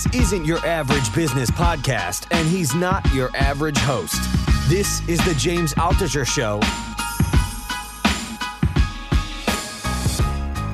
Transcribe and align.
This 0.00 0.22
isn't 0.22 0.46
your 0.46 0.64
average 0.64 1.14
business 1.14 1.50
podcast, 1.50 2.26
and 2.30 2.48
he's 2.48 2.74
not 2.74 3.06
your 3.12 3.28
average 3.36 3.76
host. 3.76 4.16
This 4.66 5.06
is 5.06 5.22
the 5.26 5.34
James 5.34 5.74
Altucher 5.74 6.26
Show. 6.26 6.58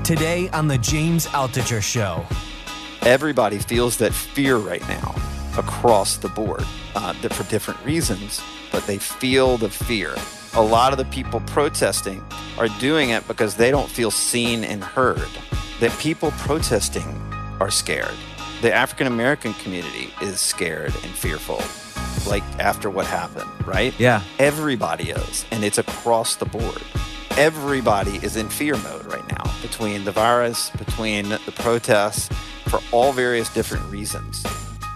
Today 0.04 0.48
on 0.50 0.69
the 0.69 0.78
James 0.78 1.27
Altucher 1.27 1.82
Show. 1.82 2.24
Everybody 3.02 3.58
feels 3.58 3.97
that 3.97 4.14
fear 4.14 4.58
right 4.58 4.86
now 4.86 5.12
across 5.58 6.19
the 6.19 6.28
board 6.28 6.64
uh, 6.94 7.12
for 7.14 7.50
different 7.50 7.84
reasons, 7.84 8.41
but 8.70 8.86
they 8.86 8.98
feel 8.98 9.56
the 9.56 9.70
fear. 9.70 10.14
A 10.54 10.62
lot 10.62 10.92
of 10.92 10.98
the 10.98 11.04
people 11.06 11.41
protesting 11.47 12.24
are 12.58 12.69
doing 12.78 13.10
it 13.10 13.27
because 13.27 13.56
they 13.56 13.72
don't 13.72 13.91
feel 13.91 14.12
seen 14.12 14.62
and 14.62 14.84
heard. 14.84 15.28
That 15.80 15.91
people 15.98 16.30
protesting 16.30 17.08
are 17.58 17.72
scared 17.72 18.14
the 18.67 18.75
African 18.75 19.06
American 19.06 19.55
community 19.55 20.12
is 20.20 20.41
scared 20.41 20.92
and 21.05 21.12
fearful, 21.14 21.62
like 22.28 22.42
after 22.59 22.91
what 22.91 23.06
happened, 23.06 23.48
right? 23.64 23.95
Yeah. 23.97 24.25
Everybody 24.41 25.11
is, 25.11 25.45
and 25.53 25.62
it's 25.62 25.78
across 25.78 26.34
the 26.34 26.47
board. 26.47 26.83
Everybody 27.37 28.17
is 28.25 28.34
in 28.34 28.48
fear 28.48 28.77
mode 28.78 29.06
right 29.06 29.22
now 29.31 29.44
between 29.62 30.05
the 30.05 30.11
virus, 30.11 30.70
between 30.70 31.28
the 31.28 31.53
protests, 31.55 32.28
for 32.67 32.81
all 32.91 33.12
various 33.12 33.55
different 33.55 33.89
reasons. 33.89 34.44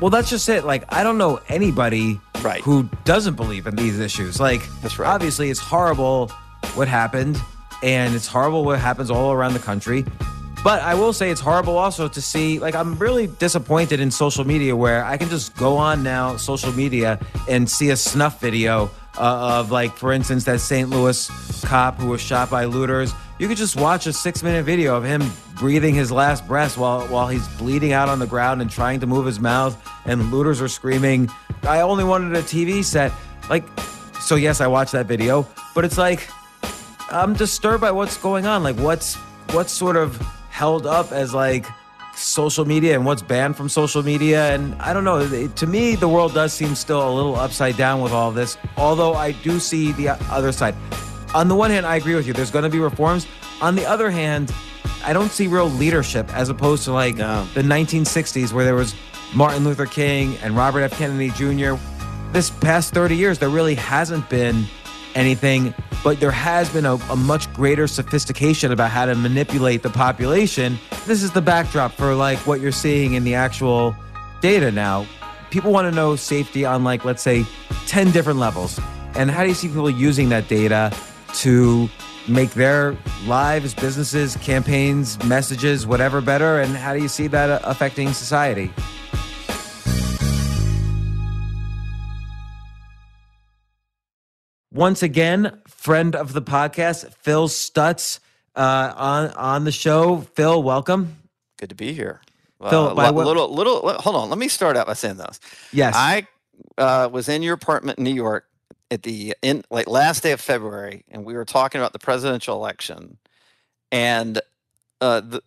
Well, 0.01 0.11
that's 0.11 0.31
just 0.31 0.49
it. 0.49 0.65
Like, 0.65 0.93
I 0.93 1.05
don't 1.05 1.17
know 1.17 1.39
anybody 1.47 2.21
right. 2.43 2.61
who 2.63 2.89
doesn't 3.05 3.37
believe 3.37 3.69
in 3.69 3.77
these 3.77 4.01
issues. 4.01 4.41
Like, 4.41 4.63
that's 4.83 4.99
right. 4.99 5.09
Obviously, 5.09 5.49
it's 5.49 5.61
horrible 5.61 6.27
what 6.75 6.89
happened, 6.89 7.41
and 7.85 8.17
it's 8.17 8.27
horrible 8.27 8.65
what 8.65 8.81
happens 8.81 9.13
all 9.13 9.31
around 9.31 9.53
the 9.53 9.61
country. 9.61 10.05
But 10.63 10.83
I 10.83 10.95
will 10.95 11.15
say 11.15 11.31
it's 11.31 11.41
horrible 11.41 11.79
also 11.79 12.07
to 12.07 12.21
see, 12.21 12.59
like, 12.59 12.75
I'm 12.75 12.99
really 12.99 13.27
disappointed 13.27 13.99
in 13.99 14.11
social 14.11 14.45
media 14.45 14.77
where 14.77 15.03
I 15.03 15.17
can 15.17 15.31
just 15.31 15.57
go 15.57 15.79
on 15.79 16.03
now, 16.03 16.37
social 16.37 16.71
media, 16.73 17.19
and 17.49 17.69
see 17.69 17.89
a 17.91 17.97
snuff 17.97 18.43
video 18.43 18.91
uh, 19.17 19.59
of, 19.59 19.71
like, 19.71 19.97
for 19.97 20.13
instance, 20.13 20.45
that 20.45 20.61
St. 20.61 20.91
Louis 20.91 21.31
cop 21.65 21.99
who 21.99 22.09
was 22.09 22.21
shot 22.21 22.51
by 22.51 22.67
looters. 22.67 23.15
You 23.39 23.49
could 23.49 23.57
just 23.57 23.75
watch 23.75 24.07
a 24.07 24.13
six 24.13 24.43
minute 24.43 24.65
video 24.67 24.95
of 24.95 25.03
him 25.03 25.23
breathing 25.55 25.95
his 25.95 26.13
last 26.13 26.47
breath 26.47 26.77
while, 26.77 27.07
while 27.07 27.29
he's 27.29 27.49
bleeding 27.57 27.93
out 27.93 28.11
on 28.11 28.19
the 28.19 28.27
ground 28.27 28.61
and 28.61 28.71
trying 28.71 29.01
to 29.01 29.07
move 29.07 29.25
his 29.25 29.41
mouth, 29.41 29.83
and 30.05 30.31
looters 30.31 30.61
are 30.61 30.69
screaming, 30.69 31.31
I 31.63 31.81
only 31.81 32.05
wanted 32.05 32.37
a 32.37 32.43
TV 32.43 32.85
set. 32.85 33.13
Like, 33.49 33.65
so 34.21 34.35
yes, 34.35 34.61
I 34.61 34.67
watched 34.67 34.93
that 34.93 35.07
video, 35.07 35.49
but 35.75 35.87
it's 35.87 35.97
like, 35.97 36.29
I'm 37.11 37.33
disturbed 37.33 37.81
by 37.81 37.93
what's 37.93 38.19
going 38.19 38.45
on. 38.45 38.63
Like, 38.63 38.77
what's, 38.77 39.15
what's 39.53 39.73
sort 39.73 39.97
of 39.97 40.21
held 40.61 40.87
up 40.87 41.11
as 41.11 41.33
like 41.33 41.65
social 42.15 42.67
media 42.67 42.95
and 42.95 43.07
what's 43.07 43.23
banned 43.23 43.57
from 43.57 43.67
social 43.67 44.03
media. 44.03 44.55
And 44.55 44.75
I 44.75 44.93
don't 44.93 45.05
know. 45.05 45.27
To 45.47 45.67
me, 45.67 45.95
the 45.95 46.07
world 46.07 46.35
does 46.35 46.53
seem 46.53 46.75
still 46.75 47.01
a 47.01 47.11
little 47.11 47.35
upside 47.35 47.79
down 47.79 48.03
with 48.03 48.13
all 48.13 48.31
this. 48.31 48.59
Although 48.77 49.15
I 49.15 49.33
do 49.33 49.59
see 49.59 49.93
the 49.93 50.11
other 50.31 50.53
side. 50.53 50.75
On 51.35 51.49
the 51.49 51.55
one 51.55 51.71
hand, 51.71 51.87
I 51.87 51.97
agree 51.97 52.15
with 52.15 52.27
you. 52.27 52.35
There's 52.35 52.51
going 52.51 52.65
to 52.65 52.69
be 52.69 52.79
reforms. 52.79 53.27
On 53.63 53.75
the 53.75 53.87
other 53.87 54.11
hand, 54.11 54.53
I 55.03 55.15
don't 55.15 55.31
see 55.31 55.47
real 55.47 55.71
leadership 55.71 56.29
as 56.37 56.51
opposed 56.51 56.85
to 56.85 56.93
like 56.93 57.15
no. 57.17 57.47
the 57.55 57.63
1960s 57.63 58.53
where 58.53 58.67
there 58.67 58.75
was 58.75 58.95
Martin 59.35 59.65
Luther 59.65 59.87
King 59.87 60.37
and 60.43 60.55
Robert 60.55 60.83
F. 60.83 60.93
Kennedy 60.99 61.31
Jr. 61.31 61.77
This 62.33 62.51
past 62.51 62.93
30 62.93 63.17
years, 63.17 63.39
there 63.39 63.49
really 63.49 63.77
hasn't 63.77 64.29
been 64.29 64.67
anything, 65.15 65.75
but 66.03 66.21
there 66.21 66.31
has 66.31 66.69
been 66.71 66.87
a, 66.87 66.95
a, 66.95 67.17
much 67.17 67.53
greater 67.53 67.87
sophistication 67.87 68.73
about 68.73 68.91
how 68.91 69.07
to 69.07 69.15
manipulate 69.15 69.83
the 69.83 69.91
population. 69.91 70.79
This 71.07 71.23
is 71.23 71.31
the 71.33 71.43
backdrop 71.43 71.93
for 71.93 72.15
like 72.15 72.39
what 72.47 72.61
you're 72.61 72.73
seeing 72.73 73.15
in 73.15 73.25
the 73.25 73.35
actual 73.35 73.95
data 74.41 74.71
now. 74.71 75.07
People 75.51 75.73
want 75.73 75.87
to 75.87 75.95
know 75.95 76.17
safety 76.17 76.65
on 76.65 76.85
like 76.85 77.05
let's 77.05 77.23
say 77.23 77.45
10 77.87 78.11
different 78.13 78.39
levels. 78.39 78.81
And 79.15 79.31
how 79.31 79.43
do 79.43 79.49
you 79.49 79.55
see 79.55 79.69
people 79.69 79.91
using 79.91 80.29
that 80.29 80.49
data 80.49 80.93
to 81.35 81.89
make 82.29 82.51
their 82.51 82.97
lives, 83.27 83.75
businesses, 83.75 84.37
campaigns, 84.37 85.23
messages, 85.25 85.87
whatever 85.87 86.21
better? 86.21 86.61
And 86.61 86.77
how 86.77 86.95
do 86.95 87.03
you 87.03 87.09
see 87.09 87.27
that 87.27 87.51
uh, 87.51 87.61
affecting 87.65 88.13
society? 88.13 88.73
Once 94.81 95.03
again, 95.03 95.61
friend 95.69 96.17
of 96.17 96.33
the 96.33 96.41
podcast, 96.41 97.13
Phil 97.13 97.49
Stutts, 97.49 98.19
uh, 98.57 98.95
on 98.97 99.29
on 99.33 99.65
the 99.65 99.73
show. 99.73 100.23
Phil, 100.35 100.63
welcome. 100.63 101.19
Good 101.59 101.69
to 101.69 101.75
be 101.75 101.93
here. 101.93 102.23
Phil, 102.67 102.89
uh, 102.89 102.95
by 102.95 103.11
what, 103.11 103.27
little 103.27 103.55
little. 103.55 103.93
Hold 103.99 104.17
on, 104.17 104.31
let 104.31 104.39
me 104.39 104.49
start 104.49 104.79
out 104.79 104.87
by 104.87 104.95
saying 104.95 105.19
this. 105.19 105.39
Yes, 105.71 105.95
I 105.95 106.27
uh, 106.79 107.11
was 107.13 107.29
in 107.29 107.43
your 107.43 107.53
apartment 107.53 107.99
in 107.99 108.05
New 108.05 108.15
York 108.15 108.47
at 108.91 109.03
the 109.03 109.35
in 109.43 109.65
like 109.71 109.87
last 109.87 110.23
day 110.23 110.33
of 110.33 110.41
February, 110.41 111.05
and 111.11 111.27
we 111.27 111.35
were 111.35 111.45
talking 111.45 111.79
about 111.79 111.93
the 111.93 111.99
presidential 111.99 112.57
election, 112.57 113.19
and 113.93 114.41
uh, 115.03 115.21
the, 115.21 115.43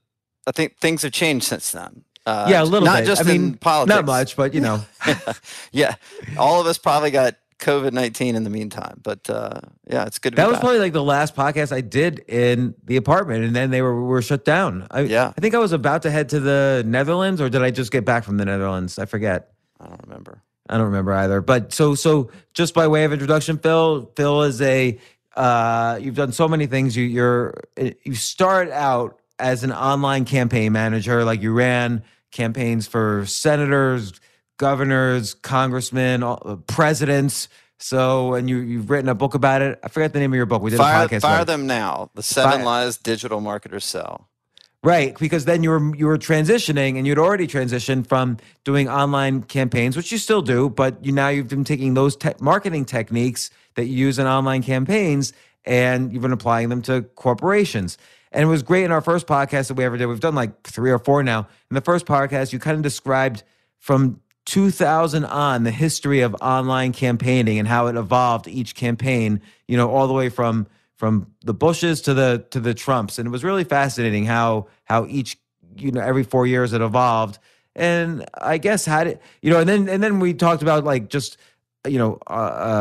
I 0.46 0.52
think 0.52 0.78
things 0.78 1.02
have 1.02 1.12
changed 1.12 1.46
since 1.46 1.72
then. 1.72 2.04
Uh, 2.28 2.46
yeah, 2.52 2.62
a 2.62 2.66
little 2.66 2.86
not 2.86 3.00
bit. 3.00 3.08
just 3.08 3.26
I 3.26 3.34
mean, 3.34 3.56
politics. 3.56 3.96
not 3.96 4.06
much, 4.06 4.36
but 4.36 4.54
you 4.54 4.62
know. 4.62 4.86
yeah, 5.72 5.96
all 6.38 6.62
of 6.62 6.68
us 6.68 6.78
probably 6.78 7.10
got 7.10 7.34
COVID 7.60 7.94
nineteen 7.94 8.36
in 8.36 8.44
the 8.44 8.50
meantime. 8.50 9.00
But 9.02 9.30
uh, 9.30 9.62
yeah, 9.90 10.06
it's 10.06 10.20
good. 10.20 10.36
that 10.36 10.48
was 10.48 10.56
back. 10.56 10.62
probably 10.62 10.80
like 10.80 10.94
the 10.94 11.04
last 11.04 11.36
podcast 11.36 11.72
I 11.72 11.82
did 11.82 12.20
in 12.28 12.76
the 12.84 12.98
apartment, 12.98 13.44
and 13.44 13.56
then 13.56 13.72
they 13.72 13.82
were 13.82 14.04
were 14.04 14.22
shut 14.22 14.46
down. 14.46 14.88
I, 14.92 15.02
yeah, 15.02 15.34
I 15.36 15.42
think 15.42 15.56
I 15.56 15.60
was 15.60 15.72
about 15.72 16.04
to 16.04 16.12
head 16.12 16.30
to 16.30 16.40
the 16.40 16.84
Netherlands, 16.86 17.42
or 17.42 17.50
did 17.50 17.62
I 17.62 17.72
just 17.72 17.92
get 17.92 18.06
back 18.06 18.24
from 18.24 18.38
the 18.38 18.46
Netherlands? 18.46 19.00
I 19.00 19.06
forget. 19.06 19.52
I 19.80 19.88
don't 19.88 20.02
remember. 20.04 20.42
I 20.70 20.78
don't 20.78 20.88
remember 20.88 21.14
either. 21.14 21.42
But 21.42 21.74
so 21.74 21.96
so 21.96 22.32
just 22.54 22.74
by 22.74 22.88
way 22.88 23.04
of 23.04 23.14
introduction, 23.14 23.58
Phil. 23.58 24.12
Phil 24.16 24.44
is 24.44 24.62
a 24.62 25.00
uh, 25.36 26.00
you've 26.02 26.16
done 26.16 26.32
so 26.32 26.48
many 26.48 26.68
things. 26.68 26.96
You 26.96 27.06
you're 27.06 27.54
you 27.78 28.16
start 28.16 28.70
out 28.72 29.20
as 29.40 29.64
an 29.64 29.72
online 29.72 30.26
campaign 30.26 30.72
manager, 30.72 31.24
like 31.26 31.42
you 31.42 31.54
ran 31.54 32.04
campaigns 32.32 32.88
for 32.88 33.26
senators 33.26 34.14
governors, 34.64 35.34
congressmen, 35.34 36.24
uh, 36.24 36.56
presidents. 36.68 37.50
So, 37.80 38.34
and 38.34 38.50
you 38.50 38.60
you've 38.60 38.90
written 38.90 39.10
a 39.10 39.16
book 39.16 39.34
about 39.34 39.62
it. 39.62 39.78
I 39.84 39.90
forget 39.90 40.14
the 40.14 40.20
name 40.20 40.32
of 40.32 40.38
your 40.38 40.46
book. 40.46 40.62
We 40.62 40.72
did 40.72 40.78
fire, 40.78 41.04
a 41.04 41.10
podcast. 41.10 41.22
Fire 41.22 41.44
them 41.44 41.68
now. 41.68 42.10
The 42.16 42.24
seven 42.24 42.60
fire. 42.60 42.64
lies 42.64 42.96
digital 42.96 43.42
marketers 43.42 43.84
sell. 43.84 44.30
Right, 44.82 45.18
because 45.18 45.44
then 45.44 45.64
you 45.64 45.70
were 45.70 45.96
you 45.98 46.06
were 46.06 46.18
transitioning, 46.18 46.98
and 46.98 47.06
you'd 47.06 47.20
already 47.20 47.46
transitioned 47.46 48.08
from 48.08 48.38
doing 48.64 48.88
online 48.88 49.44
campaigns, 49.44 49.98
which 49.98 50.14
you 50.14 50.18
still 50.18 50.42
do, 50.42 50.70
but 50.70 51.04
you 51.04 51.12
now 51.12 51.28
you've 51.28 51.50
been 51.50 51.66
taking 51.66 51.94
those 51.94 52.16
te- 52.16 52.40
marketing 52.40 52.86
techniques 52.86 53.50
that 53.76 53.88
you 53.88 53.98
use 53.98 54.18
in 54.18 54.28
online 54.28 54.64
campaigns, 54.64 55.34
and 55.66 56.14
you've 56.14 56.22
been 56.22 56.32
applying 56.32 56.70
them 56.70 56.82
to 56.84 57.02
corporations. 57.16 57.98
And 58.32 58.44
it 58.44 58.48
was 58.48 58.64
great 58.64 58.86
in 58.86 58.92
our 58.94 59.02
first 59.02 59.28
podcast 59.28 59.68
that 59.68 59.74
we 59.74 59.84
ever 59.84 59.98
did. 59.98 60.06
We've 60.06 60.22
done 60.22 60.36
like 60.36 60.64
three 60.64 60.92
or 60.92 61.00
four 61.00 61.22
now. 61.22 61.48
In 61.70 61.76
the 61.76 61.82
first 61.82 62.06
podcast, 62.06 62.54
you 62.54 62.60
kind 62.60 62.78
of 62.78 62.82
described 62.82 63.44
from 63.84 64.22
2000 64.46 65.26
on 65.26 65.64
the 65.64 65.72
history 65.72 66.22
of 66.22 66.36
online 66.42 66.92
campaigning 66.92 67.60
and 67.60 67.68
how 67.68 67.88
it 67.88 67.96
evolved 67.96 68.48
each 68.48 68.76
campaign 68.76 69.42
you 69.68 69.78
know 69.78 69.90
all 69.90 70.08
the 70.08 70.14
way 70.14 70.30
from 70.30 70.68
from 70.96 71.28
the 71.44 71.54
Bushes 71.54 72.02
to 72.04 72.14
the 72.14 72.46
to 72.52 72.60
the 72.62 72.74
Trumps, 72.74 73.18
and 73.20 73.28
it 73.28 73.30
was 73.32 73.44
really 73.44 73.64
fascinating 73.66 74.26
how 74.26 74.68
how 74.86 75.06
each 75.08 75.38
you 75.76 75.92
know 75.92 76.00
every 76.00 76.24
four 76.24 76.48
years 76.48 76.72
it 76.72 76.82
evolved. 76.82 77.40
And 77.76 78.26
I 78.40 78.58
guess 78.58 78.86
had 78.86 79.08
it 79.08 79.22
you 79.42 79.50
know, 79.50 79.60
and 79.60 79.68
then 79.68 79.90
and 79.90 80.02
then 80.02 80.20
we 80.20 80.34
talked 80.34 80.62
about 80.62 80.84
like 80.86 81.10
just 81.10 81.38
you 81.86 81.98
know 81.98 82.20
uh, 82.28 82.34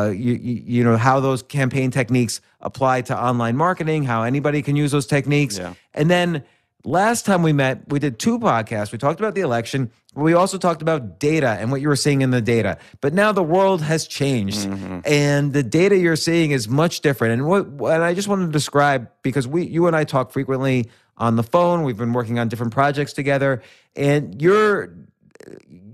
uh 0.06 0.12
you, 0.14 0.34
you 0.34 0.84
know 0.84 0.96
how 0.96 1.18
those 1.18 1.42
campaign 1.42 1.90
techniques 1.90 2.40
apply 2.60 3.02
to 3.02 3.18
online 3.18 3.56
marketing, 3.56 4.04
how 4.04 4.22
anybody 4.22 4.62
can 4.62 4.76
use 4.76 4.92
those 4.92 5.06
techniques, 5.06 5.58
Yeah. 5.58 5.74
and 5.94 6.08
then 6.08 6.44
last 6.84 7.26
time 7.26 7.42
we 7.42 7.52
met, 7.52 7.88
we 7.88 7.98
did 7.98 8.18
two 8.18 8.38
podcasts. 8.38 8.92
We 8.92 8.98
talked 8.98 9.18
about 9.18 9.34
the 9.34 9.40
election, 9.40 9.90
we 10.14 10.34
also 10.34 10.58
talked 10.58 10.82
about 10.82 11.18
data 11.18 11.56
and 11.58 11.70
what 11.70 11.80
you 11.80 11.88
were 11.88 11.96
seeing 11.96 12.20
in 12.20 12.30
the 12.30 12.42
data. 12.42 12.78
But 13.00 13.14
now 13.14 13.32
the 13.32 13.42
world 13.42 13.80
has 13.82 14.06
changed, 14.06 14.68
mm-hmm. 14.68 15.00
and 15.04 15.52
the 15.52 15.62
data 15.62 15.96
you're 15.96 16.16
seeing 16.16 16.50
is 16.50 16.68
much 16.68 17.00
different. 17.00 17.34
And 17.34 17.46
what 17.46 17.66
and 17.92 18.04
I 18.04 18.12
just 18.12 18.28
wanted 18.28 18.46
to 18.46 18.52
describe 18.52 19.08
because 19.22 19.48
we, 19.48 19.66
you 19.66 19.86
and 19.86 19.96
I 19.96 20.04
talk 20.04 20.30
frequently 20.30 20.90
on 21.16 21.36
the 21.36 21.42
phone. 21.42 21.82
We've 21.82 21.96
been 21.96 22.12
working 22.12 22.38
on 22.38 22.48
different 22.48 22.72
projects 22.72 23.12
together, 23.12 23.62
and 23.96 24.40
you're 24.40 24.94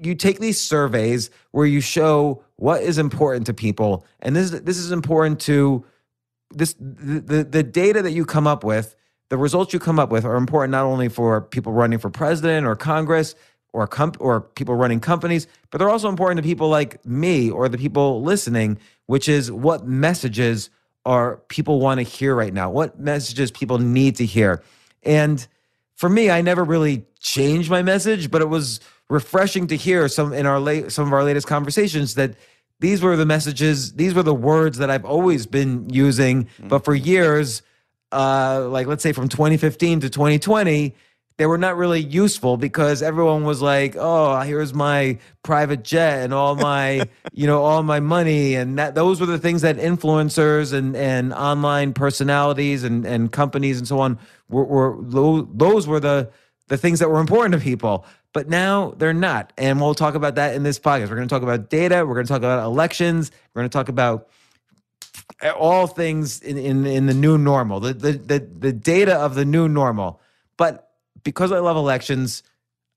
you 0.00 0.14
take 0.14 0.40
these 0.40 0.60
surveys 0.60 1.30
where 1.52 1.66
you 1.66 1.80
show 1.80 2.42
what 2.56 2.82
is 2.82 2.98
important 2.98 3.46
to 3.46 3.54
people, 3.54 4.04
and 4.20 4.34
this 4.34 4.50
this 4.50 4.78
is 4.78 4.90
important 4.90 5.40
to 5.42 5.84
this 6.50 6.74
the 6.78 7.46
the 7.48 7.62
data 7.62 8.02
that 8.02 8.12
you 8.12 8.24
come 8.24 8.46
up 8.46 8.64
with 8.64 8.96
the 9.28 9.36
results 9.36 9.72
you 9.72 9.78
come 9.78 9.98
up 9.98 10.10
with 10.10 10.24
are 10.24 10.36
important 10.36 10.72
not 10.72 10.84
only 10.84 11.08
for 11.08 11.42
people 11.42 11.72
running 11.72 11.98
for 11.98 12.08
president 12.08 12.66
or 12.66 12.74
congress 12.74 13.34
or 13.72 13.86
comp- 13.86 14.16
or 14.20 14.40
people 14.40 14.74
running 14.74 15.00
companies 15.00 15.46
but 15.70 15.78
they're 15.78 15.90
also 15.90 16.08
important 16.08 16.38
to 16.38 16.42
people 16.42 16.68
like 16.68 17.04
me 17.04 17.50
or 17.50 17.68
the 17.68 17.78
people 17.78 18.22
listening 18.22 18.78
which 19.06 19.28
is 19.28 19.50
what 19.50 19.86
messages 19.86 20.70
are 21.04 21.36
people 21.48 21.80
want 21.80 21.98
to 21.98 22.02
hear 22.02 22.34
right 22.34 22.52
now? 22.52 22.68
What 22.68 23.00
messages 23.00 23.50
people 23.50 23.78
need 23.78 24.16
to 24.16 24.26
hear? 24.26 24.62
And 25.02 25.46
for 25.98 26.08
me 26.08 26.30
i 26.30 26.40
never 26.40 26.64
really 26.64 27.04
changed 27.20 27.68
my 27.68 27.82
message 27.82 28.30
but 28.30 28.40
it 28.40 28.48
was 28.48 28.80
refreshing 29.10 29.66
to 29.66 29.76
hear 29.76 30.08
some 30.08 30.32
in 30.32 30.46
our 30.46 30.60
late 30.60 30.90
some 30.90 31.06
of 31.06 31.12
our 31.12 31.24
latest 31.24 31.46
conversations 31.46 32.14
that 32.14 32.34
these 32.80 33.02
were 33.02 33.16
the 33.16 33.26
messages 33.26 33.92
these 33.94 34.14
were 34.14 34.22
the 34.22 34.34
words 34.34 34.78
that 34.78 34.90
i've 34.90 35.04
always 35.04 35.44
been 35.44 35.90
using 35.90 36.48
but 36.68 36.84
for 36.84 36.94
years 36.94 37.62
uh 38.12 38.66
like 38.70 38.86
let's 38.86 39.02
say 39.02 39.12
from 39.12 39.28
2015 39.28 40.00
to 40.00 40.08
2020 40.08 40.94
they 41.38 41.46
were 41.46 41.56
not 41.56 41.76
really 41.76 42.00
useful 42.00 42.56
because 42.56 43.02
everyone 43.02 43.44
was 43.44 43.62
like 43.62 43.96
oh 43.96 44.38
here's 44.40 44.74
my 44.74 45.18
private 45.42 45.82
jet 45.82 46.22
and 46.22 46.34
all 46.34 46.54
my 46.70 47.08
you 47.32 47.46
know 47.46 47.62
all 47.62 47.82
my 47.82 48.00
money 48.00 48.54
and 48.54 48.78
that 48.78 48.94
those 48.94 49.20
were 49.20 49.26
the 49.26 49.38
things 49.38 49.62
that 49.62 49.76
influencers 49.76 50.72
and 50.72 50.94
and 50.96 51.32
online 51.32 51.94
personalities 51.94 52.84
and 52.84 53.06
and 53.06 53.32
companies 53.32 53.78
and 53.78 53.88
so 53.88 53.98
on 54.00 54.18
were, 54.48 54.64
were 54.64 54.96
those 55.00 55.86
were 55.86 56.00
the 56.00 56.30
the 56.66 56.76
things 56.76 56.98
that 56.98 57.08
were 57.08 57.20
important 57.20 57.54
to 57.54 57.60
people 57.60 58.04
but 58.34 58.48
now 58.48 58.92
they're 58.98 59.14
not 59.14 59.52
and 59.56 59.80
we'll 59.80 59.94
talk 59.94 60.14
about 60.14 60.34
that 60.34 60.54
in 60.54 60.62
this 60.62 60.78
podcast 60.78 61.08
we're 61.08 61.16
going 61.16 61.28
to 61.28 61.34
talk 61.34 61.42
about 61.42 61.70
data 61.70 62.04
we're 62.04 62.14
going 62.14 62.26
to 62.26 62.32
talk 62.32 62.38
about 62.38 62.64
elections 62.64 63.30
we're 63.54 63.62
going 63.62 63.70
to 63.70 63.72
talk 63.72 63.88
about 63.88 64.28
all 65.56 65.86
things 65.86 66.40
in, 66.40 66.58
in, 66.58 66.86
in 66.86 67.06
the 67.06 67.14
new 67.14 67.38
normal, 67.38 67.80
the, 67.80 67.92
the 67.92 68.12
the 68.12 68.38
the 68.38 68.72
data 68.72 69.14
of 69.14 69.34
the 69.34 69.44
new 69.44 69.68
normal. 69.68 70.20
But 70.56 70.87
because 71.28 71.52
I 71.52 71.58
love 71.58 71.76
elections, 71.76 72.42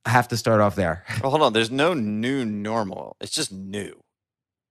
I 0.06 0.12
have 0.12 0.30
to 0.30 0.38
start 0.38 0.62
off 0.62 0.76
there. 0.76 1.04
Well, 1.22 1.32
hold 1.32 1.42
on. 1.44 1.52
There's 1.52 1.70
no 1.70 1.94
new 1.94 2.46
normal. 2.46 3.18
It's 3.20 3.34
just 3.34 3.52
new. 3.52 4.02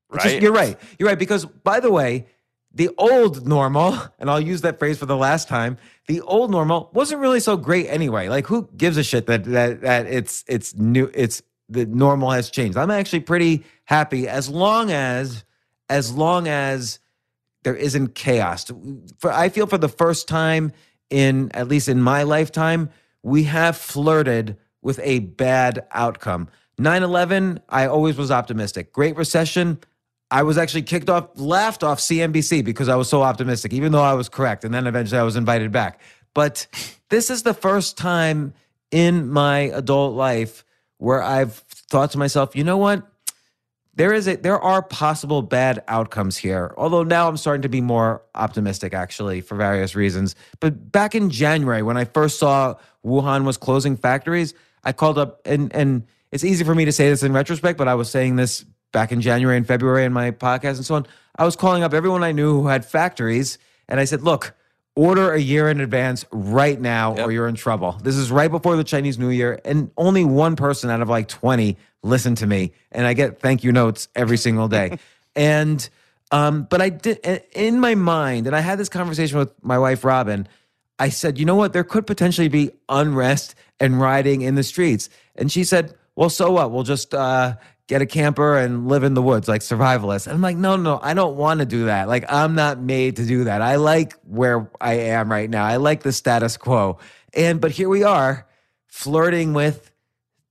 Right. 0.09 0.23
just- 0.23 0.41
you're 0.41 0.53
right. 0.53 0.79
You're 0.99 1.09
right. 1.11 1.19
Because 1.19 1.45
by 1.45 1.79
the 1.81 1.91
way, 1.91 2.27
the 2.73 2.89
old 2.97 3.47
normal, 3.47 3.99
and 4.19 4.31
I'll 4.31 4.41
use 4.41 4.62
that 4.62 4.79
phrase 4.79 4.99
for 4.99 5.05
the 5.07 5.17
last 5.17 5.47
time, 5.47 5.77
the 6.07 6.23
old 6.23 6.51
normal 6.51 6.91
wasn't 6.95 7.21
really 7.21 7.41
so 7.41 7.57
great 7.59 7.87
anyway. 7.89 8.29
Like 8.29 8.47
who 8.47 8.69
gives 8.77 8.97
a 8.97 9.03
shit 9.05 9.27
that 9.27 9.45
that 9.45 9.83
that 9.83 10.06
it's 10.06 10.43
it's 10.49 10.75
new 10.75 11.11
it's 11.13 11.43
the 11.69 11.85
normal 11.85 12.31
has 12.31 12.49
changed. 12.51 12.79
I'm 12.79 12.91
actually 12.91 13.21
pretty 13.21 13.65
happy 13.85 14.27
as 14.27 14.49
long 14.49 14.91
as 14.91 15.45
as 15.91 16.13
long 16.13 16.49
as 16.49 16.99
there 17.63 17.77
isn't 17.77 18.15
chaos. 18.15 18.73
For 19.19 19.31
I 19.31 19.51
feel 19.51 19.67
for 19.67 19.79
the 19.79 19.89
first 19.89 20.29
time 20.29 20.73
in 21.11 21.51
at 21.53 21.69
least 21.69 21.89
in 21.89 22.01
my 22.01 22.23
lifetime, 22.23 22.89
we 23.22 23.44
have 23.44 23.76
flirted 23.76 24.56
with 24.82 24.99
a 25.02 25.20
bad 25.20 25.87
outcome. 25.93 26.49
9/11, 26.78 27.61
I 27.69 27.87
always 27.87 28.17
was 28.17 28.31
optimistic. 28.31 28.93
Great 28.93 29.17
Recession, 29.17 29.78
I 30.31 30.43
was 30.44 30.56
actually 30.56 30.82
kicked 30.82 31.11
off, 31.11 31.28
laughed 31.34 31.82
off 31.82 31.99
CNBC 31.99 32.64
because 32.64 32.88
I 32.88 32.96
was 32.96 33.08
so 33.08 33.22
optimistic, 33.22 33.72
even 33.72 33.93
though 33.93 34.02
I 34.02 34.14
was 34.14 34.28
correct. 34.28 34.64
And 34.64 34.72
then 34.72 34.87
eventually 34.87 35.19
I 35.19 35.25
was 35.25 35.37
invited 35.37 35.72
back. 35.72 36.00
But 36.34 36.67
this 37.08 37.31
is 37.31 37.43
the 37.43 37.55
first 37.55 37.99
time 37.99 38.55
in 38.90 39.28
my 39.28 39.58
adult 39.58 40.14
life 40.14 40.64
where 40.99 41.22
I've 41.22 41.55
thought 41.90 42.12
to 42.12 42.19
myself, 42.19 42.55
you 42.55 42.64
know 42.64 42.76
what? 42.76 43.06
There 44.00 44.14
is 44.14 44.26
a 44.26 44.37
there 44.37 44.58
are 44.58 44.81
possible 44.81 45.43
bad 45.43 45.85
outcomes 45.87 46.35
here 46.35 46.73
although 46.79 47.02
now 47.02 47.29
i'm 47.29 47.37
starting 47.37 47.61
to 47.61 47.69
be 47.69 47.82
more 47.82 48.23
optimistic 48.35 48.94
actually 48.94 49.43
for 49.43 49.56
various 49.56 49.94
reasons. 49.94 50.35
But 50.58 50.91
back 50.91 51.14
in 51.14 51.29
january 51.29 51.82
when 51.82 51.99
i 51.99 52.06
first 52.06 52.38
saw 52.38 52.76
wuhan 53.05 53.44
was 53.44 53.58
closing 53.58 53.99
factories 53.99 54.55
i 54.85 54.93
called 54.93 55.19
up 55.19 55.43
and 55.44 55.70
and 55.75 56.06
it's 56.32 56.44
easy 56.44 56.64
for 56.64 56.75
me 56.75 56.87
to 56.87 56.93
say 56.93 57.11
this 57.11 57.23
in 57.23 57.35
retrospect 57.35 57.76
but 57.76 57.88
i 57.88 57.94
was 57.94 58.11
saying 58.11 58.37
this 58.37 58.64
back 58.91 59.12
in 59.12 59.20
january 59.20 59.58
and 59.58 59.67
february 59.67 60.06
in 60.06 60.14
my 60.14 60.31
podcast 60.31 60.76
and 60.76 60.87
so 60.87 60.94
on. 60.94 61.06
I 61.37 61.44
was 61.44 61.55
calling 61.55 61.82
up 61.82 61.93
everyone 61.93 62.25
i 62.25 62.32
knew 62.32 62.62
who 62.62 62.69
had 62.69 62.87
factories 62.87 63.58
and 63.87 64.00
i 64.00 64.06
said 64.06 64.23
look 64.23 64.55
order 65.00 65.32
a 65.32 65.41
year 65.41 65.70
in 65.70 65.81
advance 65.81 66.26
right 66.31 66.79
now 66.79 67.17
or 67.17 67.32
you're 67.32 67.49
in 67.49 67.55
trouble. 67.55 67.93
This 68.02 68.17
is 68.17 68.31
right 68.31 68.50
before 68.50 68.76
the 68.76 68.85
Chinese 68.85 69.19
New 69.19 69.31
Year, 69.31 69.58
and 69.64 69.91
only 69.97 70.26
one 70.26 70.56
person 70.56 70.91
out 70.91 71.00
of 71.00 71.08
like 71.08 71.26
20 71.26 71.79
listened 72.02 72.37
to 72.37 72.47
me, 72.47 72.73
and 72.93 73.06
I 73.06 73.14
get 73.14 73.41
thank 73.41 73.64
you 73.64 73.73
notes 73.73 74.08
every 74.14 74.37
single 74.37 74.69
day. 74.69 74.99
and 75.35 75.88
um, 76.31 76.64
but 76.64 76.82
I 76.82 76.91
did 76.91 77.19
in 77.55 77.81
my 77.81 77.94
mind, 77.94 78.47
and 78.47 78.55
I 78.55 78.61
had 78.61 78.79
this 78.79 78.91
conversation 78.91 79.38
with 79.38 79.52
my 79.64 79.79
wife 79.79 80.05
Robin. 80.05 80.47
I 80.99 81.08
said, 81.08 81.38
you 81.38 81.46
know 81.46 81.55
what? 81.55 81.73
There 81.73 81.82
could 81.82 82.06
potentially 82.06 82.49
be 82.49 82.70
unrest 82.91 83.55
and 83.81 83.99
rioting 83.99 84.43
in 84.43 84.55
the 84.55 84.62
streets, 84.62 85.08
and 85.35 85.50
she 85.50 85.64
said, 85.64 85.94
well, 86.14 86.29
so 86.29 86.50
what? 86.50 86.73
We'll 86.73 86.82
just 86.82 87.14
uh, 87.14 87.56
get 87.91 88.01
a 88.01 88.07
camper 88.07 88.57
and 88.57 88.87
live 88.87 89.03
in 89.03 89.15
the 89.15 89.21
woods 89.21 89.49
like 89.49 89.63
survivalist. 89.63 90.29
And 90.29 90.35
I'm 90.35 90.41
like, 90.41 90.57
no, 90.57 90.77
no, 90.77 91.01
I 91.03 91.13
don't 91.13 91.35
want 91.35 91.59
to 91.59 91.67
do 91.67 91.87
that. 91.87 92.07
Like, 92.07 92.25
I'm 92.33 92.55
not 92.55 92.79
made 92.79 93.17
to 93.17 93.27
do 93.27 93.43
that. 93.45 93.63
I 93.63 93.77
like 93.77 94.15
where 94.23 94.71
I 94.81 94.93
am 94.95 95.29
right 95.29 95.51
now. 95.51 95.65
I 95.65 95.75
like 95.75 96.05
the 96.05 96.13
status 96.13 96.57
quo. 96.57 96.99
And 97.35 97.61
but 97.61 97.73
here 97.73 97.89
we 97.89 98.05
are, 98.05 98.47
flirting 98.87 99.55
with 99.55 99.91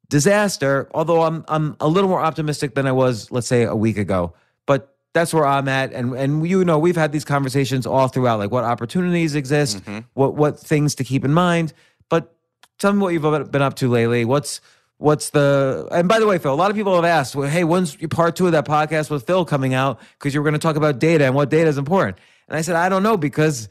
disaster. 0.09 0.89
Although 0.93 1.21
I'm 1.21 1.45
I'm 1.47 1.77
a 1.79 1.87
little 1.87 2.09
more 2.09 2.19
optimistic 2.21 2.75
than 2.75 2.85
I 2.85 2.91
was, 2.91 3.31
let's 3.31 3.47
say, 3.47 3.63
a 3.63 3.75
week 3.75 3.97
ago. 3.97 4.33
But 4.65 4.93
that's 5.13 5.33
where 5.33 5.45
I'm 5.45 5.69
at. 5.69 5.93
And 5.93 6.13
and 6.15 6.45
you 6.45 6.65
know, 6.65 6.77
we've 6.77 6.97
had 6.97 7.13
these 7.13 7.23
conversations 7.23 7.87
all 7.87 8.09
throughout, 8.09 8.39
like 8.39 8.51
what 8.51 8.65
opportunities 8.65 9.33
exist, 9.35 9.77
mm-hmm. 9.77 9.99
what 10.13 10.35
what 10.35 10.59
things 10.59 10.93
to 10.95 11.05
keep 11.05 11.23
in 11.23 11.31
mind. 11.31 11.71
But 12.09 12.35
tell 12.79 12.91
me 12.91 12.99
what 12.99 13.13
you've 13.13 13.49
been 13.49 13.61
up 13.61 13.75
to 13.75 13.87
lately. 13.87 14.25
What's 14.25 14.59
what's 14.99 15.31
the 15.31 15.87
and 15.91 16.07
by 16.07 16.19
the 16.19 16.27
way 16.27 16.37
phil 16.37 16.53
a 16.53 16.55
lot 16.55 16.69
of 16.69 16.77
people 16.77 16.95
have 16.95 17.03
asked 17.03 17.35
well, 17.35 17.49
hey 17.49 17.63
when's 17.63 17.95
part 18.11 18.35
two 18.35 18.45
of 18.45 18.51
that 18.51 18.65
podcast 18.65 19.09
with 19.09 19.25
phil 19.25 19.43
coming 19.43 19.73
out 19.73 19.99
because 20.13 20.33
you 20.33 20.39
were 20.39 20.43
going 20.43 20.53
to 20.53 20.59
talk 20.59 20.75
about 20.75 20.99
data 20.99 21.25
and 21.25 21.33
what 21.33 21.49
data 21.49 21.67
is 21.67 21.77
important 21.77 22.17
and 22.47 22.55
i 22.57 22.61
said 22.61 22.75
i 22.75 22.87
don't 22.87 23.03
know 23.03 23.17
because 23.17 23.67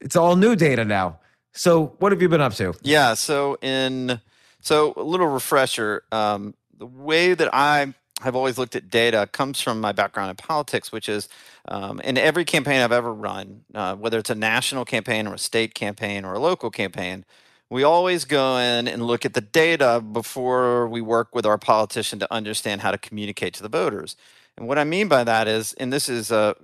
it's 0.00 0.16
all 0.16 0.36
new 0.36 0.54
data 0.54 0.84
now 0.84 1.18
so 1.56 1.94
what 1.98 2.12
have 2.12 2.20
you 2.20 2.28
been 2.28 2.40
up 2.40 2.52
to 2.54 2.74
Yeah. 2.82 3.14
So 3.14 3.56
in 3.62 4.20
so 4.60 4.92
a 4.96 5.02
little 5.02 5.26
refresher. 5.26 6.02
Um, 6.12 6.54
the 6.78 6.86
way 6.86 7.32
that 7.32 7.48
I 7.54 7.94
have 8.20 8.36
always 8.36 8.58
looked 8.58 8.76
at 8.76 8.90
data 8.90 9.28
comes 9.32 9.60
from 9.60 9.80
my 9.80 9.92
background 9.92 10.30
in 10.30 10.36
politics, 10.36 10.92
which 10.92 11.08
is 11.08 11.28
um, 11.68 12.00
in 12.00 12.18
every 12.18 12.44
campaign 12.44 12.82
I've 12.82 12.92
ever 12.92 13.12
run, 13.12 13.64
uh, 13.74 13.94
whether 13.94 14.18
it's 14.18 14.28
a 14.28 14.34
national 14.34 14.84
campaign 14.84 15.26
or 15.26 15.34
a 15.34 15.38
state 15.38 15.74
campaign 15.74 16.24
or 16.24 16.34
a 16.34 16.38
local 16.38 16.70
campaign, 16.70 17.24
we 17.70 17.82
always 17.82 18.24
go 18.24 18.58
in 18.58 18.86
and 18.86 19.06
look 19.06 19.24
at 19.24 19.34
the 19.34 19.40
data 19.40 20.00
before 20.00 20.86
we 20.88 21.00
work 21.00 21.34
with 21.34 21.44
our 21.44 21.58
politician 21.58 22.18
to 22.20 22.32
understand 22.32 22.80
how 22.80 22.90
to 22.90 22.98
communicate 22.98 23.54
to 23.54 23.62
the 23.62 23.68
voters. 23.68 24.16
And 24.56 24.68
what 24.68 24.78
I 24.78 24.84
mean 24.84 25.08
by 25.08 25.24
that 25.24 25.48
is, 25.48 25.72
and 25.74 25.92
this 25.92 26.08
is 26.08 26.30
a 26.30 26.56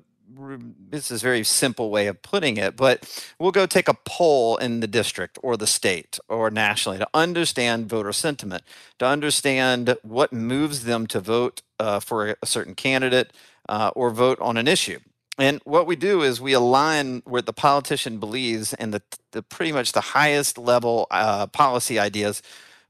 this 0.88 1.10
is 1.10 1.22
a 1.22 1.24
very 1.24 1.44
simple 1.44 1.90
way 1.90 2.06
of 2.06 2.22
putting 2.22 2.56
it, 2.56 2.74
but 2.74 3.32
we'll 3.38 3.50
go 3.50 3.66
take 3.66 3.86
a 3.86 3.98
poll 4.06 4.56
in 4.56 4.80
the 4.80 4.86
district 4.86 5.38
or 5.42 5.58
the 5.58 5.66
state 5.66 6.18
or 6.26 6.50
nationally 6.50 6.98
to 6.98 7.08
understand 7.12 7.86
voter 7.86 8.12
sentiment, 8.12 8.62
to 8.98 9.04
understand 9.04 9.94
what 10.02 10.32
moves 10.32 10.84
them 10.84 11.06
to 11.08 11.20
vote 11.20 11.60
uh, 11.78 12.00
for 12.00 12.36
a 12.42 12.46
certain 12.46 12.74
candidate 12.74 13.30
uh, 13.68 13.90
or 13.94 14.10
vote 14.10 14.38
on 14.40 14.56
an 14.56 14.66
issue. 14.66 15.00
And 15.38 15.60
what 15.64 15.86
we 15.86 15.96
do 15.96 16.22
is 16.22 16.40
we 16.40 16.52
align 16.52 17.22
what 17.24 17.46
the 17.46 17.52
politician 17.52 18.18
believes 18.18 18.74
and 18.74 18.92
the, 18.92 19.02
the 19.30 19.42
pretty 19.42 19.72
much 19.72 19.92
the 19.92 20.00
highest 20.00 20.58
level 20.58 21.06
uh, 21.10 21.46
policy 21.46 21.98
ideas 21.98 22.42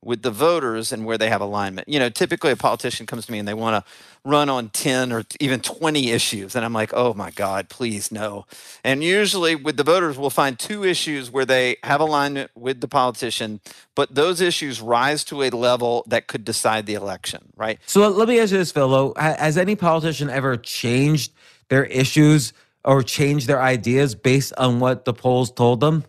with 0.04 0.22
the 0.22 0.30
voters 0.32 0.90
and 0.90 1.04
where 1.04 1.16
they 1.16 1.28
have 1.28 1.40
alignment. 1.40 1.88
You 1.88 2.00
know, 2.00 2.08
typically 2.08 2.50
a 2.50 2.56
politician 2.56 3.06
comes 3.06 3.26
to 3.26 3.32
me 3.32 3.38
and 3.38 3.46
they 3.46 3.54
want 3.54 3.84
to 3.84 3.92
run 4.24 4.48
on 4.48 4.70
10 4.70 5.12
or 5.12 5.24
even 5.38 5.60
20 5.60 6.10
issues. 6.10 6.56
And 6.56 6.64
I'm 6.64 6.72
like, 6.72 6.92
oh 6.92 7.14
my 7.14 7.30
God, 7.30 7.68
please 7.68 8.10
no. 8.10 8.44
And 8.82 9.04
usually 9.04 9.54
with 9.54 9.76
the 9.76 9.84
voters, 9.84 10.18
we'll 10.18 10.30
find 10.30 10.58
two 10.58 10.84
issues 10.84 11.30
where 11.30 11.44
they 11.44 11.76
have 11.84 12.00
alignment 12.00 12.50
with 12.56 12.80
the 12.80 12.88
politician, 12.88 13.60
but 13.94 14.16
those 14.16 14.40
issues 14.40 14.80
rise 14.80 15.22
to 15.24 15.44
a 15.44 15.50
level 15.50 16.02
that 16.08 16.26
could 16.26 16.44
decide 16.44 16.86
the 16.86 16.94
election, 16.94 17.52
right? 17.56 17.78
So 17.86 18.08
let 18.08 18.26
me 18.26 18.40
ask 18.40 18.50
you 18.50 18.58
this, 18.58 18.72
Phil. 18.72 19.14
Has 19.16 19.56
any 19.56 19.76
politician 19.76 20.28
ever 20.28 20.56
changed 20.56 21.30
their 21.72 21.86
issues 21.86 22.54
or 22.84 23.02
change 23.02 23.48
their 23.48 23.62
ideas 23.62 24.14
based 24.14 24.54
on 24.58 24.80
what 24.80 25.06
the 25.06 25.14
polls 25.14 25.52
told 25.52 25.80
them? 25.80 26.04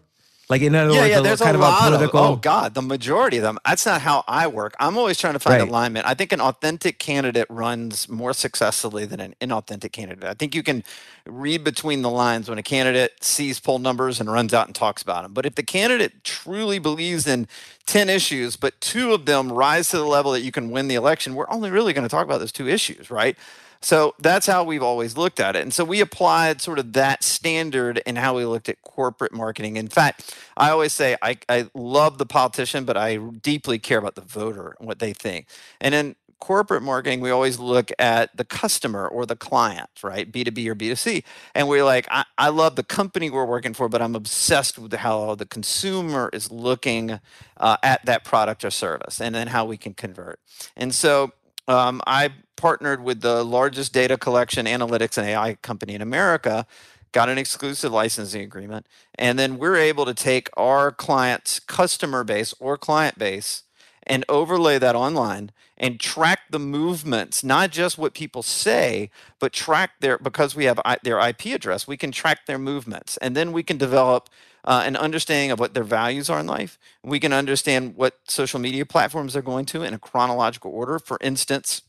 Like 0.50 0.62
in 0.64 0.76
other 0.76 0.94
yeah, 0.94 1.02
words, 1.02 1.16
yeah, 1.16 1.22
there's 1.22 1.42
kind 1.42 1.56
a 1.56 1.58
of 1.58 1.62
lot 1.62 1.72
a 1.96 2.08
political. 2.08 2.22
Of, 2.22 2.34
oh 2.34 2.38
God, 2.38 2.76
the 2.76 2.82
majority 2.84 3.38
of 3.38 3.44
them. 3.44 3.60
That's 3.66 3.86
not 3.86 4.02
how 4.02 4.24
I 4.28 4.48
work. 4.48 4.76
I'm 4.80 4.98
always 4.98 5.20
trying 5.20 5.34
to 5.34 5.40
find 5.40 5.62
Right. 5.62 5.70
alignment. 5.70 6.08
I 6.08 6.16
think 6.16 6.34
an 6.34 6.42
authentic 6.42 7.00
candidate 7.00 7.48
runs 7.50 8.10
more 8.10 8.34
successfully 8.34 9.06
than 9.06 9.20
an 9.22 9.36
inauthentic 9.42 9.94
candidate. 9.94 10.26
I 10.26 10.36
think 10.36 10.56
you 10.56 10.64
can 10.64 10.84
read 11.28 11.64
between 11.64 12.04
the 12.04 12.12
lines 12.12 12.50
when 12.50 12.60
a 12.60 12.64
candidate 12.64 13.24
sees 13.24 13.60
poll 13.60 13.80
numbers 13.80 14.20
and 14.22 14.32
runs 14.32 14.54
out 14.54 14.68
and 14.68 14.76
talks 14.76 15.02
about 15.04 15.24
them. 15.24 15.34
But 15.34 15.46
if 15.48 15.56
the 15.56 15.64
candidate 15.64 16.24
truly 16.24 16.80
believes 16.80 17.28
in 17.28 17.48
10 17.88 18.10
issues, 18.10 18.58
but 18.58 18.80
two 18.82 19.14
of 19.14 19.26
them 19.26 19.52
rise 19.52 19.90
to 19.92 19.98
the 19.98 20.06
level 20.06 20.34
that 20.34 20.42
you 20.42 20.52
can 20.54 20.72
win 20.72 20.88
the 20.90 20.96
election, 20.96 21.36
we're 21.36 21.50
only 21.50 21.72
really 21.72 21.94
going 21.94 22.06
to 22.06 22.10
talk 22.10 22.26
about 22.26 22.40
those 22.40 22.54
two 22.54 22.68
issues, 22.70 23.12
right? 23.12 23.38
So 23.84 24.16
that's 24.18 24.48
how 24.48 24.64
we've 24.64 24.82
always 24.82 25.18
looked 25.18 25.42
at 25.42 25.58
it. 25.58 25.62
And 25.62 25.74
so 25.74 25.84
we 25.84 26.00
applied 26.00 26.62
sort 26.62 26.80
of 26.80 26.94
that 26.94 27.22
standard 27.22 28.02
in 28.06 28.16
how 28.16 28.38
we 28.38 28.46
looked 28.46 28.70
at 28.70 28.82
corporate 28.82 29.34
marketing. 29.34 29.76
In 29.76 29.90
fact, 29.90 30.36
I 30.56 30.70
always 30.70 30.94
say 30.94 31.18
I, 31.22 31.38
I 31.50 31.70
love 31.74 32.18
the 32.18 32.26
politician, 32.26 32.86
but 32.86 32.96
I 32.96 33.18
deeply 33.18 33.80
care 33.80 33.98
about 33.98 34.16
the 34.16 34.22
voter 34.22 34.76
and 34.80 34.88
what 34.88 35.00
they 35.00 35.12
think. 35.12 35.48
And 35.82 35.94
in 35.94 36.16
corporate 36.40 36.82
marketing, 36.84 37.20
we 37.20 37.30
always 37.30 37.60
look 37.60 37.92
at 38.00 38.36
the 38.38 38.46
customer 38.46 39.06
or 39.06 39.26
the 39.26 39.36
client, 39.36 39.90
right? 40.02 40.32
B2B 40.32 40.68
or 40.68 40.76
B2C. 40.76 41.26
And 41.54 41.68
we're 41.68 41.84
like, 41.84 42.08
I, 42.10 42.24
I 42.38 42.50
love 42.50 42.78
the 42.78 42.84
company 42.84 43.30
we're 43.30 43.46
working 43.46 43.74
for, 43.74 43.90
but 43.90 44.02
I'm 44.02 44.16
obsessed 44.16 44.80
with 44.80 44.94
how 44.94 45.36
the 45.36 45.46
consumer 45.46 46.30
is 46.32 46.52
looking 46.52 47.20
uh, 47.58 47.78
at 47.84 48.06
that 48.06 48.24
product 48.24 48.64
or 48.64 48.72
service 48.72 49.20
and 49.20 49.36
then 49.36 49.48
how 49.48 49.66
we 49.66 49.76
can 49.76 49.94
convert. 49.94 50.40
And 50.78 50.96
so 50.96 51.34
um, 51.68 52.02
I 52.08 52.32
partnered 52.64 53.04
with 53.04 53.20
the 53.20 53.44
largest 53.44 53.92
data 53.92 54.18
collection, 54.18 54.66
analytics, 54.66 55.18
and 55.18 55.28
AI 55.28 55.56
company 55.56 55.96
in 55.96 56.02
America, 56.02 56.66
got 57.12 57.28
an 57.28 57.38
exclusive 57.38 57.92
licensing 57.92 58.42
agreement, 58.42 58.88
and 59.16 59.38
then 59.38 59.58
we're 59.58 59.76
able 59.76 60.06
to 60.06 60.14
take 60.14 60.50
our 60.56 60.90
client's 60.90 61.60
customer 61.60 62.24
base 62.24 62.54
or 62.62 62.78
client 62.78 63.20
base 63.20 63.64
and 64.04 64.24
overlay 64.30 64.80
that 64.80 64.96
online 64.96 65.52
and 65.78 66.00
track 66.00 66.40
the 66.52 66.60
movements, 66.60 67.44
not 67.44 67.70
just 67.70 67.98
what 67.98 68.14
people 68.14 68.42
say, 68.42 69.10
but 69.40 69.52
track 69.52 70.00
their 70.00 70.18
because 70.18 70.56
we 70.56 70.64
have 70.64 70.80
their 71.04 71.20
IP 71.20 71.48
address, 71.48 71.86
we 71.86 71.98
can 71.98 72.14
track 72.14 72.46
their 72.46 72.58
movements, 72.58 73.18
and 73.18 73.36
then 73.36 73.52
we 73.52 73.64
can 73.64 73.78
develop 73.78 74.30
uh, 74.64 74.84
an 74.86 74.96
understanding 74.96 75.52
of 75.52 75.60
what 75.60 75.74
their 75.74 75.84
values 75.84 76.30
are 76.30 76.40
in 76.40 76.48
life. 76.48 76.80
We 77.04 77.20
can 77.20 77.34
understand 77.34 77.98
what 77.98 78.20
social 78.30 78.62
media 78.62 78.86
platforms 78.86 79.34
they're 79.34 79.42
going 79.42 79.66
to 79.66 79.84
in 79.84 79.94
a 79.94 80.00
chronological 80.00 80.72
order. 80.72 80.98
For 80.98 81.18
instance, 81.20 81.82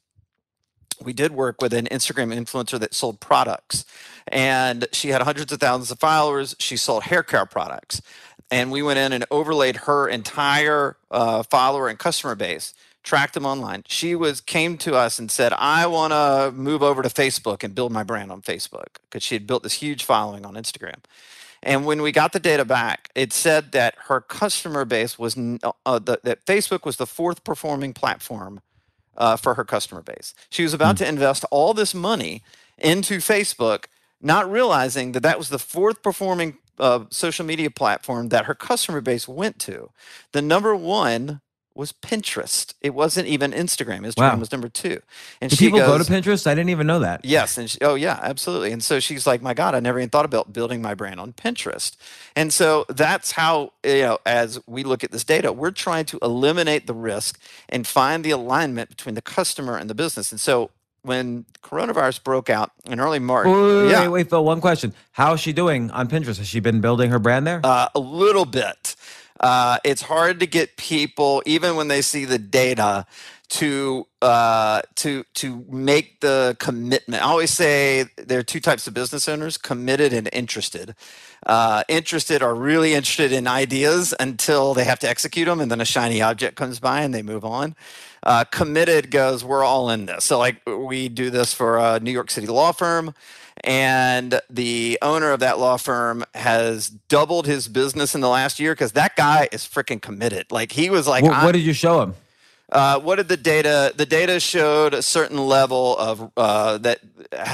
we 1.03 1.13
did 1.13 1.33
work 1.33 1.61
with 1.61 1.73
an 1.73 1.87
Instagram 1.87 2.35
influencer 2.35 2.79
that 2.81 2.95
sold 2.95 3.21
products, 3.21 3.85
and 4.29 4.87
she 4.93 5.09
had 5.09 5.23
hundreds 5.23 5.53
of 5.53 5.61
thousands 5.61 5.91
of 5.91 5.99
followers. 5.99 6.55
She 6.59 6.77
sold 6.77 7.05
hair 7.05 7.23
care 7.23 7.47
products, 7.47 8.03
and 8.51 8.71
we 8.71 8.83
went 8.83 8.99
in 8.99 9.13
and 9.13 9.25
overlaid 9.31 9.77
her 9.77 10.09
entire 10.09 10.97
uh, 11.11 11.43
follower 11.45 11.89
and 11.89 11.99
customer 11.99 12.35
base, 12.35 12.75
tracked 13.03 13.35
them 13.35 13.47
online. 13.47 13.85
She 13.87 14.15
was 14.15 14.41
came 14.41 14.79
to 14.79 14.95
us 14.95 15.19
and 15.19 15.31
said, 15.31 15.53
"I 15.53 15.87
want 15.87 16.13
to 16.13 16.53
move 16.55 16.83
over 16.83 17.03
to 17.03 17.09
Facebook 17.09 17.63
and 17.63 17.75
build 17.75 17.93
my 17.93 18.03
brand 18.03 18.33
on 18.33 18.43
Facebook," 18.43 18.97
because 19.03 19.23
she 19.23 19.35
had 19.35 19.47
built 19.47 19.63
this 19.63 19.75
huge 19.75 20.05
following 20.05 20.45
on 20.45 20.55
Instagram. 20.55 20.99
And 21.65 21.87
when 21.87 22.03
we 22.03 22.13
got 22.13 22.33
the 22.33 22.41
data 22.41 22.65
back, 22.65 23.09
it 23.15 23.33
said 23.33 23.73
that 23.73 23.95
her 24.09 24.21
customer 24.21 24.85
base 24.85 25.19
was 25.19 25.37
uh, 25.37 25.99
the, 25.99 26.21
that 26.23 26.45
Facebook 26.45 26.85
was 26.85 26.99
the 26.99 27.07
fourth 27.07 27.43
performing 27.43 27.95
platform 27.95 28.61
uh, 29.17 29.37
for 29.37 29.55
her 29.55 29.65
customer 29.65 30.03
base. 30.03 30.35
She 30.51 30.63
was 30.63 30.75
about 30.75 30.97
to 30.99 31.09
invest 31.09 31.45
all 31.51 31.75
this 31.75 31.95
money 31.95 32.43
into 32.79 33.19
Facebook, 33.19 33.85
not 34.21 34.51
realizing 34.51 35.13
that 35.13 35.23
that 35.23 35.39
was 35.39 35.49
the 35.49 35.59
fourth 35.59 36.03
performing 36.03 36.59
uh, 36.79 37.05
social 37.11 37.45
media 37.45 37.71
platform 37.71 38.29
that 38.31 38.47
her 38.47 38.55
customer 38.55 39.01
base 39.01 39.29
went 39.29 39.59
to. 39.61 39.91
The 40.33 40.43
number 40.43 40.75
one 40.75 41.41
was 41.75 41.93
Pinterest. 41.93 42.73
It 42.81 42.95
wasn't 42.95 43.27
even 43.27 43.53
Instagram. 43.53 44.01
Instagram 44.07 44.35
Wow. 44.35 44.37
was 44.39 44.53
number 44.53 44.69
two. 44.69 45.01
And 45.41 45.51
Do 45.51 45.57
she 45.57 45.67
people 45.67 45.81
go 45.81 45.99
to 45.99 46.05
Pinterest? 46.05 46.47
I 46.47 46.55
didn't 46.55 46.71
even 46.71 46.87
know 46.87 47.01
that. 47.01 47.25
Yes, 47.25 47.59
and 47.59 47.69
she, 47.69 47.79
oh 47.81 47.95
yeah, 47.97 48.19
absolutely. 48.23 48.71
And 48.73 48.83
so 48.83 49.01
she's 49.01 49.27
like, 49.27 49.43
"My 49.43 49.55
God, 49.55 49.75
I 49.75 49.81
never 49.81 49.99
even 49.99 50.09
thought 50.11 50.25
about 50.25 50.53
building 50.53 50.81
my 50.81 50.95
brand 50.95 51.19
on 51.21 51.33
Pinterest." 51.33 51.97
And 52.37 52.53
so 52.53 52.85
that's 52.89 53.33
how 53.33 53.73
you 53.85 54.03
know, 54.03 54.19
as 54.25 54.61
we 54.67 54.85
look 54.85 55.03
at 55.05 55.11
this 55.11 55.25
data, 55.25 55.53
we're 55.53 55.73
trying 55.73 56.05
to 56.07 56.19
eliminate 56.23 56.87
the 56.87 56.95
risk 56.95 57.41
and 57.69 57.87
find 57.87 58.25
the 58.25 58.31
alignment 58.31 58.89
between 58.89 59.15
the 59.17 59.23
customer 59.23 59.77
and 59.77 59.91
the 59.91 59.95
business. 59.95 60.31
And 60.31 60.41
so 60.41 60.71
when 61.03 61.45
coronavirus 61.63 62.25
broke 62.25 62.49
out 62.49 62.71
in 62.87 62.99
early 62.99 63.19
March, 63.19 63.47
Wait, 63.47 63.53
wait, 63.55 63.83
wait, 63.85 63.91
yeah, 63.91 64.01
wait, 64.03 64.09
wait, 64.09 64.31
Phil. 64.31 64.45
One 64.45 64.61
question: 64.61 64.95
How 65.13 65.35
is 65.35 65.41
she 65.41 65.53
doing 65.53 65.91
on 65.91 66.09
Pinterest? 66.09 66.39
Has 66.39 66.47
she 66.49 66.61
been 66.61 66.81
building 66.81 67.11
her 67.11 67.19
brand 67.19 67.47
there? 67.47 67.61
uh, 67.65 67.89
a 67.95 68.01
little 68.01 68.45
bit. 68.45 68.95
Uh, 69.41 69.79
it's 69.85 70.03
hard 70.03 70.41
to 70.41 70.47
get 70.47 70.77
people, 70.77 71.43
even 71.47 71.77
when 71.77 71.89
they 71.89 72.03
see 72.03 72.25
the 72.25 72.39
data, 72.39 73.07
to 73.51 74.07
uh, 74.23 74.81
to 74.97 75.25
to 75.35 75.65
make 75.69 76.21
the 76.21 76.57
commitment. 76.59 77.23
I 77.23 77.27
always 77.27 77.51
say 77.51 78.07
there 78.17 78.39
are 78.39 78.45
two 78.45 78.61
types 78.61 78.87
of 78.87 78.95
business 78.95 79.29
owners: 79.29 79.59
committed 79.59 80.13
and 80.13 80.29
interested. 80.33 80.95
Uh, 81.47 81.83
interested 81.89 82.43
are 82.43 82.55
really 82.55 82.95
interested 82.95 83.33
in 83.33 83.47
ideas 83.47 84.15
until 84.19 84.73
they 84.73 84.85
have 84.85 84.99
to 85.01 85.09
execute 85.09 85.47
them, 85.47 85.61
and 85.61 85.71
then 85.71 85.81
a 85.81 85.85
shiny 85.85 86.23
object 86.23 86.57
comes 86.57 86.81
by 86.81 87.03
and 87.03 87.13
they 87.13 87.23
move 87.23 87.45
on. 87.45 87.77
Uh, 88.23 88.45
committed 88.45 89.11
goes, 89.11 89.45
we're 89.45 89.63
all 89.63 89.91
in 89.91 90.07
this. 90.07 90.25
So, 90.25 90.39
like, 90.39 90.63
we 90.67 91.11
do 91.11 91.29
this 91.29 91.53
for 91.53 91.77
a 91.77 92.01
New 92.01 92.11
York 92.11 92.31
City 92.31 92.47
law 92.47 92.73
firm 92.73 93.15
and 93.65 94.41
the 94.51 94.99
owner 95.03 95.31
of 95.31 95.41
that 95.41 95.59
law 95.59 95.77
firm 95.77 96.25
has 96.35 96.89
doubled 96.89 97.47
his 97.47 97.67
business 97.69 98.15
in 98.15 98.21
the 98.21 98.29
last 98.29 98.61
year 98.61 98.73
because 98.73 98.93
that 98.93 99.17
guy 99.17 99.49
is 99.53 99.63
freaking 99.63 100.01
committed. 100.01 100.53
Like 100.53 100.73
he 100.73 100.91
was 100.91 101.09
like, 101.09 101.25
what, 101.25 101.43
what 101.43 101.53
did 101.53 101.63
you 101.63 101.73
show 101.73 102.03
him? 102.03 102.15
Uh, 102.75 102.99
what 102.99 103.17
did 103.17 103.29
the 103.29 103.37
data? 103.37 103.95
The 103.97 104.05
data 104.05 104.41
showed 104.41 104.95
a 104.95 105.01
certain 105.01 105.39
level 105.39 105.97
of 105.97 106.33
uh, 106.37 106.79
that 106.79 106.99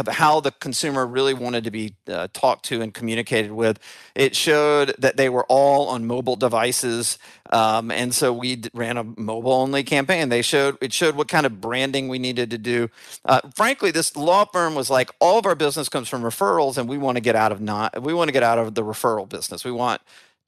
how 0.09 0.41
the 0.41 0.51
consumer 0.51 1.07
really 1.07 1.35
wanted 1.35 1.65
to 1.65 1.71
be 1.71 1.95
uh, 2.09 2.29
talked 2.33 2.65
to 2.67 2.81
and 2.81 2.95
communicated 2.95 3.53
with. 3.53 3.79
It 4.15 4.35
showed 4.35 4.95
that 4.99 5.19
they 5.19 5.29
were 5.29 5.45
all 5.51 5.89
on 5.89 6.07
mobile 6.07 6.37
devices, 6.37 7.19
um, 7.51 7.91
and 7.91 8.15
so 8.15 8.33
we 8.33 8.63
ran 8.73 8.97
a 8.97 9.05
mobile-only 9.05 9.85
campaign. 9.85 10.31
They 10.31 10.41
showed 10.41 10.79
it 10.81 10.95
showed 10.95 11.17
what 11.17 11.29
kind 11.29 11.45
of 11.45 11.61
branding 11.61 12.09
we 12.09 12.19
needed 12.19 12.51
to 12.53 12.59
do. 12.59 12.89
Uh, 13.27 13.43
frankly, 13.55 13.91
this 13.91 14.17
law 14.17 14.47
firm 14.47 14.75
was 14.75 14.89
like, 14.89 15.11
all 15.21 15.39
of 15.39 15.45
our 15.45 15.55
business 15.55 15.91
comes 15.91 16.09
from 16.09 16.23
referrals, 16.23 16.79
and 16.79 16.89
we 16.89 16.97
want 16.97 17.17
to 17.17 17.21
get 17.21 17.37
out 17.37 17.53
of 17.53 17.61
not 17.61 18.03
we 18.03 18.15
want 18.15 18.29
to 18.29 18.33
get 18.33 18.43
out 18.43 18.59
of 18.59 18.75
the 18.75 18.83
referral 18.83 19.29
business. 19.29 19.67
We 19.67 19.73
want 19.73 20.01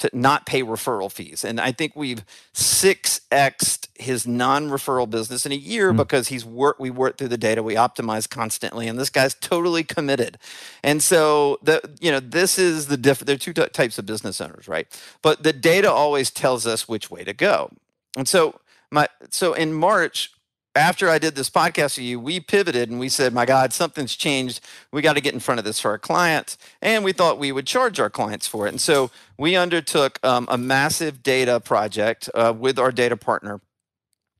to 0.02 0.10
not 0.12 0.46
pay 0.46 0.64
referral 0.64 1.10
fees. 1.10 1.44
And 1.44 1.60
I 1.60 1.70
think 1.70 1.94
we've 1.94 2.24
six 2.52 3.20
xed 3.30 3.86
his 3.94 4.26
non-referral 4.26 5.08
business 5.08 5.46
in 5.46 5.52
a 5.52 5.56
year 5.56 5.92
hmm. 5.92 5.96
because 5.96 6.26
he's 6.26 6.44
worked. 6.44 6.80
We 6.80 6.90
worked 6.90 7.18
through 7.18 7.28
the 7.28 7.38
data. 7.38 7.62
We 7.62 7.76
optimize 7.76 8.28
constantly, 8.28 8.88
and 8.88 8.98
this 8.98 9.10
guy's 9.10 9.34
totally 9.34 9.84
committed. 9.84 10.38
And 10.82 11.00
so 11.00 11.60
the 11.62 11.80
you 12.00 12.10
know 12.10 12.18
this 12.18 12.58
is 12.58 12.88
the 12.88 12.96
diff. 12.96 13.20
There 13.20 13.36
are 13.36 13.38
two 13.38 13.52
ty- 13.52 13.68
types 13.68 13.96
of 13.96 14.04
business 14.04 14.40
owners, 14.40 14.66
right? 14.66 14.88
But 15.22 15.44
the 15.44 15.52
data 15.52 15.88
always 15.90 16.32
tells 16.32 16.66
us 16.66 16.88
which 16.88 17.08
way 17.08 17.22
to 17.22 17.32
go. 17.32 17.70
And 18.16 18.26
so 18.26 18.58
my 18.90 19.08
so 19.30 19.54
in 19.54 19.72
March. 19.72 20.31
After 20.74 21.10
I 21.10 21.18
did 21.18 21.34
this 21.34 21.50
podcast 21.50 21.98
with 21.98 22.06
you, 22.06 22.18
we 22.18 22.40
pivoted 22.40 22.88
and 22.88 22.98
we 22.98 23.10
said, 23.10 23.34
"My 23.34 23.44
God, 23.44 23.72
something's 23.72 24.16
changed. 24.16 24.60
We 24.90 25.02
got 25.02 25.14
to 25.14 25.20
get 25.20 25.34
in 25.34 25.40
front 25.40 25.58
of 25.58 25.64
this 25.64 25.78
for 25.78 25.90
our 25.90 25.98
clients." 25.98 26.56
And 26.80 27.04
we 27.04 27.12
thought 27.12 27.38
we 27.38 27.52
would 27.52 27.66
charge 27.66 28.00
our 28.00 28.08
clients 28.08 28.46
for 28.46 28.66
it. 28.66 28.70
And 28.70 28.80
so 28.80 29.10
we 29.36 29.54
undertook 29.54 30.18
um, 30.22 30.48
a 30.50 30.56
massive 30.56 31.22
data 31.22 31.60
project 31.60 32.30
uh, 32.34 32.54
with 32.56 32.78
our 32.78 32.90
data 32.90 33.16
partner 33.18 33.60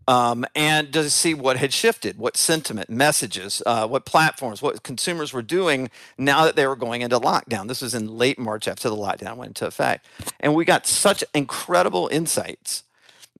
um, 0.09 0.45
and 0.55 0.93
to 0.93 1.09
see 1.11 1.35
what 1.35 1.57
had 1.57 1.73
shifted, 1.73 2.19
what 2.19 2.37
sentiment, 2.37 2.91
messages, 2.91 3.63
uh, 3.67 3.87
what 3.87 4.05
platforms, 4.05 4.61
what 4.61 4.83
consumers 4.83 5.33
were 5.33 5.43
doing 5.43 5.91
now 6.19 6.45
that 6.45 6.57
they 6.57 6.67
were 6.67 6.77
going 6.77 7.03
into 7.03 7.19
lockdown. 7.21 7.69
This 7.69 7.83
was 7.83 7.95
in 7.95 8.17
late 8.19 8.39
March 8.39 8.67
after 8.67 8.89
the 8.89 8.97
lockdown 8.97 9.37
went 9.37 9.51
into 9.51 9.67
effect. 9.67 10.07
And 10.41 10.55
we 10.55 10.65
got 10.65 10.87
such 10.87 11.23
incredible 11.35 12.09
insights 12.09 12.85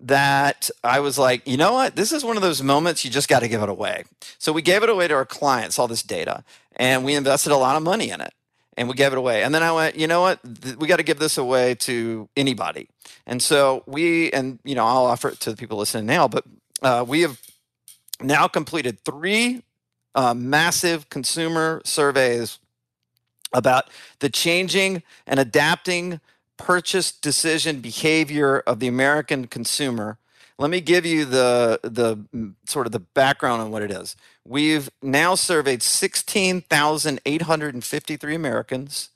that 0.03 0.71
I 0.85 1.01
was 1.01 1.19
like, 1.19 1.47
you 1.47 1.57
know 1.57 1.73
what? 1.75 1.97
This 1.97 2.13
is 2.13 2.25
one 2.25 2.37
of 2.37 2.43
those 2.43 2.63
moments 2.63 3.05
you 3.05 3.11
just 3.11 3.29
got 3.29 3.41
to 3.41 3.49
give 3.49 3.63
it 3.63 3.69
away. 3.69 4.05
So 4.39 4.53
we 4.53 4.63
gave 4.63 4.83
it 4.83 4.89
away 4.91 5.09
to 5.09 5.15
our 5.15 5.25
clients, 5.25 5.79
all 5.79 5.89
this 5.89 6.03
data, 6.03 6.45
and 6.77 7.05
we 7.05 7.15
invested 7.15 7.53
a 7.53 7.57
lot 7.57 7.77
of 7.77 7.83
money 7.83 8.11
in 8.11 8.21
it. 8.21 8.35
and 8.77 8.89
we 8.89 8.95
gave 8.95 9.13
it 9.13 9.19
away. 9.19 9.43
And 9.43 9.55
then 9.55 9.63
I 9.63 9.73
went, 9.73 9.97
you 9.97 10.07
know 10.07 10.23
what? 10.23 10.41
We 10.79 10.87
got 10.87 10.97
to 10.97 11.03
give 11.03 11.19
this 11.19 11.37
away 11.39 11.75
to 11.77 12.29
anybody. 12.37 12.89
And 13.27 13.43
so 13.43 13.83
we, 13.87 14.31
and 14.33 14.59
you 14.65 14.75
know, 14.75 14.85
I'll 14.87 15.05
offer 15.05 15.29
it 15.29 15.41
to 15.41 15.51
the 15.51 15.57
people 15.57 15.79
listening 15.79 16.07
now, 16.07 16.29
but 16.29 16.45
uh, 16.83 17.05
we 17.07 17.21
have 17.23 17.41
now 18.21 18.49
completed 18.49 19.01
three 19.05 19.63
uh, 20.15 20.35
massive 20.35 21.09
consumer 21.11 21.83
surveys 21.85 22.59
about 23.53 23.91
the 24.21 24.31
changing 24.31 25.03
and 25.27 25.39
adapting 25.39 26.21
purchase 26.67 27.13
decision 27.13 27.81
behavior 27.81 28.59
of 28.61 28.81
the 28.81 28.89
American 28.89 29.47
consumer. 29.47 30.17
Let 30.59 30.71
me 30.71 30.81
give 30.81 31.05
you 31.05 31.25
the 31.25 31.81
the 31.83 32.17
mm, 32.35 32.55
sort 32.67 32.87
of 32.87 32.93
the 32.93 33.01
background 33.01 33.61
on 33.63 33.71
what 33.73 33.83
it 33.83 33.91
is. 33.91 34.15
We've 34.47 34.89
now 35.03 35.35
surveyed 35.35 35.83
16,853 35.83 38.35
Americans. 38.35 39.09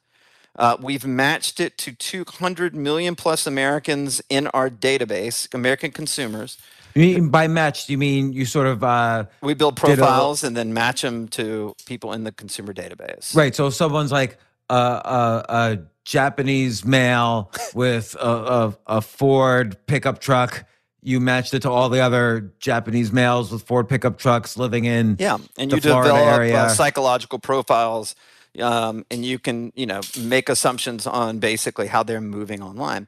Uh, 0.58 0.76
we've 0.80 1.04
matched 1.04 1.60
it 1.60 1.76
to 1.78 1.92
200 1.92 2.74
million 2.74 3.14
plus 3.14 3.46
Americans 3.46 4.22
in 4.30 4.46
our 4.48 4.70
database, 4.70 5.52
American 5.54 5.90
consumers. 5.90 6.56
You 6.94 7.02
mean 7.02 7.28
by 7.28 7.46
matched, 7.46 7.90
you 7.90 7.98
mean 7.98 8.32
you 8.32 8.46
sort 8.46 8.66
of 8.66 8.82
uh, 8.82 9.26
We 9.42 9.52
build 9.52 9.76
Did 9.76 9.84
a- 9.84 9.96
profiles 9.96 10.42
and 10.42 10.56
then 10.56 10.72
match 10.72 11.02
them 11.02 11.28
to 11.28 11.74
people 11.84 12.14
in 12.14 12.24
the 12.24 12.32
consumer 12.32 12.72
database. 12.72 13.36
right? 13.36 13.54
So 13.54 13.66
if 13.66 13.74
someone's 13.74 14.10
like 14.10 14.38
a 14.68 14.74
a, 14.74 15.44
a 15.48 15.78
Japanese 16.04 16.84
male 16.84 17.50
with 17.74 18.14
a, 18.20 18.28
a, 18.28 18.78
a 18.86 19.00
Ford 19.00 19.76
pickup 19.86 20.20
truck. 20.20 20.64
You 21.02 21.20
matched 21.20 21.54
it 21.54 21.62
to 21.62 21.70
all 21.70 21.88
the 21.88 22.00
other 22.00 22.52
Japanese 22.58 23.12
males 23.12 23.52
with 23.52 23.62
Ford 23.62 23.88
pickup 23.88 24.18
trucks 24.18 24.56
living 24.56 24.84
in 24.84 25.16
Yeah, 25.18 25.38
and 25.58 25.70
you 25.70 25.80
Florida 25.80 26.10
develop 26.10 26.34
area. 26.40 26.62
uh, 26.62 26.68
psychological 26.68 27.38
profiles, 27.38 28.14
um, 28.60 29.04
and 29.10 29.24
you 29.24 29.38
can 29.38 29.72
you 29.76 29.86
know 29.86 30.00
make 30.20 30.48
assumptions 30.48 31.06
on 31.06 31.38
basically 31.38 31.86
how 31.88 32.02
they're 32.02 32.20
moving 32.20 32.62
online. 32.62 33.06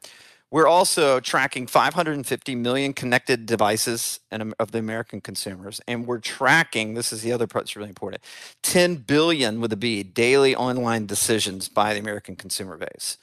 We're 0.51 0.67
also 0.67 1.19
tracking 1.19 1.67
550 1.67 2.55
million 2.55 2.93
connected 2.93 3.45
devices 3.45 4.19
in, 4.31 4.53
of 4.59 4.71
the 4.71 4.79
American 4.79 5.21
consumers, 5.21 5.79
and 5.87 6.07
we're 6.07 6.19
tracking. 6.19 6.95
This 6.95 7.13
is 7.13 7.21
the 7.21 7.31
other 7.31 7.45
part 7.45 7.65
that's 7.65 7.75
really 7.75 7.89
important: 7.89 8.23
10 8.63 8.95
billion 8.95 9.61
with 9.61 9.71
a 9.73 9.77
B 9.77 10.01
daily 10.01 10.55
online 10.55 11.05
decisions 11.05 11.69
by 11.69 11.93
the 11.93 11.99
American 11.99 12.35
consumer 12.35 12.77
base. 12.77 13.17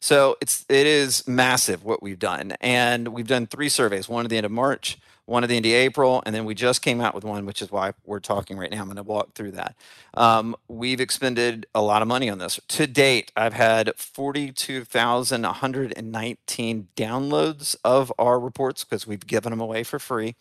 So 0.00 0.36
it's 0.40 0.64
it 0.68 0.86
is 0.86 1.26
massive 1.26 1.84
what 1.84 2.00
we've 2.00 2.18
done, 2.18 2.52
and 2.60 3.08
we've 3.08 3.26
done 3.26 3.48
three 3.48 3.68
surveys: 3.68 4.08
one 4.08 4.24
at 4.24 4.30
the 4.30 4.36
end 4.36 4.46
of 4.46 4.52
March, 4.52 4.98
one 5.28 5.44
at 5.44 5.48
the 5.48 5.56
end 5.56 5.66
of 5.66 5.72
April, 5.72 6.22
and 6.24 6.34
then 6.34 6.46
we 6.46 6.54
just 6.54 6.80
came 6.80 7.02
out 7.02 7.14
with 7.14 7.22
one, 7.22 7.44
which 7.44 7.60
is 7.60 7.70
why 7.70 7.92
we're 8.06 8.18
talking 8.18 8.56
right 8.56 8.70
now. 8.70 8.80
I'm 8.80 8.86
going 8.86 8.96
to 8.96 9.02
walk 9.02 9.34
through 9.34 9.50
that. 9.52 9.76
Um, 10.14 10.56
we've 10.68 11.00
expended 11.00 11.66
a 11.74 11.82
lot 11.82 12.00
of 12.00 12.08
money 12.08 12.30
on 12.30 12.38
this 12.38 12.58
to 12.68 12.86
date. 12.86 13.30
I've 13.36 13.52
had 13.52 13.94
42,119 13.94 16.88
downloads 16.96 17.76
of 17.84 18.10
our 18.18 18.40
reports 18.40 18.84
because 18.84 19.06
we've 19.06 19.26
given 19.26 19.50
them 19.50 19.60
away 19.60 19.84
for 19.84 19.98
free. 19.98 20.34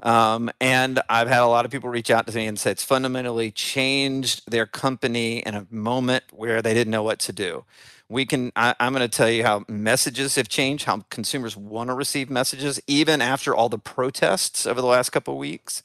Um, 0.00 0.48
and 0.60 1.00
I've 1.08 1.26
had 1.26 1.40
a 1.40 1.48
lot 1.48 1.64
of 1.64 1.72
people 1.72 1.90
reach 1.90 2.12
out 2.12 2.28
to 2.28 2.32
me 2.32 2.46
and 2.46 2.56
say 2.56 2.70
it's 2.70 2.84
fundamentally 2.84 3.50
changed 3.50 4.48
their 4.48 4.64
company 4.64 5.40
in 5.40 5.56
a 5.56 5.66
moment 5.70 6.22
where 6.30 6.62
they 6.62 6.72
didn't 6.72 6.92
know 6.92 7.02
what 7.02 7.18
to 7.18 7.32
do. 7.32 7.64
We 8.08 8.24
can, 8.24 8.52
I, 8.56 8.74
I'm 8.80 8.92
going 8.92 9.08
to 9.08 9.16
tell 9.16 9.28
you 9.28 9.44
how 9.44 9.64
messages 9.68 10.36
have 10.36 10.48
changed, 10.48 10.84
how 10.84 11.04
consumers 11.10 11.56
want 11.56 11.90
to 11.90 11.94
receive 11.94 12.30
messages, 12.30 12.80
even 12.86 13.20
after 13.20 13.54
all 13.54 13.68
the 13.68 13.78
protests 13.78 14.66
over 14.66 14.80
the 14.80 14.86
last 14.86 15.10
couple 15.10 15.34
of 15.34 15.38
weeks. 15.38 15.82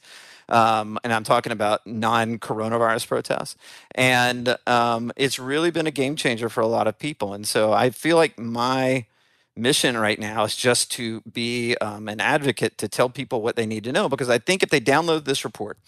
Um, 0.48 0.98
and 1.04 1.12
I'm 1.12 1.24
talking 1.24 1.52
about 1.52 1.86
non 1.86 2.38
coronavirus 2.38 3.08
protests. 3.08 3.56
And 3.94 4.56
um, 4.66 5.12
it's 5.16 5.38
really 5.38 5.70
been 5.70 5.86
a 5.86 5.90
game 5.90 6.16
changer 6.16 6.48
for 6.48 6.60
a 6.60 6.66
lot 6.66 6.86
of 6.86 6.98
people. 6.98 7.34
And 7.34 7.46
so 7.46 7.72
I 7.72 7.90
feel 7.90 8.16
like 8.16 8.38
my, 8.38 9.06
mission 9.56 9.96
right 9.96 10.18
now 10.18 10.44
is 10.44 10.56
just 10.56 10.90
to 10.90 11.20
be 11.20 11.76
um, 11.76 12.08
an 12.08 12.20
advocate 12.20 12.76
to 12.78 12.88
tell 12.88 13.08
people 13.08 13.40
what 13.40 13.56
they 13.56 13.66
need 13.66 13.84
to 13.84 13.92
know 13.92 14.08
because 14.08 14.28
I 14.28 14.38
think 14.38 14.62
if 14.62 14.70
they 14.70 14.80
download 14.80 15.24
this 15.24 15.44
report 15.44 15.78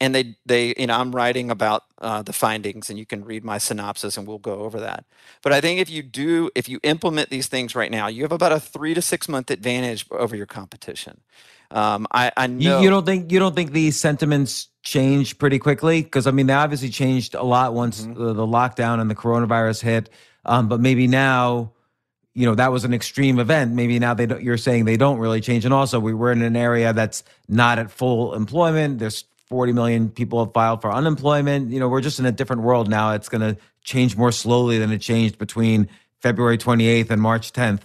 and 0.00 0.14
they 0.14 0.36
they 0.46 0.74
you 0.78 0.86
know 0.86 0.96
I'm 0.96 1.12
writing 1.14 1.50
about 1.50 1.84
uh, 2.00 2.22
the 2.22 2.32
findings 2.32 2.90
and 2.90 2.98
you 2.98 3.06
can 3.06 3.24
read 3.24 3.44
my 3.44 3.58
synopsis 3.58 4.16
and 4.16 4.26
we'll 4.26 4.38
go 4.38 4.60
over 4.60 4.80
that. 4.80 5.04
But 5.42 5.52
I 5.52 5.60
think 5.60 5.80
if 5.80 5.90
you 5.90 6.02
do 6.02 6.50
if 6.54 6.68
you 6.68 6.80
implement 6.82 7.30
these 7.30 7.48
things 7.48 7.74
right 7.74 7.90
now, 7.90 8.08
you 8.08 8.22
have 8.24 8.32
about 8.32 8.52
a 8.52 8.60
three 8.60 8.94
to 8.94 9.02
six 9.02 9.28
month 9.28 9.50
advantage 9.50 10.06
over 10.10 10.36
your 10.36 10.46
competition. 10.46 11.20
Um, 11.70 12.06
I, 12.12 12.32
I 12.36 12.46
You, 12.58 12.70
know 12.70 12.82
you 12.82 12.90
don't 12.90 13.06
think 13.06 13.32
you 13.32 13.38
don't 13.40 13.54
think 13.56 13.72
these 13.72 14.00
sentiments 14.00 14.68
change 14.82 15.38
pretty 15.38 15.58
quickly? 15.58 16.02
Because 16.02 16.26
I 16.26 16.30
mean, 16.32 16.46
they 16.46 16.54
obviously 16.54 16.90
changed 16.90 17.34
a 17.34 17.42
lot 17.42 17.74
once 17.74 18.06
Mm-hmm. 18.06 18.14
the, 18.14 18.32
the 18.32 18.46
lockdown 18.46 19.00
and 19.00 19.10
the 19.10 19.16
coronavirus 19.16 19.82
hit. 19.82 20.10
Um, 20.46 20.68
but 20.68 20.80
maybe 20.80 21.08
now, 21.08 21.72
you 22.34 22.46
know, 22.46 22.54
that 22.54 22.72
was 22.72 22.84
an 22.84 22.94
extreme 22.94 23.38
event. 23.40 23.74
Maybe 23.74 23.98
now 23.98 24.14
they 24.14 24.26
don't. 24.26 24.42
You're 24.42 24.58
saying 24.58 24.86
they 24.86 24.96
don't 24.96 25.18
really 25.18 25.40
change. 25.42 25.64
And 25.66 25.74
also, 25.74 26.00
we 26.00 26.14
were 26.14 26.32
in 26.32 26.42
an 26.42 26.56
area 26.56 26.92
that's 26.94 27.24
not 27.48 27.78
at 27.78 27.90
full 27.90 28.34
employment. 28.34 29.00
There's 29.00 29.24
40 29.46 29.72
million 29.72 30.08
people 30.10 30.44
have 30.44 30.52
filed 30.52 30.82
for 30.82 30.92
unemployment. 30.92 31.70
You 31.70 31.80
know, 31.80 31.88
we're 31.88 32.00
just 32.00 32.18
in 32.18 32.26
a 32.26 32.32
different 32.32 32.62
world 32.62 32.88
now. 32.88 33.12
It's 33.12 33.28
going 33.28 33.42
to 33.42 33.60
change 33.82 34.16
more 34.16 34.32
slowly 34.32 34.78
than 34.78 34.90
it 34.90 34.98
changed 34.98 35.38
between 35.38 35.88
February 36.20 36.58
28th 36.58 37.10
and 37.10 37.22
March 37.22 37.52
10th. 37.52 37.82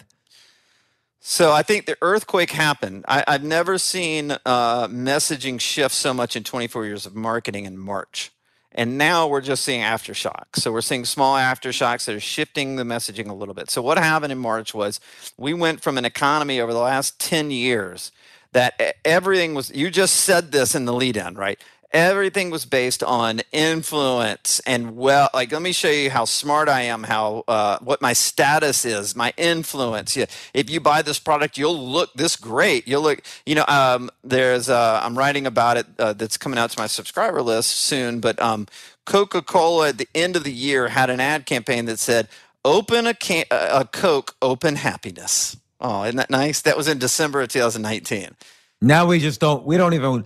So 1.20 1.52
I 1.52 1.62
think 1.62 1.86
the 1.86 1.96
earthquake 2.02 2.50
happened. 2.50 3.06
I, 3.08 3.24
I've 3.28 3.44
never 3.44 3.78
seen 3.78 4.32
uh, 4.44 4.88
messaging 4.88 5.62
shift 5.62 5.94
so 5.94 6.16
much 6.16 6.36
in 6.36 6.44
24 6.44 6.86
years 6.86 7.06
of 7.06 7.16
marketing 7.16 7.66
in 7.66 7.78
March. 7.78 8.32
And 8.72 8.98
now 8.98 9.28
we're 9.28 9.42
just 9.42 9.64
seeing 9.64 9.82
aftershocks. 9.82 10.56
So 10.56 10.72
we're 10.72 10.82
seeing 10.82 11.06
small 11.06 11.36
aftershocks 11.36 12.06
that 12.06 12.16
are 12.16 12.22
shifting 12.22 12.78
the 12.78 12.84
messaging 12.84 13.30
a 13.30 13.34
little 13.34 13.54
bit. 13.54 13.70
So 13.70 13.84
what 13.84 14.00
happened 14.00 14.32
in 14.32 14.40
March 14.40 14.74
was 14.74 15.00
we 15.38 15.54
went 15.54 15.82
from 15.82 15.98
an 15.98 16.06
economy 16.06 16.60
over 16.60 16.74
the 16.74 16.80
last 16.80 17.20
10 17.20 17.52
years 17.52 18.12
that 18.54 18.98
everything 19.06 19.54
was, 19.54 19.72
you 19.72 19.90
just 19.90 20.16
said 20.18 20.52
this 20.52 20.76
in 20.76 20.86
the 20.86 20.94
lead 20.94 21.18
in, 21.18 21.36
right? 21.36 21.60
Everything 21.94 22.52
was 22.52 22.66
based 22.66 23.04
on 23.04 23.42
influence 23.52 24.62
and 24.66 24.96
well, 24.96 25.30
like 25.34 25.52
let 25.52 25.62
me 25.62 25.74
show 25.74 25.90
you 25.90 26.10
how 26.10 26.24
smart 26.24 26.70
I 26.70 26.84
am, 26.84 27.04
how 27.04 27.44
uh, 27.50 27.80
what 27.80 28.02
my 28.02 28.14
status 28.14 28.86
is, 28.86 29.14
my 29.14 29.34
influence. 29.36 30.16
Yeah, 30.16 30.28
if 30.54 30.70
you 30.70 30.80
buy 30.80 31.02
this 31.02 31.20
product, 31.20 31.58
you'll 31.58 31.78
look 31.78 32.14
this 32.14 32.38
great. 32.38 32.88
You'll 32.88 33.02
look, 33.02 33.22
you 33.46 33.56
know. 33.56 33.66
Um, 33.68 34.10
there's 34.24 34.70
uh, 34.70 35.02
I'm 35.04 35.18
writing 35.18 35.46
about 35.46 35.76
it 35.76 35.86
uh, 36.00 36.14
that's 36.14 36.38
coming 36.38 36.58
out 36.58 36.70
to 36.72 36.80
my 36.80 36.88
subscriber 36.88 37.42
list 37.42 37.72
soon. 37.72 38.22
But 38.22 38.42
um, 38.42 38.68
Coca-Cola 39.06 39.90
at 39.90 39.98
the 39.98 40.08
end 40.16 40.38
of 40.38 40.46
the 40.46 40.54
year 40.54 40.88
had 40.88 41.10
an 41.10 41.20
ad 41.20 41.46
campaign 41.46 41.86
that 41.88 42.00
said, 42.00 42.30
"Open 42.64 43.06
a 43.06 43.14
can- 43.14 43.52
a 43.52 43.84
Coke, 43.84 44.38
open 44.42 44.78
happiness." 44.78 45.58
Oh, 45.82 46.04
isn't 46.04 46.18
that 46.18 46.30
nice? 46.30 46.62
That 46.62 46.78
was 46.78 46.88
in 46.88 47.00
December 47.00 47.42
of 47.42 47.50
2019. 47.50 48.36
Now 48.82 49.06
we 49.08 49.20
just 49.20 49.40
don't. 49.40 49.66
We 49.66 49.78
don't 49.78 49.94
even. 49.94 50.26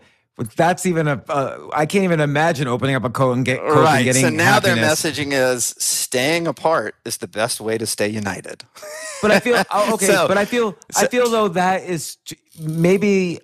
That's 0.57 0.85
even 0.85 1.07
a. 1.07 1.23
Uh, 1.29 1.69
I 1.73 1.85
can't 1.85 2.03
even 2.03 2.19
imagine 2.19 2.67
opening 2.67 2.95
up 2.95 3.05
a 3.05 3.09
Coke 3.09 3.35
and, 3.35 3.45
get, 3.45 3.61
and 3.61 3.69
right. 3.69 4.03
getting 4.03 4.21
So 4.21 4.29
now 4.29 4.59
their 4.59 4.75
messaging 4.75 5.31
is 5.31 5.75
staying 5.77 6.45
apart 6.45 6.95
is 7.05 7.17
the 7.17 7.27
best 7.27 7.61
way 7.61 7.77
to 7.77 7.85
stay 7.85 8.09
united. 8.09 8.63
But 9.21 9.31
I 9.31 9.39
feel 9.39 9.63
oh, 9.71 9.93
okay. 9.93 10.07
So- 10.07 10.27
but 10.27 10.37
I 10.37 10.43
feel 10.45 10.77
I 10.95 11.07
feel 11.07 11.29
though 11.29 11.47
that 11.49 11.83
is 11.83 12.17
maybe. 12.59 13.39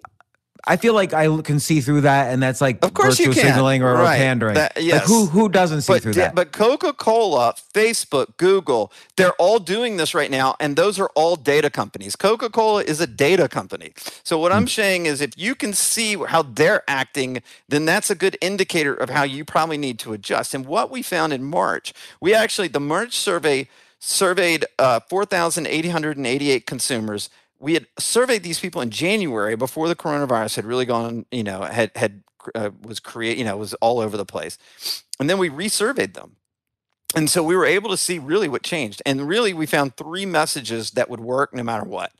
I 0.66 0.78
feel 0.78 0.94
like 0.94 1.14
I 1.14 1.26
can 1.42 1.60
see 1.60 1.82
through 1.82 2.02
that, 2.02 2.32
and 2.32 2.42
that's 2.42 2.62
like 2.62 2.84
Of 2.86 2.94
course 2.94 3.20
you 3.20 3.32
can. 3.32 3.44
signaling 3.44 3.82
or, 3.84 3.94
Right. 3.96 4.18
pandering. 4.18 4.54
That- 4.56 4.78
Like 4.82 5.04
who 5.04 5.26
who 5.26 5.50
doesn't 5.50 5.82
see 5.82 5.94
but, 5.94 6.02
through 6.04 6.14
that? 6.14 6.36
but 6.36 6.52
Coca-Cola, 6.52 7.56
Facebook, 7.74 8.38
Google, 8.38 8.92
they're 9.16 9.34
all 9.34 9.60
doing 9.60 9.98
this 9.98 10.14
right 10.14 10.30
now, 10.30 10.56
and 10.60 10.76
those 10.76 11.00
are 11.00 11.10
all 11.16 11.36
data 11.36 11.70
companies. 11.70 12.16
Coca-Cola 12.16 12.84
is 12.84 13.02
a 13.02 13.08
data 13.08 13.48
company. 13.48 13.94
So 14.24 14.38
what 14.38 14.52
Hmm. 14.52 14.60
I'm 14.60 14.68
saying 14.68 15.06
is, 15.08 15.20
if 15.22 15.32
you 15.36 15.56
can 15.56 15.74
see 15.74 16.16
how 16.18 16.44
they're 16.44 16.84
acting, 16.88 17.42
then 17.68 17.86
that's 17.86 18.10
a 18.10 18.16
good 18.16 18.38
indicator 18.42 18.94
of 18.94 19.10
how 19.10 19.24
you 19.24 19.44
probably 19.44 19.78
need 19.78 19.98
to 20.00 20.14
adjust. 20.14 20.54
And 20.54 20.66
what 20.66 20.92
we 20.92 21.02
found 21.02 21.34
in 21.34 21.44
March, 21.44 21.94
we 22.20 22.34
actually 22.34 22.68
the 22.68 22.80
March 22.80 23.18
survey 23.18 23.68
surveyed 24.04 24.66
uh, 24.80 25.00
4,888 25.10 26.66
consumers. 26.66 27.30
We 27.62 27.76
had 27.76 27.88
surveyed 28.00 28.44
these 28.44 28.60
people 28.60 28.82
in 28.82 28.90
January 28.90 29.56
before 29.56 29.88
the 29.88 29.96
coronavirus 29.96 30.56
had 30.56 30.66
really 30.66 30.86
gone, 30.86 31.26
you 31.32 31.44
know, 31.44 31.62
had 31.62 31.92
had 31.96 32.24
uh, 32.56 32.72
was 32.82 33.00
create, 33.00 33.38
you 33.38 33.46
know, 33.46 33.56
was 33.56 33.74
all 33.76 34.00
over 34.00 34.18
the 34.18 34.26
place, 34.26 34.58
and 35.20 35.30
then 35.30 35.38
we 35.38 35.50
resurveyed 35.50 36.14
them. 36.14 36.38
And 37.14 37.30
so 37.30 37.44
we 37.44 37.56
were 37.56 37.66
able 37.66 37.90
to 37.90 37.98
see 37.98 38.20
really 38.20 38.48
what 38.48 38.64
changed. 38.64 39.02
And 39.06 39.28
really, 39.28 39.54
we 39.54 39.66
found 39.66 39.98
three 39.98 40.26
messages 40.26 40.92
that 40.92 41.10
would 41.10 41.20
work 41.20 41.54
no 41.54 41.62
matter 41.62 41.84
what. 41.84 42.14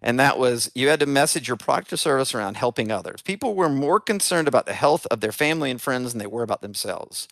And 0.00 0.18
that 0.18 0.38
was 0.38 0.70
you 0.74 0.88
had 0.88 1.00
to 1.00 1.06
message 1.06 1.48
your 1.48 1.56
product 1.56 1.92
or 1.92 1.96
service 1.96 2.34
around 2.34 2.56
helping 2.56 2.90
others. 2.90 3.20
People 3.20 3.54
were 3.54 3.68
more 3.68 4.00
concerned 4.00 4.48
about 4.48 4.64
the 4.64 4.72
health 4.72 5.06
of 5.10 5.20
their 5.20 5.32
family 5.32 5.70
and 5.70 5.80
friends 5.80 6.12
than 6.12 6.18
they 6.18 6.26
were 6.26 6.42
about 6.42 6.62
themselves. 6.62 7.28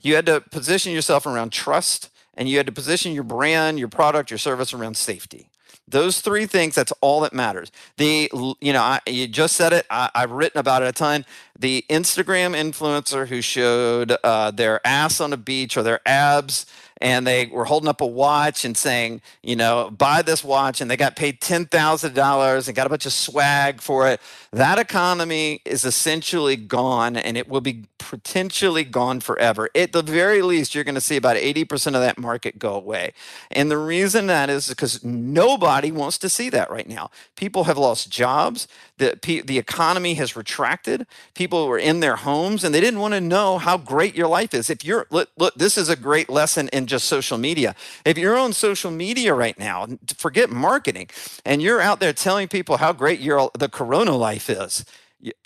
You 0.00 0.16
had 0.16 0.26
to 0.26 0.40
position 0.40 0.92
yourself 0.92 1.26
around 1.26 1.52
trust, 1.52 2.10
and 2.34 2.48
you 2.48 2.56
had 2.56 2.66
to 2.66 2.72
position 2.72 3.12
your 3.12 3.24
brand, 3.24 3.78
your 3.78 3.88
product, 3.88 4.30
your 4.30 4.38
service 4.38 4.72
around 4.72 4.96
safety. 4.96 5.50
Those 5.88 6.20
three 6.20 6.46
things, 6.46 6.74
that's 6.74 6.92
all 7.00 7.20
that 7.20 7.32
matters. 7.32 7.70
The, 7.96 8.28
you 8.60 8.72
know, 8.72 8.82
I, 8.82 9.00
you 9.06 9.28
just 9.28 9.56
said 9.56 9.72
it. 9.72 9.86
I, 9.88 10.10
I've 10.14 10.32
written 10.32 10.58
about 10.58 10.82
it 10.82 10.88
a 10.88 10.92
ton. 10.92 11.24
the 11.58 11.84
Instagram 11.88 12.54
influencer 12.56 13.28
who 13.28 13.40
showed 13.40 14.12
uh, 14.24 14.50
their 14.50 14.84
ass 14.86 15.20
on 15.20 15.32
a 15.32 15.36
beach 15.36 15.76
or 15.76 15.82
their 15.82 16.00
abs 16.06 16.66
and 16.98 17.26
they 17.26 17.46
were 17.46 17.64
holding 17.64 17.88
up 17.88 18.00
a 18.00 18.06
watch 18.06 18.64
and 18.64 18.76
saying, 18.76 19.20
you 19.42 19.56
know, 19.56 19.90
buy 19.90 20.22
this 20.22 20.42
watch, 20.42 20.80
and 20.80 20.90
they 20.90 20.96
got 20.96 21.16
paid 21.16 21.40
ten 21.40 21.66
thousand 21.66 22.14
dollars 22.14 22.68
and 22.68 22.76
got 22.76 22.86
a 22.86 22.90
bunch 22.90 23.06
of 23.06 23.12
swag 23.12 23.80
for 23.80 24.08
it. 24.08 24.20
That 24.52 24.78
economy 24.78 25.60
is 25.64 25.84
essentially 25.84 26.56
gone, 26.56 27.16
and 27.16 27.36
it 27.36 27.48
will 27.48 27.60
be 27.60 27.84
potentially 27.98 28.84
gone 28.84 29.20
forever. 29.20 29.68
At 29.74 29.92
the 29.92 30.02
very 30.02 30.42
least, 30.42 30.74
you're 30.74 30.84
going 30.84 30.94
to 30.94 31.00
see 31.00 31.16
about 31.16 31.36
eighty 31.36 31.64
percent 31.64 31.96
of 31.96 32.02
that 32.02 32.18
market 32.18 32.58
go 32.58 32.74
away, 32.74 33.12
and 33.50 33.70
the 33.70 33.78
reason 33.78 34.26
that 34.28 34.48
is 34.48 34.68
because 34.68 35.04
nobody 35.04 35.92
wants 35.92 36.18
to 36.18 36.28
see 36.28 36.50
that 36.50 36.70
right 36.70 36.88
now. 36.88 37.10
People 37.36 37.64
have 37.64 37.76
lost 37.76 38.10
jobs. 38.10 38.68
The 38.98 39.18
the 39.46 39.58
economy 39.58 40.14
has 40.14 40.36
retracted. 40.36 41.06
People 41.34 41.68
were 41.68 41.78
in 41.78 42.00
their 42.00 42.16
homes, 42.16 42.64
and 42.64 42.74
they 42.74 42.80
didn't 42.80 43.00
want 43.00 43.14
to 43.14 43.20
know 43.20 43.58
how 43.58 43.76
great 43.76 44.14
your 44.14 44.28
life 44.28 44.54
is. 44.54 44.70
If 44.70 44.84
you're 44.84 45.06
look, 45.10 45.30
look 45.36 45.54
this 45.56 45.76
is 45.76 45.88
a 45.88 45.96
great 45.96 46.30
lesson 46.30 46.68
in 46.72 46.85
just 46.86 47.06
social 47.06 47.38
media. 47.38 47.74
If 48.04 48.18
you're 48.18 48.36
on 48.36 48.52
social 48.52 48.90
media 48.90 49.34
right 49.34 49.58
now, 49.58 49.86
forget 50.18 50.50
marketing, 50.50 51.08
and 51.44 51.62
you're 51.62 51.80
out 51.80 52.00
there 52.00 52.12
telling 52.12 52.48
people 52.48 52.78
how 52.78 52.92
great 52.92 53.20
your 53.20 53.50
the 53.58 53.68
Corona 53.68 54.16
life 54.16 54.48
is, 54.48 54.84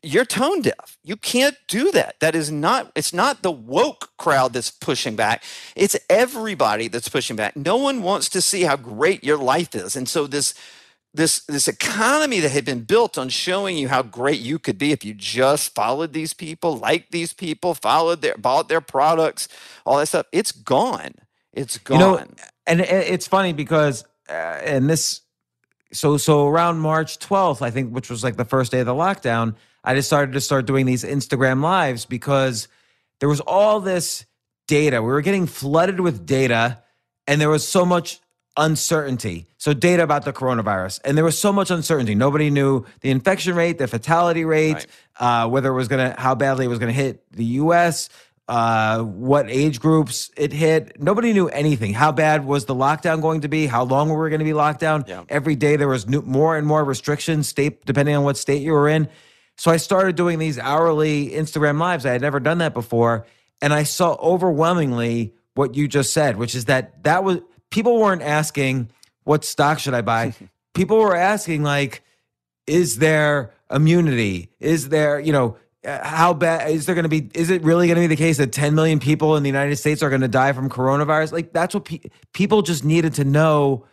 you're 0.02 0.24
tone 0.24 0.62
deaf. 0.62 0.98
You 1.04 1.16
can't 1.16 1.56
do 1.68 1.92
that. 1.92 2.16
That 2.20 2.34
is 2.34 2.50
not. 2.50 2.90
It's 2.94 3.12
not 3.12 3.42
the 3.42 3.52
woke 3.52 4.10
crowd 4.16 4.52
that's 4.52 4.70
pushing 4.70 5.16
back. 5.16 5.44
It's 5.76 5.96
everybody 6.08 6.88
that's 6.88 7.08
pushing 7.08 7.36
back. 7.36 7.56
No 7.56 7.76
one 7.76 8.02
wants 8.02 8.28
to 8.30 8.42
see 8.42 8.62
how 8.62 8.76
great 8.76 9.24
your 9.24 9.38
life 9.38 9.74
is, 9.74 9.96
and 9.96 10.08
so 10.08 10.26
this 10.26 10.54
this 11.12 11.40
this 11.46 11.66
economy 11.68 12.40
that 12.40 12.50
had 12.50 12.64
been 12.64 12.82
built 12.82 13.18
on 13.18 13.28
showing 13.28 13.76
you 13.76 13.88
how 13.88 14.02
great 14.02 14.40
you 14.40 14.58
could 14.58 14.78
be 14.78 14.92
if 14.92 15.04
you 15.04 15.14
just 15.14 15.74
followed 15.74 16.12
these 16.12 16.34
people, 16.34 16.76
liked 16.76 17.10
these 17.10 17.32
people, 17.32 17.74
followed 17.74 18.22
their 18.22 18.36
bought 18.36 18.68
their 18.68 18.80
products, 18.80 19.48
all 19.84 19.98
that 19.98 20.06
stuff. 20.06 20.26
It's 20.32 20.52
gone. 20.52 21.14
It's 21.52 21.78
gone. 21.78 21.98
You 21.98 22.04
know, 22.04 22.24
and 22.66 22.80
it's 22.80 23.26
funny 23.26 23.52
because, 23.52 24.04
uh, 24.28 24.32
and 24.32 24.88
this, 24.88 25.22
so 25.92 26.16
so 26.16 26.46
around 26.46 26.78
March 26.78 27.18
12th, 27.18 27.62
I 27.62 27.70
think, 27.70 27.92
which 27.92 28.08
was 28.08 28.22
like 28.22 28.36
the 28.36 28.44
first 28.44 28.70
day 28.70 28.80
of 28.80 28.86
the 28.86 28.94
lockdown, 28.94 29.56
I 29.82 29.94
just 29.94 30.08
started 30.08 30.32
to 30.32 30.40
start 30.40 30.66
doing 30.66 30.86
these 30.86 31.02
Instagram 31.02 31.62
lives 31.62 32.04
because 32.04 32.68
there 33.18 33.28
was 33.28 33.40
all 33.40 33.80
this 33.80 34.24
data. 34.68 35.02
We 35.02 35.08
were 35.08 35.22
getting 35.22 35.46
flooded 35.46 36.00
with 36.00 36.26
data, 36.26 36.82
and 37.26 37.40
there 37.40 37.48
was 37.48 37.66
so 37.66 37.84
much 37.84 38.20
uncertainty. 38.56 39.46
So 39.58 39.72
data 39.72 40.04
about 40.04 40.24
the 40.24 40.32
coronavirus, 40.32 41.00
and 41.04 41.16
there 41.16 41.24
was 41.24 41.38
so 41.38 41.52
much 41.52 41.72
uncertainty. 41.72 42.14
Nobody 42.14 42.50
knew 42.50 42.86
the 43.00 43.10
infection 43.10 43.56
rate, 43.56 43.78
the 43.78 43.88
fatality 43.88 44.44
rate, 44.44 44.86
right. 45.20 45.44
uh, 45.44 45.48
whether 45.48 45.70
it 45.70 45.74
was 45.74 45.88
gonna, 45.88 46.14
how 46.16 46.36
badly 46.36 46.66
it 46.66 46.68
was 46.68 46.78
gonna 46.78 46.92
hit 46.92 47.24
the 47.32 47.44
U.S 47.44 48.08
uh, 48.50 49.04
what 49.04 49.48
age 49.48 49.78
groups 49.78 50.28
it 50.36 50.52
hit. 50.52 51.00
Nobody 51.00 51.32
knew 51.32 51.46
anything. 51.46 51.94
How 51.94 52.10
bad 52.10 52.44
was 52.44 52.64
the 52.64 52.74
lockdown 52.74 53.22
going 53.22 53.42
to 53.42 53.48
be? 53.48 53.68
How 53.68 53.84
long 53.84 54.08
were 54.08 54.24
we 54.24 54.28
going 54.28 54.40
to 54.40 54.44
be 54.44 54.54
locked 54.54 54.80
down? 54.80 55.04
Yeah. 55.06 55.22
Every 55.28 55.54
day 55.54 55.76
there 55.76 55.86
was 55.86 56.08
new, 56.08 56.20
more 56.22 56.56
and 56.56 56.66
more 56.66 56.82
restrictions, 56.82 57.46
state 57.46 57.86
depending 57.86 58.16
on 58.16 58.24
what 58.24 58.36
state 58.36 58.60
you 58.60 58.72
were 58.72 58.88
in. 58.88 59.08
So 59.56 59.70
I 59.70 59.76
started 59.76 60.16
doing 60.16 60.40
these 60.40 60.58
hourly 60.58 61.30
Instagram 61.30 61.78
lives. 61.78 62.04
I 62.04 62.10
had 62.10 62.22
never 62.22 62.40
done 62.40 62.58
that 62.58 62.74
before, 62.74 63.24
and 63.62 63.72
I 63.72 63.84
saw 63.84 64.14
overwhelmingly 64.14 65.32
what 65.54 65.76
you 65.76 65.86
just 65.86 66.12
said, 66.12 66.36
which 66.36 66.56
is 66.56 66.64
that 66.64 67.04
that 67.04 67.22
was 67.22 67.38
people 67.70 68.00
weren't 68.00 68.22
asking 68.22 68.90
what 69.22 69.44
stock 69.44 69.78
should 69.78 69.94
I 69.94 70.00
buy. 70.00 70.34
people 70.74 70.98
were 70.98 71.14
asking 71.14 71.62
like, 71.62 72.02
is 72.66 72.98
there 72.98 73.54
immunity? 73.70 74.50
Is 74.58 74.88
there 74.88 75.20
you 75.20 75.32
know? 75.32 75.56
Uh, 75.82 76.06
how 76.06 76.34
bad 76.34 76.70
is 76.70 76.84
there 76.84 76.94
going 76.94 77.04
to 77.04 77.08
be 77.08 77.30
is 77.34 77.48
it 77.48 77.62
really 77.62 77.86
going 77.86 77.94
to 77.94 78.02
be 78.02 78.06
the 78.06 78.16
case 78.16 78.36
that 78.36 78.52
10 78.52 78.74
million 78.74 78.98
people 78.98 79.34
in 79.36 79.42
the 79.42 79.48
united 79.48 79.76
states 79.76 80.02
are 80.02 80.10
going 80.10 80.20
to 80.20 80.28
die 80.28 80.52
from 80.52 80.68
coronavirus? 80.68 81.32
Like 81.32 81.54
that's 81.54 81.74
what 81.74 81.86
pe- 81.86 82.02
people 82.34 82.60
just 82.60 82.84
needed 82.84 83.14
to 83.14 83.24
know. 83.24 83.86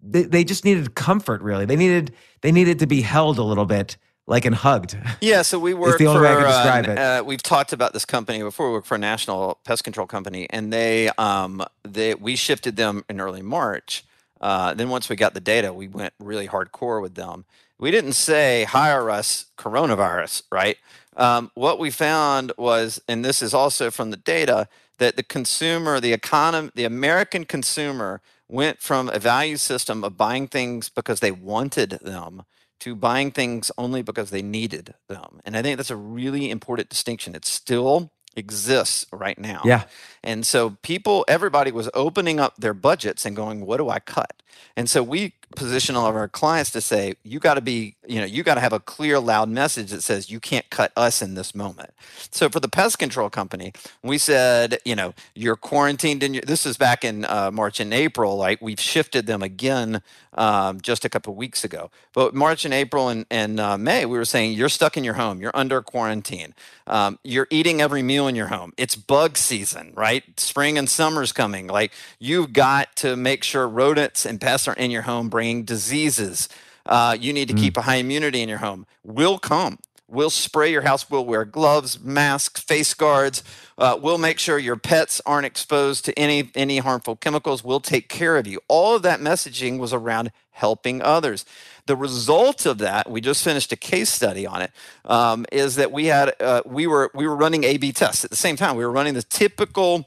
They, 0.00 0.22
they 0.22 0.44
just 0.44 0.64
needed 0.64 0.94
comfort 0.94 1.42
really. 1.42 1.64
They 1.64 1.74
needed 1.74 2.14
they 2.42 2.52
needed 2.52 2.78
to 2.78 2.86
be 2.86 3.00
held 3.00 3.38
a 3.38 3.42
little 3.42 3.66
bit 3.66 3.96
like 4.28 4.44
and 4.44 4.54
hugged. 4.54 4.96
Yeah 5.20 5.42
so 5.42 5.58
we 5.58 5.74
work 5.74 5.98
the 5.98 6.06
only 6.06 6.20
for, 6.20 6.22
way 6.22 6.30
I 6.30 6.34
can 6.36 6.44
describe 6.44 6.86
uh, 6.86 6.92
it. 6.92 6.98
Uh, 6.98 7.24
we've 7.24 7.42
talked 7.42 7.72
about 7.72 7.92
this 7.92 8.04
company 8.04 8.40
before. 8.40 8.68
We 8.68 8.74
work 8.74 8.84
for 8.84 8.94
a 8.94 8.98
national 8.98 9.58
pest 9.64 9.82
control 9.82 10.06
company 10.06 10.46
and 10.50 10.72
they 10.72 11.08
um 11.18 11.64
they 11.82 12.14
we 12.14 12.36
shifted 12.36 12.76
them 12.76 13.04
in 13.08 13.20
early 13.20 13.42
march 13.42 14.04
uh, 14.40 14.74
then 14.74 14.88
once 14.88 15.08
we 15.08 15.16
got 15.16 15.34
the 15.34 15.40
data 15.40 15.72
we 15.72 15.88
went 15.88 16.12
really 16.18 16.48
hardcore 16.48 17.00
with 17.00 17.14
them 17.14 17.44
we 17.78 17.90
didn't 17.90 18.12
say 18.12 18.64
hire 18.64 19.10
us 19.10 19.46
coronavirus, 19.58 20.42
right? 20.50 20.78
Um, 21.16 21.50
what 21.54 21.78
we 21.78 21.90
found 21.90 22.52
was, 22.56 23.00
and 23.08 23.24
this 23.24 23.42
is 23.42 23.54
also 23.54 23.90
from 23.90 24.10
the 24.10 24.16
data, 24.16 24.68
that 24.98 25.16
the 25.16 25.22
consumer, 25.22 26.00
the 26.00 26.12
economy, 26.12 26.70
the 26.74 26.84
American 26.84 27.44
consumer 27.44 28.20
went 28.48 28.80
from 28.80 29.08
a 29.08 29.18
value 29.18 29.56
system 29.56 30.04
of 30.04 30.16
buying 30.16 30.46
things 30.46 30.88
because 30.88 31.20
they 31.20 31.32
wanted 31.32 31.98
them 32.02 32.44
to 32.80 32.94
buying 32.94 33.30
things 33.30 33.70
only 33.76 34.02
because 34.02 34.30
they 34.30 34.42
needed 34.42 34.94
them. 35.08 35.40
And 35.44 35.56
I 35.56 35.62
think 35.62 35.76
that's 35.76 35.90
a 35.90 35.96
really 35.96 36.50
important 36.50 36.88
distinction. 36.88 37.34
It's 37.34 37.50
still 37.50 38.10
exists 38.36 39.06
right 39.12 39.38
now. 39.38 39.62
Yeah. 39.64 39.84
And 40.22 40.46
so 40.46 40.76
people, 40.82 41.24
everybody 41.28 41.72
was 41.72 41.88
opening 41.94 42.38
up 42.38 42.56
their 42.56 42.74
budgets 42.74 43.24
and 43.24 43.34
going, 43.34 43.64
what 43.64 43.78
do 43.78 43.88
I 43.88 43.98
cut? 43.98 44.42
And 44.76 44.88
so 44.90 45.02
we 45.02 45.34
position 45.56 45.96
all 45.96 46.06
of 46.06 46.14
our 46.14 46.28
clients 46.28 46.70
to 46.70 46.80
say, 46.80 47.14
you 47.24 47.40
got 47.40 47.54
to 47.54 47.60
be, 47.60 47.96
you 48.06 48.20
know, 48.20 48.26
you 48.26 48.42
got 48.42 48.54
to 48.54 48.60
have 48.60 48.72
a 48.72 48.80
clear, 48.80 49.18
loud 49.18 49.48
message 49.48 49.90
that 49.90 50.02
says 50.02 50.30
you 50.30 50.38
can't 50.38 50.68
cut 50.70 50.92
us 50.96 51.20
in 51.22 51.34
this 51.34 51.54
moment. 51.54 51.90
So 52.30 52.48
for 52.48 52.60
the 52.60 52.68
pest 52.68 52.98
control 52.98 53.30
company, 53.30 53.72
we 54.02 54.18
said, 54.18 54.78
you 54.84 54.94
know, 54.94 55.14
you're 55.34 55.56
quarantined 55.56 56.22
in 56.22 56.34
your, 56.34 56.42
this 56.42 56.66
is 56.66 56.76
back 56.76 57.04
in 57.04 57.24
uh, 57.24 57.50
March 57.50 57.80
and 57.80 57.92
April, 57.92 58.36
like 58.36 58.62
we've 58.62 58.80
shifted 58.80 59.26
them 59.26 59.42
again 59.42 60.02
um, 60.34 60.80
just 60.80 61.04
a 61.04 61.08
couple 61.08 61.34
weeks 61.34 61.64
ago. 61.64 61.90
But 62.12 62.34
March 62.34 62.64
and 62.64 62.74
April 62.74 63.08
and, 63.08 63.26
and 63.30 63.58
uh, 63.58 63.78
May, 63.78 64.06
we 64.06 64.18
were 64.18 64.24
saying 64.24 64.52
you're 64.52 64.68
stuck 64.68 64.96
in 64.96 65.04
your 65.04 65.14
home, 65.14 65.40
you're 65.40 65.54
under 65.54 65.80
quarantine, 65.82 66.54
um, 66.86 67.18
you're 67.24 67.48
eating 67.50 67.80
every 67.80 68.02
meal 68.02 68.28
in 68.28 68.36
your 68.36 68.48
home. 68.48 68.72
It's 68.76 68.94
bug 68.94 69.36
season, 69.36 69.92
right? 69.96 70.22
Spring 70.38 70.78
and 70.78 70.88
summer's 70.88 71.32
coming. 71.32 71.66
Like 71.66 71.92
you've 72.18 72.52
got 72.52 72.94
to 72.96 73.16
make 73.16 73.42
sure 73.42 73.66
rodents 73.68 74.26
and 74.26 74.40
pests 74.40 74.68
are 74.68 74.74
in 74.74 74.90
your 74.90 75.02
home 75.02 75.28
bringing 75.46 75.64
diseases. 75.64 76.48
Uh, 76.84 77.16
you 77.18 77.32
need 77.32 77.48
to 77.48 77.54
mm. 77.54 77.58
keep 77.58 77.76
a 77.76 77.82
high 77.82 77.96
immunity 77.96 78.42
in 78.42 78.48
your 78.48 78.58
home. 78.58 78.84
We'll 79.04 79.38
come. 79.38 79.78
We'll 80.08 80.30
spray 80.30 80.70
your 80.72 80.82
house. 80.82 81.08
We'll 81.08 81.24
wear 81.24 81.44
gloves, 81.44 82.00
masks, 82.00 82.60
face 82.60 82.94
guards. 82.94 83.44
Uh, 83.78 83.98
we'll 84.00 84.18
make 84.18 84.38
sure 84.38 84.58
your 84.58 84.76
pets 84.76 85.20
aren't 85.24 85.46
exposed 85.46 86.04
to 86.04 86.16
any 86.16 86.50
any 86.54 86.78
harmful 86.78 87.16
chemicals. 87.16 87.64
We'll 87.64 87.80
take 87.80 88.08
care 88.08 88.36
of 88.36 88.46
you. 88.46 88.60
All 88.68 88.96
of 88.96 89.02
that 89.02 89.20
messaging 89.20 89.78
was 89.78 89.92
around 89.92 90.30
helping 90.50 91.02
others. 91.02 91.44
The 91.86 91.96
result 91.96 92.66
of 92.66 92.78
that, 92.78 93.10
we 93.10 93.20
just 93.20 93.42
finished 93.42 93.72
a 93.72 93.76
case 93.76 94.10
study 94.10 94.46
on 94.46 94.62
it, 94.62 94.70
um, 95.04 95.44
is 95.52 95.74
that 95.76 95.90
we 95.90 96.06
had 96.06 96.34
uh, 96.40 96.62
we 96.64 96.86
were 96.86 97.10
we 97.14 97.26
were 97.26 97.36
running 97.36 97.64
A/B 97.64 97.92
tests 97.92 98.24
at 98.24 98.30
the 98.30 98.36
same 98.36 98.56
time. 98.56 98.76
We 98.76 98.84
were 98.84 98.92
running 98.92 99.14
the 99.14 99.22
typical 99.22 100.06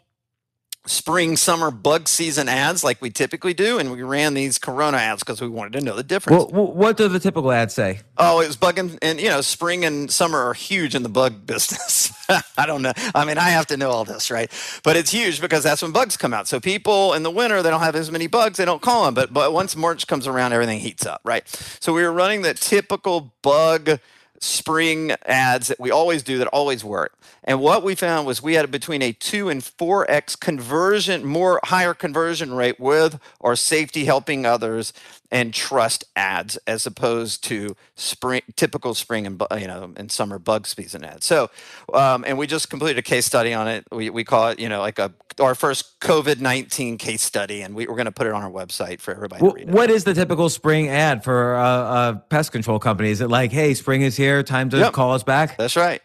spring 0.85 1.35
summer 1.35 1.69
bug 1.69 2.07
season 2.07 2.49
ads 2.49 2.83
like 2.83 3.01
we 3.01 3.09
typically 3.09 3.53
do 3.53 3.77
and 3.77 3.91
we 3.91 4.01
ran 4.01 4.33
these 4.33 4.57
corona 4.57 4.97
ads 4.97 5.21
because 5.21 5.41
we 5.41 5.47
wanted 5.47 5.73
to 5.73 5.81
know 5.81 5.95
the 5.95 6.03
difference. 6.03 6.51
Well, 6.51 6.71
what 6.73 6.97
do 6.97 7.07
the 7.07 7.19
typical 7.19 7.51
ads 7.51 7.73
say? 7.73 7.99
Oh 8.17 8.39
it 8.41 8.47
was 8.47 8.55
bug 8.55 8.79
and, 8.79 8.97
and 9.01 9.19
you 9.19 9.29
know 9.29 9.41
spring 9.41 9.85
and 9.85 10.09
summer 10.09 10.39
are 10.39 10.53
huge 10.53 10.95
in 10.95 11.03
the 11.03 11.09
bug 11.09 11.45
business. 11.45 12.13
I 12.57 12.65
don't 12.65 12.81
know. 12.81 12.93
I 13.13 13.25
mean 13.25 13.37
i 13.37 13.49
have 13.49 13.67
to 13.67 13.77
know 13.77 13.91
all 13.91 14.05
this 14.05 14.31
right? 14.31 14.51
But 14.83 14.95
it's 14.95 15.11
huge 15.11 15.41
because 15.41 15.63
that's 15.63 15.81
when 15.81 15.91
bugs 15.91 16.17
come 16.17 16.33
out. 16.33 16.47
So 16.47 16.59
people 16.59 17.13
in 17.13 17.23
the 17.23 17.31
winter 17.31 17.61
they 17.61 17.69
don't 17.69 17.81
have 17.81 17.95
as 17.95 18.09
many 18.09 18.27
bugs 18.27 18.57
they 18.57 18.65
don't 18.65 18.81
call 18.81 19.05
them 19.05 19.13
but 19.13 19.33
but 19.33 19.53
once 19.53 19.75
march 19.75 20.07
comes 20.07 20.27
around 20.27 20.53
everything 20.53 20.79
heats 20.79 21.05
up 21.05 21.21
right? 21.23 21.47
So 21.81 21.93
we 21.93 22.03
were 22.03 22.13
running 22.13 22.41
the 22.41 22.53
typical 22.53 23.33
bug 23.41 23.99
spring 24.39 25.11
ads 25.25 25.67
that 25.67 25.79
we 25.79 25.91
always 25.91 26.23
do 26.23 26.37
that 26.37 26.47
always 26.47 26.83
work. 26.83 27.17
And 27.49 27.59
what 27.59 27.81
we 27.81 27.95
found 27.95 28.27
was 28.27 28.43
we 28.43 28.53
had 28.53 28.69
between 28.69 29.01
a 29.01 29.11
2 29.11 29.49
and 29.49 29.59
4x 29.59 30.39
conversion, 30.39 31.25
more 31.25 31.59
higher 31.63 31.95
conversion 31.95 32.53
rate 32.53 32.79
with 32.79 33.19
our 33.41 33.55
safety 33.55 34.05
helping 34.05 34.45
others 34.45 34.93
and 35.31 35.51
trust 35.51 36.03
ads 36.15 36.57
as 36.67 36.85
opposed 36.85 37.43
to 37.45 37.75
spring 37.95 38.43
typical 38.55 38.93
spring 38.93 39.25
and 39.25 39.41
you 39.59 39.65
know 39.65 39.91
and 39.97 40.11
summer 40.11 40.37
bug 40.37 40.67
season 40.67 41.03
ads. 41.03 41.25
So, 41.25 41.49
um, 41.91 42.23
and 42.27 42.37
we 42.37 42.45
just 42.45 42.69
completed 42.69 42.99
a 42.99 43.01
case 43.01 43.25
study 43.25 43.51
on 43.51 43.67
it. 43.67 43.83
We, 43.91 44.11
we 44.11 44.23
call 44.23 44.49
it 44.49 44.59
you 44.59 44.69
know 44.69 44.79
like 44.79 44.99
a 44.99 45.11
our 45.39 45.55
first 45.55 45.99
COVID 46.01 46.39
nineteen 46.39 46.99
case 46.99 47.23
study, 47.23 47.63
and 47.63 47.73
we, 47.73 47.85
are 47.85 47.95
going 47.95 48.05
to 48.05 48.11
put 48.11 48.27
it 48.27 48.33
on 48.33 48.43
our 48.43 48.51
website 48.51 49.01
for 49.01 49.11
everybody. 49.11 49.43
Well, 49.43 49.55
what 49.65 49.89
is 49.89 50.03
the 50.03 50.13
typical 50.13 50.49
spring 50.49 50.89
ad 50.89 51.23
for 51.23 51.55
a, 51.55 51.63
a, 51.63 52.23
pest 52.29 52.51
control 52.51 52.77
company? 52.77 53.09
Is 53.09 53.21
it 53.21 53.29
like, 53.29 53.51
hey, 53.51 53.73
spring 53.73 54.03
is 54.03 54.15
here, 54.15 54.43
time 54.43 54.69
to 54.69 54.77
yep. 54.77 54.93
call 54.93 55.13
us 55.13 55.23
back? 55.23 55.57
That's 55.57 55.75
right. 55.75 56.01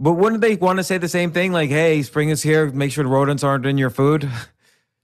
But 0.00 0.12
wouldn't 0.12 0.40
they 0.40 0.54
want 0.56 0.78
to 0.78 0.84
say 0.84 0.98
the 0.98 1.08
same 1.08 1.32
thing? 1.32 1.52
Like, 1.52 1.70
hey, 1.70 2.02
spring 2.02 2.28
is 2.28 2.42
here, 2.42 2.70
make 2.70 2.92
sure 2.92 3.02
the 3.02 3.10
rodents 3.10 3.42
aren't 3.42 3.66
in 3.66 3.78
your 3.78 3.90
food. 3.90 4.28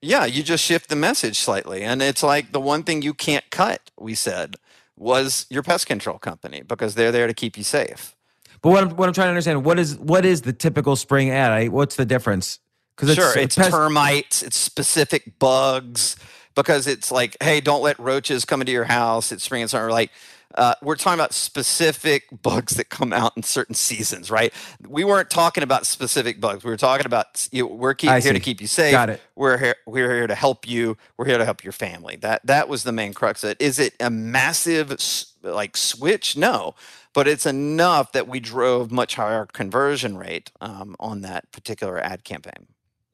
Yeah, 0.06 0.26
you 0.26 0.42
just 0.42 0.62
shift 0.62 0.90
the 0.90 0.96
message 0.96 1.38
slightly. 1.38 1.82
And 1.82 2.02
it's 2.02 2.22
like 2.22 2.52
the 2.52 2.60
one 2.60 2.82
thing 2.82 3.00
you 3.00 3.14
can't 3.14 3.48
cut, 3.50 3.90
we 3.98 4.14
said, 4.14 4.56
was 4.98 5.46
your 5.48 5.62
pest 5.62 5.86
control 5.86 6.18
company 6.18 6.60
because 6.60 6.94
they're 6.94 7.10
there 7.10 7.26
to 7.26 7.32
keep 7.32 7.56
you 7.56 7.64
safe. 7.64 8.14
But 8.60 8.70
what 8.70 8.84
I'm, 8.84 8.96
what 8.96 9.08
I'm 9.08 9.14
trying 9.14 9.26
to 9.26 9.30
understand 9.30 9.64
what 9.64 9.78
is 9.78 9.96
what 9.96 10.26
is 10.26 10.42
the 10.42 10.52
typical 10.52 10.96
spring 10.96 11.30
ad? 11.30 11.52
I, 11.52 11.68
what's 11.68 11.96
the 11.96 12.04
difference? 12.04 12.58
Because 12.94 13.14
sure, 13.14 13.38
it's, 13.38 13.56
it's 13.56 13.68
termites, 13.68 14.42
it's 14.42 14.58
specific 14.58 15.38
bugs. 15.38 16.16
Because 16.54 16.86
it's 16.86 17.10
like, 17.10 17.36
hey, 17.42 17.60
don't 17.60 17.82
let 17.82 17.98
roaches 17.98 18.44
come 18.44 18.60
into 18.60 18.72
your 18.72 18.84
house. 18.84 19.32
It's 19.32 19.42
spring 19.42 19.62
and 19.62 19.70
summer. 19.70 19.90
Like, 19.90 20.12
uh, 20.54 20.74
we're 20.82 20.96
talking 20.96 21.18
about 21.18 21.32
specific 21.32 22.24
bugs 22.42 22.74
that 22.74 22.88
come 22.88 23.12
out 23.12 23.32
in 23.36 23.42
certain 23.42 23.74
seasons, 23.74 24.30
right? 24.30 24.52
We 24.86 25.04
weren't 25.04 25.30
talking 25.30 25.62
about 25.62 25.86
specific 25.86 26.40
bugs. 26.40 26.64
We 26.64 26.70
were 26.70 26.76
talking 26.76 27.06
about 27.06 27.48
you 27.50 27.64
know, 27.64 27.74
we're 27.74 27.94
keep, 27.94 28.10
here 28.10 28.32
to 28.32 28.40
keep 28.40 28.60
you 28.60 28.66
safe. 28.66 28.92
Got 28.92 29.10
it. 29.10 29.20
We're 29.34 29.58
here. 29.58 29.76
We're 29.86 30.14
here 30.14 30.26
to 30.26 30.34
help 30.34 30.68
you. 30.68 30.96
We're 31.16 31.26
here 31.26 31.38
to 31.38 31.44
help 31.44 31.64
your 31.64 31.72
family. 31.72 32.16
That 32.16 32.46
that 32.46 32.68
was 32.68 32.84
the 32.84 32.92
main 32.92 33.14
crux 33.14 33.42
of 33.42 33.50
it. 33.50 33.56
Is 33.60 33.78
it 33.78 33.94
a 34.00 34.10
massive 34.10 34.96
like 35.42 35.76
switch? 35.76 36.36
No, 36.36 36.74
but 37.12 37.26
it's 37.26 37.46
enough 37.46 38.12
that 38.12 38.28
we 38.28 38.40
drove 38.40 38.90
much 38.90 39.16
higher 39.16 39.46
conversion 39.46 40.16
rate 40.16 40.50
um, 40.60 40.96
on 41.00 41.22
that 41.22 41.50
particular 41.52 41.98
ad 41.98 42.24
campaign. 42.24 42.66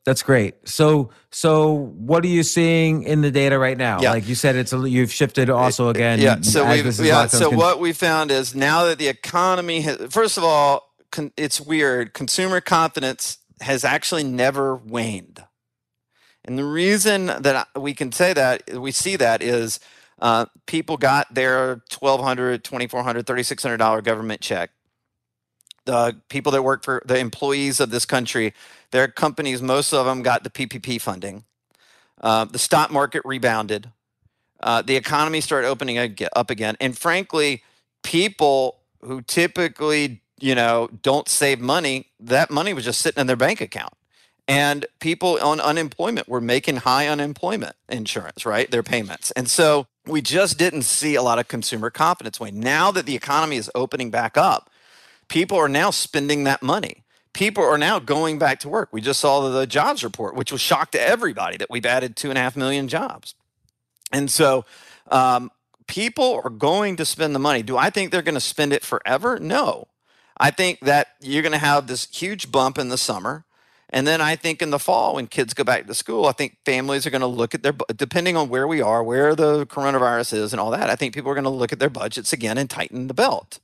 That's 0.07 0.23
great. 0.23 0.67
So, 0.67 1.11
so 1.31 1.93
what 1.99 2.25
are 2.25 2.29
you 2.29 2.43
seeing 2.43 3.03
in 3.03 3.21
the 3.21 3.31
data 3.31 3.59
right 3.59 3.77
now? 3.77 4.01
Yeah. 4.01 4.13
Like 4.13 4.27
you 4.29 4.35
said, 4.35 4.57
it's 4.57 4.73
a, 4.73 4.89
you've 4.89 5.13
shifted 5.13 5.51
also 5.51 5.91
again. 5.91 6.21
Yeah. 6.21 6.41
So 6.41 6.65
we 6.67 6.83
yeah. 7.07 7.27
So 7.27 7.51
what 7.51 7.81
we 7.81 7.93
found 7.93 8.31
is 8.31 8.55
now 8.55 8.85
that 8.87 8.99
the 8.99 9.09
economy 9.09 9.83
has, 9.83 9.99
first 10.09 10.39
of 10.39 10.45
all, 10.45 10.95
con, 11.11 11.33
it's 11.37 11.61
weird. 11.61 12.15
Consumer 12.15 12.63
confidence 12.63 13.39
has 13.61 13.85
actually 13.85 14.25
never 14.25 14.75
waned, 14.75 15.45
and 16.47 16.59
the 16.59 16.65
reason 16.65 17.27
that 17.27 17.69
we 17.77 17.93
can 17.93 18.11
say 18.11 18.33
that 18.33 18.73
we 18.73 18.93
see 18.93 19.17
that 19.17 19.43
is 19.43 19.81
uh, 20.19 20.47
people 20.67 20.97
got 20.97 21.35
their 21.35 21.83
twelve 21.91 22.23
hundred, 22.23 22.65
twenty 22.65 22.87
four 22.87 23.03
hundred, 23.03 23.27
thirty 23.27 23.43
six 23.43 23.63
hundred 23.63 23.77
dollar 23.77 24.01
government 24.01 24.41
check. 24.41 24.71
The 25.85 26.21
people 26.29 26.53
that 26.53 26.63
work 26.63 26.85
for 26.85 27.03
the 27.05 27.19
employees 27.19 27.81
of 27.81 27.91
this 27.91 28.07
country 28.07 28.55
their 28.91 29.09
companies, 29.09 29.63
most 29.63 29.93
of 29.93 30.07
them 30.07 30.23
got 30.23 30.45
the 30.45 30.51
PPP 30.51 31.01
funding. 31.01 31.45
Uh, 32.21 32.45
the 32.45 32.59
stock 32.59 32.91
market 32.91 33.23
rebounded. 33.25 33.91
Uh, 34.63 34.83
the 34.83 34.97
economy 34.97 35.41
started 35.41 35.69
opening 35.69 36.19
up 36.37 36.51
again. 36.51 36.77
And 36.81 36.97
frankly, 36.97 37.63
people 38.03 38.81
who 39.01 39.23
typically, 39.23 40.23
you 40.39 40.55
know, 40.55 40.89
don't 41.03 41.29
save 41.29 41.61
money, 41.61 42.09
that 42.21 42.51
money 42.51 42.75
was 42.75 42.85
just 42.85 43.01
sitting 43.01 43.21
in 43.21 43.27
their 43.27 43.37
bank 43.37 43.61
account. 43.61 43.95
And 44.47 44.85
people 44.99 45.39
on 45.41 45.61
unemployment 45.61 46.29
were 46.29 46.41
making 46.41 46.77
high 46.77 47.07
unemployment 47.07 47.77
insurance, 47.89 48.45
right? 48.45 48.71
Their 48.71 48.83
payments. 48.83 49.31
And 49.31 49.49
so 49.49 49.87
we 50.07 50.21
just 50.21 50.59
didn't 50.59 50.83
see 50.83 51.15
a 51.15 51.23
lot 51.23 51.39
of 51.39 51.47
consumer 51.47 51.89
confidence 51.89 52.41
way. 52.41 52.51
Now 52.51 52.91
that 52.91 53.07
the 53.07 53.15
economy 53.15 53.57
is 53.57 53.71
opening 53.75 54.11
back 54.11 54.37
up, 54.37 54.69
people 55.29 55.57
are 55.57 55.69
now 55.69 55.91
spending 55.91 56.45
that 56.45 56.63
money 56.63 57.05
people 57.33 57.65
are 57.65 57.79
now 57.79 57.99
going 57.99 58.39
back 58.39 58.61
to 58.61 58.69
work. 58.69 58.89
We 58.93 59.01
just 59.01 59.21
saw 59.21 59.49
the 59.49 59.67
jobs 59.67 60.03
report, 60.05 60.35
which 60.35 60.53
was 60.53 60.61
shock 60.61 60.91
to 60.93 61.01
everybody 61.01 61.57
that 61.57 61.71
we've 61.71 61.87
added 61.87 62.17
two 62.17 62.31
and 62.31 62.39
a 62.39 62.41
half 62.41 62.57
million 62.57 62.89
jobs. 62.89 63.35
And 64.13 64.31
so 64.31 64.65
um, 65.11 65.51
people 65.87 66.41
are 66.45 66.51
going 66.51 66.97
to 66.97 67.05
spend 67.05 67.35
the 67.35 67.39
money. 67.39 67.63
Do 67.63 67.77
I 67.77 67.91
think 67.91 68.11
they're 68.11 68.23
going 68.23 68.35
to 68.35 68.41
spend 68.41 68.73
it 68.73 68.85
forever? 68.85 69.39
No. 69.39 69.89
I 70.39 70.51
think 70.51 70.81
that 70.81 71.09
you're 71.21 71.43
going 71.43 71.53
to 71.53 71.59
have 71.59 71.87
this 71.87 72.09
huge 72.11 72.51
bump 72.51 72.79
in 72.79 72.89
the 72.89 72.99
summer. 72.99 73.45
And 73.91 74.07
then 74.07 74.21
I 74.21 74.37
think 74.37 74.63
in 74.63 74.71
the 74.71 74.79
fall, 74.79 75.17
when 75.17 75.27
kids 75.27 75.53
go 75.53 75.65
back 75.65 75.87
to 75.87 75.95
school, 75.95 76.27
I 76.27 76.33
think 76.33 76.59
families 76.65 77.07
are 77.07 77.11
going 77.11 77.21
to 77.23 77.27
look 77.27 77.55
at 77.55 77.63
their, 77.63 77.75
depending 77.95 78.37
on 78.37 78.49
where 78.49 78.67
we 78.67 78.81
are, 78.81 79.03
where 79.03 79.35
the 79.35 79.67
coronavirus 79.67 80.33
is, 80.35 80.53
and 80.53 80.61
all 80.61 80.71
that. 80.71 80.89
I 80.89 80.95
think 80.95 81.13
people 81.13 81.31
are 81.31 81.35
going 81.35 81.45
to 81.45 81.51
look 81.51 81.73
at 81.73 81.81
their 81.81 81.91
budgets 81.91 82.33
again 82.33 82.57
and 82.57 82.71
tighten 82.71 83.09
the 83.09 83.15
belt. 83.15 83.59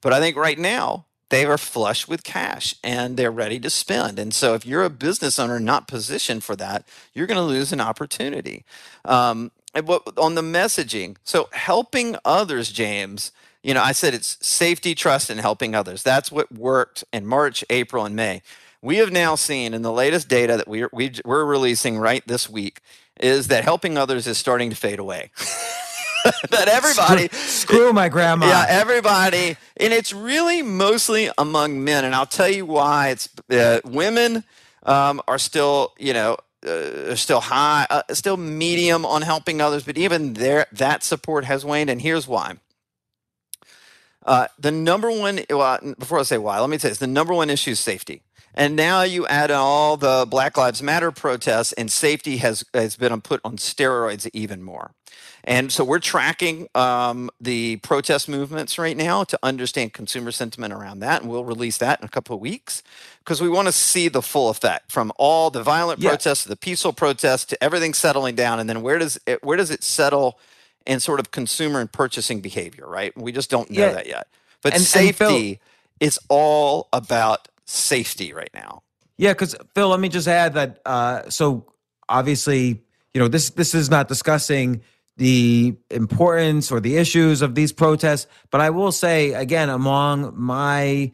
But 0.00 0.12
I 0.12 0.20
think 0.20 0.36
right 0.36 0.58
now, 0.58 1.06
they 1.32 1.46
are 1.46 1.56
flush 1.56 2.06
with 2.06 2.24
cash 2.24 2.74
and 2.84 3.16
they're 3.16 3.30
ready 3.30 3.58
to 3.58 3.70
spend. 3.70 4.18
And 4.18 4.34
so, 4.34 4.52
if 4.52 4.66
you're 4.66 4.84
a 4.84 4.90
business 4.90 5.38
owner 5.38 5.58
not 5.58 5.88
positioned 5.88 6.44
for 6.44 6.54
that, 6.56 6.86
you're 7.14 7.26
going 7.26 7.38
to 7.38 7.42
lose 7.42 7.72
an 7.72 7.80
opportunity. 7.80 8.66
Um, 9.06 9.50
on 9.74 10.34
the 10.34 10.42
messaging, 10.42 11.16
so 11.24 11.48
helping 11.52 12.16
others, 12.26 12.70
James. 12.70 13.32
You 13.62 13.72
know, 13.72 13.82
I 13.82 13.92
said 13.92 14.12
it's 14.12 14.36
safety, 14.46 14.94
trust, 14.94 15.30
and 15.30 15.40
helping 15.40 15.74
others. 15.74 16.02
That's 16.02 16.30
what 16.30 16.52
worked 16.52 17.02
in 17.14 17.26
March, 17.26 17.64
April, 17.70 18.04
and 18.04 18.14
May. 18.14 18.42
We 18.82 18.98
have 18.98 19.10
now 19.10 19.34
seen 19.34 19.72
in 19.72 19.80
the 19.80 19.92
latest 19.92 20.28
data 20.28 20.58
that 20.58 20.68
we're, 20.68 20.90
we, 20.92 21.06
are 21.06 21.12
we 21.24 21.34
are 21.34 21.46
releasing 21.46 21.96
right 21.96 22.26
this 22.26 22.50
week 22.50 22.80
is 23.18 23.46
that 23.48 23.64
helping 23.64 23.96
others 23.96 24.26
is 24.26 24.36
starting 24.36 24.68
to 24.68 24.76
fade 24.76 24.98
away. 24.98 25.30
that 26.50 26.68
everybody 26.68 27.28
screw, 27.28 27.76
screw, 27.78 27.92
my 27.92 28.08
grandma. 28.08 28.46
Yeah, 28.46 28.66
everybody, 28.68 29.56
and 29.76 29.92
it's 29.92 30.12
really 30.12 30.62
mostly 30.62 31.30
among 31.38 31.82
men, 31.82 32.04
and 32.04 32.14
I'll 32.14 32.26
tell 32.26 32.48
you 32.48 32.66
why. 32.66 33.10
It's 33.10 33.28
uh, 33.50 33.80
women 33.84 34.44
um, 34.84 35.20
are 35.26 35.38
still, 35.38 35.92
you 35.98 36.12
know, 36.12 36.36
uh, 36.66 37.14
still 37.14 37.40
high, 37.40 37.86
uh, 37.90 38.02
still 38.12 38.36
medium 38.36 39.04
on 39.04 39.22
helping 39.22 39.60
others, 39.60 39.84
but 39.84 39.98
even 39.98 40.34
there, 40.34 40.66
that 40.72 41.02
support 41.02 41.44
has 41.44 41.64
waned, 41.64 41.90
and 41.90 42.00
here's 42.00 42.28
why. 42.28 42.54
Uh, 44.24 44.46
the 44.58 44.70
number 44.70 45.10
one, 45.10 45.40
well, 45.50 45.78
before 45.98 46.20
I 46.20 46.22
say 46.22 46.38
why, 46.38 46.60
let 46.60 46.70
me 46.70 46.78
say 46.78 46.90
this: 46.90 46.98
the 46.98 47.06
number 47.06 47.34
one 47.34 47.50
issue 47.50 47.72
is 47.72 47.80
safety. 47.80 48.22
And 48.54 48.76
now 48.76 49.02
you 49.02 49.26
add 49.26 49.50
in 49.50 49.56
all 49.56 49.96
the 49.96 50.26
Black 50.28 50.58
Lives 50.58 50.82
Matter 50.82 51.10
protests, 51.10 51.72
and 51.72 51.90
safety 51.90 52.36
has 52.38 52.64
has 52.74 52.96
been 52.96 53.18
put 53.22 53.40
on 53.44 53.56
steroids 53.56 54.28
even 54.32 54.62
more. 54.62 54.92
And 55.44 55.72
so 55.72 55.84
we're 55.84 55.98
tracking 55.98 56.68
um, 56.74 57.30
the 57.40 57.76
protest 57.76 58.28
movements 58.28 58.78
right 58.78 58.96
now 58.96 59.24
to 59.24 59.38
understand 59.42 59.92
consumer 59.92 60.30
sentiment 60.30 60.72
around 60.72 61.00
that. 61.00 61.22
And 61.22 61.30
we'll 61.30 61.44
release 61.44 61.78
that 61.78 62.00
in 62.00 62.04
a 62.04 62.08
couple 62.08 62.34
of 62.34 62.40
weeks 62.40 62.82
because 63.18 63.40
we 63.40 63.48
want 63.48 63.66
to 63.66 63.72
see 63.72 64.08
the 64.08 64.22
full 64.22 64.50
effect 64.50 64.92
from 64.92 65.12
all 65.16 65.50
the 65.50 65.62
violent 65.62 66.00
yeah. 66.00 66.10
protests 66.10 66.44
to 66.44 66.48
the 66.48 66.56
peaceful 66.56 66.92
protests 66.92 67.44
to 67.46 67.64
everything 67.64 67.92
settling 67.92 68.36
down. 68.36 68.60
And 68.60 68.68
then 68.70 68.82
where 68.82 68.98
does 68.98 69.18
it, 69.26 69.42
where 69.42 69.56
does 69.56 69.70
it 69.70 69.82
settle 69.82 70.38
in 70.86 71.00
sort 71.00 71.20
of 71.20 71.30
consumer 71.30 71.80
and 71.80 71.90
purchasing 71.90 72.40
behavior, 72.40 72.86
right? 72.86 73.16
We 73.16 73.32
just 73.32 73.50
don't 73.50 73.70
know 73.70 73.86
yeah. 73.86 73.92
that 73.92 74.06
yet. 74.06 74.28
But 74.62 74.74
and, 74.74 74.82
safety 74.82 75.24
and 75.24 75.58
Phil, 75.58 75.58
is 76.00 76.20
all 76.28 76.88
about 76.92 77.48
safety 77.64 78.32
right 78.32 78.50
now. 78.54 78.82
Yeah, 79.16 79.32
because 79.32 79.56
Phil, 79.74 79.88
let 79.88 80.00
me 80.00 80.08
just 80.08 80.28
add 80.28 80.54
that. 80.54 80.80
Uh, 80.86 81.28
so 81.30 81.72
obviously, 82.08 82.82
you 83.14 83.20
know, 83.20 83.28
this 83.28 83.50
this 83.50 83.74
is 83.74 83.90
not 83.90 84.08
discussing 84.08 84.82
the 85.22 85.76
importance 85.88 86.72
or 86.72 86.80
the 86.80 86.96
issues 86.96 87.42
of 87.42 87.54
these 87.54 87.72
protests. 87.72 88.26
But 88.50 88.60
I 88.60 88.70
will 88.70 88.90
say 88.90 89.34
again, 89.34 89.68
among 89.68 90.32
my 90.34 91.12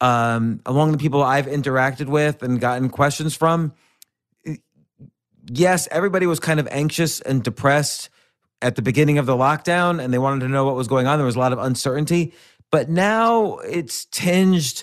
um, 0.00 0.60
among 0.66 0.90
the 0.90 0.98
people 0.98 1.22
I've 1.22 1.46
interacted 1.46 2.08
with 2.08 2.42
and 2.42 2.60
gotten 2.60 2.90
questions 2.90 3.36
from, 3.36 3.72
yes, 5.46 5.86
everybody 5.92 6.26
was 6.26 6.40
kind 6.40 6.58
of 6.58 6.66
anxious 6.72 7.20
and 7.20 7.44
depressed 7.44 8.10
at 8.60 8.74
the 8.74 8.82
beginning 8.82 9.18
of 9.18 9.26
the 9.26 9.36
lockdown, 9.36 10.02
and 10.02 10.12
they 10.12 10.18
wanted 10.18 10.40
to 10.40 10.48
know 10.48 10.64
what 10.64 10.74
was 10.74 10.88
going 10.88 11.06
on. 11.06 11.20
There 11.20 11.24
was 11.24 11.36
a 11.36 11.38
lot 11.38 11.52
of 11.52 11.60
uncertainty, 11.60 12.34
but 12.72 12.88
now 12.88 13.58
it's 13.58 14.06
tinged 14.06 14.82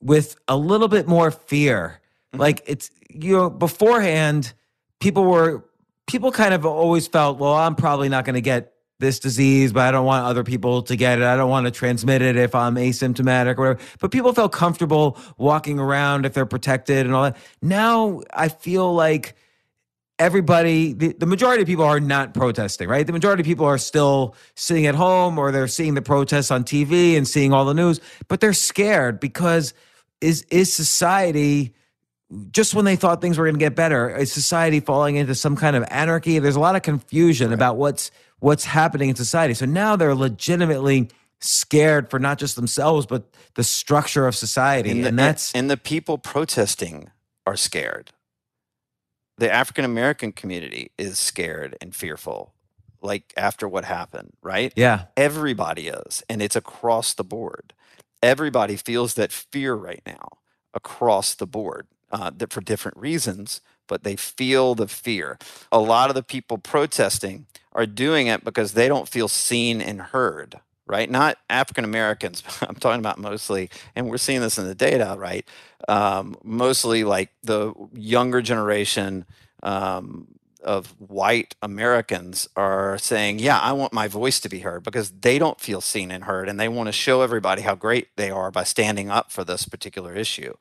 with 0.00 0.34
a 0.48 0.56
little 0.56 0.88
bit 0.88 1.06
more 1.06 1.30
fear. 1.30 2.00
Mm-hmm. 2.32 2.40
Like 2.40 2.62
it's 2.66 2.90
you 3.08 3.36
know 3.36 3.48
beforehand, 3.48 4.54
people 4.98 5.22
were 5.22 5.67
people 6.08 6.32
kind 6.32 6.54
of 6.54 6.66
always 6.66 7.06
felt, 7.06 7.38
well, 7.38 7.54
I'm 7.54 7.76
probably 7.76 8.08
not 8.08 8.24
going 8.24 8.34
to 8.34 8.40
get 8.40 8.72
this 8.98 9.20
disease, 9.20 9.72
but 9.72 9.86
I 9.86 9.90
don't 9.92 10.06
want 10.06 10.26
other 10.26 10.42
people 10.42 10.82
to 10.82 10.96
get 10.96 11.18
it. 11.18 11.24
I 11.24 11.36
don't 11.36 11.50
want 11.50 11.66
to 11.66 11.70
transmit 11.70 12.20
it 12.20 12.36
if 12.36 12.54
I'm 12.54 12.74
asymptomatic 12.74 13.56
or 13.56 13.60
whatever. 13.60 13.80
But 14.00 14.10
people 14.10 14.32
felt 14.32 14.50
comfortable 14.50 15.16
walking 15.36 15.78
around 15.78 16.26
if 16.26 16.34
they're 16.34 16.46
protected 16.46 17.06
and 17.06 17.14
all 17.14 17.22
that. 17.24 17.36
Now 17.62 18.22
I 18.32 18.48
feel 18.48 18.92
like 18.92 19.36
everybody, 20.18 20.94
the, 20.94 21.12
the 21.12 21.26
majority 21.26 21.62
of 21.62 21.68
people 21.68 21.84
are 21.84 22.00
not 22.00 22.34
protesting, 22.34 22.88
right? 22.88 23.06
The 23.06 23.12
majority 23.12 23.42
of 23.42 23.46
people 23.46 23.66
are 23.66 23.78
still 23.78 24.34
sitting 24.56 24.86
at 24.86 24.96
home 24.96 25.38
or 25.38 25.52
they're 25.52 25.68
seeing 25.68 25.94
the 25.94 26.02
protests 26.02 26.50
on 26.50 26.64
TV 26.64 27.16
and 27.16 27.28
seeing 27.28 27.52
all 27.52 27.64
the 27.64 27.74
news, 27.74 28.00
but 28.26 28.40
they're 28.40 28.52
scared 28.52 29.20
because 29.20 29.74
is 30.20 30.42
is 30.50 30.72
society 30.72 31.72
just 32.50 32.74
when 32.74 32.84
they 32.84 32.96
thought 32.96 33.20
things 33.20 33.38
were 33.38 33.44
going 33.44 33.54
to 33.54 33.58
get 33.58 33.74
better, 33.74 34.14
is 34.14 34.32
society 34.32 34.80
falling 34.80 35.16
into 35.16 35.34
some 35.34 35.56
kind 35.56 35.76
of 35.76 35.84
anarchy? 35.88 36.38
There's 36.38 36.56
a 36.56 36.60
lot 36.60 36.76
of 36.76 36.82
confusion 36.82 37.48
right. 37.48 37.54
about 37.54 37.76
what's 37.76 38.10
what's 38.40 38.64
happening 38.64 39.08
in 39.08 39.16
society. 39.16 39.54
So 39.54 39.66
now 39.66 39.96
they're 39.96 40.14
legitimately 40.14 41.08
scared 41.40 42.10
for 42.10 42.18
not 42.18 42.38
just 42.38 42.56
themselves 42.56 43.06
but 43.06 43.24
the 43.54 43.62
structure 43.64 44.26
of 44.26 44.34
society, 44.34 44.90
and, 44.90 45.04
the, 45.04 45.08
and 45.08 45.18
that's 45.18 45.54
and 45.54 45.70
the 45.70 45.76
people 45.76 46.18
protesting 46.18 47.10
are 47.46 47.56
scared. 47.56 48.12
The 49.38 49.50
African 49.50 49.84
American 49.84 50.32
community 50.32 50.90
is 50.98 51.18
scared 51.18 51.76
and 51.80 51.94
fearful, 51.94 52.52
like 53.00 53.32
after 53.36 53.68
what 53.68 53.84
happened, 53.84 54.32
right? 54.42 54.72
Yeah, 54.76 55.04
everybody 55.16 55.88
is, 55.88 56.22
and 56.28 56.42
it's 56.42 56.56
across 56.56 57.14
the 57.14 57.24
board. 57.24 57.72
Everybody 58.20 58.76
feels 58.76 59.14
that 59.14 59.32
fear 59.32 59.74
right 59.74 60.02
now 60.04 60.38
across 60.74 61.34
the 61.34 61.46
board 61.46 61.86
uh, 62.10 62.30
that 62.36 62.52
for 62.52 62.60
different 62.60 62.96
reasons, 62.96 63.60
but 63.86 64.04
they 64.04 64.16
feel 64.16 64.74
the 64.74 64.88
fear. 64.88 65.38
A 65.72 65.78
lot 65.80 66.10
of 66.10 66.14
the 66.14 66.22
people 66.22 66.58
protesting 66.58 67.46
are 67.72 67.86
doing 67.86 68.26
it 68.26 68.44
because 68.44 68.72
they 68.72 68.88
don't 68.88 69.08
feel 69.08 69.28
seen 69.28 69.80
and 69.80 70.00
heard, 70.00 70.60
right? 70.86 71.10
Not 71.10 71.38
African 71.50 71.84
Americans. 71.84 72.42
I'm 72.62 72.76
talking 72.76 73.00
about 73.00 73.18
mostly, 73.18 73.70
and 73.94 74.08
we're 74.08 74.18
seeing 74.18 74.40
this 74.40 74.58
in 74.58 74.66
the 74.66 74.74
data, 74.74 75.16
right? 75.18 75.48
Um, 75.88 76.36
mostly 76.42 77.04
like 77.04 77.30
the 77.42 77.72
younger 77.94 78.42
generation 78.42 79.24
um, 79.62 80.38
of 80.62 80.88
white 80.98 81.54
Americans 81.62 82.48
are 82.56 82.98
saying, 82.98 83.38
Yeah, 83.38 83.58
I 83.58 83.72
want 83.72 83.92
my 83.92 84.08
voice 84.08 84.40
to 84.40 84.48
be 84.48 84.60
heard 84.60 84.82
because 84.82 85.10
they 85.10 85.38
don't 85.38 85.60
feel 85.60 85.80
seen 85.80 86.10
and 86.10 86.24
heard. 86.24 86.48
And 86.48 86.58
they 86.58 86.68
want 86.68 86.88
to 86.88 86.92
show 86.92 87.22
everybody 87.22 87.62
how 87.62 87.74
great 87.74 88.08
they 88.16 88.30
are 88.30 88.50
by 88.50 88.64
standing 88.64 89.08
up 89.08 89.30
for 89.30 89.44
this 89.44 89.66
particular 89.66 90.14
issue. 90.14 90.54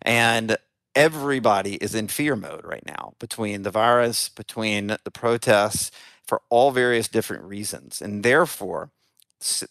And 0.00 0.56
everybody 0.94 1.74
is 1.76 1.94
in 1.94 2.08
fear 2.08 2.36
mode 2.36 2.64
right 2.64 2.84
now 2.86 3.14
between 3.18 3.62
the 3.62 3.70
virus, 3.70 4.28
between 4.28 4.96
the 5.04 5.10
protests, 5.10 5.90
for 6.26 6.42
all 6.50 6.70
various 6.70 7.08
different 7.08 7.44
reasons. 7.44 8.00
And 8.00 8.22
therefore, 8.22 8.90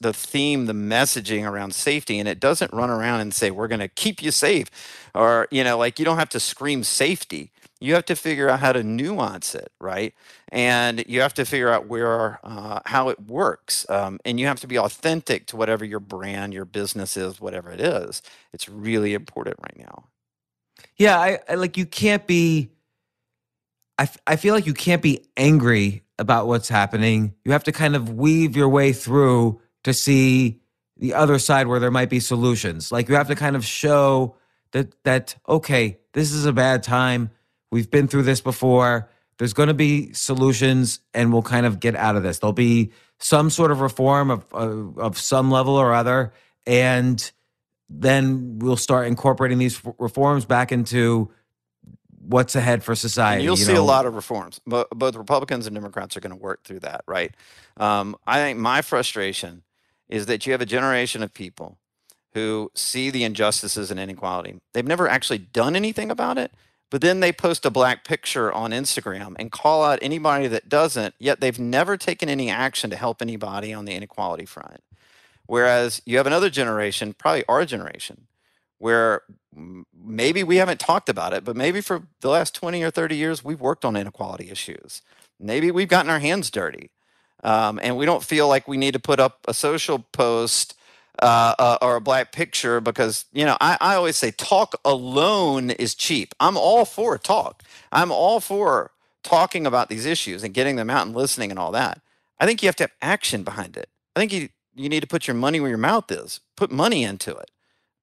the 0.01 0.13
theme, 0.13 0.65
the 0.65 0.73
messaging 0.73 1.49
around 1.49 1.73
safety, 1.73 2.19
and 2.19 2.27
it 2.27 2.39
doesn't 2.39 2.73
run 2.73 2.89
around 2.89 3.21
and 3.21 3.33
say, 3.33 3.51
we're 3.51 3.69
going 3.69 3.79
to 3.79 3.87
keep 3.87 4.21
you 4.21 4.31
safe. 4.31 4.67
Or, 5.15 5.47
you 5.49 5.63
know, 5.63 5.77
like 5.77 5.97
you 5.97 6.05
don't 6.05 6.17
have 6.17 6.29
to 6.29 6.39
scream 6.39 6.83
safety. 6.83 7.51
You 7.79 7.95
have 7.95 8.05
to 8.05 8.15
figure 8.15 8.49
out 8.49 8.59
how 8.59 8.73
to 8.73 8.83
nuance 8.83 9.55
it, 9.55 9.71
right? 9.79 10.13
And 10.49 11.03
you 11.07 11.21
have 11.21 11.33
to 11.35 11.45
figure 11.45 11.69
out 11.69 11.87
where, 11.87 12.39
uh, 12.43 12.81
how 12.85 13.09
it 13.09 13.21
works. 13.21 13.89
Um, 13.89 14.19
and 14.25 14.39
you 14.39 14.45
have 14.47 14.59
to 14.59 14.67
be 14.67 14.77
authentic 14.77 15.47
to 15.47 15.55
whatever 15.55 15.85
your 15.85 16.01
brand, 16.01 16.53
your 16.53 16.65
business 16.65 17.15
is, 17.15 17.39
whatever 17.39 17.71
it 17.71 17.79
is. 17.79 18.21
It's 18.53 18.67
really 18.69 19.13
important 19.13 19.55
right 19.59 19.79
now. 19.79 20.10
Yeah, 20.97 21.19
I, 21.19 21.39
I 21.49 21.55
like 21.55 21.77
you 21.77 21.85
can't 21.85 22.25
be. 22.27 22.71
I, 23.97 24.03
f- 24.03 24.17
I 24.25 24.35
feel 24.35 24.55
like 24.55 24.65
you 24.65 24.73
can't 24.73 25.01
be 25.01 25.25
angry 25.37 26.03
about 26.17 26.47
what's 26.47 26.69
happening. 26.69 27.35
You 27.45 27.51
have 27.51 27.63
to 27.65 27.71
kind 27.71 27.95
of 27.95 28.13
weave 28.13 28.55
your 28.55 28.69
way 28.69 28.93
through 28.93 29.61
to 29.83 29.93
see 29.93 30.61
the 30.97 31.13
other 31.13 31.39
side 31.39 31.67
where 31.67 31.79
there 31.79 31.91
might 31.91 32.09
be 32.09 32.19
solutions. 32.19 32.91
Like 32.91 33.09
you 33.09 33.15
have 33.15 33.27
to 33.27 33.35
kind 33.35 33.55
of 33.55 33.65
show 33.65 34.35
that 34.71 35.03
that 35.03 35.35
okay, 35.47 35.99
this 36.13 36.31
is 36.31 36.45
a 36.45 36.53
bad 36.53 36.83
time. 36.83 37.31
We've 37.71 37.89
been 37.89 38.07
through 38.07 38.23
this 38.23 38.41
before. 38.41 39.09
There's 39.37 39.53
going 39.53 39.69
to 39.69 39.73
be 39.73 40.13
solutions 40.13 40.99
and 41.13 41.33
we'll 41.33 41.41
kind 41.41 41.65
of 41.65 41.79
get 41.79 41.95
out 41.95 42.15
of 42.15 42.23
this. 42.23 42.39
There'll 42.39 42.53
be 42.53 42.91
some 43.19 43.49
sort 43.49 43.71
of 43.71 43.81
reform 43.81 44.29
of 44.29 44.45
of, 44.53 44.97
of 44.99 45.17
some 45.17 45.49
level 45.51 45.75
or 45.75 45.93
other 45.93 46.33
and 46.67 47.31
then 47.93 48.59
we'll 48.59 48.77
start 48.77 49.07
incorporating 49.07 49.57
these 49.57 49.81
reforms 49.99 50.45
back 50.45 50.71
into 50.71 51.31
what's 52.19 52.55
ahead 52.55 52.83
for 52.83 52.95
society. 52.95 53.37
And 53.37 53.43
you'll 53.43 53.57
you 53.57 53.65
see 53.65 53.75
a 53.75 53.81
lot 53.81 54.05
of 54.05 54.15
reforms. 54.15 54.61
But 54.65 54.89
both 54.91 55.15
Republicans 55.15 55.67
and 55.67 55.75
Democrats 55.75 56.15
are 56.15 56.19
going 56.21 56.31
to 56.31 56.41
work 56.41 56.63
through 56.63 56.79
that, 56.81 57.03
right? 57.07 57.35
Um, 57.77 58.15
I 58.25 58.37
think 58.37 58.59
my 58.59 58.81
frustration 58.81 59.63
is 60.07 60.27
that 60.27 60.45
you 60.45 60.51
have 60.51 60.61
a 60.61 60.65
generation 60.65 61.23
of 61.23 61.33
people 61.33 61.77
who 62.33 62.71
see 62.75 63.09
the 63.09 63.23
injustices 63.23 63.91
and 63.91 63.99
inequality. 63.99 64.59
They've 64.73 64.87
never 64.87 65.09
actually 65.09 65.39
done 65.39 65.75
anything 65.75 66.09
about 66.09 66.37
it, 66.37 66.51
but 66.89 67.01
then 67.01 67.19
they 67.19 67.33
post 67.33 67.65
a 67.65 67.69
black 67.69 68.05
picture 68.05 68.51
on 68.51 68.71
Instagram 68.71 69.35
and 69.37 69.51
call 69.51 69.83
out 69.83 69.99
anybody 70.01 70.47
that 70.47 70.69
doesn't, 70.69 71.15
yet 71.19 71.41
they've 71.41 71.59
never 71.59 71.97
taken 71.97 72.29
any 72.29 72.49
action 72.49 72.89
to 72.89 72.95
help 72.95 73.21
anybody 73.21 73.73
on 73.73 73.85
the 73.85 73.93
inequality 73.93 74.45
front. 74.45 74.81
Whereas 75.51 76.01
you 76.05 76.15
have 76.15 76.27
another 76.27 76.49
generation, 76.49 77.11
probably 77.11 77.43
our 77.49 77.65
generation, 77.65 78.27
where 78.77 79.23
maybe 79.93 80.45
we 80.45 80.55
haven't 80.55 80.79
talked 80.79 81.09
about 81.09 81.33
it, 81.33 81.43
but 81.43 81.57
maybe 81.57 81.81
for 81.81 82.03
the 82.21 82.29
last 82.29 82.55
20 82.55 82.81
or 82.83 82.89
30 82.89 83.17
years, 83.17 83.43
we've 83.43 83.59
worked 83.59 83.83
on 83.83 83.97
inequality 83.97 84.49
issues. 84.49 85.01
Maybe 85.41 85.69
we've 85.69 85.89
gotten 85.89 86.09
our 86.09 86.19
hands 86.19 86.51
dirty. 86.51 86.89
Um, 87.43 87.81
and 87.83 87.97
we 87.97 88.05
don't 88.05 88.23
feel 88.23 88.47
like 88.47 88.65
we 88.65 88.77
need 88.77 88.93
to 88.93 88.99
put 88.99 89.19
up 89.19 89.39
a 89.45 89.53
social 89.53 89.99
post 90.13 90.73
uh, 91.21 91.53
uh, 91.59 91.77
or 91.81 91.97
a 91.97 92.01
black 92.01 92.31
picture 92.31 92.79
because, 92.79 93.25
you 93.33 93.43
know, 93.43 93.57
I, 93.59 93.77
I 93.81 93.95
always 93.95 94.15
say 94.15 94.31
talk 94.31 94.79
alone 94.85 95.69
is 95.71 95.95
cheap. 95.95 96.33
I'm 96.39 96.55
all 96.55 96.85
for 96.85 97.17
talk. 97.17 97.61
I'm 97.91 98.09
all 98.09 98.39
for 98.39 98.91
talking 99.21 99.67
about 99.67 99.89
these 99.89 100.05
issues 100.05 100.45
and 100.45 100.53
getting 100.53 100.77
them 100.77 100.89
out 100.89 101.05
and 101.05 101.13
listening 101.13 101.49
and 101.49 101.59
all 101.59 101.73
that. 101.73 101.99
I 102.39 102.45
think 102.45 102.63
you 102.63 102.69
have 102.69 102.77
to 102.77 102.83
have 102.83 102.93
action 103.01 103.43
behind 103.43 103.75
it. 103.75 103.89
I 104.15 104.21
think 104.21 104.31
you, 104.31 104.47
you 104.75 104.89
need 104.89 105.01
to 105.01 105.07
put 105.07 105.27
your 105.27 105.35
money 105.35 105.59
where 105.59 105.69
your 105.69 105.77
mouth 105.77 106.11
is, 106.11 106.39
put 106.55 106.71
money 106.71 107.03
into 107.03 107.35
it 107.35 107.51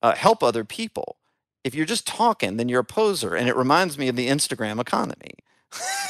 uh, 0.02 0.14
help 0.14 0.42
other 0.42 0.64
people. 0.64 1.16
If 1.64 1.74
you're 1.74 1.86
just 1.86 2.06
talking, 2.06 2.56
then 2.56 2.68
you're 2.68 2.80
a 2.80 2.84
poser, 2.84 3.34
and 3.34 3.48
it 3.48 3.56
reminds 3.56 3.98
me 3.98 4.08
of 4.08 4.16
the 4.16 4.28
Instagram 4.28 4.80
economy. 4.80 5.32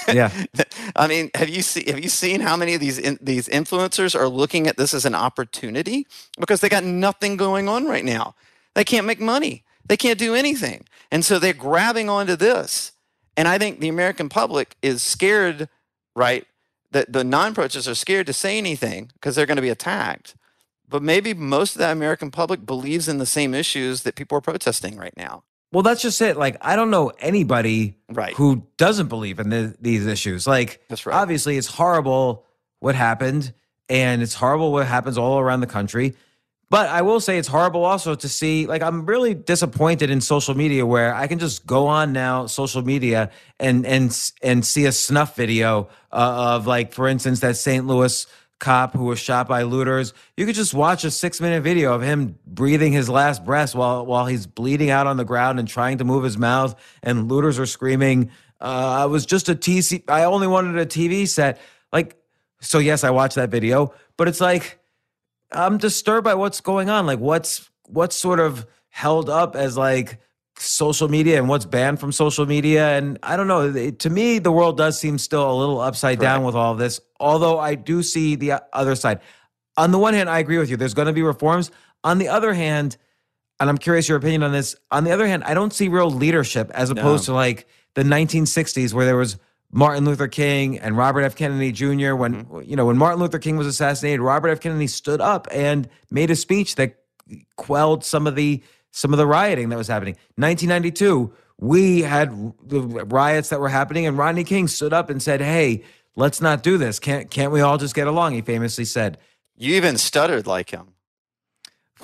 Yeah. 0.07 0.31
I 0.97 1.07
mean, 1.09 1.31
have 1.35 1.49
you 1.49 1.63
seen 1.63 1.87
have 1.89 1.99
you 1.99 2.09
seen 2.09 2.41
how 2.41 2.57
many 2.57 2.75
of 2.75 2.81
these 2.81 2.99
in, 2.99 3.19
these 3.21 3.49
influencers 3.49 4.15
are 4.19 4.29
looking 4.29 4.67
at 4.67 4.77
this 4.77 4.95
as 4.95 5.05
an 5.05 5.15
opportunity 5.15 6.07
because 6.39 6.61
they 6.61 6.69
got 6.69 6.85
nothing 6.85 7.37
going 7.37 7.69
on 7.69 7.87
right 7.87 8.05
now. 8.05 8.35
They 8.75 8.85
can't 8.85 9.07
make 9.07 9.21
money. 9.21 9.65
They 9.87 9.97
can't 9.97 10.19
do 10.19 10.35
anything. 10.35 10.85
And 11.11 11.25
so 11.25 11.39
they're 11.39 11.55
grabbing 11.55 12.09
onto 12.09 12.37
this. 12.37 12.93
And 13.37 13.49
I 13.49 13.59
think 13.59 13.81
the 13.81 13.89
American 13.89 14.29
public 14.29 14.77
is 14.83 15.03
scared, 15.03 15.69
right? 16.15 16.47
That 16.93 17.13
the 17.13 17.25
non-protesters 17.25 17.89
are 17.89 17.95
scared 17.95 18.27
to 18.27 18.33
say 18.33 18.59
anything 18.59 19.11
because 19.15 19.35
they're 19.35 19.47
going 19.47 19.57
to 19.57 19.63
be 19.63 19.69
attacked 19.71 20.35
but 20.89 21.03
maybe 21.03 21.35
most 21.35 21.75
of 21.77 21.81
the 21.81 21.91
American 21.91 22.31
public 22.31 22.65
believes 22.67 23.09
in 23.09 23.19
the 23.19 23.27
same 23.27 23.55
issues 23.55 24.03
that 24.03 24.15
people 24.15 24.39
are 24.39 24.43
protesting 24.43 24.97
right 24.97 25.15
now. 25.17 25.45
Well, 25.73 25.83
that's 25.83 26.01
just 26.01 26.21
it. 26.23 26.37
Like, 26.39 26.57
I 26.63 26.77
don't 26.77 26.91
know 26.91 27.13
anybody 27.19 27.97
Right. 28.11 28.35
who 28.35 28.67
doesn't 28.79 29.09
believe 29.09 29.39
in 29.39 29.51
the, 29.51 29.77
these 29.81 30.07
issues. 30.07 30.47
Like, 30.47 30.81
That's 30.89 31.05
right. 31.05 31.15
obviously, 31.15 31.59
it's 31.59 31.67
horrible 31.69 32.47
what 32.81 32.95
happened, 32.95 33.53
and 33.91 34.23
it's 34.23 34.35
horrible 34.35 34.73
what 34.73 34.87
happens 34.87 35.19
all 35.19 35.39
around 35.39 35.61
the 35.61 35.67
country. 35.67 36.15
But 36.71 36.89
I 36.89 37.01
will 37.03 37.21
say 37.21 37.39
it's 37.39 37.49
horrible 37.49 37.85
also 37.85 38.15
to 38.15 38.29
see, 38.29 38.67
like, 38.67 38.83
I'm 38.83 39.05
really 39.07 39.33
disappointed 39.35 40.11
in 40.11 40.21
social 40.21 40.55
media 40.55 40.85
where 40.87 41.15
I 41.15 41.27
can 41.27 41.39
just 41.39 41.67
go 41.67 41.87
on 41.87 42.13
now 42.13 42.45
social 42.47 42.83
media 42.83 43.31
and 43.59 43.87
and 43.87 44.15
and 44.43 44.65
see 44.67 44.85
a 44.85 44.93
snuff 44.93 45.35
video 45.35 45.89
uh, 46.13 46.57
of, 46.57 46.67
like, 46.67 46.93
for 46.93 47.09
instance, 47.09 47.41
that 47.41 47.57
St. 47.57 47.87
Louis 47.87 48.27
cop 48.59 48.95
who 48.95 49.05
was 49.05 49.19
shot 49.19 49.49
by 49.49 49.63
looters. 49.63 50.13
You 50.37 50.47
could 50.47 50.55
just 50.55 50.75
watch 50.75 51.05
a 51.05 51.11
six 51.11 51.41
minute 51.41 51.63
video 51.63 51.95
of 51.95 52.03
him 52.03 52.39
breathing 52.47 52.93
his 52.93 53.09
last 53.09 53.45
breath 53.45 53.75
while 53.75 54.05
while 54.05 54.27
he's 54.27 54.47
bleeding 54.47 54.91
out 54.91 55.07
on 55.07 55.17
the 55.17 55.25
ground 55.25 55.59
and 55.59 55.69
trying 55.69 55.99
to 55.99 56.05
move 56.05 56.25
his 56.25 56.39
mouth, 56.39 56.75
and 57.03 57.29
looters 57.29 57.59
are 57.59 57.67
screaming. 57.67 58.31
Uh, 58.61 59.03
I 59.03 59.07
was 59.07 59.27
just 59.27 59.49
a 59.49 59.55
TC. 59.55 60.03
I 60.09 60.25
only 60.25 60.47
wanted 60.47 60.77
a 60.77 60.87
TV 60.87 61.29
set. 61.29 61.61
Like, 61.93 62.17
so 62.61 62.79
yes, 62.79 63.05
I 63.05 63.11
watched 63.11 63.37
that 63.37 63.51
video, 63.51 63.95
but 64.17 64.29
it's 64.29 64.41
like 64.41 64.79
I'm 65.53 65.79
disturbed 65.79 66.25
by 66.25 66.35
what's 66.35 66.61
going 66.61 66.91
on. 66.91 67.07
Like, 67.07 67.21
what's 67.21 67.71
what's 67.87 68.17
sort 68.17 68.41
of 68.41 68.67
held 68.89 69.31
up 69.31 69.55
as 69.55 69.77
like 69.77 70.19
social 70.59 71.09
media 71.09 71.39
and 71.39 71.49
what's 71.49 71.65
banned 71.65 72.01
from 72.01 72.13
social 72.13 72.47
media. 72.47 72.97
And 72.97 73.19
I 73.23 73.37
don't 73.37 73.49
know. 73.49 73.91
To 73.91 74.11
me, 74.11 74.39
the 74.39 74.53
world 74.53 74.77
does 74.77 74.99
seem 74.99 75.19
still 75.19 75.51
a 75.51 75.55
little 75.55 75.81
upside 75.81 76.19
down 76.19 76.45
with 76.45 76.55
all 76.55 76.73
of 76.73 76.79
this. 76.79 77.01
Although 77.21 77.59
I 77.59 77.75
do 77.75 78.03
see 78.03 78.37
the 78.37 78.63
other 78.73 78.95
side. 78.95 79.21
On 79.77 79.93
the 79.93 79.99
one 79.99 80.15
hand, 80.15 80.29
I 80.29 80.39
agree 80.39 80.59
with 80.59 80.71
you. 80.71 80.77
There's 80.77 80.95
going 80.95 81.07
to 81.07 81.13
be 81.13 81.23
reforms. 81.23 81.71
On 82.05 82.19
the 82.19 82.29
other 82.29 82.53
hand, 82.53 82.97
and 83.61 83.69
I'm 83.69 83.79
curious 83.79 84.09
your 84.09 84.19
opinion 84.19 84.43
on 84.43 84.53
this. 84.53 84.77
On 84.91 85.05
the 85.05 85.11
other 85.11 85.27
hand, 85.27 85.45
I 85.45 85.55
don't 85.55 85.73
see 85.73 85.89
real 85.89 86.11
leadership 86.11 86.71
as 86.75 86.91
opposed 86.91 87.25
to 87.25 87.33
like 87.33 87.67
the 87.95 88.03
1960s 88.03 88.93
where 88.93 89.05
there 89.05 89.17
was 89.17 89.37
Martin 89.71 90.05
Luther 90.05 90.29
King 90.29 90.79
and 90.79 90.97
Robert 90.97 91.23
F. 91.23 91.37
Kennedy 91.37 91.73
Jr. 91.73 92.15
When 92.15 92.45
mm-hmm. 92.45 92.61
you 92.63 92.77
know 92.77 92.87
when 92.87 92.97
Martin 92.97 93.21
Luther 93.21 93.39
King 93.39 93.57
was 93.57 93.67
assassinated, 93.67 94.21
Robert 94.21 94.49
F. 94.49 94.61
Kennedy 94.61 94.87
stood 94.87 95.21
up 95.21 95.47
and 95.51 95.89
made 96.11 96.31
a 96.31 96.37
speech 96.37 96.77
that 96.77 96.97
quelled 97.57 98.05
some 98.05 98.27
of 98.27 98.35
the 98.35 98.63
some 98.91 99.13
of 99.13 99.19
the 99.19 99.27
rioting 99.27 99.69
that 99.69 99.79
was 99.79 99.89
happening. 99.89 100.15
1992, 100.37 101.33
we 101.59 102.03
had 102.03 102.31
the 102.67 102.81
riots 102.81 103.49
that 103.49 103.61
were 103.61 103.69
happening, 103.69 104.07
and 104.07 104.17
Rodney 104.17 104.45
King 104.45 104.69
stood 104.69 104.93
up 104.93 105.11
and 105.11 105.23
said, 105.23 105.41
"Hey, 105.41 105.85
let's 106.17 106.41
not 106.41 106.63
do 106.63 106.79
this. 106.79 106.99
Can't 106.99 107.31
can't 107.31 107.53
we 107.53 107.61
all 107.61 107.79
just 107.79 107.95
get 107.95 108.07
along?" 108.07 108.35
He 108.35 108.43
famously 108.43 108.85
said. 108.85 109.19
You 109.57 109.75
even 109.75 109.99
stuttered 109.99 110.47
like 110.47 110.71
him. 110.71 110.95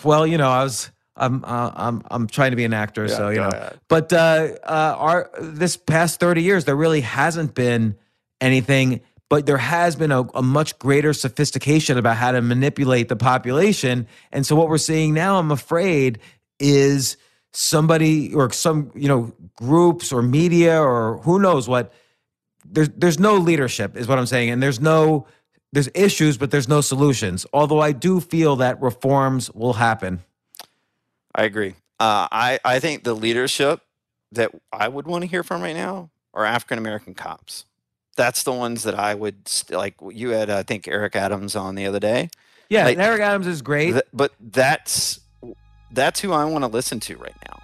Well, 0.02 0.26
you 0.26 0.38
know, 0.38 0.50
I 0.50 0.64
was 0.64 0.90
I'm 1.16 1.44
uh, 1.44 1.70
I'm 1.74 2.02
I'm 2.10 2.26
trying 2.26 2.50
to 2.50 2.56
be 2.56 2.64
an 2.64 2.74
actor, 2.74 3.06
so 3.08 3.28
you 3.28 3.40
know. 3.40 3.72
But 3.88 4.12
uh, 4.12 4.48
uh, 4.64 4.96
our 4.98 5.30
this 5.40 5.76
past 5.76 6.18
thirty 6.18 6.42
years, 6.42 6.64
there 6.64 6.76
really 6.76 7.02
hasn't 7.02 7.54
been 7.54 7.96
anything, 8.40 9.00
but 9.30 9.46
there 9.46 9.58
has 9.58 9.94
been 9.94 10.10
a, 10.10 10.22
a 10.34 10.42
much 10.42 10.76
greater 10.78 11.12
sophistication 11.12 11.98
about 11.98 12.16
how 12.16 12.32
to 12.32 12.42
manipulate 12.42 13.08
the 13.08 13.16
population. 13.16 14.08
And 14.32 14.44
so, 14.44 14.56
what 14.56 14.68
we're 14.68 14.78
seeing 14.78 15.14
now, 15.14 15.38
I'm 15.38 15.52
afraid, 15.52 16.18
is 16.64 17.16
somebody 17.52 18.34
or 18.34 18.50
some 18.50 18.90
you 18.94 19.06
know 19.08 19.32
groups 19.56 20.12
or 20.12 20.22
media 20.22 20.80
or 20.80 21.18
who 21.18 21.38
knows 21.38 21.68
what. 21.68 21.92
There's 22.64 22.88
there's 22.96 23.18
no 23.20 23.36
leadership, 23.36 23.94
is 23.96 24.08
what 24.08 24.18
I'm 24.18 24.26
saying, 24.26 24.48
and 24.50 24.62
there's 24.62 24.80
no 24.80 25.26
there's 25.72 25.90
issues, 25.94 26.38
but 26.38 26.50
there's 26.50 26.68
no 26.68 26.80
solutions. 26.80 27.46
Although 27.52 27.80
I 27.80 27.92
do 27.92 28.20
feel 28.20 28.56
that 28.56 28.80
reforms 28.80 29.50
will 29.50 29.74
happen. 29.74 30.22
I 31.34 31.44
agree. 31.44 31.74
Uh, 32.00 32.26
I 32.32 32.58
I 32.64 32.80
think 32.80 33.04
the 33.04 33.14
leadership 33.14 33.80
that 34.32 34.50
I 34.72 34.88
would 34.88 35.06
want 35.06 35.22
to 35.22 35.28
hear 35.28 35.42
from 35.42 35.60
right 35.62 35.76
now 35.76 36.10
are 36.32 36.44
African 36.44 36.78
American 36.78 37.14
cops. 37.14 37.66
That's 38.16 38.44
the 38.44 38.52
ones 38.52 38.84
that 38.84 38.94
I 38.94 39.14
would 39.14 39.46
st- 39.46 39.76
like. 39.76 39.94
You 40.10 40.30
had 40.30 40.48
I 40.48 40.62
think 40.62 40.88
Eric 40.88 41.16
Adams 41.16 41.54
on 41.54 41.74
the 41.74 41.86
other 41.86 42.00
day. 42.00 42.30
Yeah, 42.70 42.84
Like, 42.86 42.98
Eric 42.98 43.20
Adams 43.20 43.46
is 43.46 43.60
great. 43.60 43.92
th- 43.92 44.04
but 44.12 44.32
that's 44.40 45.20
that's 45.94 46.20
who 46.20 46.32
I 46.32 46.44
want 46.44 46.64
to 46.64 46.68
listen 46.68 47.00
to 47.00 47.16
right 47.16 47.34
now. 47.48 47.60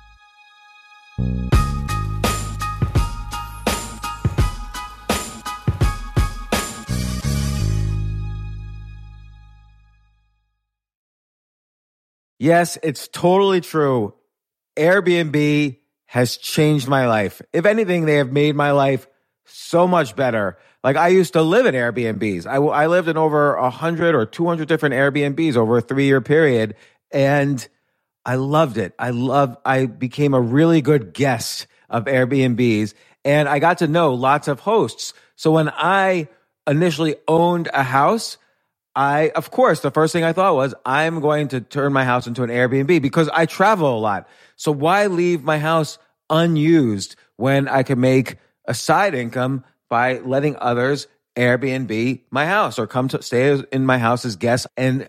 Yes, 12.38 12.78
it's 12.82 13.06
totally 13.06 13.60
true. 13.60 14.14
Airbnb 14.74 15.76
has 16.06 16.38
changed 16.38 16.88
my 16.88 17.06
life. 17.06 17.42
If 17.52 17.66
anything, 17.66 18.06
they 18.06 18.14
have 18.14 18.32
made 18.32 18.56
my 18.56 18.70
life 18.70 19.06
so 19.44 19.86
much 19.86 20.16
better. 20.16 20.56
Like 20.82 20.96
I 20.96 21.08
used 21.08 21.34
to 21.34 21.42
live 21.42 21.66
in 21.66 21.74
Airbnbs. 21.74 22.46
I, 22.46 22.56
I 22.56 22.86
lived 22.86 23.08
in 23.08 23.18
over 23.18 23.60
100 23.60 24.14
or 24.14 24.24
200 24.24 24.66
different 24.66 24.94
Airbnbs 24.94 25.56
over 25.56 25.76
a 25.76 25.80
three 25.82 26.06
year 26.06 26.22
period. 26.22 26.76
And 27.12 27.68
I 28.30 28.36
loved 28.36 28.78
it. 28.78 28.94
I 28.96 29.10
love 29.10 29.56
I 29.64 29.86
became 29.86 30.34
a 30.34 30.40
really 30.40 30.82
good 30.82 31.12
guest 31.12 31.66
of 31.88 32.04
Airbnbs 32.04 32.94
and 33.24 33.48
I 33.48 33.58
got 33.58 33.78
to 33.78 33.88
know 33.88 34.14
lots 34.14 34.46
of 34.46 34.60
hosts. 34.60 35.14
So 35.34 35.50
when 35.50 35.68
I 35.68 36.28
initially 36.64 37.16
owned 37.26 37.68
a 37.74 37.82
house, 37.82 38.38
I, 38.94 39.30
of 39.30 39.50
course, 39.50 39.80
the 39.80 39.90
first 39.90 40.12
thing 40.12 40.22
I 40.22 40.32
thought 40.32 40.54
was, 40.54 40.76
I'm 40.86 41.18
going 41.18 41.48
to 41.48 41.60
turn 41.60 41.92
my 41.92 42.04
house 42.04 42.28
into 42.28 42.44
an 42.44 42.50
Airbnb 42.50 43.02
because 43.02 43.28
I 43.30 43.46
travel 43.46 43.98
a 43.98 43.98
lot. 43.98 44.28
So 44.54 44.70
why 44.70 45.08
leave 45.08 45.42
my 45.42 45.58
house 45.58 45.98
unused 46.30 47.16
when 47.34 47.66
I 47.66 47.82
can 47.82 47.98
make 47.98 48.36
a 48.64 48.74
side 48.74 49.16
income 49.16 49.64
by 49.88 50.18
letting 50.18 50.54
others 50.60 51.08
Airbnb 51.34 52.20
my 52.30 52.46
house 52.46 52.78
or 52.78 52.86
come 52.86 53.08
to 53.08 53.22
stay 53.22 53.60
in 53.72 53.84
my 53.84 53.98
house 53.98 54.24
as 54.24 54.36
guests 54.36 54.68
and 54.76 55.08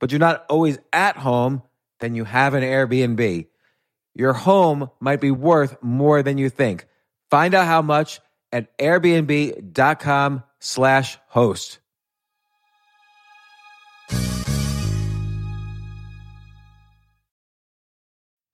but 0.00 0.10
you're 0.10 0.18
not 0.18 0.44
always 0.48 0.78
at 0.92 1.16
home, 1.16 1.62
then 2.00 2.16
you 2.16 2.24
have 2.24 2.54
an 2.54 2.64
Airbnb. 2.64 3.46
Your 4.14 4.32
home 4.32 4.90
might 4.98 5.20
be 5.20 5.30
worth 5.30 5.80
more 5.82 6.22
than 6.22 6.38
you 6.38 6.50
think. 6.50 6.86
Find 7.30 7.54
out 7.54 7.66
how 7.66 7.82
much 7.82 8.20
at 8.50 8.76
airbnb.com 8.78 10.42
slash 10.58 11.18
host. 11.28 11.78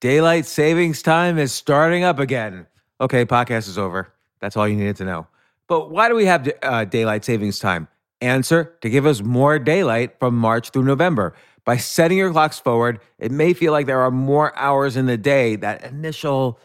Daylight 0.00 0.44
savings 0.44 1.00
time 1.00 1.38
is 1.38 1.52
starting 1.52 2.04
up 2.04 2.18
again. 2.18 2.66
Okay, 3.00 3.24
podcast 3.24 3.66
is 3.66 3.78
over. 3.78 4.12
That's 4.40 4.56
all 4.56 4.68
you 4.68 4.76
needed 4.76 4.96
to 4.96 5.04
know. 5.04 5.26
But 5.68 5.90
why 5.90 6.08
do 6.08 6.14
we 6.14 6.26
have 6.26 6.48
uh, 6.62 6.84
daylight 6.84 7.24
savings 7.24 7.58
time? 7.58 7.88
Answer 8.20 8.76
to 8.80 8.88
give 8.88 9.06
us 9.06 9.22
more 9.22 9.58
daylight 9.58 10.18
from 10.18 10.36
March 10.36 10.70
through 10.70 10.84
November. 10.84 11.34
By 11.64 11.76
setting 11.76 12.18
your 12.18 12.32
clocks 12.32 12.58
forward, 12.58 13.00
it 13.18 13.32
may 13.32 13.52
feel 13.52 13.72
like 13.72 13.86
there 13.86 14.00
are 14.00 14.10
more 14.10 14.56
hours 14.56 14.96
in 14.96 15.06
the 15.06 15.18
day 15.18 15.56
that 15.56 15.84
initial 15.84 16.58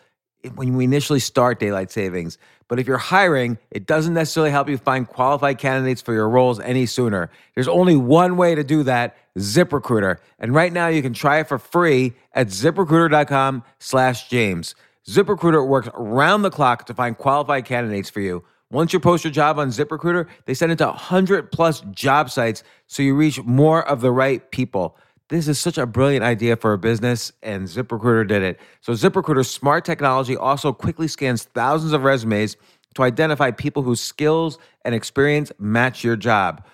when 0.55 0.75
we 0.75 0.85
initially 0.85 1.19
start 1.19 1.59
daylight 1.59 1.91
savings. 1.91 2.37
But 2.67 2.79
if 2.79 2.87
you're 2.87 2.97
hiring, 2.97 3.57
it 3.69 3.85
doesn't 3.85 4.13
necessarily 4.13 4.51
help 4.51 4.69
you 4.69 4.77
find 4.77 5.07
qualified 5.07 5.57
candidates 5.57 6.01
for 6.01 6.13
your 6.13 6.29
roles 6.29 6.59
any 6.59 6.85
sooner. 6.85 7.29
There's 7.53 7.67
only 7.67 7.95
one 7.95 8.37
way 8.37 8.55
to 8.55 8.63
do 8.63 8.83
that, 8.83 9.17
ZipRecruiter. 9.37 10.17
And 10.39 10.53
right 10.53 10.71
now 10.71 10.87
you 10.87 11.01
can 11.01 11.13
try 11.13 11.39
it 11.39 11.47
for 11.47 11.57
free 11.57 12.13
at 12.33 12.47
ziprecruiter.com 12.47 13.63
slash 13.79 14.29
James. 14.29 14.73
ZipRecruiter 15.07 15.67
works 15.67 15.89
around 15.95 16.43
the 16.43 16.49
clock 16.49 16.85
to 16.85 16.93
find 16.93 17.17
qualified 17.17 17.65
candidates 17.65 18.09
for 18.09 18.21
you. 18.21 18.43
Once 18.71 18.93
you 18.93 19.01
post 19.01 19.25
your 19.25 19.31
job 19.31 19.59
on 19.59 19.67
ZipRecruiter, 19.67 20.27
they 20.45 20.53
send 20.53 20.71
it 20.71 20.77
to 20.77 20.85
100 20.85 21.51
plus 21.51 21.81
job 21.91 22.29
sites 22.29 22.63
so 22.87 23.03
you 23.03 23.13
reach 23.13 23.43
more 23.43 23.85
of 23.85 23.99
the 23.99 24.11
right 24.11 24.49
people. 24.51 24.97
This 25.27 25.49
is 25.49 25.59
such 25.59 25.77
a 25.77 25.85
brilliant 25.85 26.23
idea 26.23 26.55
for 26.55 26.71
a 26.71 26.77
business, 26.77 27.33
and 27.43 27.67
ZipRecruiter 27.67 28.27
did 28.27 28.43
it. 28.43 28.59
So, 28.79 28.93
ZipRecruiter's 28.93 29.49
smart 29.49 29.83
technology 29.85 30.37
also 30.37 30.71
quickly 30.73 31.07
scans 31.07 31.43
thousands 31.43 31.91
of 31.91 32.03
resumes 32.03 32.55
to 32.95 33.03
identify 33.03 33.51
people 33.51 33.83
whose 33.83 34.01
skills 34.01 34.57
and 34.83 34.95
experience 34.95 35.51
match 35.59 36.03
your 36.03 36.15
job. 36.15 36.65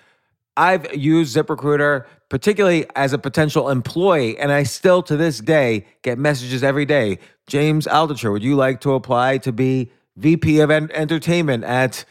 I've 0.55 0.91
used 0.95 1.35
ZipRecruiter, 1.35 2.05
particularly 2.29 2.87
as 2.95 3.13
a 3.13 3.19
potential 3.19 3.69
employee, 3.69 4.37
and 4.39 4.51
I 4.51 4.63
still 4.63 5.03
to 5.03 5.17
this 5.17 5.39
day 5.39 5.85
get 6.01 6.17
messages 6.17 6.63
every 6.63 6.85
day. 6.85 7.19
James 7.45 7.85
Altucher, 7.85 8.31
would 8.31 8.43
you 8.43 8.55
like 8.55 8.81
to 8.81 8.93
apply 8.93 9.37
to 9.39 9.51
be 9.51 9.91
VP 10.17 10.59
of 10.59 10.69
en- 10.69 10.91
entertainment 10.91 11.63
at 11.63 12.05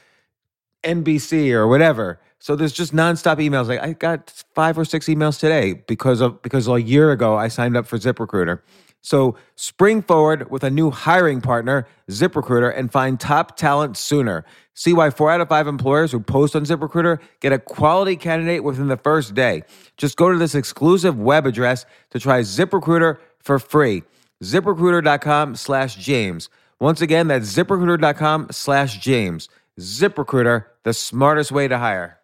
NBC 0.82 1.52
or 1.52 1.66
whatever? 1.66 2.20
So 2.38 2.54
there's 2.54 2.72
just 2.72 2.94
nonstop 2.94 3.38
emails. 3.38 3.68
Like 3.68 3.82
I 3.82 3.92
got 3.92 4.44
five 4.54 4.78
or 4.78 4.84
six 4.84 5.06
emails 5.06 5.38
today 5.38 5.74
because 5.86 6.20
of 6.20 6.40
because 6.42 6.68
a 6.68 6.80
year 6.80 7.10
ago 7.10 7.36
I 7.36 7.48
signed 7.48 7.76
up 7.76 7.86
for 7.86 7.98
ZipRecruiter. 7.98 8.60
So 9.02 9.36
spring 9.54 10.02
forward 10.02 10.50
with 10.50 10.64
a 10.64 10.70
new 10.70 10.90
hiring 10.90 11.40
partner, 11.40 11.86
ZipRecruiter, 12.10 12.76
and 12.76 12.90
find 12.90 13.20
top 13.20 13.56
talent 13.56 13.96
sooner. 13.96 14.44
See 14.74 14.92
why 14.92 15.10
four 15.10 15.30
out 15.30 15.40
of 15.40 15.48
five 15.48 15.68
employers 15.68 16.12
who 16.12 16.20
post 16.20 16.56
on 16.56 16.64
ZipRecruiter 16.64 17.20
get 17.40 17.52
a 17.52 17.58
quality 17.58 18.16
candidate 18.16 18.64
within 18.64 18.88
the 18.88 18.96
first 18.96 19.34
day. 19.34 19.62
Just 19.96 20.16
go 20.16 20.32
to 20.32 20.38
this 20.38 20.54
exclusive 20.54 21.18
web 21.18 21.46
address 21.46 21.86
to 22.10 22.18
try 22.18 22.40
ZipRecruiter 22.40 23.18
for 23.38 23.58
free. 23.58 24.02
ZipRecruiter.com 24.42 25.54
slash 25.54 25.96
James. 25.96 26.48
Once 26.78 27.00
again, 27.00 27.28
that's 27.28 27.54
ZipRecruiter.com 27.54 28.48
slash 28.50 28.98
James. 28.98 29.48
ZipRecruiter, 29.80 30.66
the 30.84 30.92
smartest 30.92 31.50
way 31.50 31.68
to 31.68 31.78
hire. 31.78 32.18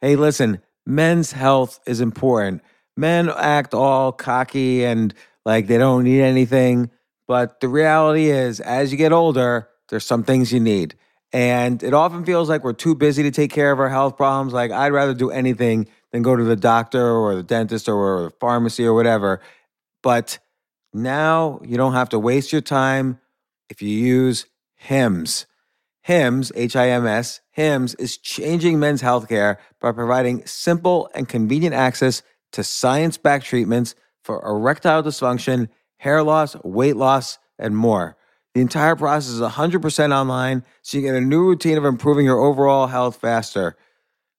Hey, 0.00 0.16
listen, 0.16 0.62
men's 0.86 1.32
health 1.32 1.80
is 1.84 2.00
important. 2.00 2.62
Men 2.96 3.28
act 3.28 3.74
all 3.74 4.12
cocky 4.12 4.84
and 4.84 5.12
like 5.44 5.66
they 5.66 5.76
don't 5.76 6.04
need 6.04 6.22
anything. 6.22 6.90
But 7.26 7.60
the 7.60 7.68
reality 7.68 8.30
is, 8.30 8.60
as 8.60 8.92
you 8.92 8.96
get 8.96 9.12
older, 9.12 9.68
there's 9.90 10.06
some 10.06 10.22
things 10.22 10.52
you 10.52 10.60
need. 10.60 10.94
And 11.32 11.82
it 11.82 11.92
often 11.92 12.24
feels 12.24 12.48
like 12.48 12.64
we're 12.64 12.72
too 12.72 12.94
busy 12.94 13.22
to 13.24 13.30
take 13.30 13.50
care 13.50 13.70
of 13.70 13.80
our 13.80 13.90
health 13.90 14.16
problems. 14.16 14.54
Like, 14.54 14.70
I'd 14.70 14.92
rather 14.92 15.12
do 15.12 15.30
anything 15.30 15.88
than 16.12 16.22
go 16.22 16.36
to 16.36 16.44
the 16.44 16.56
doctor 16.56 17.10
or 17.10 17.34
the 17.34 17.42
dentist 17.42 17.88
or 17.88 18.22
the 18.24 18.30
pharmacy 18.30 18.84
or 18.84 18.94
whatever. 18.94 19.40
But 20.02 20.38
now 20.92 21.60
you 21.64 21.76
don't 21.76 21.92
have 21.92 22.08
to 22.10 22.18
waste 22.18 22.52
your 22.52 22.60
time 22.60 23.20
if 23.68 23.82
you 23.82 23.90
use 23.90 24.46
HIMS. 24.76 25.46
HIMS, 26.02 26.52
H 26.54 26.74
I 26.74 26.88
M 26.88 27.06
S, 27.06 27.40
HIMS 27.50 27.94
is 27.96 28.16
changing 28.16 28.78
men's 28.78 29.02
healthcare 29.02 29.58
by 29.80 29.92
providing 29.92 30.46
simple 30.46 31.10
and 31.14 31.28
convenient 31.28 31.74
access 31.74 32.22
to 32.52 32.64
science 32.64 33.18
backed 33.18 33.44
treatments 33.44 33.94
for 34.22 34.42
erectile 34.46 35.02
dysfunction, 35.02 35.68
hair 35.98 36.22
loss, 36.22 36.56
weight 36.64 36.96
loss, 36.96 37.38
and 37.58 37.76
more. 37.76 38.16
The 38.54 38.62
entire 38.62 38.96
process 38.96 39.32
is 39.32 39.40
100% 39.40 40.16
online, 40.16 40.64
so 40.82 40.96
you 40.96 41.02
get 41.04 41.14
a 41.14 41.20
new 41.20 41.44
routine 41.44 41.76
of 41.76 41.84
improving 41.84 42.24
your 42.24 42.38
overall 42.38 42.86
health 42.86 43.16
faster. 43.16 43.76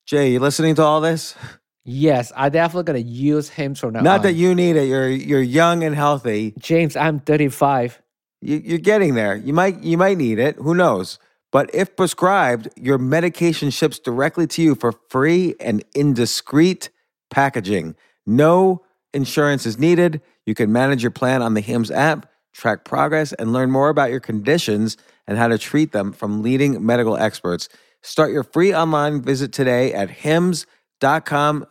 Jay, 0.06 0.32
you 0.32 0.40
listening 0.40 0.74
to 0.74 0.82
all 0.82 1.00
this? 1.00 1.36
Yes, 1.84 2.32
I 2.36 2.50
definitely 2.50 2.84
gonna 2.84 2.98
use 2.98 3.48
him 3.48 3.74
from 3.74 3.94
now 3.94 4.00
Not 4.00 4.18
on. 4.20 4.22
that 4.24 4.32
you 4.34 4.54
need 4.54 4.76
it. 4.76 4.84
You're 4.84 5.08
you're 5.08 5.42
young 5.42 5.82
and 5.82 5.94
healthy. 5.94 6.54
James, 6.58 6.96
I'm 6.96 7.20
35. 7.20 8.00
You, 8.42 8.62
you're 8.62 8.78
getting 8.78 9.14
there. 9.14 9.36
You 9.36 9.52
might 9.52 9.82
you 9.82 9.96
might 9.96 10.18
need 10.18 10.38
it. 10.38 10.56
Who 10.56 10.74
knows? 10.74 11.18
But 11.52 11.74
if 11.74 11.96
prescribed, 11.96 12.68
your 12.76 12.98
medication 12.98 13.70
ships 13.70 13.98
directly 13.98 14.46
to 14.48 14.62
you 14.62 14.74
for 14.74 14.92
free 15.08 15.54
and 15.58 15.82
indiscreet 15.96 16.90
packaging. 17.30 17.96
No 18.26 18.84
insurance 19.12 19.66
is 19.66 19.78
needed. 19.78 20.20
You 20.46 20.54
can 20.54 20.70
manage 20.72 21.02
your 21.02 21.10
plan 21.10 21.42
on 21.42 21.54
the 21.54 21.60
HIMS 21.60 21.90
app, 21.90 22.30
track 22.52 22.84
progress, 22.84 23.32
and 23.32 23.52
learn 23.52 23.70
more 23.70 23.88
about 23.88 24.10
your 24.10 24.20
conditions 24.20 24.96
and 25.26 25.38
how 25.38 25.48
to 25.48 25.58
treat 25.58 25.90
them 25.90 26.12
from 26.12 26.42
leading 26.42 26.84
medical 26.86 27.16
experts. 27.16 27.68
Start 28.02 28.30
your 28.30 28.44
free 28.44 28.72
online 28.72 29.20
visit 29.20 29.52
today 29.52 29.92
at 29.92 30.10
hims.com 30.10 30.70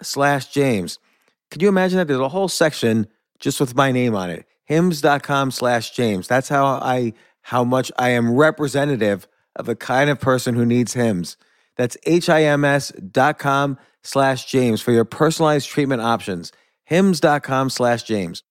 slash 0.02 0.48
James. 0.48 1.00
Could 1.52 1.62
you 1.62 1.70
imagine 1.70 1.98
that? 1.98 2.08
There's 2.08 2.20
a 2.20 2.30
whole 2.30 2.48
section 2.48 3.08
just 3.40 3.60
with 3.60 3.76
my 3.76 3.92
name 3.92 4.16
on 4.16 4.30
it. 4.30 4.46
Hims.com 4.66 5.52
slash 5.52 5.92
James. 5.92 6.28
That's 6.28 6.50
how 6.50 6.66
I 6.66 7.14
how 7.42 7.64
much 7.64 7.92
I 7.98 8.10
am 8.10 8.36
representative 8.36 9.28
of 9.56 9.66
the 9.66 9.76
kind 9.76 10.10
of 10.10 10.20
person 10.20 10.56
who 10.56 10.66
needs 10.66 10.94
Hims. 10.94 11.38
That's 11.76 11.98
H-I-M-S 12.06 12.92
dot 13.12 13.40
com 13.40 13.78
slash 14.04 14.46
James 14.46 14.82
for 14.82 14.92
your 14.92 15.06
personalized 15.06 15.70
treatment 15.70 16.02
options. 16.02 16.52
Hims.com 16.86 17.70
slash 17.70 18.04
James. 18.04 18.44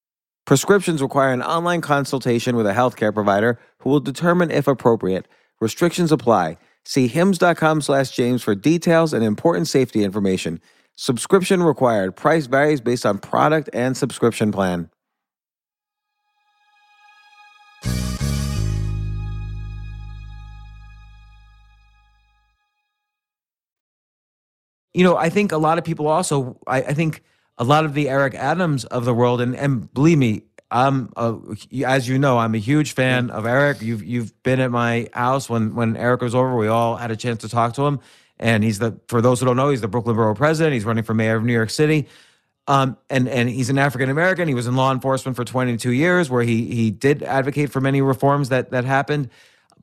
Prescriptions 0.44 1.02
require 1.02 1.32
an 1.32 1.42
online 1.42 1.82
consultation 1.82 2.56
with 2.56 2.66
a 2.66 2.72
healthcare 2.72 3.12
provider 3.12 3.60
who 3.78 3.90
will 3.90 4.00
determine 4.00 4.50
if 4.50 4.66
appropriate. 4.66 5.28
Restrictions 5.60 6.10
apply. 6.10 6.56
See 6.88 7.06
hims.com 7.06 7.82
slash 7.82 8.12
James 8.12 8.42
for 8.42 8.54
details 8.54 9.12
and 9.12 9.22
important 9.22 9.68
safety 9.68 10.04
information. 10.04 10.58
Subscription 10.96 11.62
required. 11.62 12.16
Price 12.16 12.46
varies 12.46 12.80
based 12.80 13.04
on 13.04 13.18
product 13.18 13.68
and 13.74 13.94
subscription 13.94 14.50
plan. 14.50 14.88
You 24.94 25.04
know, 25.04 25.18
I 25.18 25.28
think 25.28 25.52
a 25.52 25.58
lot 25.58 25.76
of 25.76 25.84
people 25.84 26.08
also, 26.08 26.58
I, 26.66 26.78
I 26.78 26.94
think 26.94 27.22
a 27.58 27.64
lot 27.64 27.84
of 27.84 27.92
the 27.92 28.08
Eric 28.08 28.34
Adams 28.34 28.86
of 28.86 29.04
the 29.04 29.12
world, 29.12 29.42
and, 29.42 29.54
and 29.54 29.92
believe 29.92 30.16
me, 30.16 30.44
I'm 30.70 31.12
a, 31.16 31.34
as 31.86 32.08
you 32.08 32.18
know, 32.18 32.38
I'm 32.38 32.54
a 32.54 32.58
huge 32.58 32.92
fan 32.92 33.30
of 33.30 33.46
Eric. 33.46 33.80
You've 33.80 34.04
you've 34.04 34.42
been 34.42 34.60
at 34.60 34.70
my 34.70 35.08
house 35.12 35.48
when 35.48 35.74
when 35.74 35.96
Eric 35.96 36.20
was 36.20 36.34
over. 36.34 36.56
We 36.56 36.68
all 36.68 36.96
had 36.96 37.10
a 37.10 37.16
chance 37.16 37.40
to 37.42 37.48
talk 37.48 37.74
to 37.74 37.82
him, 37.86 38.00
and 38.38 38.62
he's 38.62 38.78
the 38.78 38.98
for 39.08 39.22
those 39.22 39.40
who 39.40 39.46
don't 39.46 39.56
know, 39.56 39.70
he's 39.70 39.80
the 39.80 39.88
Brooklyn 39.88 40.14
Borough 40.14 40.34
President. 40.34 40.74
He's 40.74 40.84
running 40.84 41.04
for 41.04 41.14
mayor 41.14 41.36
of 41.36 41.44
New 41.44 41.54
York 41.54 41.70
City, 41.70 42.06
um, 42.66 42.98
and 43.08 43.28
and 43.28 43.48
he's 43.48 43.70
an 43.70 43.78
African 43.78 44.10
American. 44.10 44.46
He 44.46 44.54
was 44.54 44.66
in 44.66 44.76
law 44.76 44.92
enforcement 44.92 45.36
for 45.36 45.44
22 45.44 45.90
years, 45.90 46.28
where 46.28 46.42
he 46.42 46.66
he 46.66 46.90
did 46.90 47.22
advocate 47.22 47.70
for 47.70 47.80
many 47.80 48.02
reforms 48.02 48.50
that 48.50 48.70
that 48.70 48.84
happened. 48.84 49.30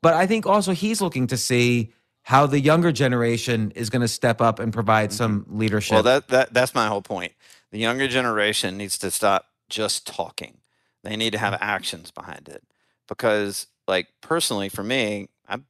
But 0.02 0.14
I 0.14 0.28
think 0.28 0.46
also 0.46 0.72
he's 0.74 1.02
looking 1.02 1.26
to 1.28 1.38
see 1.38 1.94
how 2.22 2.48
the 2.48 2.60
younger 2.60 2.92
generation 2.92 3.72
is 3.76 3.90
going 3.90 4.02
to 4.02 4.08
step 4.08 4.42
up 4.42 4.60
and 4.60 4.74
provide 4.74 5.14
some 5.14 5.46
leadership. 5.48 5.94
Well, 5.94 6.04
that, 6.04 6.28
that 6.30 6.54
that's 6.54 6.74
my 6.76 6.88
whole 6.88 7.02
point. 7.02 7.34
The 7.72 7.80
younger 7.80 8.08
generation 8.08 8.78
needs 8.78 8.98
to 9.00 9.12
stop 9.12 9.48
just 9.70 10.08
talking. 10.08 10.58
They 11.06 11.16
need 11.16 11.32
to 11.32 11.38
have 11.38 11.58
actions 11.62 12.12
behind 12.12 12.50
it. 12.50 12.64
Because, 13.08 13.68
like 13.88 14.08
personally, 14.22 14.68
for 14.70 14.84
me, 14.84 15.30
I've 15.48 15.62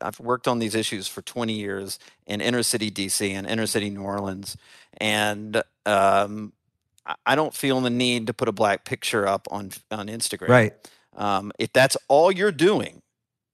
I've 0.00 0.20
worked 0.20 0.46
on 0.46 0.58
these 0.58 0.74
issues 0.74 1.08
for 1.08 1.22
20 1.22 1.52
years 1.52 1.98
in 2.26 2.40
inner 2.40 2.62
city 2.62 2.90
DC 2.90 3.30
and 3.30 3.46
inner 3.46 3.66
city 3.66 3.90
New 3.90 4.02
Orleans, 4.02 4.56
and 4.98 5.62
um, 5.86 6.52
I- 7.26 7.34
don't 7.34 7.54
feel 7.54 7.80
the 7.80 7.90
need 7.90 8.26
to 8.26 8.34
put 8.34 8.48
a 8.48 8.52
black 8.52 8.84
picture 8.84 9.26
up 9.26 9.48
on 9.50 9.70
on 9.90 10.08
Instagram. 10.08 10.48
right. 10.48 10.90
Um, 11.14 11.52
if 11.58 11.72
that's 11.72 11.96
all 12.08 12.32
you're 12.32 12.52
doing, 12.52 13.02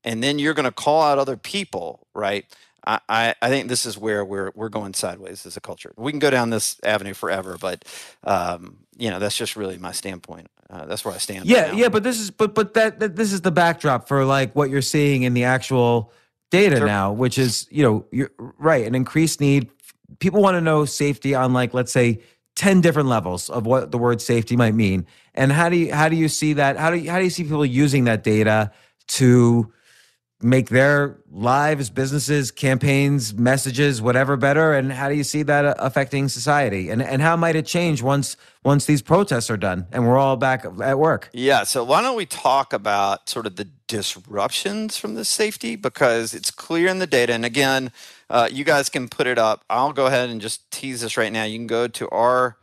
and 0.05 0.23
then 0.23 0.39
you're 0.39 0.55
going 0.55 0.65
to 0.65 0.73
call 0.73 1.03
out 1.03 1.19
other 1.19 1.37
people, 1.37 2.07
right? 2.15 2.45
I, 2.87 3.01
I, 3.09 3.35
I 3.43 3.49
think 3.49 3.69
this 3.69 3.85
is 3.85 3.99
where 3.99 4.25
we're 4.25 4.53
we're 4.55 4.69
going 4.69 4.95
sideways 4.95 5.45
as 5.45 5.57
a 5.57 5.61
culture. 5.61 5.93
We 5.97 6.13
can 6.13 6.19
go 6.19 6.31
down 6.31 6.51
this 6.51 6.77
avenue 6.85 7.15
forever, 7.15 7.57
but 7.61 7.85
um, 8.25 8.79
you 8.97 9.11
know 9.11 9.19
that's 9.19 9.37
just 9.37 9.57
really 9.57 9.79
my 9.79 9.93
standpoint. 9.93 10.49
Uh, 10.71 10.85
that's 10.87 11.05
where 11.05 11.15
I 11.15 11.19
stand. 11.19 11.41
right 11.41 11.49
Yeah, 11.49 11.67
now. 11.73 11.79
yeah, 11.79 11.89
but 11.89 12.03
this 12.03 12.21
is 12.21 12.31
but 12.31 12.55
but 12.55 12.75
that, 12.75 13.01
that 13.01 13.17
this 13.17 13.33
is 13.33 13.41
the 13.41 13.51
backdrop 13.51 14.07
for 14.09 14.25
like 14.25 14.55
what 14.55 14.69
you're 14.71 14.83
seeing 14.83 15.23
in 15.23 15.33
the 15.35 15.45
actual 15.45 16.13
data 16.51 16.77
Sure. 16.79 16.87
now, 16.87 17.13
which 17.13 17.39
is 17.39 17.67
you 17.71 17.83
know 17.83 18.07
you're 18.13 18.31
right 18.59 18.87
an 18.87 18.95
increased 18.95 19.41
need. 19.41 19.71
People 20.19 20.43
want 20.43 20.57
to 20.57 20.61
know 20.61 20.85
safety 20.85 21.35
on 21.35 21.53
like 21.55 21.73
let's 21.73 21.93
say 21.93 22.21
ten 22.55 22.81
different 22.83 23.09
levels 23.09 23.49
of 23.49 23.65
what 23.67 23.93
the 23.93 23.99
word 23.99 24.21
safety 24.21 24.57
might 24.57 24.75
mean, 24.75 25.07
and 25.35 25.53
how 25.53 25.69
do 25.71 25.77
you 25.77 25.95
how 25.95 26.09
do 26.09 26.17
you 26.17 26.29
see 26.29 26.53
that? 26.55 26.77
How 26.77 26.91
do 26.91 26.97
you, 26.99 27.11
how 27.11 27.19
do 27.19 27.25
you 27.25 27.31
see 27.31 27.45
people 27.45 27.65
using 27.65 28.05
that 28.05 28.23
data 28.23 28.71
to 29.09 29.73
make 30.41 30.69
their 30.69 31.19
lives, 31.31 31.91
businesses, 31.91 32.51
campaigns, 32.51 33.35
messages, 33.35 34.01
whatever 34.01 34.37
better? 34.37 34.73
And 34.75 34.93
how 34.93 35.09
do 35.09 35.15
you 35.15 35.25
see 35.25 35.43
that 35.43 35.65
uh, 35.65 35.75
affecting 35.79 36.29
society? 36.29 36.91
And 36.91 37.03
and 37.03 37.23
how 37.23 37.37
might 37.37 37.57
it 37.57 37.67
change 37.67 38.03
once 38.03 38.37
once 38.65 38.87
these 38.87 39.03
protests 39.03 39.51
are 39.51 39.57
done 39.57 39.87
and 39.93 40.07
we're 40.07 40.19
all 40.19 40.37
back 40.37 40.65
at 40.65 40.99
work? 40.99 41.31
Yeah. 41.33 41.65
So 41.65 41.83
why 41.85 42.03
don't 42.03 42.17
we 42.17 42.27
talk 42.27 42.73
about 42.73 43.29
sort 43.29 43.47
of 43.47 43.57
the 43.57 43.69
disruptions 43.89 44.97
from 44.97 45.15
the 45.15 45.25
safety 45.25 45.75
because 45.75 46.35
it's 46.35 46.51
clear 46.51 46.87
in 46.87 47.01
the 47.01 47.07
data. 47.07 47.33
And 47.33 47.45
again, 47.45 47.91
uh, 48.31 48.49
you 48.53 48.63
guys 48.63 48.89
can 48.89 49.09
put 49.09 49.27
it 49.27 49.39
up. 49.39 49.65
I'll 49.69 49.93
go 49.93 50.07
ahead 50.07 50.29
and 50.31 50.41
just 50.41 50.71
tease 50.71 51.01
this 51.01 51.17
right 51.17 51.33
now. 51.33 51.45
You 51.45 51.59
can 51.59 51.67
go 51.67 51.89
to 51.89 52.09
our 52.11 52.57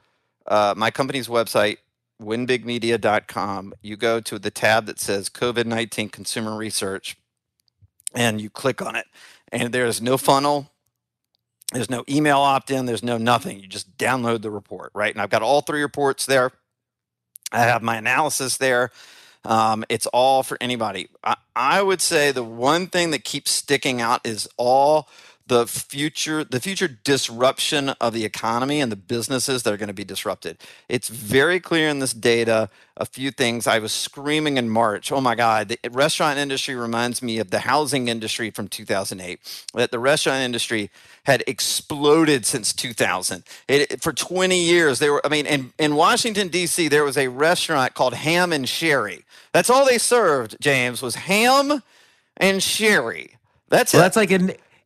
uh, 0.48 0.76
my 0.78 0.92
company's 0.92 1.28
website, 1.28 1.78
winbigmedia.com. 2.22 3.74
You 3.82 3.98
go 3.98 4.20
to 4.22 4.40
the 4.40 4.52
tab 4.52 4.86
that 4.86 5.00
says 5.00 5.30
COVID 5.30 5.66
nineteen 5.66 6.10
consumer 6.10 6.56
research, 6.56 7.18
and 8.16 8.40
you 8.42 8.50
click 8.50 8.82
on 8.82 8.96
it. 8.96 9.06
And 9.52 9.74
there's 9.74 10.02
no 10.02 10.18
funnel. 10.18 10.72
There's 11.74 11.90
no 11.90 12.04
email 12.10 12.40
opt 12.40 12.72
in. 12.72 12.86
There's 12.86 13.04
no 13.04 13.18
nothing. 13.18 13.60
You 13.60 13.68
just 13.68 13.98
download 13.98 14.42
the 14.42 14.52
report, 14.52 14.92
right? 14.94 15.14
And 15.14 15.22
I've 15.22 15.30
got 15.30 15.42
all 15.42 15.62
three 15.62 15.82
reports 15.82 16.26
there. 16.26 16.52
I 17.52 17.60
have 17.60 17.82
my 17.82 17.98
analysis 17.98 18.58
there. 18.58 18.92
Um, 19.44 19.86
it's 19.90 20.08
all 20.08 20.42
for 20.42 20.58
anybody. 20.60 21.10
I, 21.24 21.36
I 21.56 21.82
would 21.82 22.02
say 22.02 22.32
the 22.32 22.44
one 22.44 22.88
thing 22.88 23.12
that 23.12 23.24
keeps 23.24 23.52
sticking 23.52 24.02
out 24.02 24.26
is 24.26 24.48
all 24.58 25.08
the 25.48 25.68
future, 25.68 26.44
the 26.44 26.60
future 26.62 26.88
disruption 26.88 27.90
of 28.02 28.14
the 28.14 28.26
economy 28.26 28.82
and 28.82 28.92
the 28.92 28.98
businesses 28.98 29.64
that 29.64 29.74
are 29.74 29.78
going 29.78 29.88
to 29.90 29.94
be 29.94 30.06
disrupted. 30.06 30.58
It's 30.90 31.10
very 31.10 31.60
clear 31.60 31.90
in 31.90 32.00
this 32.00 32.14
data. 32.14 32.70
A 32.98 33.06
few 33.06 33.32
things 33.32 33.68
I 33.68 33.80
was 33.80 33.92
screaming 33.94 34.58
in 34.58 34.70
March. 34.70 35.12
Oh 35.12 35.22
my 35.22 35.36
God, 35.36 35.70
the 35.70 35.80
restaurant 35.92 36.40
industry 36.40 36.76
reminds 36.76 37.22
me 37.24 37.40
of 37.40 37.52
the 37.52 37.60
housing 37.60 38.08
industry 38.08 38.52
from 38.52 38.68
2008. 38.70 39.40
That 39.76 39.92
the 39.92 40.00
restaurant 40.00 40.42
industry 40.44 40.92
had 41.26 41.44
exploded 41.48 42.46
since 42.46 42.74
2000. 42.74 43.44
It, 43.68 44.02
for 44.02 44.14
20 44.14 44.60
years, 44.60 45.00
there 45.00 45.14
were. 45.14 45.26
I 45.26 45.30
mean, 45.30 45.46
in 45.48 45.74
in 45.80 45.96
Washington 45.96 46.50
D.C., 46.50 46.88
there 46.90 47.04
was 47.06 47.18
a 47.18 47.30
restaurant 47.30 47.96
called 47.96 48.14
Ham 48.16 48.54
and 48.54 48.68
Sherry. 48.70 49.26
That's 49.54 49.70
all 49.70 49.86
they 49.86 49.98
served. 50.00 50.58
James 50.62 51.02
was 51.02 51.16
ham 51.16 51.84
and 52.38 52.64
sherry. 52.64 53.38
That's 53.70 53.94
Well, 53.94 54.02
it. 54.02 54.04
that's 54.04 54.18
like 54.18 54.32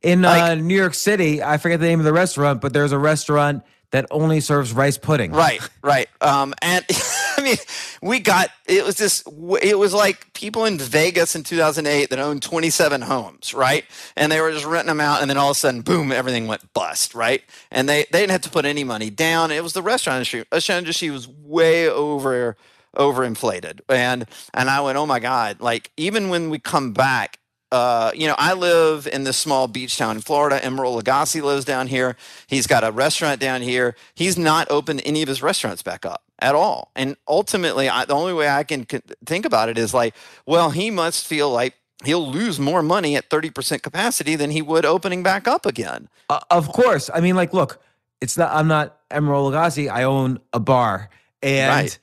in 0.02 0.20
in 0.20 0.26
uh, 0.26 0.56
New 0.56 0.76
York 0.76 0.93
City. 0.93 1.41
I 1.43 1.58
forget 1.58 1.80
the 1.80 1.88
name 1.88 2.00
of 2.00 2.06
the 2.06 2.14
restaurant, 2.14 2.62
but 2.62 2.74
there's 2.74 2.91
a 2.91 3.00
restaurant 3.00 3.64
that 3.91 4.06
only 4.12 4.39
serves 4.39 4.72
rice 4.72 4.97
pudding. 4.97 5.32
Right, 5.32 5.62
right. 5.82 6.08
Um, 6.22 6.54
and 6.62 6.86
I 7.38 7.41
mean, 7.41 7.58
we 8.02 8.20
got 8.20 8.50
it 8.68 8.86
was 8.86 8.97
this. 8.97 9.24
It 9.62 9.78
was 9.78 9.93
like 9.93 10.32
people 10.34 10.66
in 10.66 10.78
Vegas 10.78 11.36
in 11.36 11.43
2008 11.43 12.10
that 12.10 12.20
owned 12.20 12.43
27 12.43 13.02
homes, 13.02 13.54
right? 13.54 13.86
And 14.16 14.32
they 14.32 14.41
were 14.41 14.52
just 14.52 14.66
renting 14.66 14.88
them 14.88 15.02
out, 15.02 15.22
and 15.22 15.30
then 15.30 15.38
all 15.38 15.50
of 15.52 15.58
a 15.58 15.60
sudden, 15.60 15.82
boom, 15.82 16.12
everything 16.12 16.47
went 16.47 16.72
bust, 16.74 17.16
right? 17.16 17.43
And 17.72 17.89
they 17.89 18.06
they 18.12 18.20
didn't 18.20 18.32
have 18.32 18.41
to 18.41 18.50
put 18.50 18.66
any 18.66 18.84
money 18.84 19.10
down. 19.10 19.52
It 19.52 19.64
was 19.64 19.74
the 19.74 19.82
restaurant 19.82 20.18
industry. 20.18 20.41
The 20.41 20.47
restaurant 20.54 20.80
industry 20.80 21.10
was 21.10 21.28
way 21.28 21.89
over 21.89 22.58
overinflated, 22.95 23.82
and 23.89 24.26
and 24.54 24.70
I 24.70 24.82
went, 24.82 24.97
oh 24.97 25.06
my 25.06 25.20
god! 25.20 25.62
Like 25.62 25.91
even 25.97 26.30
when 26.30 26.50
we 26.50 26.60
come 26.60 26.93
back, 26.93 27.39
uh, 27.72 28.11
you 28.15 28.28
know, 28.28 28.36
I 28.38 28.53
live 28.53 29.07
in 29.11 29.24
this 29.24 29.38
small 29.38 29.67
beach 29.67 29.97
town 29.97 30.15
in 30.15 30.22
Florida. 30.22 30.59
Emeril 30.59 31.01
Lagasse 31.01 31.41
lives 31.41 31.65
down 31.65 31.88
here. 31.88 32.15
He's 32.47 32.65
got 32.67 32.84
a 32.84 32.91
restaurant 32.91 33.39
down 33.39 33.61
here. 33.61 33.95
He's 34.15 34.38
not 34.38 34.70
opened 34.72 35.01
any 35.05 35.22
of 35.22 35.28
his 35.28 35.41
restaurants 35.43 35.84
back 35.84 36.05
up 36.05 36.24
at 36.39 36.55
all. 36.55 36.91
And 36.95 37.15
ultimately, 37.28 37.88
I, 37.88 38.05
the 38.05 38.13
only 38.15 38.34
way 38.34 38.49
I 38.49 38.63
can 38.63 38.86
think 38.86 39.45
about 39.45 39.70
it 39.70 39.78
is 39.78 39.93
like, 39.93 40.15
well, 40.45 40.72
he 40.72 40.89
must 40.89 41.28
feel 41.28 41.51
like 41.51 41.76
he'll 42.05 42.28
lose 42.28 42.59
more 42.59 42.82
money 42.82 43.15
at 43.15 43.30
30% 43.30 43.84
capacity 43.84 44.36
than 44.36 44.49
he 44.51 44.61
would 44.61 44.86
opening 44.86 45.22
back 45.22 45.47
up 45.47 45.65
again. 45.65 46.09
Uh, 46.30 46.39
of 46.49 46.70
course. 46.72 47.09
I 47.13 47.20
mean, 47.20 47.36
like, 47.36 47.53
look, 47.53 47.82
it's 48.22 48.38
not. 48.38 48.51
I'm 48.53 48.67
not 48.67 48.97
Emeril 49.11 49.51
Lagasse. 49.51 49.89
I 49.91 50.03
own 50.03 50.39
a 50.53 50.59
bar, 50.59 51.09
and 51.41 51.70
Right. 51.70 51.99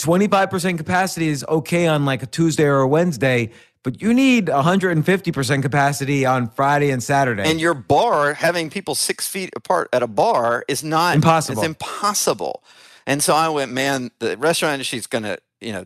25% 0.00 0.78
capacity 0.78 1.28
is 1.28 1.44
okay 1.48 1.86
on 1.86 2.04
like 2.04 2.22
a 2.22 2.26
Tuesday 2.26 2.64
or 2.64 2.80
a 2.80 2.88
Wednesday, 2.88 3.50
but 3.82 4.02
you 4.02 4.12
need 4.12 4.46
150% 4.46 5.62
capacity 5.62 6.26
on 6.26 6.50
Friday 6.50 6.90
and 6.90 7.02
Saturday. 7.02 7.44
And 7.44 7.60
your 7.60 7.74
bar, 7.74 8.34
having 8.34 8.70
people 8.70 8.94
six 8.94 9.26
feet 9.26 9.50
apart 9.56 9.88
at 9.92 10.02
a 10.02 10.06
bar 10.06 10.64
is 10.68 10.84
not 10.84 11.16
Impossible. 11.16 11.60
It's 11.62 11.66
impossible. 11.66 12.62
And 13.06 13.22
so 13.22 13.34
I 13.34 13.48
went, 13.48 13.72
man, 13.72 14.10
the 14.18 14.36
restaurant 14.36 14.74
industry 14.74 14.98
is 14.98 15.06
going 15.06 15.24
to 15.24 15.38
you 15.60 15.72
know 15.72 15.84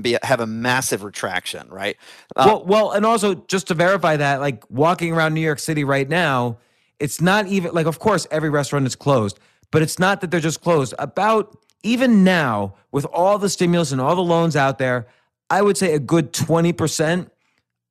be, 0.00 0.16
have 0.22 0.40
a 0.40 0.46
massive 0.46 1.02
retraction, 1.02 1.68
right? 1.68 1.96
Uh, 2.34 2.44
well, 2.46 2.64
well, 2.64 2.90
and 2.92 3.06
also 3.06 3.34
just 3.34 3.68
to 3.68 3.74
verify 3.74 4.16
that, 4.16 4.40
like 4.40 4.64
walking 4.70 5.12
around 5.12 5.34
New 5.34 5.40
York 5.40 5.58
City 5.58 5.84
right 5.84 6.08
now, 6.08 6.58
it's 6.98 7.20
not 7.20 7.46
even 7.46 7.72
like, 7.72 7.86
of 7.86 7.98
course, 7.98 8.26
every 8.30 8.50
restaurant 8.50 8.86
is 8.86 8.96
closed, 8.96 9.38
but 9.70 9.82
it's 9.82 9.98
not 9.98 10.20
that 10.20 10.30
they're 10.30 10.40
just 10.40 10.62
closed. 10.62 10.94
About 10.98 11.56
even 11.82 12.24
now, 12.24 12.74
with 12.90 13.04
all 13.06 13.38
the 13.38 13.48
stimulus 13.48 13.92
and 13.92 14.00
all 14.00 14.16
the 14.16 14.22
loans 14.22 14.56
out 14.56 14.78
there, 14.78 15.06
I 15.50 15.62
would 15.62 15.76
say 15.76 15.94
a 15.94 15.98
good 15.98 16.32
20% 16.32 17.30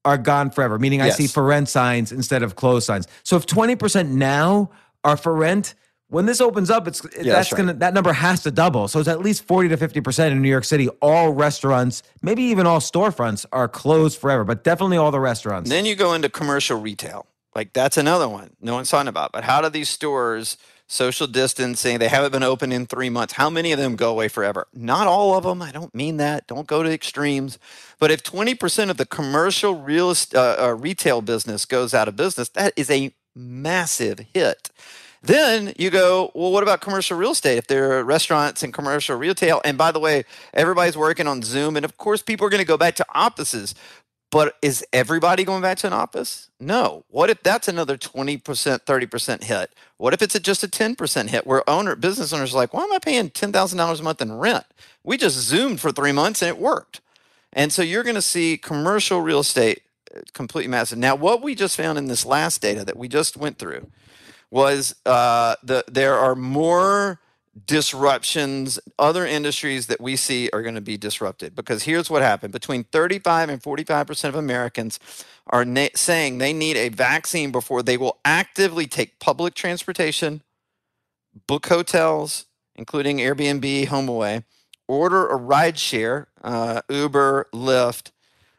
are 0.04 0.18
gone 0.18 0.52
forever, 0.52 0.78
meaning 0.78 1.02
I 1.02 1.10
see 1.10 1.28
for 1.28 1.44
rent 1.44 1.68
signs 1.68 2.12
instead 2.12 2.44
of 2.44 2.56
closed 2.56 2.86
signs. 2.86 3.08
So 3.24 3.36
if 3.38 3.48
20% 3.48 4.10
now 4.10 4.70
are 5.04 5.18
for 5.18 5.34
rent, 5.34 5.74
when 6.08 6.28
this 6.28 6.40
opens 6.40 6.70
up, 6.70 6.88
it's 6.88 7.02
that's, 7.02 7.26
that's 7.26 7.52
right. 7.52 7.58
gonna 7.58 7.74
that 7.74 7.94
number 7.96 8.14
has 8.14 8.44
to 8.44 8.52
double. 8.52 8.88
So 8.88 9.00
it's 9.00 9.08
at 9.08 9.22
least 9.22 9.48
40 9.48 9.70
to 9.70 9.78
50% 9.78 10.32
in 10.32 10.42
New 10.42 10.50
York 10.50 10.64
City. 10.64 10.88
All 11.02 11.32
restaurants, 11.32 12.04
maybe 12.22 12.44
even 12.44 12.68
all 12.68 12.80
storefronts 12.80 13.46
are 13.52 13.68
closed 13.68 14.20
forever, 14.20 14.44
but 14.44 14.64
definitely 14.64 14.98
all 14.98 15.10
the 15.10 15.20
restaurants. 15.20 15.70
Then 15.70 15.86
you 15.86 15.96
go 15.96 16.14
into 16.14 16.30
commercial 16.30 16.80
retail. 16.80 17.26
Like 17.56 17.74
that's 17.74 17.98
another 17.98 18.28
one 18.28 18.52
no 18.62 18.76
one's 18.76 18.90
talking 18.90 19.08
about. 19.08 19.32
But 19.32 19.46
how 19.46 19.62
do 19.62 19.70
these 19.70 19.90
stores 19.90 20.58
social 20.88 21.28
distancing? 21.28 22.00
They 22.00 22.08
haven't 22.08 22.32
been 22.32 22.44
open 22.44 22.72
in 22.72 22.86
three 22.86 23.10
months. 23.10 23.34
How 23.34 23.50
many 23.50 23.72
of 23.72 23.80
them 23.80 23.96
go 23.96 24.12
away 24.12 24.28
forever? 24.28 24.68
Not 24.74 25.08
all 25.08 25.38
of 25.38 25.44
them. 25.44 25.62
I 25.62 25.72
don't 25.72 25.94
mean 25.94 26.18
that. 26.18 26.48
Don't 26.48 26.68
go 26.68 26.84
to 26.84 26.92
extremes. 26.92 27.58
But 28.00 28.12
if 28.12 28.24
20% 28.24 28.90
of 28.90 28.98
the 28.98 29.06
commercial 29.06 29.76
real 29.76 30.14
uh, 30.34 30.56
uh, 30.60 30.76
retail 30.80 31.22
business 31.22 31.66
goes 31.66 31.94
out 31.94 32.08
of 32.08 32.16
business, 32.16 32.50
that 32.50 32.74
is 32.76 32.90
a 32.90 33.14
massive 33.36 34.20
hit. 34.34 34.70
Then 35.26 35.74
you 35.78 35.90
go, 35.90 36.32
well, 36.36 36.52
what 36.52 36.62
about 36.62 36.82
commercial 36.82 37.18
real 37.18 37.32
estate? 37.32 37.58
If 37.58 37.66
there 37.66 37.94
are 37.94 38.04
restaurants 38.04 38.62
and 38.62 38.72
commercial 38.72 39.16
retail, 39.16 39.60
and 39.66 39.76
by 39.76 39.92
the 39.92 40.00
way, 40.00 40.24
everybody's 40.54 40.96
working 40.96 41.26
on 41.26 41.42
Zoom, 41.42 41.76
and 41.76 41.84
of 41.84 41.98
course, 41.98 42.22
people 42.22 42.46
are 42.46 42.50
going 42.50 42.62
to 42.62 42.68
go 42.68 42.78
back 42.78 42.96
to 42.98 43.06
offices. 43.16 43.74
But 44.36 44.58
is 44.62 44.86
everybody 44.92 45.46
going 45.46 45.62
back 45.62 45.78
to 45.78 45.88
an 45.88 45.94
office? 45.94 46.50
No. 46.60 47.06
What 47.08 47.30
if 47.30 47.42
that's 47.42 47.70
another 47.70 47.96
20%, 47.96 48.42
30% 48.42 49.44
hit? 49.46 49.74
What 49.96 50.14
if 50.14 50.22
it's 50.22 50.36
a, 50.36 50.42
just 50.42 50.62
a 50.62 50.68
10% 50.68 51.30
hit 51.30 51.48
where 51.48 51.70
owner 51.70 51.96
business 51.96 52.34
owners 52.34 52.54
are 52.54 52.58
like, 52.58 52.74
why 52.74 52.84
am 52.84 52.92
I 52.92 53.00
paying 53.00 53.30
$10,000 53.30 53.98
a 53.98 54.04
month 54.04 54.22
in 54.22 54.34
rent? 54.34 54.66
We 55.06 55.16
just 55.16 55.38
zoomed 55.38 55.80
for 55.80 55.90
three 55.94 56.12
months 56.12 56.42
and 56.42 56.50
it 56.50 56.58
worked. 56.58 57.00
And 57.54 57.72
so 57.72 57.82
you're 57.82 58.04
going 58.04 58.16
to 58.16 58.22
see 58.22 58.58
commercial 58.58 59.22
real 59.22 59.40
estate 59.40 59.84
uh, 60.14 60.20
completely 60.34 60.70
massive. 60.70 60.98
Now, 60.98 61.16
what 61.16 61.42
we 61.42 61.56
just 61.56 61.78
found 61.78 61.98
in 61.98 62.08
this 62.08 62.26
last 62.26 62.62
data 62.62 62.84
that 62.84 62.98
we 62.98 63.08
just 63.08 63.38
went 63.38 63.58
through 63.58 63.90
was 64.52 64.96
uh, 65.06 65.56
the 65.64 65.86
there 65.88 66.16
are 66.16 66.36
more 66.36 67.22
disruptions. 67.66 68.80
Other 69.00 69.26
industries 69.26 69.88
that 69.88 70.02
we 70.02 70.16
see 70.16 70.50
are 70.52 70.62
going 70.62 70.76
to 70.76 70.82
be 70.82 70.98
disrupted 70.98 71.56
because 71.56 71.84
here's 71.84 72.10
what 72.10 72.22
happened: 72.22 72.54
between 72.54 72.84
35 72.86 73.50
and 73.50 73.64
45 73.64 74.08
percent 74.08 74.36
of 74.36 74.40
Americans 74.40 75.00
are 75.48 75.66
na- 75.66 75.88
saying 75.96 76.38
they 76.38 76.54
need 76.54 76.78
a 76.78 76.90
vaccine 76.90 77.52
before 77.52 77.84
they 77.84 77.98
will 77.98 78.20
actively 78.26 78.88
take 78.88 79.20
public 79.20 79.54
transportation, 79.54 80.42
book 81.48 81.68
hotels, 81.68 82.46
including 82.76 83.18
Airbnb, 83.20 83.88
HomeAway, 83.88 84.44
order 84.88 85.28
a 85.28 85.36
ride 85.36 85.78
share, 85.78 86.28
uh, 86.44 86.82
Uber, 86.90 87.48
Lyft, 87.54 88.12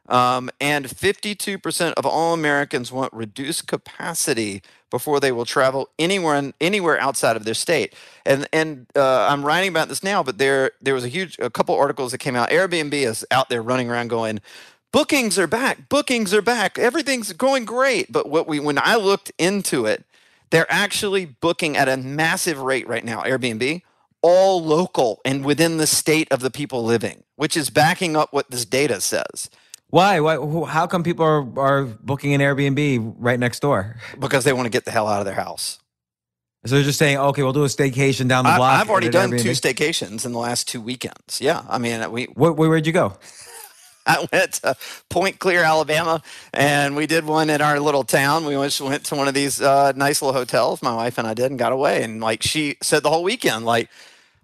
um, 0.09 0.51
and 0.61 0.87
52% 0.87 1.93
of 1.95 2.07
all 2.07 2.33
Americans 2.33 2.93
want 2.93 3.13
reduced 3.13 3.67
capacity 3.67 4.63
before 4.91 5.21
they 5.21 5.33
will 5.33 5.45
travel 5.45 5.89
anywhere 5.99 6.53
anywhere 6.61 7.01
outside 7.01 7.37
of 7.37 7.45
their 7.45 7.55
state. 7.55 7.95
And 8.25 8.49
and 8.53 8.87
uh, 8.95 9.27
I'm 9.29 9.45
writing 9.45 9.71
about 9.71 9.89
this 9.89 10.03
now, 10.03 10.23
but 10.23 10.39
there 10.39 10.73
there 10.81 10.95
was 10.95 11.05
a 11.05 11.09
huge 11.09 11.39
a 11.39 11.51
couple 11.51 11.75
articles 11.75 12.13
that 12.13 12.19
came 12.19 12.37
out. 12.37 12.51
Airbnb 12.51 12.93
is 12.93 13.27
out 13.31 13.49
there 13.49 13.63
running 13.63 13.91
around 13.91 14.09
going. 14.09 14.41
Bookings 14.93 15.39
are 15.39 15.47
back. 15.47 15.89
Bookings 15.89 16.33
are 16.33 16.43
back. 16.43 16.79
Everything's 16.79 17.33
going 17.33 17.65
great. 17.65 18.11
But 18.11 18.29
what 18.29 18.47
we 18.47 18.61
when 18.61 18.79
I 18.79 18.97
looked 18.97 19.33
into 19.39 19.87
it, 19.87 20.05
they're 20.51 20.71
actually 20.71 21.25
booking 21.27 21.77
at 21.77 21.89
a 21.89 21.97
massive 21.97 22.61
rate 22.61 22.87
right 22.89 23.05
now. 23.05 23.23
Airbnb, 23.23 23.83
all 24.23 24.63
local 24.63 25.21
and 25.25 25.45
within 25.45 25.77
the 25.77 25.87
state 25.87 26.31
of 26.31 26.41
the 26.41 26.51
people 26.51 26.85
living, 26.85 27.25
which 27.35 27.57
is 27.57 27.71
backing 27.71 28.17
up 28.17 28.33
what 28.33 28.51
this 28.51 28.65
data 28.65 29.01
says. 29.01 29.51
Why? 29.89 30.21
Why? 30.21 30.37
How 30.67 30.87
come 30.87 31.03
people 31.03 31.25
are, 31.25 31.47
are 31.59 31.85
booking 31.85 32.35
an 32.35 32.41
Airbnb 32.41 33.15
right 33.19 33.39
next 33.39 33.61
door? 33.61 33.97
because 34.19 34.45
they 34.45 34.53
want 34.53 34.67
to 34.67 34.71
get 34.71 34.85
the 34.85 34.91
hell 34.91 35.07
out 35.07 35.21
of 35.21 35.27
their 35.27 35.35
house. 35.35 35.79
So 36.65 36.75
they're 36.75 36.85
just 36.85 36.99
saying, 36.99 37.17
okay, 37.17 37.45
we'll 37.45 37.53
do 37.53 37.63
a 37.63 37.69
staycation 37.69 38.29
down 38.29 38.45
the 38.45 38.51
I, 38.51 38.57
block. 38.57 38.81
I've 38.81 38.91
already 38.91 39.09
done 39.09 39.33
an 39.33 39.39
two 39.39 39.51
staycations 39.51 40.27
in 40.27 40.33
the 40.33 40.39
last 40.39 40.67
two 40.67 40.81
weekends. 40.81 41.41
Yeah, 41.41 41.63
I 41.69 41.79
mean, 41.79 42.11
we 42.11 42.25
where, 42.25 42.53
where'd 42.53 42.87
you 42.87 42.93
go? 42.93 43.17
I 44.07 44.27
went 44.33 44.53
to 44.55 44.77
Point 45.09 45.39
Clear, 45.39 45.63
Alabama, 45.63 46.23
and 46.53 46.97
we 46.97 47.07
did 47.07 47.25
one 47.25 47.51
in 47.51 47.61
our 47.61 47.81
little 47.81 48.05
town. 48.05 48.45
We 48.45 48.57
went, 48.57 48.81
went 48.81 49.05
to 49.07 49.17
one 49.17 49.27
of 49.27 49.35
these 49.35 49.61
uh, 49.61 49.93
nice 49.97 50.23
little 50.23 50.39
hotels. 50.39 50.81
My 50.83 50.95
wife 50.95 51.19
and 51.19 51.27
I 51.27 51.35
did, 51.35 51.47
and 51.47 51.59
got 51.59 51.73
away. 51.73 52.03
And 52.03 52.21
like 52.21 52.43
she 52.43 52.77
said, 52.83 53.03
the 53.03 53.11
whole 53.11 53.25
weekend, 53.25 53.65
like, 53.65 53.89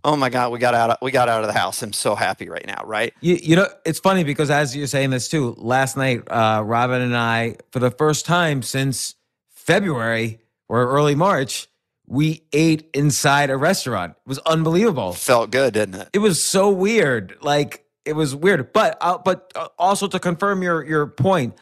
oh 0.05 0.16
my 0.16 0.28
god, 0.28 0.53
we 0.53 0.59
got 0.59 0.74
out, 0.74 0.90
of, 0.90 0.98
we 1.03 1.11
got 1.11 1.28
out 1.28 1.42
of 1.42 1.46
the 1.46 1.59
house. 1.59 1.82
I'm 1.82 1.92
so 1.92 2.14
happy 2.14 2.48
right 2.48 2.66
now, 2.66 2.82
right? 2.84 3.12
You, 3.20 3.38
you 3.42 3.57
know, 3.57 3.68
it's 3.84 3.98
funny 3.98 4.24
because 4.24 4.50
as 4.50 4.76
you're 4.76 4.86
saying 4.86 5.11
this 5.11 5.28
too, 5.28 5.55
last 5.59 5.96
night, 5.96 6.22
uh, 6.28 6.62
Robin 6.64 7.00
and 7.00 7.16
I, 7.16 7.57
for 7.70 7.78
the 7.78 7.90
first 7.90 8.26
time 8.26 8.62
since 8.62 9.14
February 9.50 10.40
or 10.68 10.88
early 10.88 11.14
March, 11.14 11.68
we 12.07 12.42
ate 12.53 12.90
inside 12.94 13.50
a 13.50 13.57
restaurant. 13.57 14.12
It 14.26 14.28
was 14.28 14.38
unbelievable. 14.40 15.12
Felt 15.12 15.50
good, 15.50 15.74
didn't 15.74 15.94
it? 15.94 16.09
It 16.12 16.18
was 16.18 16.42
so 16.42 16.70
weird. 16.70 17.36
Like 17.40 17.84
it 18.05 18.14
was 18.14 18.34
weird. 18.34 18.72
But 18.72 18.98
uh, 19.00 19.18
but 19.18 19.53
uh, 19.55 19.68
also 19.78 20.09
to 20.09 20.18
confirm 20.18 20.62
your 20.62 20.84
your 20.84 21.07
point, 21.07 21.57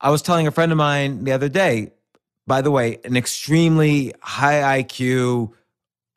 I 0.00 0.10
was 0.10 0.22
telling 0.22 0.46
a 0.46 0.50
friend 0.50 0.72
of 0.72 0.78
mine 0.78 1.24
the 1.24 1.32
other 1.32 1.48
day. 1.48 1.92
By 2.46 2.62
the 2.62 2.70
way, 2.70 2.98
an 3.04 3.16
extremely 3.16 4.12
high 4.20 4.82
IQ 4.82 5.52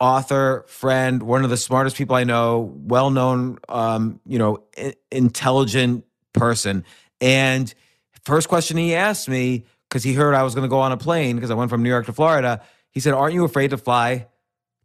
author, 0.00 0.64
friend, 0.66 1.22
one 1.22 1.44
of 1.44 1.50
the 1.50 1.56
smartest 1.56 1.96
people 1.96 2.16
I 2.16 2.24
know, 2.24 2.72
well 2.74 3.10
known, 3.10 3.58
um, 3.68 4.20
you 4.26 4.38
know, 4.38 4.62
i- 4.78 4.94
intelligent 5.12 6.04
person. 6.32 6.84
And 7.20 7.72
first 8.24 8.48
question 8.48 8.76
he 8.78 8.94
asked 8.94 9.28
me 9.28 9.66
because 9.88 10.02
he 10.02 10.14
heard 10.14 10.34
I 10.34 10.42
was 10.42 10.54
going 10.54 10.62
to 10.62 10.68
go 10.70 10.80
on 10.80 10.92
a 10.92 10.96
plane 10.96 11.36
because 11.36 11.50
I 11.50 11.54
went 11.54 11.70
from 11.70 11.82
New 11.82 11.88
York 11.90 12.06
to 12.06 12.12
Florida. 12.12 12.62
He 12.90 13.00
said, 13.00 13.12
"Aren't 13.12 13.34
you 13.34 13.44
afraid 13.44 13.70
to 13.70 13.76
fly 13.76 14.26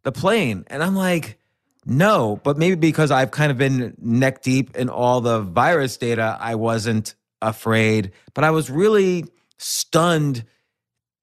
the 0.02 0.12
plane?" 0.12 0.64
And 0.68 0.82
I'm 0.82 0.94
like, 0.94 1.38
"No," 1.86 2.40
but 2.44 2.58
maybe 2.58 2.76
because 2.76 3.10
I've 3.10 3.30
kind 3.30 3.50
of 3.50 3.56
been 3.58 3.94
neck 3.98 4.42
deep 4.42 4.76
in 4.76 4.88
all 4.88 5.20
the 5.20 5.40
virus 5.40 5.96
data, 5.96 6.36
I 6.40 6.56
wasn't 6.56 7.14
afraid. 7.40 8.12
But 8.34 8.44
I 8.44 8.50
was 8.50 8.70
really 8.70 9.24
stunned 9.58 10.44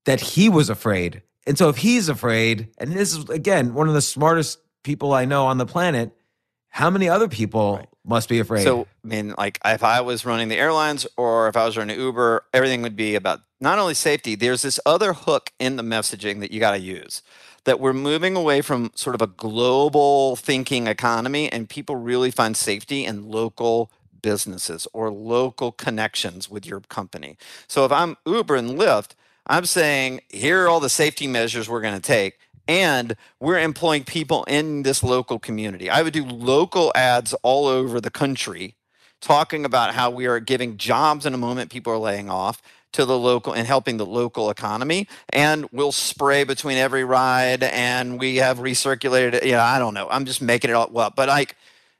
that 0.05 0.19
he 0.19 0.49
was 0.49 0.69
afraid. 0.69 1.21
And 1.45 1.57
so 1.57 1.69
if 1.69 1.77
he's 1.77 2.09
afraid, 2.09 2.69
and 2.77 2.91
this 2.91 3.15
is 3.15 3.29
again 3.29 3.73
one 3.73 3.87
of 3.87 3.93
the 3.93 4.01
smartest 4.01 4.59
people 4.83 5.13
I 5.13 5.25
know 5.25 5.45
on 5.45 5.57
the 5.57 5.65
planet, 5.65 6.11
how 6.69 6.89
many 6.89 7.07
other 7.09 7.27
people 7.27 7.85
must 8.05 8.29
be 8.29 8.39
afraid? 8.39 8.63
So, 8.63 8.87
I 9.03 9.07
mean, 9.07 9.33
like 9.37 9.59
if 9.63 9.83
I 9.83 10.01
was 10.01 10.25
running 10.25 10.47
the 10.47 10.57
airlines 10.57 11.05
or 11.17 11.47
if 11.47 11.55
I 11.55 11.65
was 11.65 11.77
running 11.77 11.99
Uber, 11.99 12.45
everything 12.53 12.81
would 12.81 12.95
be 12.95 13.15
about 13.15 13.41
not 13.61 13.79
only 13.79 13.93
safety, 13.93 14.35
there's 14.35 14.61
this 14.61 14.79
other 14.85 15.13
hook 15.13 15.51
in 15.59 15.75
the 15.75 15.83
messaging 15.83 16.39
that 16.41 16.51
you 16.51 16.59
got 16.59 16.71
to 16.71 16.79
use 16.79 17.21
that 17.65 17.79
we're 17.79 17.93
moving 17.93 18.35
away 18.35 18.61
from 18.61 18.91
sort 18.95 19.15
of 19.15 19.21
a 19.21 19.27
global 19.27 20.35
thinking 20.35 20.87
economy 20.87 21.51
and 21.51 21.69
people 21.69 21.95
really 21.95 22.31
find 22.31 22.57
safety 22.57 23.05
in 23.05 23.29
local 23.29 23.91
businesses 24.21 24.87
or 24.93 25.11
local 25.11 25.71
connections 25.71 26.49
with 26.49 26.65
your 26.65 26.81
company. 26.81 27.37
So 27.67 27.85
if 27.85 27.91
I'm 27.91 28.17
Uber 28.25 28.55
and 28.55 28.71
Lyft, 28.71 29.11
I'm 29.47 29.65
saying 29.65 30.21
here 30.29 30.63
are 30.63 30.69
all 30.69 30.79
the 30.79 30.89
safety 30.89 31.27
measures 31.27 31.67
we're 31.67 31.81
going 31.81 31.95
to 31.95 31.99
take 31.99 32.39
and 32.67 33.15
we're 33.39 33.59
employing 33.59 34.03
people 34.03 34.45
in 34.45 34.83
this 34.83 35.03
local 35.03 35.39
community. 35.39 35.89
I 35.89 36.01
would 36.01 36.13
do 36.13 36.25
local 36.25 36.91
ads 36.95 37.33
all 37.43 37.67
over 37.67 37.99
the 37.99 38.11
country 38.11 38.75
talking 39.21 39.65
about 39.65 39.93
how 39.93 40.09
we 40.09 40.27
are 40.27 40.39
giving 40.39 40.77
jobs 40.77 41.25
in 41.25 41.33
a 41.33 41.37
moment 41.37 41.71
people 41.71 41.93
are 41.93 41.97
laying 41.97 42.29
off 42.29 42.61
to 42.91 43.05
the 43.05 43.17
local 43.17 43.53
and 43.53 43.65
helping 43.65 43.97
the 43.97 44.05
local 44.05 44.49
economy 44.49 45.07
and 45.31 45.67
we'll 45.71 45.93
spray 45.93 46.43
between 46.43 46.77
every 46.77 47.03
ride 47.03 47.63
and 47.63 48.19
we 48.19 48.35
have 48.35 48.59
recirculated 48.59 49.43
you 49.43 49.53
know 49.53 49.61
i 49.61 49.79
don't 49.79 49.93
know 49.93 50.07
i'm 50.11 50.25
just 50.25 50.41
making 50.41 50.69
it 50.69 50.73
all 50.73 50.95
up 50.99 51.15
but 51.15 51.29
like 51.29 51.55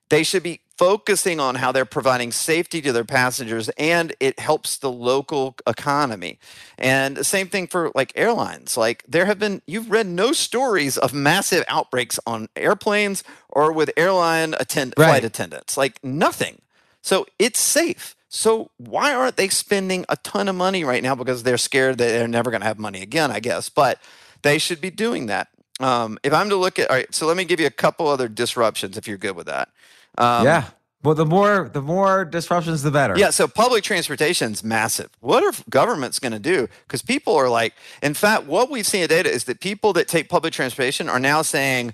they 0.10 0.22
should 0.22 0.44
be 0.44 0.60
focusing 0.78 1.40
on 1.40 1.56
how 1.56 1.72
they're 1.72 1.86
providing 1.86 2.32
safety 2.32 2.82
to 2.82 2.92
their 2.92 3.04
passengers 3.04 3.70
and 3.78 4.16
it 4.20 4.40
helps 4.40 4.78
the 4.78 4.92
local 4.92 5.56
economy. 5.68 6.40
And 6.78 7.16
the 7.16 7.24
same 7.24 7.48
thing 7.48 7.68
for 7.68 7.92
like 7.94 8.12
airlines. 8.16 8.76
Like 8.76 9.04
there 9.08 9.26
have 9.26 9.40
been 9.40 9.62
you've 9.68 9.92
read 9.92 10.08
no 10.08 10.32
stories 10.32 10.98
of 10.98 11.14
massive 11.14 11.64
outbreaks 11.68 12.20
on 12.26 12.50
airplanes 12.56 13.24
or 13.50 13.72
with 13.72 13.92
airline 13.98 14.56
attend 14.60 14.94
Right. 14.98 15.08
flight 15.08 15.24
attendants. 15.26 15.78
Like 15.78 16.04
nothing. 16.04 16.62
So 17.02 17.26
it's 17.38 17.60
safe. 17.60 18.16
So 18.30 18.72
why 18.78 19.14
aren't 19.14 19.36
they 19.38 19.50
spending 19.50 20.06
a 20.10 20.16
ton 20.18 20.48
of 20.48 20.56
money 20.56 20.84
right 20.84 21.04
now 21.04 21.14
because 21.14 21.44
they're 21.44 21.58
scared 21.60 22.00
that 22.00 22.08
they're 22.08 22.28
never 22.28 22.50
going 22.50 22.62
to 22.62 22.68
have 22.68 22.80
money 22.80 23.02
again 23.04 23.30
i 23.30 23.40
guess? 23.40 23.70
But 23.70 24.00
they 24.42 24.58
should 24.58 24.82
be 24.82 24.90
doing 24.90 25.28
that. 25.28 25.50
Um, 25.80 26.18
if 26.24 26.34
i'm 26.34 26.50
to 26.50 26.56
look 26.56 26.78
at 26.80 26.90
all 26.90 26.96
right 26.96 27.14
so 27.14 27.26
let 27.28 27.36
me 27.38 27.46
give 27.46 27.60
you 27.60 27.66
a 27.68 27.72
couple 27.72 28.08
other 28.08 28.28
disruptions 28.28 28.96
if 28.98 29.08
you're 29.08 29.18
good 29.18 29.36
with 29.36 29.48
that 29.48 29.70
um, 30.18 30.46
yeah, 30.46 30.70
Well, 31.04 31.16
the 31.16 31.26
more 31.26 31.70
the 31.72 31.82
more 31.82 32.26
disruptions, 32.26 32.82
the 32.82 32.92
better. 32.92 33.18
Yeah, 33.18 33.30
so 33.30 33.48
public 33.48 33.84
transportation's 33.84 34.64
massive. 34.64 35.10
What 35.20 35.44
are 35.44 35.52
governments 35.70 36.20
going 36.20 36.32
to 36.32 36.40
do? 36.40 36.68
Because 36.88 37.02
people 37.02 37.36
are 37.36 37.50
like, 37.50 37.74
in 38.02 38.14
fact, 38.14 38.46
what 38.46 38.70
we've 38.70 38.88
seen 38.88 39.04
in 39.04 39.10
data 39.10 39.30
is 39.30 39.44
that 39.46 39.60
people 39.60 39.94
that 39.94 40.08
take 40.08 40.30
public 40.30 40.54
transportation 40.54 41.10
are 41.10 41.20
now 41.20 41.42
saying 41.42 41.94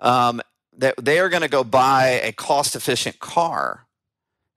um, 0.00 0.40
that 0.76 0.94
they 1.00 1.18
are 1.20 1.28
going 1.28 1.42
to 1.42 1.48
go 1.48 1.62
buy 1.62 2.20
a 2.22 2.32
cost 2.32 2.74
efficient 2.74 3.20
car 3.20 3.86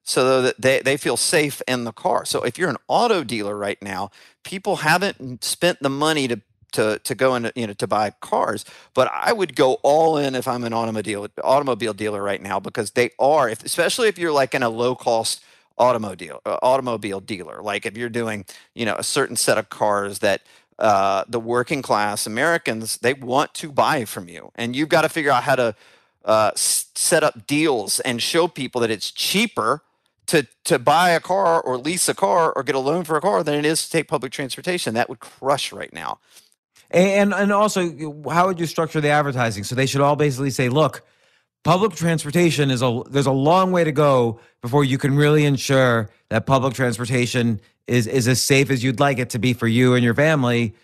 so 0.04 0.42
that 0.42 0.60
they, 0.60 0.80
they 0.80 0.98
feel 0.98 1.16
safe 1.16 1.62
in 1.68 1.84
the 1.84 1.92
car. 1.92 2.26
So 2.26 2.42
if 2.44 2.58
you're 2.58 2.70
an 2.70 2.78
auto 2.88 3.24
dealer 3.24 3.56
right 3.56 3.82
now, 3.82 4.10
people 4.44 4.78
haven't 4.78 5.44
spent 5.44 5.80
the 5.82 5.90
money 5.90 6.28
to 6.28 6.42
to 6.74 7.00
to 7.00 7.16
go 7.16 7.36
into 7.36 7.52
you 7.56 7.68
know 7.68 7.74
to 7.74 7.88
buy 7.88 8.12
cars. 8.22 8.66
But 8.94 9.12
I 9.14 9.34
would 9.34 9.56
go 9.56 9.74
all 9.84 10.18
in 10.18 10.36
if 10.36 10.48
I'm 10.48 10.64
an 10.64 10.74
automobile 10.74 11.28
automobile 11.44 11.94
dealer 11.94 12.22
right 12.22 12.42
now 12.42 12.60
because 12.60 12.92
they 12.92 13.12
are, 13.20 13.50
if, 13.50 13.64
especially 13.64 14.08
if 14.08 14.18
you're 14.18 14.32
like 14.32 14.54
in 14.54 14.64
a 14.64 14.70
low 14.70 14.96
cost 14.96 15.44
automobile 15.78 16.42
uh, 16.46 16.58
automobile 16.62 17.20
dealer. 17.20 17.62
Like 17.62 17.86
if 17.86 17.98
you're 17.98 18.10
doing 18.10 18.46
you 18.74 18.86
know 18.86 18.96
a 18.96 19.04
certain 19.04 19.36
set 19.36 19.58
of 19.58 19.70
cars 19.70 20.20
that 20.20 20.42
uh, 20.80 21.24
the 21.28 21.40
working 21.40 21.82
class 21.82 22.26
Americans 22.26 22.98
they 22.98 23.14
want 23.14 23.54
to 23.56 23.72
buy 23.72 24.06
from 24.06 24.28
you, 24.28 24.52
and 24.56 24.76
you've 24.76 24.90
got 24.90 25.02
to 25.02 25.10
figure 25.10 25.32
out 25.32 25.44
how 25.44 25.56
to 25.56 25.76
uh, 26.26 26.52
set 26.56 27.24
up 27.24 27.48
deals 27.48 28.00
and 28.02 28.22
show 28.22 28.48
people 28.48 28.82
that 28.82 28.92
it's 28.92 29.12
cheaper 29.12 29.82
to 30.28 30.48
to 30.64 30.80
buy 30.80 31.10
a 31.10 31.20
car 31.20 31.62
or 31.62 31.78
lease 31.78 32.08
a 32.08 32.14
car 32.14 32.54
or 32.54 32.64
get 32.64 32.76
a 32.76 32.80
loan 32.80 33.04
for 33.04 33.18
a 33.18 33.22
car 33.22 33.44
than 33.44 33.56
it 33.56 33.66
is 33.66 33.84
to 33.84 33.92
take 33.92 34.08
public 34.08 34.32
transportation. 34.32 34.94
That 34.94 35.10
would 35.10 35.20
crush 35.20 35.74
right 35.74 35.92
now. 35.92 36.20
And 36.92 37.34
and 37.34 37.52
also, 37.54 38.22
how 38.30 38.48
would 38.48 38.60
you 38.60 38.66
structure 38.66 39.00
the 39.00 39.10
advertising? 39.10 39.64
So 39.64 39.76
they 39.76 39.86
should 39.86 40.02
all 40.02 40.18
basically 40.18 40.50
say, 40.50 40.68
look, 40.68 41.04
public 41.64 41.94
transportation 41.94 42.70
is 42.70 42.82
a 42.82 43.02
there's 43.10 43.28
a 43.28 43.32
long 43.32 43.72
way 43.72 43.84
to 43.86 43.94
go 43.94 44.40
before 44.62 44.84
you 44.84 44.98
can 44.98 45.16
really 45.16 45.46
ensure 45.46 46.10
that 46.30 46.46
public 46.46 46.74
transportation 46.74 47.62
is 47.88 48.08
is 48.08 48.28
as 48.28 48.42
safe 48.42 48.70
as 48.70 48.84
you'd 48.84 49.00
like 49.00 49.20
it 49.20 49.30
to 49.32 49.40
be 49.40 49.54
for 49.54 49.68
you 49.68 49.94
and 49.96 50.04
your 50.04 50.14
family. 50.14 50.76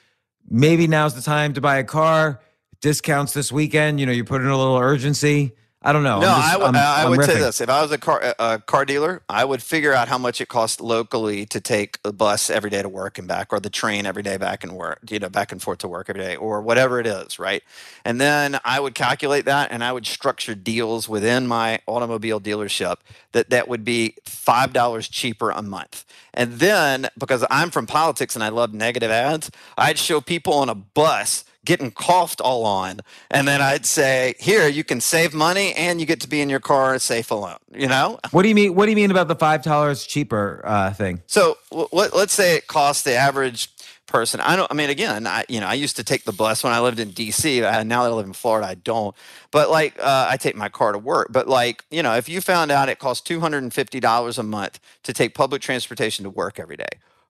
Maybe 0.50 0.88
now's 0.88 1.14
the 1.14 1.22
time 1.22 1.54
to 1.54 1.62
buy 1.62 1.78
a 1.78 1.84
car. 1.84 2.42
Discounts 2.80 3.34
this 3.34 3.52
weekend. 3.52 4.00
You 4.00 4.06
know, 4.06 4.12
you 4.14 4.24
put 4.24 4.42
in 4.42 4.48
a 4.48 4.58
little 4.58 4.78
urgency. 4.78 5.54
I 5.88 5.94
don't 5.94 6.04
know. 6.04 6.20
No, 6.20 6.30
I'm 6.30 6.42
just- 6.42 6.54
I 6.54 6.58
would- 6.58 6.66
I'm- 6.66 6.76
uh, 6.76 6.80
I 6.80 7.04
I'm 7.06 7.22
say 7.24 7.36
this: 7.40 7.62
if 7.62 7.70
I 7.70 7.82
was 7.82 7.92
a 7.94 7.98
car 7.98 8.22
uh, 8.22 8.34
a 8.40 8.60
car 8.60 8.84
dealer, 8.84 9.22
I 9.30 9.46
would 9.46 9.64
figure 9.64 9.94
out 9.94 10.10
how 10.10 10.18
much 10.18 10.42
it 10.42 10.50
costs 10.50 10.82
locally 10.82 11.46
to 11.46 11.62
take 11.62 12.02
the 12.04 12.12
bus 12.12 12.50
every 12.50 12.70
day 12.70 12.82
to 12.82 12.90
work 12.90 13.18
and 13.18 13.26
back, 13.26 13.54
or 13.54 13.62
the 13.62 13.70
train 13.70 14.06
every 14.06 14.22
day 14.22 14.36
back 14.36 14.66
and 14.66 14.74
work, 14.74 15.00
you 15.10 15.18
know, 15.20 15.30
back 15.30 15.54
and 15.54 15.62
forth 15.62 15.78
to 15.80 15.88
work 15.88 16.10
every 16.10 16.22
day, 16.22 16.36
or 16.36 16.62
whatever 16.62 17.00
it 17.00 17.08
is, 17.08 17.40
right? 17.40 17.64
And 18.04 18.20
then 18.20 18.60
I 18.66 18.82
would 18.82 18.96
calculate 18.96 19.46
that, 19.46 19.72
and 19.72 19.82
I 19.82 19.94
would 19.94 20.06
structure 20.06 20.56
deals 20.56 21.08
within 21.08 21.48
my 21.48 21.80
automobile 21.88 22.42
dealership 22.42 22.98
that 23.32 23.50
that 23.50 23.70
would 23.70 23.86
be 23.86 24.16
five 24.26 24.74
dollars 24.74 25.08
cheaper 25.08 25.52
a 25.52 25.62
month. 25.62 26.04
And 26.34 26.60
then 26.60 27.08
because 27.18 27.46
I'm 27.50 27.72
from 27.72 27.88
politics 27.88 28.36
and 28.36 28.44
I 28.44 28.50
love 28.50 28.74
negative 28.74 29.10
ads, 29.10 29.50
I'd 29.78 29.98
show 29.98 30.20
people 30.20 30.54
on 30.54 30.68
a 30.68 30.76
bus 30.76 31.46
getting 31.68 31.92
coughed 31.92 32.40
all 32.40 32.66
on. 32.66 33.02
And 33.30 33.46
then 33.46 33.62
I'd 33.62 33.86
say, 33.86 34.36
here, 34.40 34.70
you 34.70 34.86
can 34.86 35.02
save 35.02 35.34
money 35.34 35.74
and 35.74 36.00
you 36.00 36.06
get 36.06 36.22
to 36.22 36.30
be 36.30 36.40
in 36.40 36.50
your 36.50 36.62
car 36.62 36.98
safe 36.98 37.30
alone, 37.30 37.58
you 37.74 37.88
know? 37.90 38.20
What 38.32 38.44
do 38.44 38.50
you 38.50 38.56
mean? 38.56 38.74
What 38.74 38.86
do 38.86 38.92
you 38.92 38.96
mean 38.96 39.12
about 39.12 39.28
the 39.28 39.36
five 39.36 39.64
dollars 39.64 40.08
cheaper 40.08 40.62
uh, 40.64 40.94
thing? 40.94 41.22
So 41.28 41.58
w- 41.70 41.90
let, 41.92 42.16
let's 42.16 42.34
say 42.34 42.56
it 42.56 42.68
costs 42.68 43.04
the 43.04 43.16
average 43.16 43.70
person. 44.06 44.40
I 44.40 44.56
don't, 44.56 44.72
I 44.72 44.76
mean, 44.76 44.90
again, 44.90 45.28
I, 45.28 45.44
you 45.50 45.60
know, 45.60 45.68
I 45.68 45.74
used 45.74 45.98
to 45.98 46.06
take 46.06 46.24
the 46.24 46.32
bus 46.32 46.64
when 46.64 46.72
I 46.72 46.80
lived 46.80 47.02
in 47.02 47.10
DC. 47.10 47.70
I, 47.70 47.84
now 47.84 48.04
that 48.04 48.12
I 48.12 48.14
live 48.14 48.26
in 48.26 48.32
Florida, 48.32 48.66
I 48.66 48.76
don't. 48.76 49.14
But 49.52 49.70
like, 49.70 50.00
uh, 50.00 50.28
I 50.30 50.38
take 50.38 50.56
my 50.56 50.70
car 50.70 50.94
to 50.94 50.98
work. 50.98 51.28
But 51.32 51.50
like, 51.50 51.84
you 51.92 52.02
know, 52.02 52.16
if 52.16 52.30
you 52.30 52.40
found 52.40 52.72
out 52.72 52.88
it 52.88 52.98
costs 52.98 53.30
$250 53.30 54.40
a 54.40 54.44
month 54.44 54.80
to 55.04 55.12
take 55.12 55.36
public 55.36 55.62
transportation 55.62 56.24
to 56.24 56.30
work 56.30 56.60
every 56.62 56.78
day, 56.78 56.86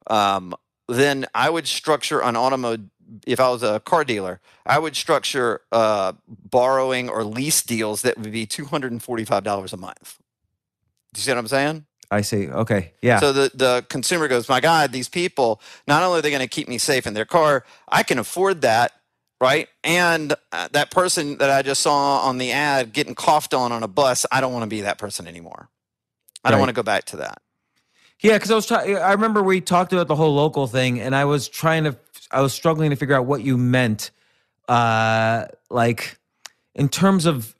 um, 0.06 0.54
then 0.88 1.26
I 1.34 1.50
would 1.50 1.68
structure 1.68 2.22
an 2.22 2.36
automo. 2.36 2.88
If 3.26 3.40
I 3.40 3.50
was 3.50 3.64
a 3.64 3.80
car 3.80 4.04
dealer, 4.04 4.42
I 4.66 4.80
would 4.80 4.96
structure 4.96 5.62
uh, 5.72 6.14
borrowing 6.28 7.10
or 7.10 7.24
lease 7.24 7.62
deals 7.62 8.02
that 8.02 8.18
would 8.18 8.32
be 8.32 8.46
two 8.46 8.66
hundred 8.66 8.92
and 8.92 9.02
forty-five 9.02 9.44
dollars 9.44 9.74
a 9.74 9.78
month. 9.78 10.20
Do 11.14 11.20
you 11.20 11.24
see 11.24 11.32
what 11.32 11.38
I'm 11.38 11.48
saying? 11.48 11.86
I 12.10 12.22
see. 12.22 12.48
Okay. 12.48 12.94
Yeah. 13.02 13.20
So 13.20 13.34
the, 13.34 13.52
the 13.54 13.86
consumer 13.90 14.28
goes, 14.28 14.48
My 14.48 14.60
God, 14.60 14.92
these 14.92 15.10
people, 15.10 15.62
not 15.88 16.04
only 16.04 16.20
are 16.20 16.22
they 16.22 16.30
going 16.30 16.42
to 16.42 16.48
keep 16.48 16.68
me 16.68 16.78
safe 16.78 17.06
in 17.06 17.14
their 17.14 17.26
car, 17.26 17.66
I 17.90 18.04
can 18.04 18.18
afford 18.18 18.62
that, 18.62 18.94
right? 19.42 19.68
And 19.84 20.34
uh, 20.52 20.70
that 20.72 20.92
person 20.92 21.38
that 21.40 21.50
I 21.50 21.62
just 21.64 21.82
saw 21.82 22.20
on 22.20 22.38
the 22.38 22.52
ad 22.52 22.94
getting 22.94 23.16
coughed 23.16 23.54
on 23.54 23.72
on 23.72 23.84
a 23.84 23.88
bus, 23.88 24.26
I 24.32 24.42
don't 24.42 24.54
want 24.54 24.64
to 24.64 24.70
be 24.70 24.82
that 24.82 24.98
person 24.98 25.28
anymore. 25.28 25.70
I 26.44 26.52
don't 26.52 26.60
want 26.60 26.70
to 26.70 26.74
go 26.74 26.84
back 26.84 27.04
to 27.06 27.18
that. 27.18 27.42
Yeah, 28.22 28.34
because 28.34 28.50
I 28.50 28.56
was 28.56 28.66
trying. 28.66 28.96
I 28.96 29.12
remember 29.12 29.44
we 29.44 29.62
talked 29.62 29.94
about 29.94 30.08
the 30.08 30.16
whole 30.16 30.34
local 30.34 30.66
thing, 30.66 31.00
and 31.00 31.16
I 31.16 31.26
was 31.26 31.48
trying 31.48 31.84
to. 31.84 31.96
I 32.32 32.42
was 32.42 32.54
struggling 32.54 32.90
to 32.90 32.96
figure 32.96 33.16
out 33.16 33.26
what 33.26 33.42
you 33.42 33.58
meant, 33.58 34.12
uh, 34.68 35.46
like 35.70 36.18
in 36.76 36.90
terms 36.90 37.26
of, 37.26 37.56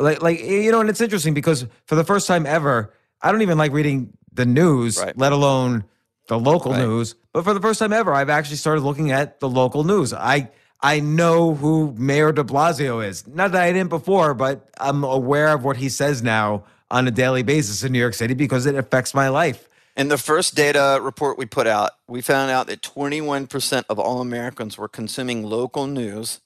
like, 0.00 0.22
like 0.22 0.40
you 0.40 0.70
know, 0.72 0.80
and 0.80 0.90
it's 0.90 1.00
interesting 1.00 1.34
because 1.34 1.66
for 1.86 1.94
the 1.94 2.04
first 2.04 2.26
time 2.26 2.46
ever, 2.46 2.92
I 3.22 3.32
don't 3.32 3.42
even 3.42 3.58
like 3.58 3.72
reading 3.72 4.12
the 4.32 4.44
news, 4.46 4.98
Right. 4.98 5.16
let 5.16 5.32
alone 5.32 5.84
the 6.28 6.38
local 6.38 6.72
Right. 6.72 6.80
news. 6.82 7.14
But 7.32 7.44
for 7.44 7.54
the 7.54 7.60
first 7.60 7.78
time 7.78 7.92
ever, 7.92 8.12
I've 8.12 8.28
actually 8.30 8.56
started 8.56 8.82
looking 8.82 9.10
at 9.12 9.40
the 9.40 9.48
local 9.48 9.84
news. 9.84 10.12
I 10.12 10.50
I 10.82 11.00
know 11.00 11.54
who 11.54 11.94
Mayor 11.96 12.32
De 12.32 12.44
Blasio 12.44 13.04
is. 13.06 13.26
Not 13.26 13.52
that 13.52 13.62
I 13.62 13.72
didn't 13.72 13.88
before, 13.88 14.34
but 14.34 14.68
I'm 14.78 15.04
aware 15.04 15.48
of 15.54 15.64
what 15.64 15.78
he 15.78 15.88
says 15.88 16.22
now 16.22 16.64
on 16.90 17.08
a 17.08 17.10
daily 17.10 17.42
basis 17.42 17.82
in 17.82 17.92
New 17.92 17.98
York 17.98 18.12
City 18.12 18.34
because 18.34 18.66
it 18.66 18.74
affects 18.74 19.14
my 19.14 19.28
life. 19.30 19.68
In 19.96 20.08
the 20.08 20.18
first 20.18 20.54
data 20.54 20.98
report 21.00 21.38
we 21.38 21.46
put 21.46 21.66
out, 21.66 21.92
we 22.06 22.20
found 22.20 22.50
out 22.50 22.66
that 22.66 22.82
21% 22.82 23.84
of 23.88 23.98
all 23.98 24.20
Americans 24.20 24.76
were 24.76 24.88
consuming 24.88 25.42
local 25.42 25.86
news. 25.86 26.40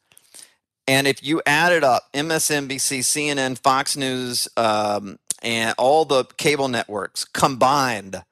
And 0.87 1.09
if 1.09 1.23
you 1.23 1.43
added 1.45 1.83
up 1.83 2.05
MSNBC, 2.15 3.01
CNN, 3.01 3.59
Fox 3.59 3.97
News, 3.97 4.49
um, 4.57 5.19
and 5.43 5.75
all 5.79 6.05
the 6.05 6.25
cable 6.37 6.69
networks 6.69 7.25
combined, 7.25 8.23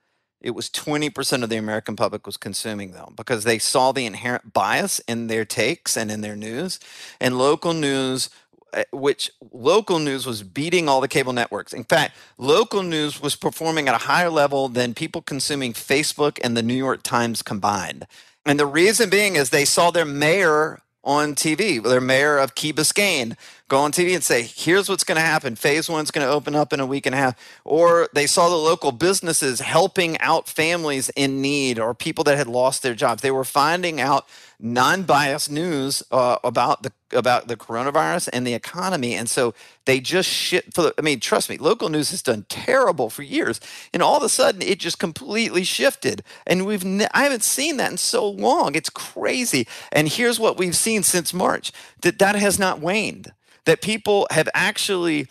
it 0.41 0.53
was 0.53 0.71
20% 0.71 1.43
of 1.43 1.51
the 1.51 1.57
American 1.57 1.97
public 1.97 2.25
was 2.25 2.37
consuming 2.37 2.93
them 2.93 3.14
because 3.16 3.43
they 3.43 3.59
saw 3.59 3.91
the 3.91 4.07
inherent 4.07 4.53
bias 4.53 5.01
in 5.09 5.27
their 5.27 5.45
takes 5.45 5.97
and 5.97 6.12
in 6.12 6.21
their 6.21 6.37
news. 6.37 6.79
And 7.21 7.39
local 7.39 7.73
news 7.73 8.31
Eh, 8.75 8.85
which 8.93 9.31
local 9.53 9.99
news 9.99 10.27
was 10.27 10.43
beating 10.43 10.89
all 10.89 11.01
the 11.01 11.09
cable 11.09 11.33
networks. 11.33 11.73
In 11.73 11.85
fact, 11.85 12.14
local 12.37 12.83
news 12.83 13.21
was 13.21 13.35
performing 13.35 13.89
at 13.89 13.95
a 13.95 14.07
higher 14.07 14.29
level 14.29 14.69
than 14.69 14.95
people 14.95 15.23
consuming 15.23 15.73
Facebook 15.73 16.39
and 16.43 16.57
the 16.57 16.62
New 16.62 16.75
York 16.75 17.03
Times 17.03 17.43
combined. 17.43 18.07
And 18.45 18.61
the 18.61 18.66
reason 18.66 19.09
being 19.09 19.37
is 19.37 19.51
they 19.51 19.64
saw 19.64 19.91
their 19.91 20.05
mayor 20.05 20.81
on 21.03 21.35
TV, 21.35 21.83
their 21.83 22.01
mayor 22.01 22.37
of 22.37 22.55
Key 22.55 22.73
Biscayne, 22.73 23.37
go 23.69 23.79
on 23.81 23.93
TV 23.93 24.14
and 24.14 24.25
say, 24.25 24.43
here's 24.43 24.89
what's 24.89 25.05
going 25.05 25.16
to 25.16 25.23
happen. 25.23 25.55
Phase 25.55 25.89
one's 25.89 26.11
going 26.11 26.27
to 26.27 26.33
open 26.33 26.55
up 26.55 26.73
in 26.73 26.81
a 26.81 26.87
week 26.87 27.05
and 27.05 27.14
a 27.14 27.19
half. 27.19 27.61
Or 27.64 28.09
they 28.14 28.27
saw 28.27 28.49
the 28.49 28.57
local 28.57 28.93
businesses 28.93 29.61
helping 29.61 30.19
out 30.21 30.49
families 30.49 31.11
in 31.11 31.43
need 31.43 31.79
or 31.79 31.95
people 31.95 32.25
that 32.25 32.39
had 32.39 32.49
lost 32.49 32.83
their 32.83 32.95
jobs. 32.95 33.23
They 33.23 33.31
were 33.31 33.45
finding 33.45 34.01
out 34.01 34.27
non-biased 34.61 35.51
news 35.51 36.03
uh, 36.11 36.39
about 36.43 36.83
the 36.83 36.93
about 37.12 37.49
the 37.49 37.57
coronavirus 37.57 38.29
and 38.33 38.47
the 38.47 38.53
economy, 38.53 39.14
and 39.14 39.31
so 39.31 39.55
they 39.87 40.01
just 40.01 40.29
shit. 40.29 40.75
For 40.75 40.83
the, 40.83 40.95
I 40.99 41.01
mean, 41.01 41.21
trust 41.21 41.49
me, 41.49 41.57
local 41.57 41.89
news 41.89 42.11
has 42.11 42.23
done 42.23 42.45
terrible 42.49 43.09
for 43.09 43.23
years, 43.23 43.61
and 43.95 44.03
all 44.03 44.16
of 44.16 44.23
a 44.23 44.29
sudden 44.29 44.61
it 44.61 44.79
just 44.81 44.99
completely 44.99 45.64
shifted. 45.64 46.23
And 46.47 46.66
we've 46.66 46.85
ne- 46.85 47.09
I 47.14 47.23
haven't 47.23 47.45
seen 47.45 47.77
that 47.79 47.93
in 47.93 47.97
so 47.99 48.29
long. 48.29 48.75
It's 48.75 48.91
crazy. 48.91 49.66
And 49.93 50.09
here's 50.09 50.41
what 50.41 50.59
we've 50.59 50.77
seen 50.77 51.03
since 51.03 51.33
March: 51.33 51.73
that 52.01 52.19
that 52.19 52.35
has 52.35 52.59
not 52.59 52.81
waned. 52.81 53.33
That 53.69 53.83
people 53.83 54.27
have 54.31 54.49
actually 54.55 55.29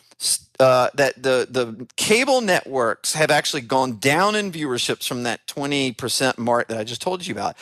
uh, 0.60 0.90
that 0.94 1.22
the 1.22 1.48
the 1.50 1.88
cable 1.96 2.42
networks 2.42 3.14
have 3.14 3.32
actually 3.32 3.62
gone 3.62 3.98
down 3.98 4.36
in 4.36 4.52
viewerships 4.52 5.08
from 5.08 5.24
that 5.24 5.46
20% 5.48 6.38
mark 6.38 6.68
that 6.68 6.78
I 6.80 6.84
just 6.84 7.02
told 7.02 7.26
you 7.26 7.34
about. 7.34 7.56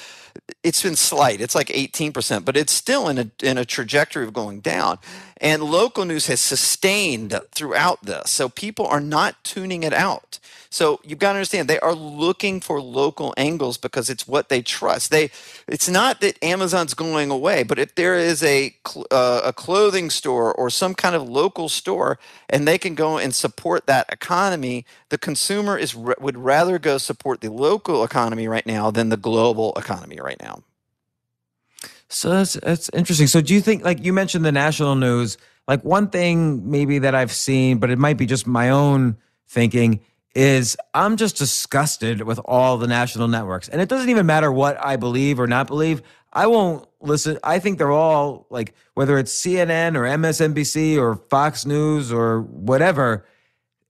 It's 0.63 0.82
been 0.84 0.95
slight. 0.95 1.41
It's 1.41 1.55
like 1.55 1.67
18%, 1.67 2.45
but 2.45 2.57
it's 2.57 2.71
still 2.73 3.07
in 3.07 3.17
a 3.17 3.32
in 3.41 3.57
a 3.57 3.65
trajectory 3.65 4.26
of 4.26 4.34
going 4.34 4.61
down. 4.61 4.99
And 5.38 5.63
local 5.63 6.05
news 6.05 6.28
has 6.28 6.39
sustained 6.39 7.39
throughout 7.51 8.03
this. 8.03 8.32
So 8.32 8.49
people 8.49 8.86
are 8.86 9.01
not 9.01 9.43
tuning 9.43 9.84
it 9.84 9.93
out. 9.93 10.39
So 10.76 10.99
you've 11.05 11.19
got 11.19 11.32
to 11.32 11.38
understand 11.38 11.69
they 11.69 11.80
are 11.80 11.95
looking 11.95 12.59
for 12.59 12.82
local 12.82 13.34
angles 13.38 13.78
because 13.78 14.09
it's 14.09 14.28
what 14.28 14.49
they 14.49 14.61
trust. 14.61 15.09
They 15.09 15.32
it's 15.69 15.88
not 15.88 16.19
that 16.19 16.38
Amazon's 16.43 16.93
going 16.93 17.32
away, 17.32 17.63
but 17.63 17.80
if 17.80 17.95
there 17.95 18.15
is 18.15 18.43
a 18.43 18.76
uh, 19.09 19.39
a 19.45 19.53
clothing 19.53 20.09
store 20.09 20.53
or 20.53 20.69
some 20.69 20.93
kind 20.93 21.15
of 21.15 21.30
local 21.30 21.69
store 21.69 22.19
and 22.49 22.67
they 22.67 22.78
can 22.78 22.93
go 22.93 23.17
and 23.17 23.34
support 23.34 23.88
that 23.88 24.11
economy, 24.11 24.86
the 25.07 25.17
consumer 25.17 25.78
is 25.78 25.95
would 25.95 26.38
rather 26.38 26.78
go 26.78 26.97
support 26.97 27.39
the 27.39 27.49
local 27.49 28.03
economy 28.03 28.49
right 28.49 28.65
now 28.65 28.91
than 28.91 29.07
the 29.07 29.17
global 29.17 29.71
economy 29.78 30.19
right 30.19 30.41
now. 30.41 30.61
So 32.09 32.32
that's 32.32 32.55
that's 32.55 32.89
interesting. 32.89 33.28
So 33.28 33.39
do 33.39 33.53
you 33.53 33.61
think 33.61 33.86
like 33.86 34.03
you 34.03 34.11
mentioned 34.11 34.43
the 34.43 34.51
national 34.51 34.95
news, 34.95 35.38
like 35.69 35.86
one 35.86 36.09
thing 36.09 36.69
maybe 36.69 36.99
that 36.99 37.15
I've 37.15 37.32
seen, 37.32 37.78
but 37.78 37.89
it 37.89 37.97
might 37.97 38.17
be 38.17 38.26
just 38.26 38.45
my 38.45 38.71
own 38.71 39.15
thinking 39.47 40.01
is 40.36 40.75
I'm 40.93 41.15
just 41.15 41.38
disgusted 41.38 42.21
with 42.21 42.39
all 42.45 42.77
the 42.77 42.88
national 42.88 43.29
networks. 43.29 43.69
And 43.69 43.81
it 43.81 43.88
doesn't 43.89 44.09
even 44.09 44.25
matter 44.25 44.51
what 44.51 44.77
I 44.83 44.97
believe 44.97 45.39
or 45.39 45.47
not 45.47 45.67
believe. 45.67 46.01
I 46.33 46.47
won't 46.47 46.86
listen. 46.99 47.39
I 47.43 47.59
think 47.59 47.77
they're 47.77 47.91
all 47.91 48.45
like, 48.49 48.73
whether 48.93 49.17
it's 49.17 49.33
CNN 49.33 49.95
or 49.95 50.01
MSNBC 50.01 50.97
or 50.97 51.15
Fox 51.29 51.65
News 51.65 52.11
or 52.11 52.41
whatever, 52.41 53.25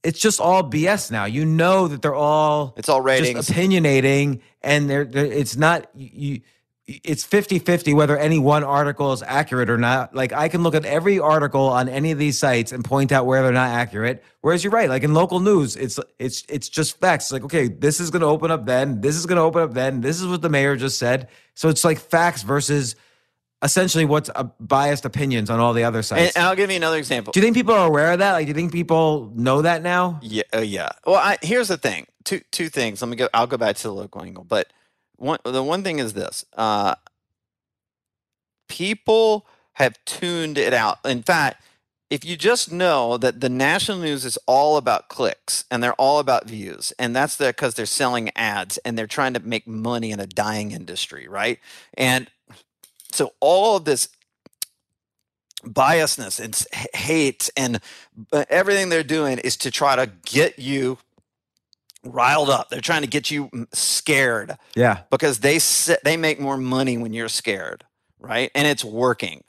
it's 0.04 0.20
just 0.20 0.38
all 0.40 0.62
BS 0.62 1.10
now. 1.10 1.24
You 1.24 1.44
know 1.44 1.88
that 1.88 2.00
they're 2.00 2.14
all 2.14 2.74
It's 2.76 2.88
all 2.88 3.00
ratings. 3.00 3.34
just 3.34 3.50
opinionating 3.50 4.40
and 4.62 4.88
they're, 4.88 5.04
they're 5.04 5.26
it's 5.26 5.56
not 5.56 5.88
you 5.96 6.42
it's 6.88 7.26
50-50 7.26 7.94
whether 7.94 8.16
any 8.16 8.38
one 8.38 8.62
article 8.62 9.12
is 9.12 9.22
accurate 9.22 9.68
or 9.68 9.76
not 9.76 10.14
like 10.14 10.32
i 10.32 10.48
can 10.48 10.62
look 10.62 10.74
at 10.74 10.84
every 10.84 11.18
article 11.18 11.68
on 11.68 11.88
any 11.88 12.12
of 12.12 12.18
these 12.18 12.38
sites 12.38 12.70
and 12.70 12.84
point 12.84 13.10
out 13.10 13.26
where 13.26 13.42
they're 13.42 13.52
not 13.52 13.70
accurate 13.70 14.22
whereas 14.40 14.62
you're 14.62 14.72
right 14.72 14.88
like 14.88 15.02
in 15.02 15.12
local 15.12 15.40
news 15.40 15.74
it's 15.74 15.98
it's 16.18 16.44
it's 16.48 16.68
just 16.68 16.98
facts 17.00 17.32
like 17.32 17.42
okay 17.42 17.66
this 17.66 17.98
is 17.98 18.10
going 18.10 18.20
to 18.20 18.26
open 18.26 18.50
up 18.50 18.66
then 18.66 19.00
this 19.00 19.16
is 19.16 19.26
going 19.26 19.36
to 19.36 19.42
open 19.42 19.62
up 19.62 19.74
then 19.74 20.00
this 20.00 20.20
is 20.20 20.28
what 20.28 20.42
the 20.42 20.48
mayor 20.48 20.76
just 20.76 20.98
said 20.98 21.28
so 21.54 21.68
it's 21.68 21.84
like 21.84 21.98
facts 21.98 22.42
versus 22.42 22.94
essentially 23.62 24.04
what's 24.04 24.30
uh, 24.36 24.44
biased 24.60 25.04
opinions 25.04 25.50
on 25.50 25.58
all 25.58 25.72
the 25.72 25.82
other 25.82 26.02
sites 26.02 26.36
and 26.36 26.44
I'll 26.44 26.54
give 26.54 26.70
you 26.70 26.76
another 26.76 26.98
example. 26.98 27.32
do 27.32 27.40
you 27.40 27.44
think 27.44 27.56
people 27.56 27.74
are 27.74 27.86
aware 27.86 28.12
of 28.12 28.20
that 28.20 28.32
like 28.32 28.46
do 28.46 28.48
you 28.50 28.54
think 28.54 28.70
people 28.70 29.32
know 29.34 29.62
that 29.62 29.82
now 29.82 30.20
Yeah, 30.22 30.44
uh, 30.54 30.60
yeah. 30.60 30.90
Well, 31.04 31.16
I, 31.16 31.38
here's 31.42 31.68
the 31.68 31.78
thing. 31.78 32.06
Two 32.24 32.40
two 32.52 32.68
things. 32.68 33.00
Let 33.02 33.08
me 33.08 33.16
go. 33.16 33.28
I'll 33.32 33.46
go 33.46 33.56
back 33.56 33.76
to 33.76 33.82
the 33.84 33.92
local 33.92 34.22
angle, 34.22 34.44
but 34.44 34.72
one 35.16 35.38
the 35.44 35.62
one 35.62 35.82
thing 35.82 35.98
is 35.98 36.12
this: 36.12 36.44
uh, 36.56 36.94
people 38.68 39.46
have 39.74 40.02
tuned 40.04 40.58
it 40.58 40.72
out. 40.72 40.98
In 41.04 41.22
fact, 41.22 41.62
if 42.08 42.24
you 42.24 42.36
just 42.36 42.72
know 42.72 43.16
that 43.18 43.40
the 43.40 43.48
national 43.48 43.98
news 43.98 44.24
is 44.24 44.38
all 44.46 44.76
about 44.76 45.08
clicks 45.08 45.64
and 45.70 45.82
they're 45.82 45.94
all 45.94 46.18
about 46.18 46.48
views, 46.48 46.92
and 46.98 47.14
that's 47.14 47.36
because 47.36 47.74
they're 47.74 47.86
selling 47.86 48.30
ads 48.36 48.78
and 48.78 48.96
they're 48.96 49.06
trying 49.06 49.34
to 49.34 49.40
make 49.40 49.66
money 49.66 50.12
in 50.12 50.20
a 50.20 50.26
dying 50.26 50.70
industry, 50.70 51.26
right? 51.28 51.58
And 51.94 52.30
so 53.12 53.32
all 53.40 53.76
of 53.76 53.84
this 53.84 54.08
biasness 55.64 56.38
and 56.40 56.94
hate 56.94 57.50
and 57.56 57.80
uh, 58.32 58.44
everything 58.48 58.88
they're 58.88 59.02
doing 59.02 59.38
is 59.38 59.56
to 59.56 59.70
try 59.70 59.96
to 59.96 60.10
get 60.24 60.58
you 60.58 60.98
riled 62.12 62.50
up. 62.50 62.68
They're 62.68 62.80
trying 62.80 63.02
to 63.02 63.08
get 63.08 63.30
you 63.30 63.50
scared 63.72 64.56
yeah 64.74 65.00
because 65.10 65.40
they 65.40 65.58
they 66.04 66.16
make 66.16 66.40
more 66.40 66.56
money 66.56 66.98
when 66.98 67.12
you're 67.12 67.28
scared, 67.28 67.84
right? 68.18 68.50
And 68.54 68.66
it's 68.66 68.84
working. 68.84 69.44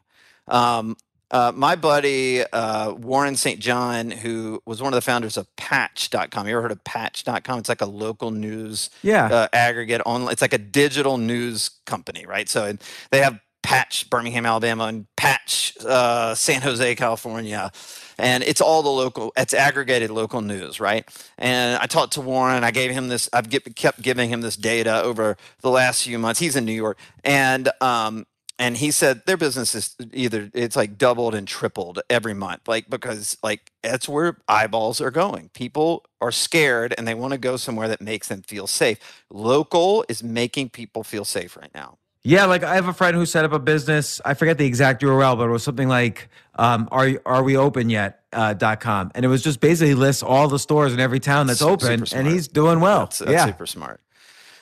Um, 0.47 0.95
uh, 1.29 1.51
my 1.53 1.75
buddy 1.75 2.41
uh, 2.53 2.93
Warren 2.93 3.35
St. 3.35 3.59
John, 3.59 4.11
who 4.11 4.61
was 4.65 4.81
one 4.81 4.93
of 4.93 4.97
the 4.97 5.01
founders 5.01 5.35
of 5.35 5.53
Patch.com. 5.57 6.47
You 6.47 6.53
ever 6.53 6.61
heard 6.61 6.71
of 6.71 6.83
Patch.com? 6.85 7.59
It's 7.59 7.67
like 7.67 7.81
a 7.81 7.85
local 7.85 8.31
news 8.31 8.89
yeah 9.03 9.25
uh, 9.25 9.47
aggregate 9.51 10.01
online. 10.05 10.31
It's 10.31 10.41
like 10.41 10.53
a 10.53 10.57
digital 10.57 11.17
news 11.17 11.69
company, 11.85 12.25
right? 12.25 12.47
So 12.47 12.77
they 13.11 13.19
have 13.19 13.39
Patch 13.61 14.09
Birmingham, 14.09 14.45
Alabama, 14.45 14.85
and 14.85 15.07
Patch 15.17 15.73
uh, 15.85 16.33
San 16.35 16.61
Jose, 16.61 16.95
California, 16.95 17.69
and 18.18 18.43
it's 18.43 18.61
all 18.61 18.82
the 18.82 18.89
local. 18.89 19.32
It's 19.38 19.53
aggregated 19.53 20.09
local 20.09 20.41
news, 20.41 20.80
right? 20.80 21.07
And 21.38 21.80
I 21.82 21.86
talked 21.86 22.13
to 22.13 22.22
Warren. 22.22 22.63
I 22.63 22.72
gave 22.72 22.91
him 22.91 23.09
this. 23.09 23.30
I've 23.34 23.49
get, 23.49 23.76
kept 23.76 24.01
giving 24.01 24.30
him 24.30 24.41
this 24.41 24.55
data 24.55 25.01
over 25.03 25.38
the 25.61 25.70
last 25.70 26.03
few 26.03 26.20
months. 26.20 26.39
He's 26.39 26.55
in 26.55 26.65
New 26.65 26.74
York, 26.74 26.97
and 27.24 27.70
um, 27.82 28.26
and 28.59 28.78
he 28.78 28.91
said 28.91 29.26
their 29.26 29.38
business 29.38 29.76
is 29.76 29.95
either 30.13 30.49
it's 30.53 30.76
like 30.76 30.97
doubled 30.97 31.36
and 31.36 31.47
tripled 31.47 31.99
every 32.09 32.34
month 32.34 32.68
like 32.68 32.89
because 32.89 33.38
like 33.43 33.72
that's 33.84 34.09
where 34.09 34.38
eyeballs 34.47 34.99
are 34.99 35.11
going 35.11 35.49
people 35.53 36.05
are 36.22 36.32
scared 36.32 36.93
and 36.97 37.07
they 37.07 37.13
want 37.13 37.34
to 37.34 37.38
go 37.38 37.57
somewhere 37.57 37.88
that 37.88 38.01
makes 38.01 38.28
them 38.28 38.41
feel 38.41 38.68
safe 38.68 39.24
local 39.30 40.03
is 40.09 40.24
making 40.24 40.70
people 40.70 41.03
feel 41.03 41.26
safe 41.26 41.55
right 41.57 41.72
now 41.74 41.97
Yeah, 42.28 42.43
like 42.43 42.61
I 42.61 42.75
have 42.75 42.89
a 42.89 42.93
friend 42.93 43.15
who 43.15 43.25
set 43.25 43.45
up 43.45 43.53
a 43.53 43.59
business. 43.59 44.19
I 44.25 44.34
forget 44.34 44.57
the 44.57 44.65
exact 44.65 45.01
URL, 45.01 45.38
but 45.38 45.47
it 45.47 45.51
was 45.51 45.63
something 45.63 45.88
like 45.88 46.28
um, 46.55 46.89
"Are 46.91 47.11
are 47.25 47.41
we 47.41 47.55
open 47.55 47.89
yet?" 47.89 48.19
Uh, 48.34 48.53
dot 48.53 48.82
com, 48.82 49.11
and 49.15 49.23
it 49.23 49.30
was 49.30 49.41
just 49.41 49.61
basically 49.61 49.93
lists 49.93 50.21
all 50.21 50.49
the 50.49 50.59
stores 50.59 50.93
in 50.93 50.99
every 50.99 51.21
town 51.21 51.47
that's 51.47 51.61
open, 51.61 52.05
super 52.05 52.19
and 52.19 52.28
he's 52.28 52.49
doing 52.49 52.82
well. 52.82 53.05
That's, 53.05 53.19
that's 53.19 53.32
yeah, 53.32 53.45
super 53.45 53.65
smart. 53.65 54.01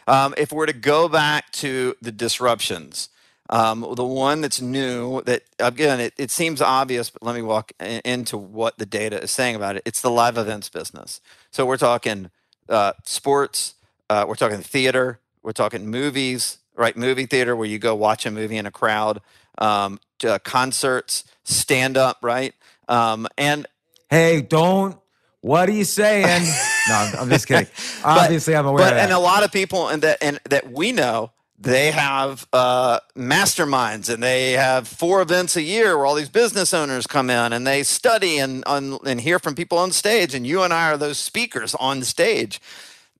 Um, 0.07 0.35
if 0.37 0.51
we're 0.51 0.67
to 0.67 0.73
go 0.73 1.09
back 1.09 1.51
to 1.53 1.95
the 2.03 2.11
disruptions, 2.11 3.09
um, 3.49 3.83
the 3.95 4.05
one 4.05 4.41
that's 4.41 4.61
new 4.61 5.23
that 5.23 5.41
again 5.57 5.99
it, 5.99 6.13
it 6.17 6.29
seems 6.29 6.61
obvious, 6.61 7.09
but 7.09 7.23
let 7.23 7.33
me 7.33 7.41
walk 7.41 7.71
i- 7.79 7.99
into 8.05 8.37
what 8.37 8.77
the 8.77 8.85
data 8.85 9.23
is 9.23 9.31
saying 9.31 9.55
about 9.55 9.75
it. 9.75 9.81
It's 9.85 10.01
the 10.01 10.11
live 10.11 10.37
events 10.37 10.69
business. 10.69 11.19
So 11.49 11.65
we're 11.65 11.77
talking 11.77 12.29
uh, 12.69 12.93
sports, 13.05 13.73
uh, 14.07 14.25
we're 14.27 14.35
talking 14.35 14.59
theater, 14.59 15.19
we're 15.41 15.51
talking 15.51 15.87
movies, 15.87 16.59
right? 16.75 16.95
Movie 16.95 17.25
theater 17.25 17.55
where 17.55 17.67
you 17.67 17.79
go 17.79 17.95
watch 17.95 18.25
a 18.25 18.31
movie 18.31 18.57
in 18.57 18.65
a 18.65 18.71
crowd, 18.71 19.21
um, 19.57 19.99
to, 20.19 20.33
uh, 20.35 20.39
concerts, 20.39 21.23
stand 21.43 21.97
up, 21.97 22.19
right? 22.21 22.53
Um, 22.87 23.27
and 23.37 23.67
Hey, 24.09 24.41
don't. 24.41 24.97
What 25.41 25.67
are 25.69 25.73
you 25.73 25.83
saying? 25.83 26.25
no, 26.89 26.95
I'm, 26.95 27.15
I'm 27.19 27.29
just 27.29 27.47
kidding. 27.47 27.67
Obviously, 28.03 28.55
I'm 28.55 28.65
aware 28.65 28.85
but 28.85 28.93
of 28.93 28.97
that. 28.97 29.03
and 29.03 29.13
a 29.13 29.19
lot 29.19 29.43
of 29.43 29.51
people 29.51 29.89
and 29.89 30.01
that 30.01 30.17
and 30.21 30.39
that 30.49 30.71
we 30.71 30.91
know 30.91 31.31
they 31.57 31.91
have 31.91 32.47
uh, 32.51 32.99
masterminds 33.15 34.13
and 34.13 34.21
they 34.21 34.53
have 34.53 34.87
four 34.87 35.21
events 35.21 35.55
a 35.55 35.61
year 35.61 35.97
where 35.97 36.05
all 36.05 36.15
these 36.15 36.29
business 36.29 36.73
owners 36.73 37.07
come 37.07 37.29
in 37.29 37.53
and 37.53 37.65
they 37.65 37.83
study 37.83 38.37
and 38.39 38.63
on, 38.65 38.97
and 39.05 39.21
hear 39.21 39.39
from 39.39 39.55
people 39.55 39.77
on 39.77 39.91
stage 39.91 40.33
and 40.33 40.45
you 40.45 40.63
and 40.63 40.73
I 40.73 40.91
are 40.91 40.97
those 40.97 41.17
speakers 41.17 41.75
on 41.75 42.03
stage 42.03 42.59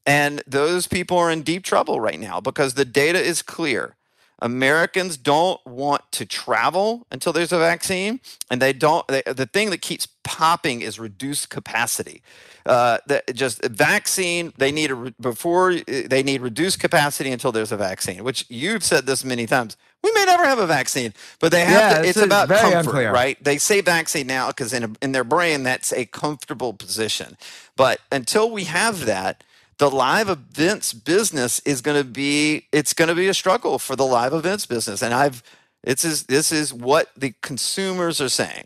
and 0.06 0.44
those 0.46 0.88
people 0.88 1.18
are 1.18 1.32
in 1.32 1.42
deep 1.42 1.64
trouble 1.64 2.00
right 2.00 2.20
now 2.20 2.40
because 2.40 2.76
the 2.76 2.86
data 2.86 3.20
is 3.20 3.42
clear. 3.42 3.96
Americans 4.40 5.16
don't 5.16 5.66
want 5.66 6.12
to 6.12 6.26
travel 6.26 7.08
until 7.10 7.32
there's 7.32 7.54
a 7.54 7.58
vaccine, 7.58 8.20
and 8.52 8.62
they 8.62 8.74
don't. 8.74 9.08
They, 9.08 9.24
the 9.26 9.46
thing 9.46 9.70
that 9.70 9.82
keeps 9.82 10.08
popping 10.24 10.82
is 10.82 11.00
reduced 11.00 11.50
capacity. 11.50 12.22
Uh, 12.66 12.98
that 13.08 13.34
just 13.34 13.64
vaccine. 13.64 14.52
They 14.58 14.72
need 14.72 14.92
a 14.92 14.96
re- 14.96 15.14
before 15.22 15.72
uh, 15.72 15.82
they 15.88 16.22
need 16.22 16.42
reduced 16.42 16.80
capacity 16.80 17.32
until 17.32 17.54
there's 17.54 17.72
a 17.72 17.78
vaccine. 17.78 18.24
Which 18.24 18.46
you've 18.50 18.84
said 18.84 19.06
this 19.06 19.24
many 19.24 19.46
times. 19.46 19.78
We 20.04 20.12
may 20.12 20.26
never 20.26 20.44
have 20.46 20.60
a 20.60 20.68
vaccine, 20.68 21.14
but 21.40 21.52
they 21.52 21.62
have. 21.62 21.94
Yeah, 21.94 22.02
to, 22.02 22.08
it's 22.08 22.18
it's, 22.18 22.26
about 22.26 22.50
comfort, 22.50 22.78
unclear. 22.78 23.14
right? 23.14 23.42
They 23.44 23.58
say 23.58 23.82
vaccine 23.82 24.28
now 24.28 24.50
because 24.50 24.74
in 24.74 24.84
a, 24.84 24.92
in 25.02 25.14
their 25.14 25.24
brain 25.24 25.64
that's 25.64 25.94
a 25.94 26.06
comfortable 26.06 26.74
position. 26.74 27.38
But 27.78 28.02
until 28.12 28.52
we 28.52 28.66
have 28.66 29.06
that, 29.06 29.44
the 29.80 29.90
live 29.92 30.30
events 30.30 30.94
business 30.94 31.60
is 31.62 31.82
going 31.82 31.98
to 31.98 32.04
be 32.10 32.68
it's 32.72 32.94
going 32.94 33.10
to 33.10 33.16
be 33.16 33.28
a 33.28 33.34
struggle 33.34 33.80
for 33.80 33.96
the 33.96 34.06
live 34.06 34.34
events 34.34 34.66
business 34.66 35.02
and 35.04 35.14
i've 35.14 35.44
this 35.84 36.06
is 36.06 36.24
this 36.26 36.52
is 36.52 36.74
what 36.74 37.10
the 37.18 37.34
consumers 37.42 38.22
are 38.22 38.30
saying 38.30 38.66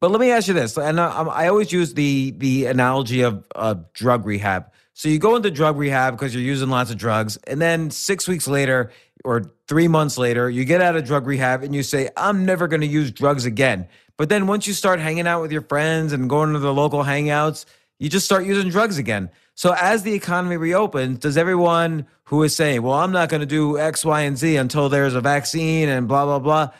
But 0.00 0.12
let 0.12 0.20
me 0.20 0.30
ask 0.30 0.48
you 0.48 0.54
this, 0.54 0.78
and 0.78 1.00
I, 1.00 1.24
I 1.24 1.48
always 1.48 1.72
use 1.72 1.94
the 1.94 2.32
the 2.38 2.66
analogy 2.66 3.22
of 3.22 3.46
uh, 3.56 3.76
drug 3.94 4.26
rehab. 4.26 4.72
So 4.94 5.10
you 5.10 5.18
go 5.18 5.36
into 5.36 5.50
drug 5.50 5.78
rehab 5.78 6.14
because 6.14 6.34
you're 6.34 6.44
using 6.44 6.70
lots 6.70 6.92
of 6.92 6.98
drugs, 6.98 7.38
and 7.48 7.60
then 7.60 7.90
six 7.90 8.28
weeks 8.28 8.48
later 8.48 8.92
or 9.24 9.52
three 9.68 9.88
months 9.88 10.18
later, 10.18 10.50
you 10.50 10.64
get 10.66 10.82
out 10.82 10.96
of 10.96 11.04
drug 11.04 11.26
rehab 11.26 11.64
and 11.64 11.74
you 11.74 11.82
say, 11.82 12.10
"I'm 12.16 12.46
never 12.46 12.68
going 12.68 12.82
to 12.82 12.88
use 12.88 13.10
drugs 13.12 13.46
again." 13.46 13.88
But 14.18 14.30
then 14.30 14.46
once 14.46 14.68
you 14.68 14.74
start 14.74 15.00
hanging 15.00 15.26
out 15.26 15.42
with 15.42 15.52
your 15.52 15.62
friends 15.62 16.14
and 16.14 16.30
going 16.30 16.54
to 16.54 16.60
the 16.60 16.74
local 16.74 17.04
hangouts, 17.04 17.66
you 17.98 18.08
just 18.10 18.26
start 18.26 18.46
using 18.46 18.70
drugs 18.70 18.98
again. 18.98 19.30
So 19.60 19.74
as 19.78 20.04
the 20.04 20.14
economy 20.14 20.56
reopens, 20.56 21.18
does 21.18 21.36
everyone 21.36 22.06
who 22.24 22.42
is 22.44 22.56
saying, 22.56 22.80
"Well, 22.80 22.94
I'm 22.94 23.12
not 23.12 23.28
going 23.28 23.40
to 23.42 23.46
do 23.46 23.78
X, 23.78 24.06
Y, 24.06 24.22
and 24.22 24.38
Z 24.38 24.56
until 24.56 24.88
there's 24.88 25.14
a 25.14 25.20
vaccine 25.20 25.90
and 25.90 26.08
blah 26.08 26.24
blah 26.24 26.38
blah," 26.38 26.70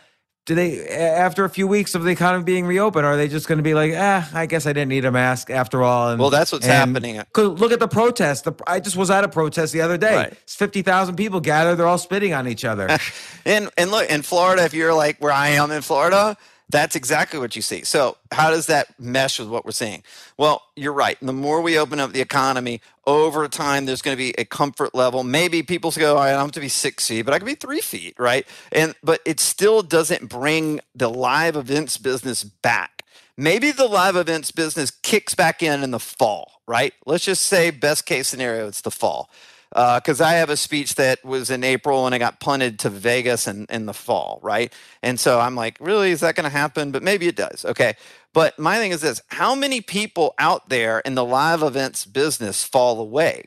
do 0.46 0.54
they 0.54 0.88
after 0.88 1.44
a 1.44 1.50
few 1.50 1.66
weeks 1.68 1.94
of 1.94 2.04
the 2.04 2.08
economy 2.10 2.42
being 2.42 2.64
reopened 2.64 3.04
are 3.04 3.18
they 3.18 3.28
just 3.28 3.46
going 3.46 3.58
to 3.58 3.62
be 3.62 3.74
like 3.74 3.92
ah 3.94 4.26
i 4.32 4.46
guess 4.46 4.64
i 4.66 4.72
didn't 4.72 4.88
need 4.88 5.04
a 5.04 5.12
mask 5.12 5.50
after 5.50 5.82
all 5.82 6.08
and, 6.10 6.18
Well, 6.18 6.30
that's 6.30 6.50
what's 6.52 6.64
and- 6.66 6.72
happening. 6.94 7.22
'cause 7.34 7.60
look 7.60 7.70
at 7.70 7.80
the 7.80 7.86
protest 7.86 8.44
the, 8.44 8.54
i 8.66 8.80
just 8.80 8.96
was 8.96 9.10
at 9.10 9.22
a 9.22 9.28
protest 9.28 9.74
the 9.74 9.82
other 9.82 9.98
day 9.98 10.16
Right. 10.16 10.32
it's 10.32 10.54
50000 10.54 11.16
people 11.16 11.40
gathered 11.40 11.76
they're 11.76 11.86
all 11.86 11.98
spitting 11.98 12.32
on 12.32 12.48
each 12.48 12.64
other 12.64 12.88
and 13.44 13.68
and 13.76 13.90
look 13.90 14.08
in 14.08 14.22
florida 14.22 14.64
if 14.64 14.72
you're 14.72 14.94
like 14.94 15.18
where 15.20 15.30
i 15.32 15.48
am 15.50 15.70
in 15.70 15.82
florida 15.82 16.36
that's 16.70 16.94
exactly 16.96 17.38
what 17.38 17.56
you 17.56 17.62
see. 17.62 17.82
So 17.84 18.16
how 18.32 18.50
does 18.50 18.66
that 18.66 18.98
mesh 18.98 19.38
with 19.38 19.48
what 19.48 19.64
we're 19.64 19.72
seeing? 19.72 20.02
Well 20.36 20.62
you're 20.76 20.92
right. 20.92 21.18
The 21.20 21.32
more 21.32 21.60
we 21.60 21.78
open 21.78 22.00
up 22.00 22.12
the 22.12 22.20
economy 22.20 22.80
over 23.06 23.48
time 23.48 23.86
there's 23.86 24.02
going 24.02 24.16
to 24.16 24.22
be 24.22 24.34
a 24.38 24.44
comfort 24.44 24.94
level. 24.94 25.24
Maybe 25.24 25.62
people 25.62 25.90
go 25.90 26.12
oh, 26.12 26.16
right 26.16 26.28
i 26.28 26.30
don't 26.30 26.40
have 26.40 26.52
to 26.52 26.60
be 26.60 26.68
six 26.68 27.08
feet 27.08 27.22
but 27.22 27.34
i 27.34 27.38
can 27.38 27.46
be 27.46 27.54
three 27.54 27.80
feet 27.80 28.14
right? 28.18 28.46
And 28.72 28.94
but 29.02 29.20
it 29.24 29.40
still 29.40 29.82
doesn't 29.82 30.28
bring 30.28 30.80
the 30.94 31.10
live 31.10 31.56
events 31.56 31.98
business 31.98 32.44
back. 32.44 33.04
Maybe 33.36 33.72
the 33.72 33.86
live 33.86 34.16
events 34.16 34.50
business 34.50 34.90
kicks 34.90 35.34
back 35.34 35.62
in 35.62 35.82
in 35.82 35.90
the 35.90 36.00
fall 36.00 36.60
right? 36.66 36.94
Let's 37.04 37.24
just 37.24 37.42
say 37.42 37.70
best 37.70 38.06
case 38.06 38.28
scenario 38.28 38.68
it's 38.68 38.80
the 38.82 38.90
fall 38.90 39.30
Uh, 39.72 40.00
because 40.00 40.20
I 40.20 40.32
have 40.32 40.50
a 40.50 40.56
speech 40.56 40.96
that 40.96 41.24
was 41.24 41.48
in 41.48 41.62
April 41.62 42.04
and 42.04 42.14
I 42.14 42.18
got 42.18 42.40
punted 42.40 42.80
to 42.80 42.90
Vegas 42.90 43.46
in, 43.46 43.66
in 43.70 43.86
the 43.86 43.94
fall, 43.94 44.40
right? 44.42 44.72
And 45.00 45.18
so 45.20 45.38
I'm 45.38 45.54
like, 45.54 45.76
really, 45.80 46.10
is 46.10 46.20
that 46.20 46.34
going 46.34 46.44
to 46.44 46.50
happen? 46.50 46.90
But 46.90 47.04
maybe 47.04 47.28
it 47.28 47.36
does. 47.36 47.64
Okay. 47.64 47.94
But 48.32 48.58
my 48.58 48.78
thing 48.78 48.90
is 48.90 49.00
this 49.00 49.22
how 49.28 49.54
many 49.54 49.80
people 49.80 50.34
out 50.38 50.68
there 50.68 51.00
in 51.00 51.14
the 51.14 51.24
live 51.24 51.62
events 51.62 52.04
business 52.04 52.64
fall 52.64 53.00
away? 53.00 53.44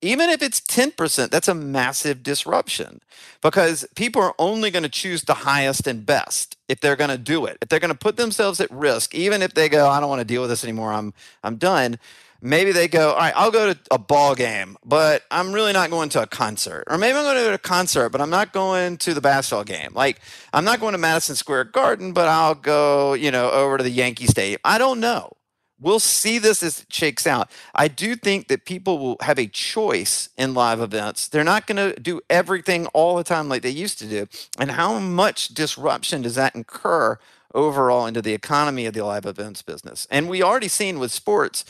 Even 0.00 0.30
if 0.30 0.42
it's 0.42 0.60
10%, 0.60 1.30
that's 1.30 1.48
a 1.48 1.54
massive 1.54 2.22
disruption 2.22 3.00
because 3.42 3.84
people 3.96 4.22
are 4.22 4.34
only 4.38 4.70
going 4.70 4.84
to 4.84 4.88
choose 4.88 5.22
the 5.22 5.34
highest 5.34 5.88
and 5.88 6.06
best 6.06 6.56
if 6.68 6.78
they're 6.78 6.94
going 6.94 7.10
to 7.10 7.18
do 7.18 7.46
it. 7.46 7.58
If 7.60 7.68
they're 7.68 7.80
going 7.80 7.92
to 7.92 7.98
put 7.98 8.16
themselves 8.16 8.60
at 8.60 8.70
risk, 8.70 9.14
even 9.14 9.42
if 9.42 9.54
they 9.54 9.68
go, 9.68 9.88
I 9.88 9.98
don't 9.98 10.08
want 10.08 10.20
to 10.20 10.24
deal 10.24 10.42
with 10.42 10.50
this 10.50 10.62
anymore, 10.62 10.92
I'm, 10.92 11.14
I'm 11.42 11.56
done 11.56 11.98
maybe 12.44 12.72
they 12.72 12.86
go, 12.86 13.10
all 13.10 13.16
right, 13.16 13.32
I'll 13.34 13.50
go 13.50 13.72
to 13.72 13.78
a 13.90 13.98
ball 13.98 14.34
game, 14.34 14.76
but 14.84 15.22
I'm 15.30 15.52
really 15.52 15.72
not 15.72 15.90
going 15.90 16.10
to 16.10 16.22
a 16.22 16.26
concert. 16.26 16.84
Or 16.86 16.98
maybe 16.98 17.16
I'm 17.16 17.24
going 17.24 17.42
to 17.42 17.54
a 17.54 17.58
concert, 17.58 18.10
but 18.10 18.20
I'm 18.20 18.30
not 18.30 18.52
going 18.52 18.98
to 18.98 19.14
the 19.14 19.20
basketball 19.22 19.64
game. 19.64 19.92
Like, 19.94 20.20
I'm 20.52 20.64
not 20.64 20.78
going 20.78 20.92
to 20.92 20.98
Madison 20.98 21.36
Square 21.36 21.64
Garden, 21.64 22.12
but 22.12 22.28
I'll 22.28 22.54
go, 22.54 23.14
you 23.14 23.30
know, 23.30 23.50
over 23.50 23.78
to 23.78 23.82
the 23.82 23.90
Yankee 23.90 24.26
Stadium. 24.26 24.60
I 24.62 24.76
don't 24.76 25.00
know. 25.00 25.32
We'll 25.80 26.00
see 26.00 26.38
this 26.38 26.62
as 26.62 26.82
it 26.82 26.92
shakes 26.92 27.26
out. 27.26 27.50
I 27.74 27.88
do 27.88 28.14
think 28.14 28.48
that 28.48 28.64
people 28.64 28.98
will 28.98 29.16
have 29.22 29.38
a 29.38 29.46
choice 29.46 30.28
in 30.36 30.54
live 30.54 30.80
events. 30.80 31.28
They're 31.28 31.44
not 31.44 31.66
going 31.66 31.76
to 31.76 31.98
do 31.98 32.20
everything 32.30 32.86
all 32.88 33.16
the 33.16 33.24
time 33.24 33.48
like 33.48 33.62
they 33.62 33.70
used 33.70 33.98
to 33.98 34.06
do. 34.06 34.26
And 34.58 34.70
how 34.70 34.98
much 34.98 35.48
disruption 35.48 36.22
does 36.22 36.36
that 36.36 36.54
incur 36.54 37.18
overall 37.54 38.06
into 38.06 38.22
the 38.22 38.34
economy 38.34 38.86
of 38.86 38.94
the 38.94 39.04
live 39.04 39.26
events 39.26 39.62
business? 39.62 40.06
And 40.10 40.28
we 40.28 40.42
already 40.42 40.68
seen 40.68 40.98
with 40.98 41.10
sports, 41.10 41.64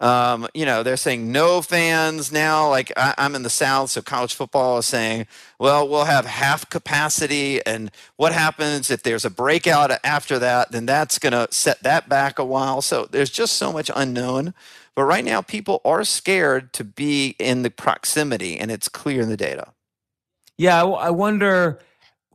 um, 0.00 0.48
you 0.54 0.66
know, 0.66 0.82
they're 0.82 0.96
saying 0.96 1.30
no 1.30 1.62
fans 1.62 2.32
now. 2.32 2.68
Like 2.68 2.92
I, 2.96 3.14
am 3.16 3.34
in 3.34 3.44
the 3.44 3.50
South, 3.50 3.90
so 3.90 4.02
college 4.02 4.34
football 4.34 4.78
is 4.78 4.86
saying, 4.86 5.26
well, 5.58 5.88
we'll 5.88 6.04
have 6.04 6.26
half 6.26 6.68
capacity. 6.68 7.64
And 7.64 7.90
what 8.16 8.32
happens 8.32 8.90
if 8.90 9.02
there's 9.02 9.24
a 9.24 9.30
breakout 9.30 9.92
after 10.02 10.38
that? 10.40 10.72
Then 10.72 10.86
that's 10.86 11.18
going 11.18 11.32
to 11.32 11.46
set 11.52 11.82
that 11.84 12.08
back 12.08 12.38
a 12.38 12.44
while. 12.44 12.82
So 12.82 13.06
there's 13.08 13.30
just 13.30 13.54
so 13.56 13.72
much 13.72 13.90
unknown. 13.94 14.52
But 14.96 15.04
right 15.04 15.24
now, 15.24 15.42
people 15.42 15.80
are 15.84 16.04
scared 16.04 16.72
to 16.74 16.84
be 16.84 17.34
in 17.38 17.62
the 17.62 17.70
proximity, 17.70 18.58
and 18.58 18.70
it's 18.70 18.88
clear 18.88 19.22
in 19.22 19.28
the 19.28 19.36
data. 19.36 19.72
Yeah, 20.56 20.84
I 20.84 21.10
wonder 21.10 21.80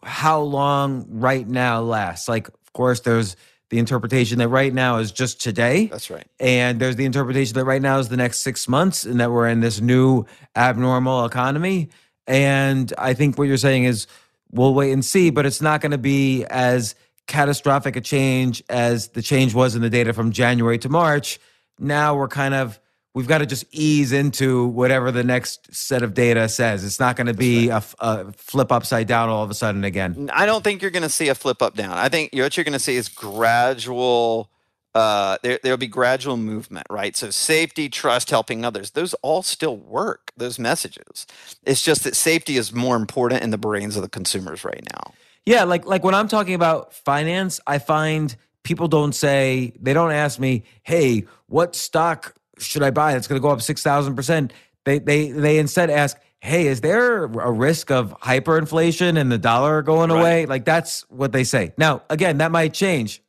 how 0.03 0.41
long 0.41 1.05
right 1.09 1.47
now 1.47 1.81
lasts. 1.81 2.27
Like, 2.27 2.49
of 2.49 2.73
course, 2.73 2.99
there's 3.01 3.37
the 3.69 3.77
interpretation 3.77 4.39
that 4.39 4.47
right 4.47 4.73
now 4.73 4.97
is 4.97 5.11
just 5.11 5.41
today. 5.41 5.87
That's 5.87 6.09
right. 6.09 6.25
And 6.39 6.79
there's 6.79 6.95
the 6.95 7.05
interpretation 7.05 7.53
that 7.55 7.65
right 7.65 7.81
now 7.81 7.99
is 7.99 8.09
the 8.09 8.17
next 8.17 8.39
six 8.39 8.67
months 8.67 9.05
and 9.05 9.19
that 9.19 9.31
we're 9.31 9.47
in 9.47 9.59
this 9.59 9.79
new 9.79 10.25
abnormal 10.55 11.25
economy. 11.25 11.89
And 12.25 12.91
I 12.97 13.13
think 13.13 13.37
what 13.37 13.47
you're 13.47 13.57
saying 13.57 13.83
is 13.83 14.07
we'll 14.51 14.73
wait 14.73 14.91
and 14.91 15.05
see, 15.05 15.29
but 15.29 15.45
it's 15.45 15.61
not 15.61 15.81
going 15.81 15.91
to 15.91 15.97
be 15.97 16.45
as 16.45 16.95
catastrophic 17.27 17.95
a 17.95 18.01
change 18.01 18.63
as 18.69 19.09
the 19.09 19.21
change 19.21 19.53
was 19.53 19.75
in 19.75 19.81
the 19.81 19.89
data 19.89 20.13
from 20.13 20.31
January 20.31 20.79
to 20.79 20.89
March. 20.89 21.39
Now 21.77 22.15
we're 22.15 22.27
kind 22.27 22.55
of 22.55 22.79
we've 23.19 23.27
got 23.27 23.39
to 23.39 23.45
just 23.45 23.65
ease 23.71 24.13
into 24.13 24.67
whatever 24.67 25.11
the 25.11 25.25
next 25.25 25.75
set 25.75 26.03
of 26.03 26.13
data 26.13 26.47
says. 26.47 26.85
It's 26.85 27.01
not 27.01 27.17
going 27.17 27.27
to 27.27 27.33
be 27.33 27.69
right. 27.69 27.83
a, 27.99 28.05
a, 28.07 28.31
flip 28.31 28.71
upside 28.71 29.07
down 29.07 29.27
all 29.27 29.43
of 29.43 29.51
a 29.51 29.53
sudden 29.53 29.83
again. 29.83 30.29
I 30.33 30.45
don't 30.45 30.63
think 30.63 30.81
you're 30.81 30.89
going 30.89 31.03
to 31.03 31.09
see 31.09 31.27
a 31.27 31.35
flip 31.35 31.61
up 31.61 31.75
down. 31.75 31.97
I 31.97 32.07
think 32.07 32.31
what 32.31 32.55
you're 32.55 32.63
going 32.63 32.71
to 32.71 32.79
see 32.79 32.95
is 32.95 33.09
gradual. 33.09 34.49
Uh, 34.95 35.37
there 35.43 35.59
there'll 35.61 35.77
be 35.77 35.85
gradual 35.85 36.37
movement, 36.37 36.87
right? 36.89 37.13
So 37.17 37.29
safety, 37.29 37.89
trust, 37.89 38.29
helping 38.29 38.63
others. 38.63 38.91
Those 38.91 39.13
all 39.15 39.43
still 39.43 39.75
work. 39.75 40.31
Those 40.37 40.57
messages. 40.57 41.27
It's 41.65 41.83
just 41.83 42.05
that 42.05 42.15
safety 42.15 42.55
is 42.55 42.71
more 42.71 42.95
important 42.95 43.43
in 43.43 43.49
the 43.49 43.57
brains 43.57 43.97
of 43.97 44.01
the 44.01 44.09
consumers 44.09 44.63
right 44.63 44.87
now. 44.93 45.13
Yeah, 45.45 45.65
like 45.65 45.85
like 45.85 46.05
when 46.05 46.15
I'm 46.15 46.29
talking 46.29 46.53
about 46.53 46.93
finance, 46.93 47.59
I 47.67 47.79
find 47.79 48.33
people 48.63 48.87
don't 48.87 49.13
say 49.13 49.73
they 49.77 49.91
don't 49.91 50.13
ask 50.13 50.39
me, 50.39 50.63
"Hey, 50.83 51.25
what 51.47 51.75
stock 51.75 52.38
should 52.59 52.83
I 52.83 52.91
buy? 52.91 53.15
It's 53.15 53.27
going 53.27 53.39
to 53.39 53.43
go 53.43 53.49
up 53.49 53.59
6,000%. 53.59 54.51
They, 54.85 54.99
they, 54.99 55.31
they 55.31 55.59
instead 55.59 55.89
ask, 55.89 56.17
hey, 56.41 56.67
is 56.67 56.81
there 56.81 57.23
a 57.23 57.51
risk 57.51 57.91
of 57.91 58.17
hyperinflation 58.21 59.19
and 59.19 59.31
the 59.31 59.37
dollar 59.37 59.81
going 59.81 60.09
right. 60.09 60.19
away? 60.19 60.45
Like 60.45 60.65
that's 60.65 61.01
what 61.09 61.31
they 61.31 61.43
say. 61.43 61.73
Now, 61.77 62.03
again, 62.09 62.37
that 62.37 62.51
might 62.51 62.73
change. 62.73 63.21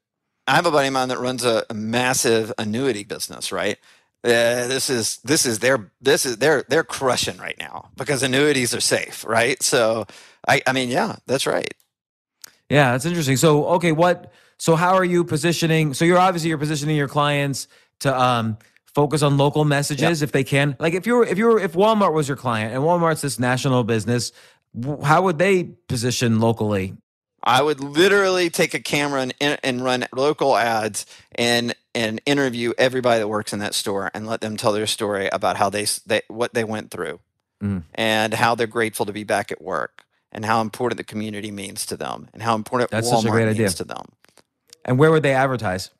I 0.47 0.57
have 0.57 0.67
a 0.67 0.71
buddy 0.71 0.89
of 0.89 0.95
mine 0.95 1.09
that 1.09 1.19
runs 1.19 1.45
a, 1.45 1.65
a 1.71 1.75
massive 1.75 2.53
annuity 2.59 3.05
business, 3.05 3.53
right? 3.53 3.79
Uh, 4.23 4.67
this 4.67 4.91
is 4.91 5.19
this 5.19 5.47
is 5.47 5.61
their 5.61 5.91
this 6.03 6.27
is 6.27 6.37
they're 6.37 6.65
they're 6.69 6.85
crushing 6.85 7.39
right 7.39 7.57
now 7.59 7.89
because 7.97 8.23
annuities 8.23 8.75
are 8.75 8.81
safe, 8.81 9.25
right? 9.25 9.63
So 9.63 10.07
I 10.47 10.61
I 10.67 10.73
mean, 10.73 10.91
yeah, 10.91 11.17
that's 11.27 11.47
right. 11.47 11.73
Yeah, 12.69 12.93
that's 12.93 13.07
interesting. 13.07 13.39
So 13.39 13.65
okay, 13.77 13.93
what 13.93 14.33
so 14.59 14.77
how 14.77 14.95
are 14.95 15.05
you 15.05 15.25
positioning? 15.25 15.95
So 15.95 16.05
you're 16.05 16.19
obviously 16.19 16.51
you're 16.51 16.59
positioning 16.59 16.97
your 16.97 17.09
clients 17.09 17.67
to 18.01 18.21
um 18.21 18.59
focus 18.95 19.23
on 19.23 19.37
local 19.37 19.65
messages 19.65 20.21
yep. 20.21 20.29
if 20.29 20.33
they 20.33 20.45
can. 20.45 20.77
Like 20.79 20.95
if 20.95 21.07
you're 21.07 21.25
if 21.25 21.39
you're 21.39 21.59
if 21.59 21.73
Walmart 21.73 22.13
was 22.13 22.29
your 22.29 22.37
client 22.37 22.75
and 22.75 22.83
Walmart's 22.83 23.21
this 23.21 23.39
national 23.39 23.85
business, 23.85 24.33
how 25.03 25.23
would 25.23 25.39
they 25.39 25.65
position 25.65 26.41
locally? 26.41 26.95
I 27.43 27.63
would 27.63 27.81
literally 27.81 28.51
take 28.51 28.75
a 28.75 28.81
camera 28.81 29.29
and, 29.41 29.59
and 29.63 29.83
run 29.83 30.07
local 30.15 30.57
ads 30.57 31.07
and 31.35 31.75
and 31.95 32.21
interview 32.27 32.73
everybody 32.79 33.19
that 33.21 33.29
works 33.29 33.53
in 33.53 33.59
that 33.61 33.75
store 33.75 34.11
and 34.15 34.27
let 34.27 34.41
them 34.41 34.57
tell 34.57 34.73
their 34.73 34.87
story 34.87 35.29
about 35.33 35.57
how 35.57 35.71
they, 35.71 35.87
they 36.07 36.23
what 36.29 36.55
they 36.55 36.65
went 36.65 36.91
through 36.91 37.21
mm. 37.63 37.83
and 37.95 38.35
how 38.35 38.55
they're 38.55 38.67
grateful 38.67 39.07
to 39.07 39.13
be 39.13 39.25
back 39.25 39.51
at 39.51 39.61
work 39.61 40.05
and 40.33 40.45
how 40.45 40.61
important 40.61 40.99
the 40.99 41.05
community 41.05 41.51
means 41.51 41.87
to 41.87 41.97
them 41.97 42.29
and 42.33 42.43
how 42.43 42.55
important 42.55 42.91
That's 42.91 43.09
Walmart 43.09 43.23
such 43.23 43.25
a 43.27 43.31
great 43.31 43.47
means 43.47 43.57
idea. 43.57 43.71
to 43.71 43.85
them. 43.85 44.05
And 44.85 44.99
where 44.99 45.11
would 45.11 45.23
they 45.23 45.35
advertise? 45.35 45.91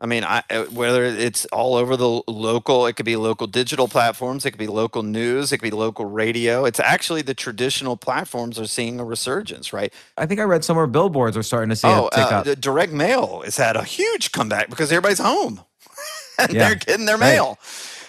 I 0.00 0.06
mean, 0.06 0.22
I, 0.22 0.44
uh, 0.48 0.64
whether 0.66 1.04
it's 1.04 1.44
all 1.46 1.74
over 1.74 1.96
the 1.96 2.22
local, 2.28 2.86
it 2.86 2.92
could 2.92 3.06
be 3.06 3.16
local 3.16 3.48
digital 3.48 3.88
platforms, 3.88 4.46
it 4.46 4.52
could 4.52 4.58
be 4.58 4.68
local 4.68 5.02
news, 5.02 5.50
it 5.50 5.58
could 5.58 5.70
be 5.70 5.76
local 5.76 6.04
radio. 6.04 6.64
It's 6.64 6.78
actually 6.78 7.22
the 7.22 7.34
traditional 7.34 7.96
platforms 7.96 8.60
are 8.60 8.66
seeing 8.66 9.00
a 9.00 9.04
resurgence, 9.04 9.72
right? 9.72 9.92
I 10.16 10.26
think 10.26 10.38
I 10.38 10.44
read 10.44 10.64
somewhere 10.64 10.86
billboards 10.86 11.36
are 11.36 11.42
starting 11.42 11.70
to 11.70 11.76
see 11.76 11.88
oh, 11.88 12.08
tick 12.12 12.32
uh, 12.32 12.44
up. 12.46 12.60
Direct 12.60 12.92
mail 12.92 13.42
has 13.44 13.56
had 13.56 13.74
a 13.74 13.82
huge 13.82 14.30
comeback 14.30 14.70
because 14.70 14.92
everybody's 14.92 15.18
home 15.18 15.62
and 16.38 16.52
yeah. 16.52 16.68
they're 16.68 16.76
getting 16.76 17.06
their 17.06 17.18
mail. 17.18 17.58
Right. 17.58 17.58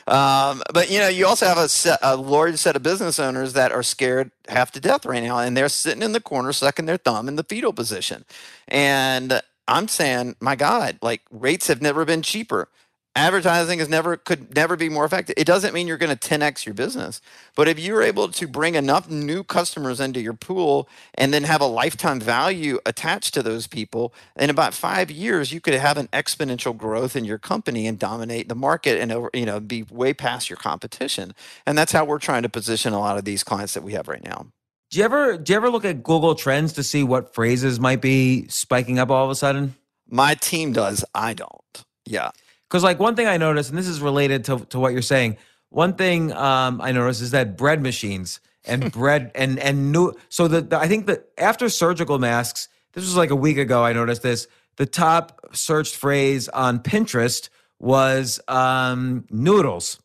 Um, 0.10 0.64
but 0.74 0.90
you 0.90 1.00
know, 1.00 1.08
you 1.08 1.28
also 1.28 1.46
have 1.46 1.58
a, 1.58 1.70
set, 1.70 2.00
a 2.02 2.16
large 2.16 2.56
set 2.56 2.76
of 2.76 2.84
business 2.84 3.20
owners 3.20 3.54
that 3.54 3.72
are 3.72 3.84
scared 3.84 4.32
half 4.48 4.72
to 4.72 4.80
death 4.80 5.06
right 5.06 5.24
now, 5.24 5.40
and 5.40 5.56
they're 5.56 5.70
sitting 5.70 6.02
in 6.02 6.14
the 6.14 6.22
corner, 6.22 6.52
sucking 6.52 6.86
their 6.86 6.98
thumb 6.98 7.28
in 7.28 7.36
the 7.36 7.44
fetal 7.44 7.74
position. 7.74 8.26
And 8.68 9.42
I'm 9.70 9.90
saying, 9.90 10.38
my 10.42 10.58
God, 10.58 11.00
like 11.04 11.24
rates 11.32 11.68
have 11.70 11.84
never 11.84 12.06
been 12.06 12.24
cheaper. 12.24 12.70
Advertising 13.18 13.80
is 13.80 13.90
never 13.90 14.18
could 14.18 14.56
never 14.56 14.76
be 14.78 14.90
more 14.90 15.06
effective. 15.06 15.36
It 15.38 15.46
doesn't 15.48 15.74
mean 15.74 15.88
you're 15.88 15.98
going 16.00 16.18
to 16.18 16.30
10x 16.30 16.66
your 16.68 16.76
business, 16.76 17.22
but 17.56 17.70
if 17.70 17.80
you're 17.80 18.04
able 18.04 18.30
to 18.30 18.48
bring 18.48 18.76
enough 18.76 19.10
new 19.10 19.46
customers 19.46 20.02
into 20.02 20.22
your 20.22 20.34
pool 20.34 20.90
and 21.16 21.34
then 21.34 21.46
have 21.46 21.62
a 21.62 21.68
lifetime 21.68 22.22
value 22.22 22.80
attached 22.86 23.34
to 23.36 23.44
those 23.44 23.68
people, 23.68 24.14
in 24.38 24.52
about 24.52 24.76
five 24.76 25.12
years 25.12 25.54
you 25.54 25.62
could 25.62 25.76
have 25.76 25.98
an 25.98 26.10
exponential 26.10 26.78
growth 26.78 27.16
in 27.16 27.26
your 27.26 27.40
company 27.40 27.88
and 27.88 28.00
dominate 28.00 28.50
the 28.50 28.56
market 28.56 29.02
and 29.02 29.14
over, 29.14 29.32
you 29.34 29.48
know 29.48 29.62
be 29.62 29.84
way 29.86 30.14
past 30.14 30.52
your 30.52 30.58
competition. 30.58 31.36
And 31.68 31.78
that's 31.78 31.94
how 31.94 32.06
we're 32.06 32.20
trying 32.20 32.44
to 32.44 32.50
position 32.50 32.94
a 32.94 33.00
lot 33.00 33.18
of 33.20 33.26
these 33.26 33.46
clients 33.46 33.76
that 33.76 33.84
we 33.84 33.94
have 33.94 34.10
right 34.10 34.26
now. 34.26 34.48
Do 34.90 34.98
you 34.98 35.06
ever 35.06 35.38
do 35.38 35.54
you 35.54 35.58
ever 35.58 35.70
look 35.70 35.86
at 35.86 36.02
Google 36.02 36.34
Trends 36.34 36.74
to 36.74 36.84
see 36.84 37.04
what 37.04 37.36
phrases 37.36 37.80
might 37.80 38.02
be 38.02 38.48
spiking 38.48 38.98
up 38.98 39.12
all 39.12 39.24
of 39.24 39.30
a 39.30 39.36
sudden? 39.36 39.76
My 40.10 40.34
team 40.34 40.74
does. 40.74 41.06
I 41.14 41.36
don't. 41.36 41.84
Yeah. 42.06 42.32
Because 42.68 42.84
like 42.84 43.00
one 43.00 43.16
thing 43.16 43.28
I 43.28 43.38
noticed, 43.38 43.70
and 43.70 43.78
this 43.78 43.88
is 43.88 44.02
related 44.02 44.46
to, 44.46 44.66
to 44.70 44.80
what 44.80 44.94
you're 44.94 45.04
saying. 45.04 45.38
One 45.70 45.94
thing 45.94 46.34
um, 46.34 46.82
I 46.82 46.92
noticed 46.92 47.22
is 47.22 47.32
that 47.32 47.56
bread 47.56 47.84
machines 47.84 48.40
and 48.66 48.92
bread 48.92 49.32
and 49.36 49.60
and 49.60 49.92
new. 49.92 50.14
So 50.30 50.48
the, 50.48 50.62
the 50.62 50.80
I 50.80 50.88
think 50.88 51.06
that 51.06 51.30
after 51.38 51.70
surgical 51.70 52.18
masks, 52.18 52.68
this 52.94 53.04
was 53.04 53.16
like 53.16 53.30
a 53.30 53.36
week 53.36 53.58
ago. 53.60 53.84
I 53.84 53.94
noticed 53.94 54.24
this. 54.24 54.48
The 54.78 54.88
top 54.88 55.56
searched 55.56 55.96
phrase 55.96 56.50
on 56.50 56.80
Pinterest 56.80 57.50
was 57.80 58.40
um, 58.48 59.26
noodles 59.30 60.00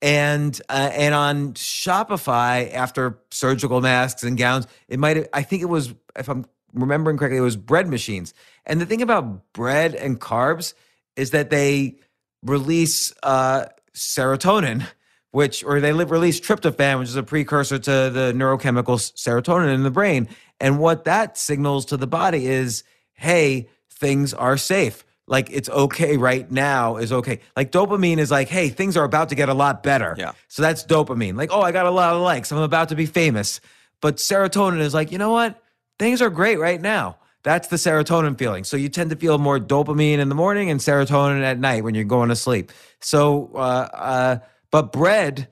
and 0.00 0.60
uh, 0.68 0.90
and 0.92 1.14
on 1.14 1.54
Shopify 1.54 2.72
after 2.72 3.18
surgical 3.30 3.80
masks 3.80 4.22
and 4.22 4.36
gowns, 4.36 4.66
it 4.88 4.98
might 4.98 5.28
I 5.32 5.42
think 5.42 5.62
it 5.62 5.68
was 5.68 5.94
if 6.16 6.28
I'm 6.28 6.46
remembering 6.72 7.16
correctly, 7.16 7.38
it 7.38 7.42
was 7.42 7.56
bread 7.56 7.88
machines. 7.88 8.34
And 8.66 8.80
the 8.80 8.86
thing 8.86 9.02
about 9.02 9.52
bread 9.52 9.94
and 9.94 10.20
carbs 10.20 10.74
is 11.16 11.30
that 11.30 11.50
they 11.50 11.96
release 12.42 13.12
uh, 13.22 13.66
serotonin, 13.94 14.86
which 15.32 15.64
or 15.64 15.80
they 15.80 15.92
release 15.92 16.40
tryptophan, 16.40 16.98
which 17.00 17.08
is 17.08 17.16
a 17.16 17.22
precursor 17.22 17.78
to 17.78 17.90
the 18.10 18.32
neurochemical 18.34 18.98
serotonin 19.16 19.74
in 19.74 19.82
the 19.82 19.90
brain. 19.90 20.28
And 20.60 20.78
what 20.78 21.04
that 21.04 21.38
signals 21.38 21.86
to 21.86 21.96
the 21.96 22.06
body 22.06 22.46
is, 22.46 22.84
hey, 23.14 23.68
things 23.90 24.34
are 24.34 24.56
safe 24.56 25.04
like 25.28 25.50
it's 25.50 25.68
okay 25.68 26.16
right 26.16 26.50
now 26.50 26.96
is 26.96 27.12
okay. 27.12 27.40
Like 27.56 27.70
dopamine 27.70 28.18
is 28.18 28.30
like, 28.30 28.48
hey, 28.48 28.70
things 28.70 28.96
are 28.96 29.04
about 29.04 29.28
to 29.28 29.34
get 29.34 29.48
a 29.48 29.54
lot 29.54 29.82
better. 29.82 30.14
Yeah. 30.18 30.32
So 30.48 30.62
that's 30.62 30.84
dopamine. 30.84 31.36
Like, 31.36 31.50
oh, 31.52 31.60
I 31.60 31.70
got 31.70 31.86
a 31.86 31.90
lot 31.90 32.14
of 32.14 32.22
likes. 32.22 32.50
I'm 32.50 32.58
about 32.58 32.88
to 32.88 32.96
be 32.96 33.06
famous. 33.06 33.60
But 34.00 34.16
serotonin 34.16 34.80
is 34.80 34.94
like, 34.94 35.12
you 35.12 35.18
know 35.18 35.30
what? 35.30 35.62
Things 35.98 36.22
are 36.22 36.30
great 36.30 36.58
right 36.58 36.80
now. 36.80 37.18
That's 37.42 37.68
the 37.68 37.76
serotonin 37.76 38.38
feeling. 38.38 38.64
So 38.64 38.76
you 38.76 38.88
tend 38.88 39.10
to 39.10 39.16
feel 39.16 39.38
more 39.38 39.58
dopamine 39.58 40.18
in 40.18 40.28
the 40.28 40.34
morning 40.34 40.70
and 40.70 40.80
serotonin 40.80 41.42
at 41.42 41.58
night 41.58 41.84
when 41.84 41.94
you're 41.94 42.04
going 42.04 42.30
to 42.30 42.36
sleep. 42.36 42.72
So, 43.00 43.50
uh, 43.54 43.88
uh, 43.92 44.38
but 44.70 44.92
bread 44.92 45.48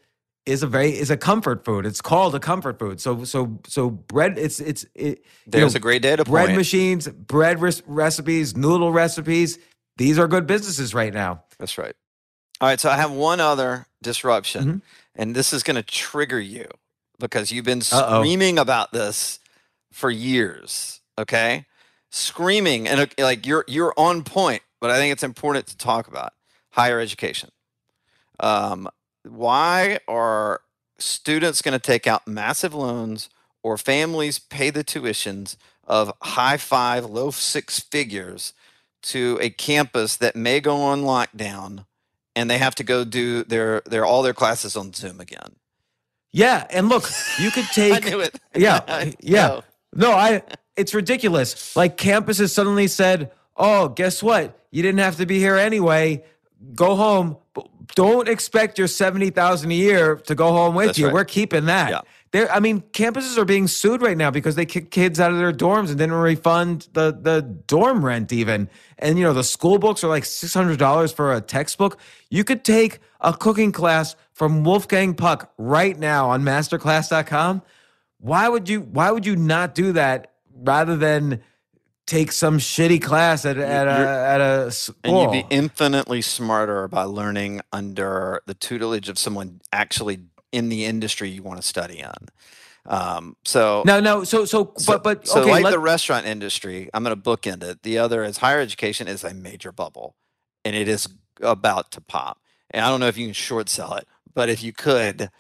is 0.47 0.63
a 0.63 0.67
very 0.67 0.91
is 0.97 1.11
a 1.11 1.17
comfort 1.17 1.65
food. 1.65 1.85
It's 1.87 2.01
called 2.01 2.35
a 2.35 2.41
comfort 2.41 2.79
food. 2.79 3.01
So, 3.01 3.25
so, 3.25 3.59
so 3.67 3.91
bread. 3.91 4.39
It's 4.39 4.61
it's 4.61 4.87
it, 4.95 5.25
There's 5.47 5.75
know, 5.75 5.79
a 5.79 5.81
great 5.81 6.03
data 6.03 6.25
bread 6.25 6.47
point. 6.47 6.57
machines, 6.59 7.09
bread 7.09 7.61
res- 7.61 7.83
recipes, 7.87 8.57
noodle 8.57 8.93
recipes. 8.93 9.59
These 9.97 10.19
are 10.19 10.29
good 10.29 10.47
businesses 10.47 10.95
right 10.95 11.13
now. 11.13 11.43
That's 11.59 11.77
right. 11.79 11.95
All 12.61 12.69
right. 12.69 12.79
So 12.81 12.89
I 12.91 12.97
have 12.97 13.11
one 13.11 13.41
other 13.41 13.87
disruption, 14.03 14.65
Mhm. 14.65 14.83
and 15.17 15.35
this 15.35 15.53
is 15.53 15.63
going 15.63 15.77
to 15.77 15.83
trigger 15.83 16.39
you 16.41 16.67
because 17.19 17.51
you've 17.51 17.65
been 17.65 17.81
Uh-oh. 17.93 18.21
screaming 18.23 18.59
about 18.59 18.93
this 18.93 19.41
for 19.93 20.11
years. 20.11 21.01
Okay, 21.19 21.65
screaming 22.11 22.87
and 22.87 23.01
uh, 23.01 23.07
like 23.19 23.47
you're 23.47 23.65
you're 23.67 23.95
on 23.97 24.23
point, 24.23 24.63
but 24.81 24.91
I 24.91 24.97
think 24.97 25.13
it's 25.13 25.23
important 25.25 25.67
to 25.69 25.77
talk 25.77 26.07
about 26.09 26.35
higher 26.73 27.01
education. 27.01 27.51
Um, 28.39 28.89
why 29.29 29.99
are 30.09 30.61
students 30.99 31.63
going 31.63 31.73
to 31.73 31.79
take 31.79 32.07
out 32.07 32.27
massive 32.27 32.75
loans 32.75 33.29
or 33.63 33.77
families 33.77 34.39
pay 34.39 34.71
the 34.71 34.85
tuitions 34.85 35.57
of 35.85 36.13
high 36.23 36.57
five, 36.57 37.05
low 37.05 37.31
six 37.31 37.81
figures 37.81 38.53
to 39.03 39.39
a 39.41 39.51
campus 39.51 40.17
that 40.17 40.35
may 40.37 40.61
go 40.61 40.77
on 40.79 41.03
lockdown 41.03 41.85
and 42.35 42.51
they 42.51 42.59
have 42.59 42.75
to 42.77 42.85
go 42.85 43.05
do 43.05 43.45
their 43.45 43.83
their 43.87 44.05
all 44.05 44.23
their 44.23 44.35
classes 44.35 44.77
on 44.77 44.93
Zoom 44.93 45.21
again? 45.21 45.57
Yeah, 46.33 46.67
and 46.71 46.89
look, 46.89 47.09
you 47.39 47.51
could 47.51 47.65
take. 47.75 48.07
I 48.07 48.11
knew 48.11 48.21
it. 48.21 48.39
Yeah, 48.55 49.11
yeah. 49.21 49.61
No, 49.95 50.13
I. 50.13 50.43
It's 50.77 50.93
ridiculous. 50.95 51.75
Like 51.77 51.97
campuses 51.97 52.51
suddenly 52.51 52.87
said, 52.87 53.31
"Oh, 53.57 53.89
guess 53.89 54.23
what? 54.23 54.59
You 54.71 54.83
didn't 54.83 55.01
have 55.01 55.17
to 55.17 55.27
be 55.27 55.39
here 55.39 55.57
anyway. 55.57 56.23
Go 56.75 56.97
home. 56.97 57.39
Don't 57.95 58.29
expect 58.29 58.79
your 58.79 58.89
seventy 58.89 59.31
thousand 59.31 59.71
a 59.71 59.75
year 59.75 60.17
to 60.17 60.35
go 60.35 60.53
home 60.53 60.75
with 60.75 60.87
That's 60.87 60.99
you. 60.99 61.07
right. 61.07 61.15
We're 61.15 61.25
keeping 61.25 61.67
that." 61.67 61.91
Yeah. 61.91 62.01
There, 62.33 62.51
I 62.53 62.61
mean, 62.61 62.83
campuses 62.93 63.39
are 63.39 63.45
being 63.45 63.69
sued 63.69 64.03
right 64.03 64.17
now 64.17 64.31
because 64.31 64.57
they 64.57 64.67
kicked 64.67 64.91
kids 64.91 65.21
out 65.21 65.31
of 65.31 65.39
their 65.39 65.53
dorms 65.53 65.89
and 65.89 65.99
didn't 65.99 66.13
refund 66.15 66.89
the 66.93 67.17
the 67.19 67.43
dorm 67.43 68.05
rent 68.05 68.33
even. 68.33 68.69
And 68.99 69.19
you 69.19 69.25
know, 69.25 69.33
the 69.33 69.45
school 69.45 69.79
books 69.79 70.03
are 70.05 70.09
like 70.09 70.25
six 70.25 70.53
hundred 70.53 70.79
dollars 70.79 71.13
for 71.13 71.33
a 71.33 71.41
textbook. 71.41 71.99
You 72.31 72.45
could 72.45 72.65
take 72.65 72.99
a 73.21 73.33
cooking 73.33 73.73
class 73.73 74.17
from 74.33 74.65
Wolfgang 74.65 75.15
Puck 75.15 75.53
right 75.57 75.99
now 75.99 76.31
on 76.31 76.43
masterclass.com 76.43 77.63
why 78.19 78.49
would 78.49 78.69
you 78.69 78.81
why 78.81 79.11
would 79.11 79.27
you 79.27 79.37
not 79.37 79.75
do 79.75 79.93
that 79.93 80.33
rather 80.55 80.97
than 80.97 81.41
take 82.07 82.33
some 82.33 82.59
shitty 82.59 83.03
class 83.03 83.45
at, 83.45 83.59
at 83.59 83.87
a 83.87 83.91
at 83.91 84.41
a 84.41 84.71
school? 84.71 84.97
And 85.05 85.17
you'd 85.35 85.49
be 85.49 85.55
infinitely 85.55 86.23
smarter 86.23 86.89
by 86.89 87.03
learning 87.05 87.61
under 87.73 88.41
the 88.47 88.55
tutelage 88.55 89.09
of 89.09 89.19
someone 89.19 89.61
actually 89.73 90.21
in 90.53 90.69
the 90.69 90.85
industry 90.85 91.29
you 91.29 91.43
want 91.43 91.61
to 91.61 91.67
study 91.67 91.99
in. 91.99 92.13
Um, 92.89 93.37
so 93.45 93.83
no, 93.85 93.99
no. 94.01 94.23
So, 94.25 94.45
so, 94.45 94.73
So, 94.79 94.93
but, 94.93 95.03
but 95.03 95.27
so 95.27 95.41
okay. 95.43 95.51
like 95.51 95.65
let- 95.65 95.71
the 95.73 95.79
restaurant 95.79 96.27
industry, 96.27 96.89
I'm 96.95 97.03
going 97.03 97.15
to 97.17 97.21
bookend 97.21 97.63
it. 97.65 97.83
The 97.83 97.99
other 97.99 98.23
is 98.23 98.39
higher 98.39 98.61
education 98.61 99.09
is 99.09 99.25
a 99.25 99.35
major 99.35 99.73
bubble, 99.73 100.15
and 100.65 100.77
it 100.77 100.87
is 100.89 101.09
about 101.41 101.91
to 101.93 102.01
pop. 102.01 102.39
And 102.71 102.85
I 102.85 102.89
don't 102.89 103.01
know 103.01 103.09
if 103.09 103.19
you 103.19 103.27
can 103.27 103.35
short 103.35 103.69
sell 103.69 103.95
it, 103.95 104.07
but 104.35 104.49
if 104.49 104.63
you 104.63 104.73
could, 104.73 105.31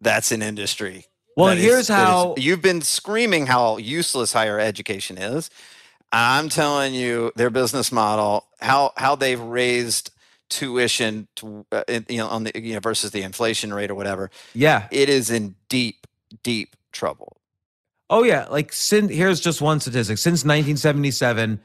that's 0.00 0.32
an 0.32 0.42
industry. 0.42 1.06
Well, 1.36 1.54
here's 1.54 1.82
is- 1.82 1.88
how- 1.88 2.34
you've 2.38 2.62
been 2.62 2.82
screaming 2.82 3.46
how 3.46 3.76
useless 3.76 4.32
higher 4.32 4.58
education 4.58 5.16
is. 5.16 5.48
I'm 6.12 6.48
telling 6.48 6.94
you, 6.94 7.32
their 7.36 7.50
business 7.50 7.90
model, 7.92 8.46
how 8.60 8.92
how 8.96 9.16
they've 9.16 9.40
raised 9.40 10.10
tuition 10.48 11.26
to 11.36 11.66
uh, 11.72 11.82
in- 11.88 12.06
you 12.08 12.18
know 12.18 12.28
on 12.28 12.44
the 12.44 12.52
you 12.60 12.74
know 12.74 12.80
versus 12.80 13.10
the 13.10 13.22
inflation 13.22 13.74
rate 13.74 13.90
or 13.90 13.94
whatever, 13.94 14.30
yeah. 14.54 14.88
it 14.90 15.08
is 15.08 15.30
in 15.30 15.56
deep 15.68 16.06
deep 16.42 16.76
trouble. 16.92 17.36
Oh 18.08 18.22
yeah. 18.22 18.46
Like 18.46 18.72
since 18.72 19.10
here's 19.10 19.40
just 19.40 19.60
one 19.60 19.80
statistic. 19.80 20.18
Since 20.18 20.44
1977, 20.44 21.60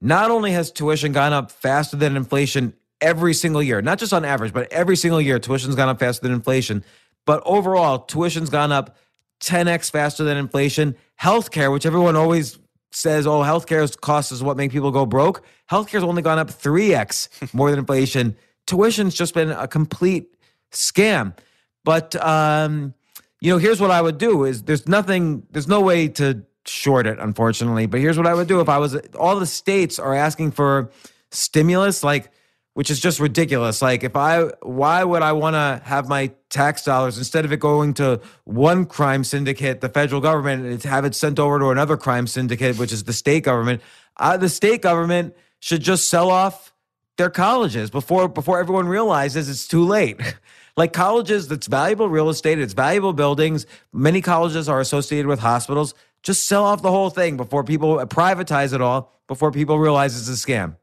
not 0.00 0.30
only 0.30 0.52
has 0.52 0.70
tuition 0.70 1.12
gone 1.12 1.32
up 1.32 1.50
faster 1.50 1.96
than 1.96 2.16
inflation 2.16 2.74
every 3.00 3.34
single 3.34 3.62
year, 3.62 3.82
not 3.82 3.98
just 3.98 4.12
on 4.12 4.24
average, 4.24 4.52
but 4.52 4.70
every 4.72 4.96
single 4.96 5.20
year, 5.20 5.38
tuition's 5.38 5.74
gone 5.74 5.88
up 5.88 5.98
faster 5.98 6.22
than 6.22 6.32
inflation. 6.32 6.84
But 7.26 7.42
overall, 7.44 7.98
tuition's 7.98 8.50
gone 8.50 8.72
up 8.72 8.96
10x 9.40 9.90
faster 9.90 10.24
than 10.24 10.36
inflation. 10.36 10.96
Healthcare, 11.20 11.72
which 11.72 11.86
everyone 11.86 12.16
always 12.16 12.58
says, 12.92 13.26
oh, 13.26 13.40
healthcare's 13.40 13.96
cost 13.96 14.32
is 14.32 14.42
what 14.42 14.56
make 14.56 14.72
people 14.72 14.90
go 14.90 15.06
broke. 15.06 15.42
Healthcare's 15.70 16.02
only 16.02 16.22
gone 16.22 16.38
up 16.38 16.48
3x 16.48 17.54
more 17.54 17.70
than 17.70 17.78
inflation. 17.80 18.36
Tuition's 18.66 19.14
just 19.14 19.34
been 19.34 19.50
a 19.50 19.68
complete 19.68 20.34
scam. 20.72 21.36
But 21.84 22.14
um, 22.24 22.94
you 23.40 23.50
know, 23.50 23.58
here's 23.58 23.80
what 23.80 23.90
I 23.90 24.02
would 24.02 24.18
do 24.18 24.44
is 24.44 24.62
there's 24.62 24.86
nothing, 24.86 25.46
there's 25.50 25.68
no 25.68 25.80
way 25.80 26.08
to 26.08 26.42
short 26.66 27.06
it, 27.06 27.18
unfortunately. 27.18 27.86
But 27.86 28.00
here's 28.00 28.18
what 28.18 28.26
I 28.26 28.34
would 28.34 28.48
do 28.48 28.60
if 28.60 28.68
I 28.68 28.78
was 28.78 28.96
all 29.18 29.38
the 29.38 29.46
states 29.46 29.98
are 29.98 30.14
asking 30.14 30.52
for 30.52 30.90
stimulus, 31.30 32.04
like 32.04 32.30
which 32.74 32.90
is 32.90 33.00
just 33.00 33.20
ridiculous. 33.20 33.82
Like 33.82 34.04
if 34.04 34.16
I 34.16 34.44
why 34.62 35.02
would 35.04 35.22
I 35.22 35.32
want 35.32 35.54
to 35.54 35.82
have 35.84 36.08
my 36.08 36.32
tax 36.48 36.84
dollars 36.84 37.18
instead 37.18 37.44
of 37.44 37.52
it 37.52 37.60
going 37.60 37.94
to 37.94 38.20
one 38.44 38.86
crime 38.86 39.24
syndicate, 39.24 39.80
the 39.80 39.88
federal 39.88 40.20
government, 40.20 40.66
and 40.66 40.82
have 40.84 41.04
it 41.04 41.14
sent 41.14 41.38
over 41.38 41.58
to 41.58 41.70
another 41.70 41.96
crime 41.96 42.26
syndicate, 42.26 42.78
which 42.78 42.92
is 42.92 43.04
the 43.04 43.12
state 43.12 43.44
government. 43.44 43.82
Uh, 44.16 44.36
the 44.36 44.48
state 44.48 44.82
government 44.82 45.34
should 45.60 45.82
just 45.82 46.08
sell 46.08 46.30
off 46.30 46.72
their 47.16 47.30
colleges 47.30 47.90
before 47.90 48.28
before 48.28 48.60
everyone 48.60 48.88
realizes 48.88 49.48
it's 49.48 49.66
too 49.68 49.84
late. 49.84 50.18
like 50.76 50.92
colleges, 50.92 51.48
that's 51.48 51.66
valuable 51.66 52.08
real 52.08 52.30
estate, 52.30 52.58
it's 52.58 52.72
valuable 52.72 53.12
buildings. 53.12 53.66
Many 53.92 54.20
colleges 54.20 54.68
are 54.68 54.80
associated 54.80 55.26
with 55.26 55.40
hospitals. 55.40 55.94
Just 56.22 56.46
sell 56.46 56.64
off 56.64 56.82
the 56.82 56.90
whole 56.90 57.10
thing 57.10 57.36
before 57.36 57.64
people 57.64 57.96
privatize 58.06 58.72
it 58.72 58.80
all 58.80 59.12
before 59.26 59.50
people 59.50 59.78
realize 59.78 60.18
it's 60.18 60.28
a 60.28 60.46
scam. 60.46 60.76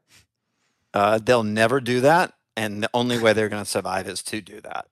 Uh, 0.98 1.18
they'll 1.18 1.44
never 1.44 1.80
do 1.80 2.00
that, 2.00 2.34
and 2.56 2.82
the 2.82 2.90
only 2.92 3.18
way 3.18 3.32
they're 3.32 3.48
going 3.48 3.62
to 3.62 3.70
survive 3.70 4.08
is 4.08 4.22
to 4.24 4.40
do 4.40 4.60
that. 4.60 4.86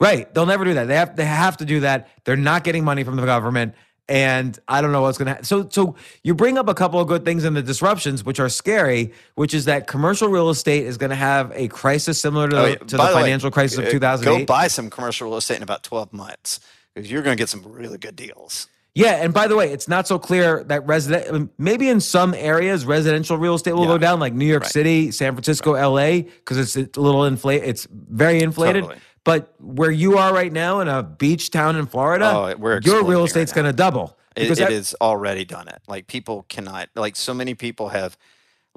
Right. 0.00 0.32
They'll 0.34 0.46
never 0.46 0.64
do 0.64 0.74
that. 0.74 0.88
They 0.88 0.96
have 0.96 1.16
they 1.16 1.24
have 1.24 1.56
to 1.58 1.64
do 1.64 1.80
that. 1.80 2.08
They're 2.24 2.36
not 2.36 2.64
getting 2.64 2.84
money 2.84 3.02
from 3.04 3.16
the 3.16 3.24
government. 3.24 3.74
And 4.08 4.56
I 4.68 4.82
don't 4.82 4.92
know 4.92 5.00
what's 5.02 5.18
gonna 5.18 5.30
happen. 5.30 5.44
So 5.46 5.68
so 5.70 5.96
you 6.22 6.34
bring 6.34 6.58
up 6.58 6.68
a 6.68 6.74
couple 6.74 7.00
of 7.00 7.08
good 7.08 7.24
things 7.24 7.44
in 7.44 7.54
the 7.54 7.62
disruptions, 7.62 8.22
which 8.22 8.38
are 8.38 8.48
scary, 8.50 9.12
which 9.36 9.52
is 9.54 9.64
that 9.64 9.86
commercial 9.86 10.28
real 10.28 10.50
estate 10.50 10.84
is 10.84 10.96
gonna 10.98 11.16
have 11.16 11.50
a 11.54 11.68
crisis 11.68 12.20
similar 12.20 12.46
to, 12.48 12.56
Oh, 12.58 12.62
the, 12.62 12.70
yeah. 12.72 12.76
to 12.76 12.96
the 12.96 13.02
way, 13.02 13.12
financial 13.12 13.50
crisis 13.50 13.78
uh, 13.78 13.82
of 13.82 13.90
2008. 13.90 14.38
Go 14.40 14.44
buy 14.44 14.68
some 14.68 14.90
commercial 14.90 15.28
real 15.28 15.38
estate 15.38 15.56
in 15.56 15.62
about 15.62 15.82
12 15.82 16.12
months 16.12 16.60
because 16.94 17.10
you're 17.10 17.22
going 17.22 17.36
to 17.36 17.40
get 17.40 17.48
some 17.48 17.62
really 17.64 17.98
good 17.98 18.16
deals. 18.16 18.68
Yeah, 18.96 19.22
and 19.22 19.34
by 19.34 19.46
the 19.46 19.54
way, 19.56 19.70
it's 19.72 19.88
not 19.88 20.08
so 20.08 20.18
clear 20.18 20.64
that 20.64 20.86
resident 20.86 21.50
maybe 21.58 21.90
in 21.90 22.00
some 22.00 22.32
areas 22.32 22.86
residential 22.86 23.36
real 23.36 23.54
estate 23.54 23.74
will 23.74 23.82
Yeah. 23.82 23.88
go 23.88 23.98
down, 23.98 24.20
like 24.20 24.32
New 24.32 24.46
York 24.46 24.62
Right. 24.62 24.72
City, 24.72 25.10
San 25.10 25.34
Francisco, 25.34 25.74
LA, 25.74 26.22
because 26.22 26.56
it's 26.76 26.96
a 26.96 27.00
little 27.00 27.26
inflated. 27.26 27.68
It's 27.68 27.86
very 27.90 28.40
inflated. 28.40 28.84
Totally. 28.84 29.00
But 29.22 29.52
where 29.60 29.90
you 29.90 30.16
are 30.16 30.32
right 30.32 30.52
now 30.52 30.80
in 30.80 30.88
a 30.88 31.02
beach 31.02 31.50
town 31.50 31.76
in 31.76 31.86
Florida, 31.86 32.32
Oh, 32.34 32.78
your 32.82 33.04
real 33.04 33.24
estate's 33.24 33.52
now. 33.52 33.62
going 33.62 33.66
to 33.72 33.76
double. 33.76 34.16
It, 34.34 34.42
Because 34.42 34.58
it 34.60 34.62
that- 34.68 34.72
has 34.72 34.94
already 35.00 35.44
done 35.44 35.68
it. 35.68 35.80
Like 35.88 36.06
people 36.06 36.46
cannot, 36.48 36.88
like 36.96 37.16
so 37.16 37.34
many 37.34 37.54
people 37.54 37.88
have, 37.90 38.16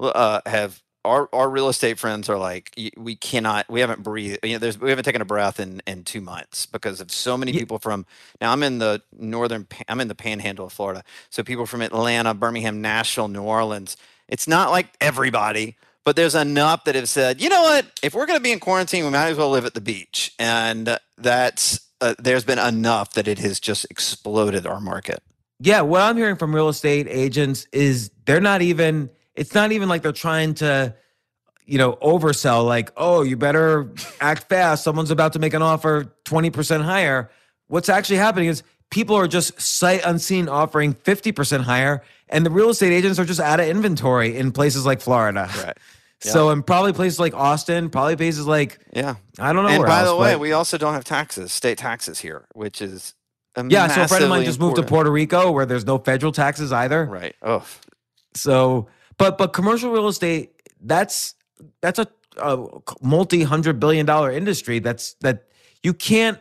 uh, 0.00 0.40
have 0.44 0.82
our 1.04 1.28
our 1.32 1.48
real 1.48 1.68
estate 1.68 1.98
friends 1.98 2.28
are 2.28 2.38
like, 2.38 2.74
we 2.96 3.16
cannot, 3.16 3.68
we 3.68 3.80
haven't 3.80 4.02
breathed, 4.02 4.40
you 4.44 4.52
know, 4.52 4.58
there's 4.58 4.78
we 4.78 4.90
haven't 4.90 5.04
taken 5.04 5.22
a 5.22 5.26
breath 5.26 5.60
in 5.60 5.82
in 5.86 6.04
two 6.04 6.20
months 6.20 6.66
because 6.66 7.00
of 7.00 7.10
so 7.10 7.36
many 7.36 7.52
Ye- 7.52 7.60
people 7.60 7.78
from. 7.78 8.06
Now 8.40 8.52
I'm 8.52 8.62
in 8.62 8.78
the 8.78 9.02
northern, 9.18 9.66
I'm 9.88 10.00
in 10.00 10.08
the 10.08 10.14
Panhandle 10.14 10.66
of 10.66 10.72
Florida, 10.72 11.02
so 11.30 11.42
people 11.42 11.66
from 11.66 11.82
Atlanta, 11.82 12.34
Birmingham, 12.34 12.80
Nashville, 12.80 13.28
New 13.28 13.42
Orleans. 13.42 13.96
It's 14.28 14.48
not 14.48 14.70
like 14.70 14.88
everybody. 15.00 15.76
But 16.02 16.16
there's 16.16 16.34
enough 16.34 16.84
that 16.84 16.94
have 16.94 17.10
said, 17.10 17.42
you 17.42 17.50
know 17.50 17.62
what? 17.62 18.00
If 18.02 18.14
we're 18.14 18.24
going 18.24 18.38
to 18.38 18.42
be 18.42 18.52
in 18.52 18.58
quarantine, 18.58 19.04
we 19.04 19.10
might 19.10 19.28
as 19.28 19.36
well 19.36 19.50
live 19.50 19.66
at 19.66 19.74
the 19.74 19.82
beach. 19.82 20.32
And 20.38 20.98
that's 21.18 21.78
uh, 22.00 22.14
there's 22.18 22.42
been 22.44 22.58
enough 22.58 23.12
that 23.12 23.28
it 23.28 23.38
has 23.40 23.60
just 23.60 23.86
exploded 23.90 24.66
our 24.66 24.80
market. 24.80 25.22
Yeah, 25.60 25.82
what 25.82 26.00
I'm 26.00 26.16
hearing 26.16 26.36
from 26.36 26.54
real 26.54 26.70
estate 26.70 27.06
agents 27.08 27.66
is 27.70 28.10
they're 28.24 28.40
not 28.40 28.62
even 28.62 29.10
it's 29.34 29.54
not 29.54 29.72
even 29.72 29.88
like 29.88 30.02
they're 30.02 30.12
trying 30.12 30.54
to 30.54 30.94
you 31.66 31.78
know 31.78 31.92
oversell 32.02 32.64
like, 32.66 32.90
"Oh, 32.96 33.22
you 33.22 33.36
better 33.36 33.90
act 34.20 34.48
fast. 34.48 34.84
Someone's 34.84 35.10
about 35.10 35.32
to 35.34 35.38
make 35.38 35.54
an 35.54 35.62
offer 35.62 36.12
20% 36.24 36.82
higher." 36.82 37.30
What's 37.68 37.88
actually 37.88 38.16
happening 38.16 38.48
is 38.48 38.62
people 38.90 39.14
are 39.16 39.28
just 39.28 39.60
sight 39.60 40.02
unseen 40.04 40.48
offering 40.48 40.92
50% 40.94 41.60
higher 41.62 42.02
and 42.28 42.44
the 42.44 42.50
real 42.50 42.70
estate 42.70 42.92
agents 42.92 43.18
are 43.20 43.24
just 43.24 43.38
out 43.38 43.60
of 43.60 43.66
inventory 43.68 44.36
in 44.36 44.50
places 44.50 44.84
like 44.84 45.00
Florida. 45.00 45.48
Right. 45.64 45.76
So, 46.22 46.50
in 46.50 46.62
probably 46.62 46.92
places 46.92 47.18
like 47.18 47.32
Austin, 47.32 47.88
probably 47.88 48.14
places 48.14 48.46
like 48.46 48.78
Yeah. 48.92 49.14
I 49.38 49.54
don't 49.54 49.62
know. 49.64 49.70
and 49.70 49.84
by 49.86 50.00
else, 50.00 50.08
the 50.10 50.16
way, 50.16 50.34
but- 50.34 50.40
we 50.40 50.52
also 50.52 50.76
don't 50.76 50.92
have 50.92 51.02
taxes, 51.04 51.50
state 51.50 51.78
taxes 51.78 52.18
here, 52.18 52.44
which 52.52 52.82
is 52.82 53.14
yeah. 53.56 53.86
So 53.88 54.02
a 54.02 54.08
friend 54.08 54.24
of 54.24 54.28
mine 54.28 54.44
just 54.44 54.60
moved 54.60 54.76
to. 54.76 54.82
Puerto 54.82 55.10
Rico, 55.10 55.50
where 55.50 55.64
there's 55.64 55.86
no 55.86 55.96
federal 55.96 56.30
taxes 56.30 56.74
either. 56.74 57.06
Right. 57.06 57.34
Oh, 57.40 57.64
So, 58.34 58.88
but 59.20 59.36
but 59.36 59.52
commercial 59.52 59.92
real 59.92 60.08
estate 60.08 60.50
that's 60.80 61.34
that's 61.82 61.98
a, 61.98 62.08
a 62.38 62.66
multi 63.02 63.42
hundred 63.42 63.78
billion 63.78 64.06
dollar 64.06 64.32
industry. 64.32 64.78
That's 64.78 65.12
that 65.20 65.44
you 65.82 65.92
can't 65.92 66.38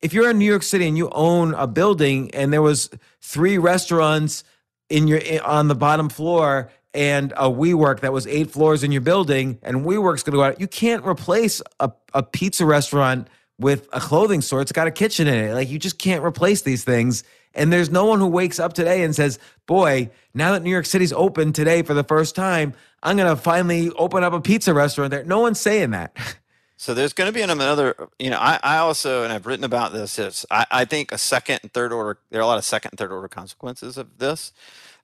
if 0.00 0.14
you're 0.14 0.30
in 0.30 0.38
New 0.38 0.46
York 0.46 0.62
City 0.62 0.88
and 0.88 0.96
you 0.96 1.10
own 1.10 1.52
a 1.54 1.66
building 1.66 2.34
and 2.34 2.50
there 2.50 2.62
was 2.62 2.88
three 3.20 3.58
restaurants 3.58 4.44
in 4.88 5.06
your 5.06 5.20
on 5.44 5.68
the 5.68 5.74
bottom 5.74 6.08
floor 6.08 6.70
and 6.94 7.32
a 7.36 7.50
WeWork 7.50 8.00
that 8.00 8.14
was 8.14 8.26
eight 8.26 8.50
floors 8.50 8.82
in 8.82 8.92
your 8.92 9.02
building 9.02 9.58
and 9.62 9.84
WeWork's 9.84 10.22
going 10.22 10.32
to 10.32 10.38
go 10.38 10.44
out. 10.44 10.58
You 10.58 10.68
can't 10.68 11.04
replace 11.06 11.60
a, 11.80 11.92
a 12.14 12.22
pizza 12.22 12.64
restaurant 12.64 13.28
with 13.58 13.88
a 13.92 14.00
clothing 14.00 14.40
store. 14.40 14.62
It's 14.62 14.72
got 14.72 14.86
a 14.86 14.90
kitchen 14.90 15.26
in 15.26 15.34
it. 15.34 15.54
Like 15.54 15.68
you 15.68 15.78
just 15.78 15.98
can't 15.98 16.24
replace 16.24 16.62
these 16.62 16.82
things. 16.82 17.24
And 17.54 17.72
there's 17.72 17.90
no 17.90 18.06
one 18.06 18.18
who 18.18 18.26
wakes 18.26 18.58
up 18.58 18.72
today 18.72 19.02
and 19.02 19.14
says, 19.14 19.38
"Boy, 19.66 20.10
now 20.34 20.52
that 20.52 20.62
New 20.62 20.70
York 20.70 20.86
City's 20.86 21.12
open 21.12 21.52
today 21.52 21.82
for 21.82 21.94
the 21.94 22.04
first 22.04 22.34
time, 22.34 22.74
I'm 23.02 23.16
going 23.16 23.28
to 23.28 23.40
finally 23.40 23.90
open 23.90 24.24
up 24.24 24.32
a 24.32 24.40
pizza 24.40 24.72
restaurant 24.74 25.10
there." 25.10 25.24
No 25.24 25.40
one's 25.40 25.60
saying 25.60 25.90
that. 25.90 26.16
So 26.82 26.94
there's 26.94 27.12
going 27.12 27.28
to 27.28 27.32
be 27.32 27.42
another, 27.42 27.94
you 28.18 28.28
know, 28.28 28.38
I, 28.40 28.58
I 28.60 28.78
also, 28.78 29.22
and 29.22 29.32
I've 29.32 29.46
written 29.46 29.62
about 29.62 29.92
this, 29.92 30.18
is 30.18 30.44
I, 30.50 30.66
I 30.68 30.84
think 30.84 31.12
a 31.12 31.16
second 31.16 31.60
and 31.62 31.72
third 31.72 31.92
order, 31.92 32.18
there 32.30 32.40
are 32.40 32.42
a 32.42 32.46
lot 32.48 32.58
of 32.58 32.64
second 32.64 32.90
and 32.90 32.98
third 32.98 33.12
order 33.12 33.28
consequences 33.28 33.96
of 33.96 34.18
this. 34.18 34.52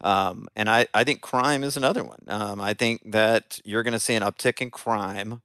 Um, 0.00 0.48
and 0.56 0.68
I, 0.68 0.88
I 0.92 1.04
think 1.04 1.20
crime 1.20 1.62
is 1.62 1.76
another 1.76 2.02
one. 2.02 2.18
Um, 2.26 2.60
I 2.60 2.74
think 2.74 3.12
that 3.12 3.60
you're 3.64 3.84
going 3.84 3.92
to 3.92 4.00
see 4.00 4.16
an 4.16 4.24
uptick 4.24 4.60
in 4.60 4.72
crime, 4.72 5.40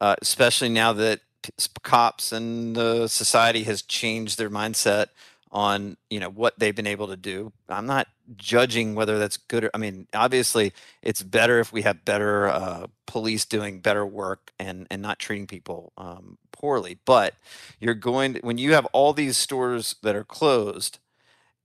uh, 0.00 0.16
especially 0.22 0.70
now 0.70 0.94
that 0.94 1.20
p- 1.42 1.52
cops 1.82 2.32
and 2.32 2.74
the 2.74 3.06
society 3.06 3.64
has 3.64 3.82
changed 3.82 4.38
their 4.38 4.48
mindset 4.48 5.08
on 5.54 5.96
you 6.10 6.18
know 6.18 6.28
what 6.28 6.58
they've 6.58 6.74
been 6.74 6.86
able 6.86 7.06
to 7.06 7.16
do. 7.16 7.52
I'm 7.68 7.86
not 7.86 8.08
judging 8.36 8.94
whether 8.94 9.18
that's 9.18 9.36
good. 9.36 9.64
Or, 9.64 9.70
I 9.72 9.78
mean, 9.78 10.08
obviously, 10.12 10.72
it's 11.00 11.22
better 11.22 11.60
if 11.60 11.72
we 11.72 11.82
have 11.82 12.04
better 12.04 12.48
uh, 12.48 12.86
police 13.06 13.44
doing 13.44 13.80
better 13.80 14.04
work 14.04 14.52
and 14.58 14.86
and 14.90 15.00
not 15.00 15.20
treating 15.20 15.46
people 15.46 15.92
um, 15.96 16.36
poorly. 16.52 16.98
But 17.04 17.34
you're 17.78 17.94
going 17.94 18.34
to, 18.34 18.40
when 18.40 18.58
you 18.58 18.74
have 18.74 18.86
all 18.86 19.12
these 19.12 19.36
stores 19.36 19.94
that 20.02 20.16
are 20.16 20.24
closed. 20.24 20.98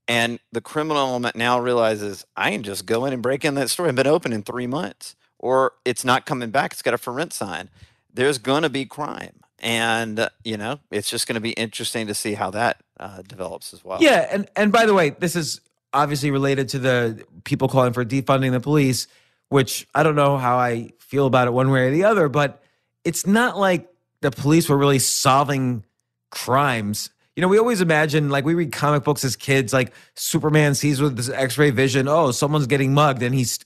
And 0.07 0.40
the 0.52 0.61
criminal 0.61 0.98
element 0.98 1.36
now 1.36 1.60
realizes 1.60 2.26
I 2.36 2.49
can 2.49 2.64
just 2.64 2.88
go 2.88 3.06
in 3.06 3.14
and 3.14 3.22
break 3.22 3.45
in 3.45 3.53
that 3.53 3.70
store. 3.70 3.86
It's 3.86 3.95
been 3.95 4.07
open 4.07 4.34
in 4.34 4.41
three 4.41 4.66
months, 4.66 5.16
or 5.38 5.74
it's 5.86 6.03
not 6.03 6.26
coming 6.26 6.49
back. 6.49 6.72
It's 6.72 6.82
got 6.82 6.95
a 6.95 6.98
for 6.98 7.14
rent 7.14 7.32
sign. 7.32 7.70
There's 8.11 8.40
going 8.40 8.64
to 8.64 8.72
be 8.72 8.86
crime, 8.86 9.41
and 9.60 10.28
you 10.44 10.57
know 10.57 10.80
it's 10.90 11.11
just 11.11 11.28
going 11.28 11.36
to 11.36 11.41
be 11.41 11.52
interesting 11.52 12.07
to 12.07 12.16
see 12.16 12.34
how 12.34 12.49
that 12.49 12.82
uh, 12.99 13.21
develops 13.21 13.73
as 13.73 13.84
well. 13.84 14.01
Yeah, 14.01 14.27
and 14.31 14.49
and 14.55 14.71
by 14.71 14.85
the 14.85 14.93
way, 14.93 15.11
this 15.11 15.35
is 15.35 15.61
obviously 15.93 16.31
related 16.31 16.69
to 16.69 16.80
the 16.80 17.26
people 17.43 17.67
calling 17.67 17.93
for 17.93 18.05
defunding 18.05 18.51
the 18.51 18.59
police, 18.59 19.07
which 19.49 19.88
I 19.95 20.03
don't 20.03 20.15
know 20.15 20.38
how 20.38 20.57
I 20.57 20.91
feel 20.99 21.26
about 21.26 21.47
it 21.47 21.51
one 21.51 21.71
way 21.71 21.88
or 21.88 21.91
the 21.91 22.03
other, 22.03 22.30
but 22.30 22.61
it's 23.03 23.26
not 23.26 23.57
like 23.57 23.88
the 24.21 24.31
police 24.31 24.69
were 24.69 24.77
really 24.77 24.99
solving 24.99 25.84
crimes. 26.30 27.09
You 27.35 27.41
know, 27.41 27.47
we 27.47 27.57
always 27.57 27.81
imagine 27.81 28.30
like 28.30 28.43
we 28.43 28.53
read 28.53 28.71
comic 28.71 29.03
books 29.03 29.23
as 29.23 29.35
kids, 29.35 29.71
like 29.71 29.93
Superman 30.15 30.76
sees 30.76 31.01
with 31.01 31.15
this 31.15 31.30
X-ray 31.30 31.69
vision, 31.71 32.07
oh, 32.07 32.31
someone's 32.31 32.67
getting 32.67 32.93
mugged, 32.93 33.23
and 33.23 33.34
he's 33.34 33.59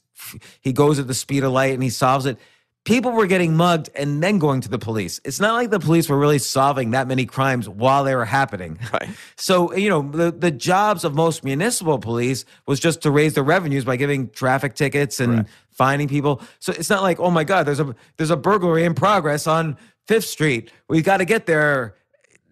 he 0.61 0.71
goes 0.71 0.99
at 0.99 1.07
the 1.07 1.13
speed 1.13 1.43
of 1.43 1.51
light 1.51 1.73
and 1.73 1.83
he 1.83 1.89
solves 1.89 2.25
it. 2.25 2.37
People 2.85 3.11
were 3.11 3.27
getting 3.27 3.55
mugged 3.55 3.89
and 3.95 4.21
then 4.21 4.39
going 4.39 4.59
to 4.61 4.69
the 4.69 4.77
police. 4.77 5.21
It's 5.23 5.39
not 5.39 5.53
like 5.53 5.69
the 5.69 5.79
police 5.79 6.09
were 6.09 6.19
really 6.19 6.39
solving 6.39 6.91
that 6.91 7.07
many 7.07 7.25
crimes 7.25 7.69
while 7.69 8.03
they 8.03 8.15
were 8.15 8.25
happening. 8.25 8.77
Right. 8.93 9.09
So, 9.37 9.73
you 9.73 9.89
know, 9.89 10.01
the, 10.03 10.31
the 10.31 10.51
jobs 10.51 11.03
of 11.03 11.15
most 11.15 11.43
municipal 11.43 11.97
police 11.97 12.45
was 12.67 12.79
just 12.79 13.01
to 13.01 13.11
raise 13.11 13.33
their 13.33 13.43
revenues 13.43 13.85
by 13.85 13.95
giving 13.95 14.29
traffic 14.29 14.75
tickets 14.75 15.19
and 15.19 15.47
finding 15.71 16.07
people. 16.07 16.41
So 16.59 16.73
it's 16.73 16.89
not 16.89 17.01
like, 17.01 17.19
oh 17.19 17.31
my 17.31 17.43
God, 17.43 17.65
there's 17.65 17.79
a 17.79 17.95
there's 18.17 18.29
a 18.29 18.37
burglary 18.37 18.83
in 18.83 18.93
progress 18.93 19.47
on 19.47 19.77
Fifth 20.05 20.25
Street. 20.25 20.71
We 20.89 21.01
got 21.01 21.17
to 21.17 21.25
get 21.25 21.45
there. 21.47 21.95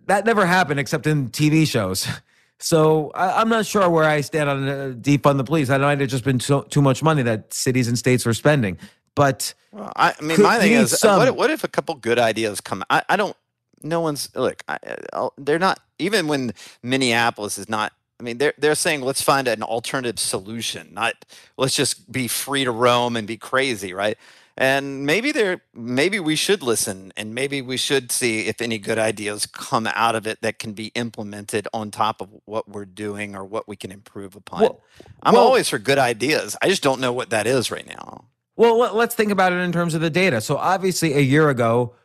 That 0.07 0.25
never 0.25 0.45
happened 0.45 0.79
except 0.79 1.05
in 1.05 1.29
TV 1.29 1.67
shows. 1.67 2.07
So 2.63 3.09
I, 3.15 3.41
I'm 3.41 3.49
not 3.49 3.65
sure 3.65 3.89
where 3.89 4.03
I 4.03 4.21
stand 4.21 4.47
on 4.47 4.67
uh, 4.67 4.93
defund 4.95 5.37
the 5.37 5.43
police. 5.43 5.71
I 5.71 5.77
know 5.77 5.95
there's 5.95 6.11
just 6.11 6.23
been 6.23 6.39
so, 6.39 6.61
too 6.61 6.79
much 6.79 7.01
money 7.01 7.23
that 7.23 7.51
cities 7.51 7.87
and 7.87 7.97
states 7.97 8.23
were 8.23 8.35
spending. 8.35 8.77
But 9.15 9.53
Well, 9.71 9.91
I, 9.95 10.13
I 10.17 10.21
mean, 10.23 10.37
Could- 10.37 10.43
my 10.43 10.59
thing 10.59 10.73
is, 10.73 10.93
uh, 10.93 10.97
some- 10.97 11.17
what, 11.19 11.27
if- 11.27 11.35
what 11.35 11.49
if 11.49 11.63
a 11.63 11.67
couple 11.67 11.95
good 11.95 12.19
ideas 12.19 12.61
come? 12.61 12.83
I, 12.89 13.03
I 13.09 13.15
don't. 13.15 13.35
No 13.83 13.99
one's 13.99 14.29
look. 14.35 14.61
I, 14.67 14.77
I'll, 15.11 15.33
they're 15.37 15.57
not 15.59 15.79
even 15.97 16.27
when 16.27 16.53
Minneapolis 16.83 17.57
is 17.57 17.67
not. 17.67 17.93
I 18.19 18.23
mean, 18.23 18.37
they're 18.37 18.53
they're 18.59 18.75
saying 18.75 19.01
let's 19.01 19.23
find 19.23 19.47
an 19.47 19.63
alternative 19.63 20.19
solution. 20.19 20.89
Not 20.93 21.15
let's 21.57 21.75
just 21.75 22.11
be 22.11 22.27
free 22.27 22.63
to 22.63 22.71
roam 22.71 23.15
and 23.15 23.25
be 23.27 23.37
crazy, 23.37 23.93
right? 23.93 24.17
And 24.57 25.05
maybe 25.07 25.31
there, 25.31 25.61
maybe 25.73 26.19
we 26.19 26.35
should 26.35 26.61
listen, 26.61 27.11
and 27.17 27.33
maybe 27.33 27.61
we 27.63 27.77
should 27.77 28.11
see 28.11 28.41
if 28.47 28.61
any 28.61 28.77
good 28.77 28.99
ideas 28.99 29.47
come 29.47 29.87
out 29.95 30.13
of 30.13 30.27
it 30.27 30.41
that 30.41 30.59
can 30.59 30.73
be 30.73 30.87
implemented 30.87 31.67
on 31.73 31.89
top 31.89 32.21
of 32.21 32.29
what 32.45 32.67
we're 32.69 32.85
doing 32.85 33.35
or 33.35 33.43
what 33.45 33.67
we 33.67 33.75
can 33.75 33.91
improve 33.91 34.35
upon. 34.35 34.61
Well- 34.61 34.81
I'm 35.23 35.33
well- 35.33 35.43
always 35.43 35.69
for 35.69 35.79
good 35.79 35.97
ideas. 35.97 36.55
I 36.61 36.67
just 36.69 36.83
don't 36.83 36.99
know 37.01 37.13
what 37.13 37.31
that 37.31 37.47
is 37.47 37.71
right 37.71 37.87
now. 37.87 38.25
Well, 38.55 38.77
let- 38.77 38.95
let's 38.95 39.15
think 39.15 39.31
about 39.31 39.53
it 39.53 39.57
in 39.57 39.71
terms 39.71 39.93
of 39.93 40.01
the 40.01 40.09
data. 40.09 40.41
So, 40.41 40.57
obviously, 40.57 41.13
a 41.13 41.19
year 41.21 41.49
ago, 41.49 41.95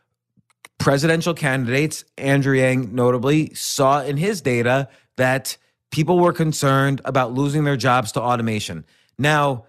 presidential 0.79 1.35
candidates, 1.35 2.05
Andrew 2.17 2.57
Yang 2.57 2.95
notably, 2.95 3.53
saw 3.55 4.03
in 4.03 4.17
his 4.17 4.41
data 4.41 4.89
that 5.17 5.57
people 5.91 6.19
were 6.19 6.33
concerned 6.33 7.01
about 7.05 7.33
losing 7.33 7.65
their 7.65 7.77
jobs 7.77 8.13
to 8.13 8.21
automation. 8.21 8.85
Now, 9.19 9.65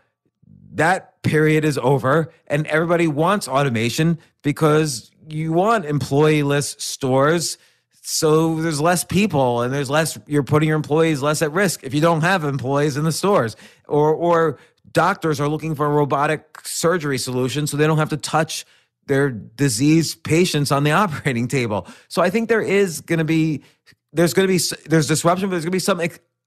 that 0.73 1.21
period 1.23 1.65
is 1.65 1.77
over, 1.77 2.31
and 2.47 2.67
everybody 2.67 3.07
wants 3.07 3.47
automation 3.47 4.17
because 4.43 5.11
you 5.27 5.51
want 5.53 5.85
employeeless 5.85 6.75
stores. 6.79 7.57
So 8.01 8.61
there's 8.61 8.79
less 8.79 9.03
people 9.03 9.61
and 9.61 9.73
there's 9.73 9.89
less 9.89 10.17
you're 10.27 10.43
putting 10.43 10.69
your 10.69 10.77
employees 10.77 11.21
less 11.21 11.41
at 11.41 11.51
risk 11.51 11.83
if 11.83 11.93
you 11.93 11.99
don't 11.99 12.21
have 12.21 12.45
employees 12.45 12.95
in 12.95 13.03
the 13.03 13.11
stores. 13.11 13.57
Or 13.87 14.13
or 14.13 14.57
doctors 14.91 15.39
are 15.39 15.47
looking 15.47 15.75
for 15.75 15.85
a 15.85 15.89
robotic 15.89 16.61
surgery 16.63 17.17
solution 17.17 17.67
so 17.67 17.77
they 17.77 17.87
don't 17.87 17.97
have 17.97 18.09
to 18.09 18.17
touch 18.17 18.65
their 19.07 19.29
diseased 19.29 20.23
patients 20.23 20.71
on 20.71 20.83
the 20.83 20.91
operating 21.03 21.47
table. 21.47 21.87
So 22.07 22.21
I 22.21 22.29
think 22.29 22.49
there 22.49 22.61
is 22.61 23.01
going 23.01 23.19
to 23.19 23.25
be 23.25 23.63
there's 24.13 24.33
going 24.33 24.47
to 24.47 24.53
be 24.53 24.89
there's 24.89 25.07
disruption 25.07 25.49
but 25.49 25.51
there's 25.51 25.65
going 25.65 25.71
to 25.71 25.75
be 25.75 25.79
some 25.79 26.01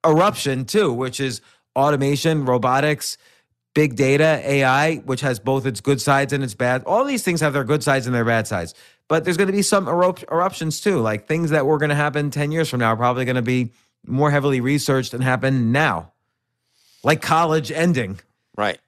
eruption 0.06 0.64
too, 0.64 0.92
which 0.92 1.20
is 1.20 1.40
automation, 1.76 2.44
robotics, 2.44 3.16
big 3.74 3.96
data, 3.96 4.40
AI, 4.44 4.96
which 4.96 5.20
has 5.20 5.38
both 5.38 5.66
its 5.66 5.80
good 5.80 6.00
sides 6.00 6.32
and 6.32 6.42
its 6.42 6.54
bad. 6.54 6.82
All 6.84 7.04
these 7.04 7.22
things 7.22 7.40
have 7.40 7.52
their 7.52 7.64
good 7.64 7.82
sides 7.82 8.06
and 8.06 8.14
their 8.14 8.24
bad 8.24 8.46
sides. 8.46 8.74
But 9.08 9.24
there's 9.24 9.36
going 9.36 9.48
to 9.48 9.52
be 9.52 9.62
some 9.62 9.88
erupt- 9.88 10.24
eruptions 10.30 10.80
too. 10.80 11.00
Like 11.00 11.26
things 11.26 11.50
that 11.50 11.66
were 11.66 11.78
going 11.78 11.90
to 11.90 11.96
happen 11.96 12.30
10 12.30 12.52
years 12.52 12.68
from 12.68 12.80
now 12.80 12.88
are 12.88 12.96
probably 12.96 13.24
going 13.24 13.36
to 13.36 13.42
be 13.42 13.72
more 14.06 14.30
heavily 14.30 14.60
researched 14.60 15.14
and 15.14 15.22
happen 15.22 15.72
now. 15.72 16.12
Like 17.02 17.22
college 17.22 17.72
ending. 17.72 18.20
Right. 18.60 18.78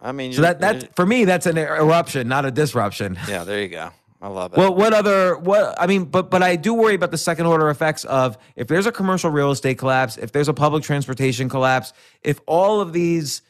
I 0.00 0.12
mean, 0.12 0.32
So 0.32 0.42
that 0.42 0.60
that 0.60 0.94
for 0.94 1.04
me 1.04 1.24
that's 1.24 1.46
an 1.46 1.58
eruption, 1.58 2.28
not 2.28 2.44
a 2.44 2.52
disruption. 2.52 3.18
Yeah, 3.28 3.42
there 3.42 3.60
you 3.60 3.68
go. 3.68 3.90
I 4.22 4.28
love 4.28 4.52
it. 4.52 4.58
Well, 4.58 4.74
what 4.74 4.92
other 4.94 5.36
what 5.36 5.74
I 5.80 5.86
mean, 5.88 6.04
but 6.04 6.30
but 6.30 6.42
I 6.42 6.54
do 6.56 6.72
worry 6.74 6.94
about 6.94 7.10
the 7.10 7.18
second 7.18 7.46
order 7.46 7.68
effects 7.68 8.04
of 8.04 8.38
if 8.54 8.68
there's 8.68 8.86
a 8.86 8.92
commercial 8.92 9.30
real 9.30 9.50
estate 9.50 9.78
collapse, 9.78 10.16
if 10.16 10.30
there's 10.30 10.48
a 10.48 10.54
public 10.54 10.84
transportation 10.84 11.48
collapse, 11.48 11.92
if 12.22 12.40
all 12.46 12.80
of 12.80 12.92
these 12.92 13.42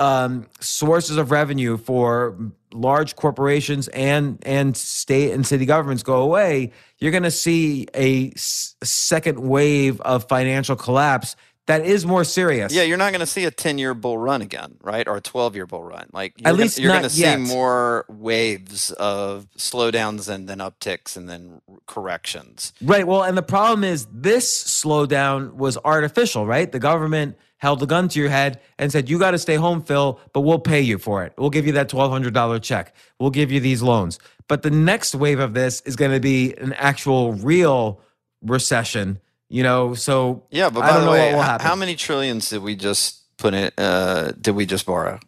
um, 0.00 0.48
sources 0.58 1.16
of 1.18 1.30
revenue 1.30 1.76
for 1.76 2.36
large 2.72 3.14
corporations 3.14 3.86
and 3.88 4.38
and 4.44 4.76
state 4.76 5.32
and 5.32 5.46
city 5.46 5.66
governments 5.66 6.02
go 6.02 6.22
away, 6.22 6.72
you're 6.98 7.12
going 7.12 7.22
to 7.22 7.30
see 7.30 7.86
a 7.94 8.30
s- 8.30 8.74
second 8.82 9.38
wave 9.38 10.00
of 10.00 10.26
financial 10.28 10.74
collapse 10.74 11.36
that 11.66 11.84
is 11.84 12.04
more 12.04 12.24
serious. 12.24 12.72
yeah, 12.72 12.82
you're 12.82 12.96
not 12.98 13.12
going 13.12 13.20
to 13.20 13.26
see 13.26 13.44
a 13.44 13.50
10 13.50 13.78
year 13.78 13.94
bull 13.94 14.18
run 14.18 14.42
again, 14.42 14.76
right? 14.82 15.06
Or 15.06 15.16
a 15.16 15.20
12 15.20 15.54
year 15.54 15.66
bull 15.66 15.82
run. 15.84 16.08
Like, 16.12 16.34
you're 16.38 16.48
At 16.48 16.52
gonna, 16.52 16.62
least 16.62 16.78
you're 16.78 16.90
going 16.90 17.02
to 17.04 17.10
see 17.10 17.36
more 17.36 18.04
waves 18.08 18.90
of 18.92 19.46
slowdowns 19.56 20.28
and 20.28 20.48
then 20.48 20.58
upticks 20.58 21.16
and 21.16 21.28
then 21.28 21.60
corrections. 21.86 22.72
Right. 22.82 23.06
Well, 23.06 23.22
and 23.22 23.36
the 23.36 23.42
problem 23.42 23.84
is 23.84 24.06
this 24.12 24.64
slowdown 24.64 25.54
was 25.54 25.78
artificial, 25.84 26.46
right? 26.46 26.70
The 26.70 26.80
government 26.80 27.36
held 27.58 27.80
a 27.80 27.86
gun 27.86 28.08
to 28.08 28.18
your 28.18 28.28
head 28.28 28.60
and 28.78 28.90
said, 28.90 29.08
You 29.08 29.18
got 29.20 29.30
to 29.30 29.38
stay 29.38 29.54
home, 29.54 29.82
Phil, 29.82 30.18
but 30.32 30.40
we'll 30.40 30.58
pay 30.58 30.80
you 30.80 30.98
for 30.98 31.24
it. 31.24 31.32
We'll 31.38 31.50
give 31.50 31.64
you 31.64 31.72
that 31.74 31.88
$1,200 31.88 32.60
check. 32.62 32.94
We'll 33.20 33.30
give 33.30 33.52
you 33.52 33.60
these 33.60 33.82
loans. 33.82 34.18
But 34.48 34.62
the 34.62 34.70
next 34.70 35.14
wave 35.14 35.38
of 35.38 35.54
this 35.54 35.80
is 35.82 35.94
going 35.94 36.10
to 36.10 36.18
be 36.20 36.54
an 36.54 36.72
actual 36.72 37.34
real 37.34 38.00
recession, 38.42 39.20
you 39.52 39.62
know? 39.62 39.94
So 39.94 40.42
Yeah, 40.50 40.70
but 40.70 40.82
I 40.82 40.86
by 40.88 40.92
don't 40.94 41.00
the 41.00 41.06
know 41.06 41.12
way, 41.12 41.26
what 41.30 41.36
will 41.36 41.42
happen. 41.42 41.66
how 41.66 41.76
many 41.76 41.94
trillions 41.94 42.48
did 42.50 42.62
we 42.62 42.74
just 42.74 43.20
put 43.36 43.54
in? 43.54 43.70
Uh, 43.78 44.32
did 44.40 44.54
we 44.56 44.66
just 44.66 44.86
borrow? 44.86 45.20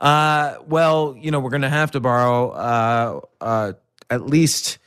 Uh, 0.00 0.54
well, 0.66 1.16
you 1.18 1.30
know, 1.30 1.40
we're 1.40 1.50
going 1.50 1.62
to 1.62 1.68
have 1.68 1.90
to 1.90 2.00
borrow 2.00 2.50
uh, 2.50 3.20
uh, 3.40 3.72
at 4.10 4.24
least 4.26 4.78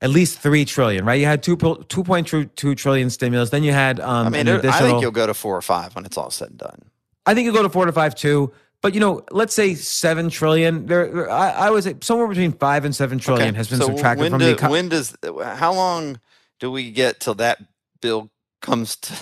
at 0.00 0.10
least 0.10 0.38
three 0.38 0.64
trillion, 0.64 1.04
right? 1.04 1.18
You 1.18 1.26
had 1.26 1.42
two 1.42 1.56
two 1.88 2.04
point 2.04 2.28
two 2.28 2.74
trillion 2.76 3.10
stimulus. 3.10 3.50
Then 3.50 3.64
you 3.64 3.72
had 3.72 3.98
um, 4.00 4.26
I 4.28 4.30
mean, 4.30 4.46
it- 4.46 4.64
I 4.64 4.78
think 4.80 5.02
you'll 5.02 5.10
go 5.10 5.26
to 5.26 5.34
four 5.34 5.56
or 5.56 5.62
five 5.62 5.94
when 5.96 6.04
it's 6.04 6.16
all 6.16 6.30
said 6.30 6.50
and 6.50 6.58
done. 6.58 6.78
I 7.26 7.34
think 7.34 7.46
you'll 7.46 7.54
go 7.54 7.62
to 7.62 7.68
four 7.70 7.86
to 7.86 7.92
five 7.92 8.14
too. 8.14 8.52
But 8.80 8.94
you 8.94 9.00
know, 9.00 9.24
let's 9.30 9.54
say 9.54 9.74
seven 9.74 10.28
trillion. 10.28 10.86
There, 10.86 11.28
I, 11.30 11.50
I 11.50 11.70
was 11.70 11.88
somewhere 12.02 12.28
between 12.28 12.52
five 12.52 12.84
and 12.84 12.94
seven 12.94 13.18
trillion 13.18 13.48
Okay, 13.48 13.56
has 13.56 13.68
been 13.68 13.78
so 13.78 13.86
subtracted 13.86 14.30
from 14.30 14.38
do- 14.38 14.44
the 14.44 14.52
economy. 14.52 14.72
when 14.72 14.88
does 14.90 15.16
how 15.42 15.72
long 15.72 16.20
do 16.64 16.70
we 16.70 16.90
get 16.90 17.20
till 17.20 17.34
that 17.34 17.62
bill 18.00 18.30
comes 18.62 18.96
to 18.96 19.12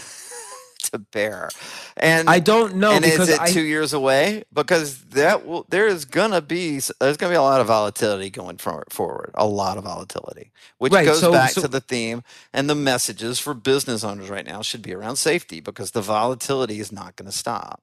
to 0.93 0.99
bear? 0.99 1.49
And 1.97 2.31
I 2.31 2.39
don't 2.39 2.77
know 2.77 2.93
and 2.93 3.03
because 3.03 3.29
is 3.29 3.35
it 3.35 3.41
I, 3.41 3.51
two 3.51 3.63
years 3.63 3.93
away? 3.93 4.45
Because 4.53 5.01
that 5.07 5.45
will 5.45 5.67
there 5.69 5.89
is 5.89 6.05
gonna 6.05 6.41
be 6.41 6.79
there's 7.01 7.17
gonna 7.17 7.33
be 7.33 7.37
a 7.37 7.43
lot 7.43 7.61
of 7.61 7.67
volatility 7.67 8.31
going 8.31 8.59
for, 8.59 8.85
forward, 8.91 9.33
a 9.35 9.45
lot 9.45 9.77
of 9.77 9.83
volatility, 9.83 10.53
which 10.79 10.93
Right, 10.93 11.05
goes 11.05 11.19
so- 11.19 11.33
back 11.33 11.51
so- 11.51 11.63
to 11.63 11.69
the 11.69 11.81
theme 11.81 12.23
and 12.53 12.71
the 12.71 12.77
messages 12.77 13.41
for 13.41 13.55
business 13.55 14.05
owners 14.05 14.31
right 14.31 14.47
now 14.47 14.63
should 14.63 14.83
be 14.83 14.95
around 14.95 15.17
safety 15.17 15.59
because 15.59 15.91
the 15.91 16.01
volatility 16.01 16.79
is 16.79 16.93
not 16.93 17.17
going 17.17 17.31
to 17.31 17.37
stop. 17.37 17.83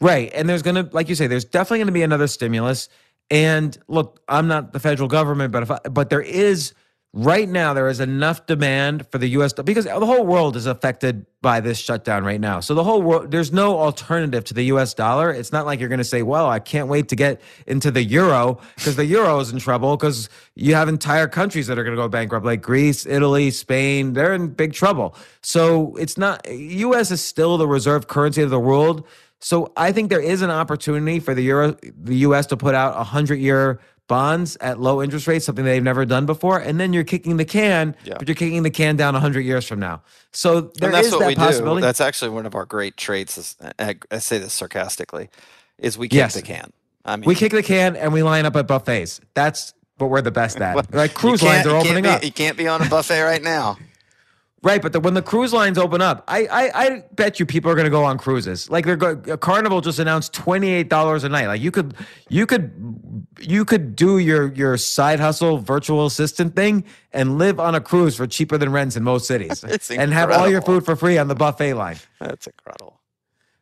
Right. 0.00 0.30
And 0.32 0.48
there's 0.48 0.62
going 0.62 0.76
to, 0.76 0.88
like 0.92 1.08
you 1.08 1.14
say, 1.16 1.26
there's 1.26 1.44
definitely 1.44 1.78
going 1.78 1.86
to 1.86 1.92
be 1.92 2.02
another 2.02 2.26
stimulus. 2.26 2.88
And 3.30 3.76
look, 3.88 4.20
I'm 4.28 4.46
not 4.46 4.72
the 4.72 4.80
federal 4.80 5.08
government, 5.08 5.50
but 5.52 5.62
if 5.64 5.70
I, 5.70 5.78
but 5.90 6.10
there 6.10 6.20
is 6.20 6.74
right 7.14 7.48
now 7.48 7.72
there 7.72 7.88
is 7.88 8.00
enough 8.00 8.44
demand 8.46 9.06
for 9.08 9.18
the 9.18 9.28
U.S. 9.28 9.52
because 9.52 9.84
the 9.84 10.04
whole 10.04 10.26
world 10.26 10.56
is 10.56 10.66
affected 10.66 11.24
by 11.40 11.60
this 11.60 11.78
shutdown 11.78 12.24
right 12.24 12.40
now. 12.40 12.58
So 12.58 12.74
the 12.74 12.82
whole 12.82 13.00
world, 13.00 13.30
there's 13.30 13.52
no 13.52 13.78
alternative 13.78 14.42
to 14.44 14.54
the 14.54 14.64
U.S. 14.64 14.94
dollar. 14.94 15.30
It's 15.30 15.52
not 15.52 15.64
like 15.64 15.78
you're 15.78 15.88
going 15.88 15.98
to 15.98 16.04
say, 16.04 16.22
"Well, 16.22 16.50
I 16.50 16.58
can't 16.58 16.88
wait 16.88 17.08
to 17.08 17.16
get 17.16 17.40
into 17.68 17.92
the 17.92 18.02
euro," 18.02 18.58
because 18.74 18.96
the 18.96 19.06
euro 19.06 19.38
is 19.38 19.52
in 19.52 19.60
trouble 19.60 19.96
because 19.96 20.28
you 20.56 20.74
have 20.74 20.88
entire 20.88 21.28
countries 21.28 21.68
that 21.68 21.78
are 21.78 21.84
going 21.84 21.96
to 21.96 22.02
go 22.02 22.08
bankrupt, 22.08 22.44
like 22.44 22.60
Greece, 22.60 23.06
Italy, 23.06 23.50
Spain. 23.52 24.14
They're 24.14 24.34
in 24.34 24.48
big 24.48 24.72
trouble. 24.72 25.14
So 25.40 25.94
it's 25.96 26.18
not. 26.18 26.46
U.S. 26.50 27.12
is 27.12 27.24
still 27.24 27.56
the 27.58 27.68
reserve 27.68 28.08
currency 28.08 28.42
of 28.42 28.50
the 28.50 28.60
world. 28.60 29.06
So 29.40 29.72
I 29.76 29.92
think 29.92 30.08
there 30.08 30.22
is 30.22 30.40
an 30.40 30.50
opportunity 30.50 31.20
for 31.20 31.34
the 31.34 31.42
euro, 31.42 31.76
the 31.82 32.16
U.S. 32.16 32.46
to 32.46 32.56
put 32.56 32.74
out 32.74 32.98
a 32.98 33.04
hundred-year 33.04 33.78
bonds 34.06 34.56
at 34.60 34.78
low 34.80 35.02
interest 35.02 35.26
rates, 35.26 35.46
something 35.46 35.64
they've 35.64 35.82
never 35.82 36.04
done 36.04 36.26
before, 36.26 36.58
and 36.58 36.78
then 36.78 36.92
you're 36.92 37.04
kicking 37.04 37.36
the 37.36 37.44
can, 37.44 37.96
Yeah. 38.04 38.14
but 38.18 38.28
you're 38.28 38.34
kicking 38.34 38.62
the 38.62 38.70
can 38.70 38.96
down 38.96 39.14
hundred 39.14 39.42
years 39.42 39.66
from 39.66 39.80
now. 39.80 40.02
So 40.32 40.60
there 40.60 40.88
and 40.88 40.94
that's 40.94 41.06
is 41.08 41.12
what 41.12 41.20
that 41.20 41.26
we 41.28 41.34
possibility. 41.36 41.80
do. 41.80 41.86
That's 41.86 42.00
actually 42.00 42.30
one 42.30 42.46
of 42.46 42.54
our 42.54 42.66
great 42.66 42.96
traits. 42.96 43.38
Is, 43.38 43.56
I, 43.78 43.96
I 44.10 44.18
say 44.18 44.38
this 44.38 44.52
sarcastically, 44.52 45.30
is 45.78 45.96
we 45.96 46.08
kick 46.08 46.16
Yes. 46.16 46.34
the 46.34 46.42
can. 46.42 46.72
I 47.04 47.16
mean, 47.16 47.26
we 47.26 47.34
kick 47.34 47.52
the 47.52 47.62
can 47.62 47.96
and 47.96 48.12
we 48.12 48.22
line 48.22 48.46
up 48.46 48.56
at 48.56 48.66
buffets. 48.66 49.20
That's 49.34 49.74
what 49.98 50.10
we're 50.10 50.22
the 50.22 50.30
best 50.30 50.60
at. 50.60 50.92
like 50.94 51.14
cruise 51.14 51.42
lines 51.42 51.66
are 51.66 51.70
you 51.70 51.76
opening 51.76 52.02
be- 52.04 52.08
up. 52.10 52.24
You 52.24 52.32
can't 52.32 52.56
be 52.56 52.66
on 52.68 52.82
a 52.82 52.88
buffet 52.88 53.22
right 53.22 53.42
now. 53.42 53.78
Right, 54.64 54.80
but 54.80 54.94
the, 54.94 55.00
when 55.00 55.12
the 55.12 55.20
cruise 55.20 55.52
lines 55.52 55.76
open 55.76 56.00
up, 56.00 56.24
I 56.26 56.46
I, 56.46 56.70
I 56.74 57.04
bet 57.12 57.38
you 57.38 57.44
people 57.44 57.70
are 57.70 57.74
going 57.74 57.84
to 57.84 57.90
go 57.90 58.02
on 58.02 58.16
cruises. 58.16 58.70
Like 58.70 58.86
they're 58.86 58.96
go, 58.96 59.14
Carnival 59.36 59.82
just 59.82 59.98
announced 59.98 60.32
twenty 60.32 60.70
eight 60.70 60.88
dollars 60.88 61.22
a 61.22 61.28
night. 61.28 61.48
Like 61.48 61.60
you 61.60 61.70
could 61.70 61.94
you 62.30 62.46
could 62.46 62.72
you 63.38 63.66
could 63.66 63.94
do 63.94 64.16
your 64.16 64.50
your 64.54 64.78
side 64.78 65.20
hustle 65.20 65.58
virtual 65.58 66.06
assistant 66.06 66.56
thing 66.56 66.84
and 67.12 67.36
live 67.36 67.60
on 67.60 67.74
a 67.74 67.80
cruise 67.80 68.16
for 68.16 68.26
cheaper 68.26 68.56
than 68.56 68.72
rents 68.72 68.96
in 68.96 69.04
most 69.04 69.26
cities, 69.26 69.62
and 69.90 70.14
have 70.14 70.30
all 70.30 70.48
your 70.48 70.62
food 70.62 70.86
for 70.86 70.96
free 70.96 71.18
on 71.18 71.28
the 71.28 71.34
buffet 71.34 71.74
line. 71.74 71.98
That's 72.18 72.46
incredible. 72.46 73.02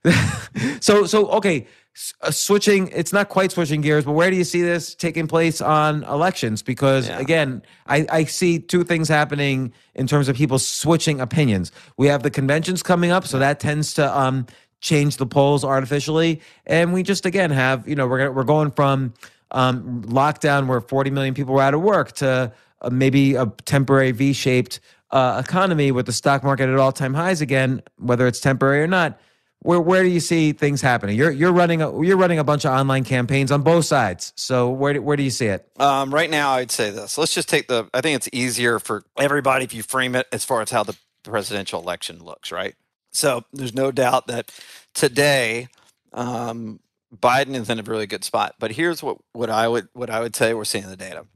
so 0.80 1.04
so 1.06 1.26
okay 1.30 1.66
switching 1.94 2.89
it's 2.89 3.12
not 3.12 3.28
quite 3.28 3.52
switching 3.52 3.81
gears 3.82 4.05
but 4.05 4.12
where 4.12 4.31
do 4.31 4.36
you 4.36 4.44
see 4.44 4.62
this 4.62 4.94
taking 4.94 5.27
place 5.27 5.60
on 5.60 6.05
elections? 6.05 6.62
Because 6.62 7.09
Yeah. 7.09 7.19
again 7.19 7.62
I, 7.86 8.06
I 8.10 8.24
see 8.24 8.59
two 8.59 8.82
things 8.85 9.09
happening 9.09 9.73
in 9.94 10.06
terms 10.06 10.28
of 10.28 10.36
people 10.36 10.59
switching 10.59 11.20
opinions. 11.20 11.70
We 11.98 12.06
have 12.09 12.23
the 12.23 12.31
conventions 12.31 12.82
coming 12.82 13.10
up 13.10 13.27
so 13.27 13.39
that 13.39 13.60
tends 13.60 13.94
to 13.94 14.19
um 14.19 14.47
change 14.81 15.16
the 15.19 15.27
polls 15.27 15.64
artificially. 15.64 16.40
And 16.66 16.93
we 16.93 17.02
just 17.02 17.27
again 17.27 17.51
have 17.51 17.86
you 17.86 17.94
know 17.94 18.06
we're 18.06 18.19
gonna, 18.19 18.32
we're 18.32 18.44
going 18.44 18.70
from 18.70 19.12
um 19.51 20.02
lockdown 20.05 20.66
where 20.69 20.81
40 20.81 21.10
million 21.10 21.35
people 21.35 21.55
were 21.55 21.62
out 21.62 21.74
of 21.74 21.82
work 21.82 22.12
to 22.12 22.52
uh, 22.81 22.90
maybe 22.90 23.35
a 23.35 23.47
temporary 23.64 24.12
v-shaped 24.12 24.81
uh, 25.10 25.43
economy 25.44 25.93
with 25.93 26.06
the 26.06 26.12
stock 26.12 26.43
market 26.43 26.70
at 26.70 26.78
all-time 26.78 27.12
highs 27.12 27.43
again 27.43 27.82
whether 27.98 28.27
it's 28.27 28.40
temporary 28.40 28.82
or 28.82 28.86
not 28.86 29.20
where 29.62 29.80
where 29.80 30.02
do 30.02 30.09
you 30.09 30.20
see 30.20 30.52
things 30.52 30.80
happening? 30.80 31.16
You're 31.16 31.30
you're 31.30 31.52
running 31.52 31.82
a 31.82 32.05
you're 32.05 32.16
running 32.16 32.40
a 32.40 32.44
bunch 32.44 32.64
of 32.64 32.72
online 32.72 33.05
campaigns 33.05 33.52
on 33.52 33.62
both 33.62 33.84
sides. 33.84 34.32
So 34.36 34.70
where 34.70 34.93
do- 34.94 35.02
where 35.02 35.16
do 35.16 35.22
you 35.22 35.30
see 35.30 35.47
it? 35.47 35.68
Um, 35.78 36.12
right 36.12 36.28
now, 36.28 36.51
I'd 36.52 36.72
say 36.72 36.90
this. 36.90 37.16
Let's 37.16 37.32
just 37.32 37.48
take 37.48 37.68
the. 37.68 37.89
I 37.94 38.01
think 38.01 38.16
it's 38.16 38.28
easier 38.32 38.78
for 38.80 39.05
everybody 39.18 39.64
if 39.64 39.72
you 39.72 39.82
frame 39.84 40.16
it 40.16 40.26
as 40.32 40.44
far 40.44 40.62
as 40.62 40.70
how 40.70 40.82
the 40.82 40.97
presidential 41.22 41.80
election 41.80 42.24
looks, 42.24 42.51
right? 42.51 42.74
So 43.12 43.44
there's 43.52 43.74
no 43.74 43.93
doubt 43.93 44.26
that 44.26 44.51
today 44.94 45.68
um, 46.12 46.80
Biden 47.16 47.55
is 47.55 47.70
in 47.70 47.78
a 47.78 47.82
really 47.84 48.06
good 48.06 48.24
spot. 48.24 48.56
But 48.59 48.72
here's 48.72 49.01
what, 49.01 49.18
what 49.32 49.48
I 49.48 49.68
would 49.68 49.89
what 49.93 50.10
I 50.10 50.20
would 50.20 50.34
say 50.34 50.55
we're 50.55 50.64
seeing 50.64 50.89
the 50.89 50.97
data. 50.97 51.26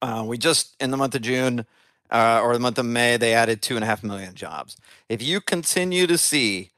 Uh, 0.00 0.24
we 0.26 0.38
just 0.38 0.74
in 0.80 0.90
the 0.90 0.96
month 0.96 1.14
of 1.14 1.22
June 1.22 1.66
uh, 2.10 2.40
or 2.42 2.52
the 2.52 2.58
month 2.58 2.78
of 2.78 2.86
May 2.86 3.16
they 3.16 3.32
added 3.32 3.62
two 3.62 3.76
and 3.76 3.84
a 3.84 3.86
half 3.86 4.02
million 4.02 4.34
jobs. 4.34 4.76
If 5.08 5.22
you 5.22 5.40
continue 5.40 6.08
to 6.08 6.18
see 6.18 6.71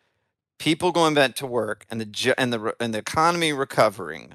people 0.59 0.93
going 0.93 1.15
back 1.15 1.35
to 1.37 1.47
work 1.47 1.87
and 1.91 2.01
the 2.01 2.35
and 2.39 2.53
the 2.53 2.75
and 2.81 2.95
the 2.95 2.99
economy 2.99 3.53
recovering. 3.53 4.35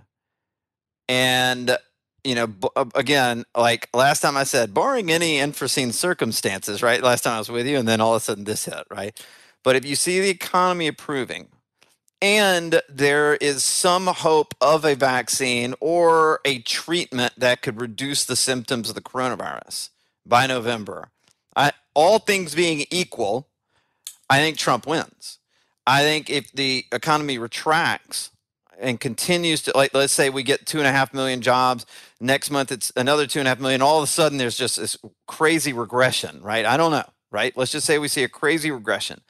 And 1.08 1.78
you 2.24 2.36
know 2.36 2.48
b- 2.48 2.70
uh, 2.76 2.86
again 2.96 3.46
like 3.56 3.88
last 3.94 4.22
time 4.22 4.36
i 4.36 4.44
said 4.44 4.74
barring 4.74 5.12
any 5.12 5.40
unforeseen 5.40 5.92
circumstances 5.92 6.84
right? 6.84 7.02
Last 7.02 7.24
time 7.24 7.36
i 7.36 7.40
was 7.40 7.50
with 7.50 7.68
you 7.68 7.78
and 7.78 7.88
then 7.88 8.02
all 8.02 8.16
of 8.16 8.22
a 8.22 8.26
sudden 8.26 8.44
this 8.44 8.66
hit 8.66 8.84
right? 8.90 9.20
But 9.64 9.76
if 9.76 9.86
you 9.86 9.96
see 9.96 10.20
the 10.20 10.30
economy 10.30 10.88
improving 10.88 11.50
and 12.22 12.82
there 12.90 13.36
is 13.36 13.64
some 13.64 14.08
hope 14.08 14.54
of 14.60 14.84
a 14.84 14.96
vaccine 14.96 15.74
or 15.80 16.42
a 16.46 16.60
treatment 16.60 17.34
that 17.38 17.62
could 17.62 17.80
reduce 17.80 18.26
the 18.26 18.36
symptoms 18.36 18.90
of 18.90 18.96
the 18.96 19.02
coronavirus 19.02 19.90
by 20.26 20.46
november 20.46 21.12
I, 21.56 21.72
all 21.94 22.20
things 22.20 22.56
being 22.56 22.86
equal 22.92 23.48
i 24.30 24.40
think 24.40 24.58
trump 24.58 24.86
wins 24.86 25.39
I 25.90 26.04
think 26.04 26.30
if 26.30 26.52
the 26.52 26.86
economy 26.92 27.40
retracts 27.40 28.30
and 28.80 29.00
continues 29.00 29.64
to 29.64 29.72
like 29.76 29.92
let's 29.96 30.14
say 30.14 30.30
we 30.30 30.44
get 30.44 30.68
two 30.68 30.78
and 30.78 30.86
a 30.86 30.92
half 30.92 31.16
million 31.16 31.42
jobs 31.42 31.84
next 32.22 32.52
month 32.52 32.72
it's 32.72 32.94
another 32.96 33.26
two 33.26 33.40
and 33.40 33.48
a 33.48 33.50
half 33.50 33.60
million 33.60 33.82
all 33.82 33.98
of 33.98 34.04
a 34.04 34.08
sudden 34.08 34.38
there's 34.38 34.56
just 34.56 34.78
this 34.78 34.98
crazy 35.28 35.74
regression 35.74 36.44
right? 36.44 36.64
I 36.64 36.78
don't 36.78 36.92
know 36.92 37.10
right? 37.32 37.58
Let's 37.58 37.72
just 37.72 37.88
say 37.88 37.98
we 37.98 38.08
see 38.08 38.24
a 38.24 38.30
crazy 38.30 38.72
regression. 38.72 39.22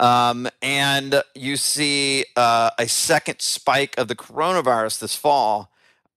Um, 0.00 0.48
and 0.60 1.22
you 1.34 1.56
see 1.56 2.24
uh, 2.36 2.70
a 2.78 2.88
second 2.88 3.40
spike 3.40 3.94
of 3.98 4.08
the 4.08 4.16
coronavirus 4.16 4.98
this 4.98 5.14
fall 5.14 5.70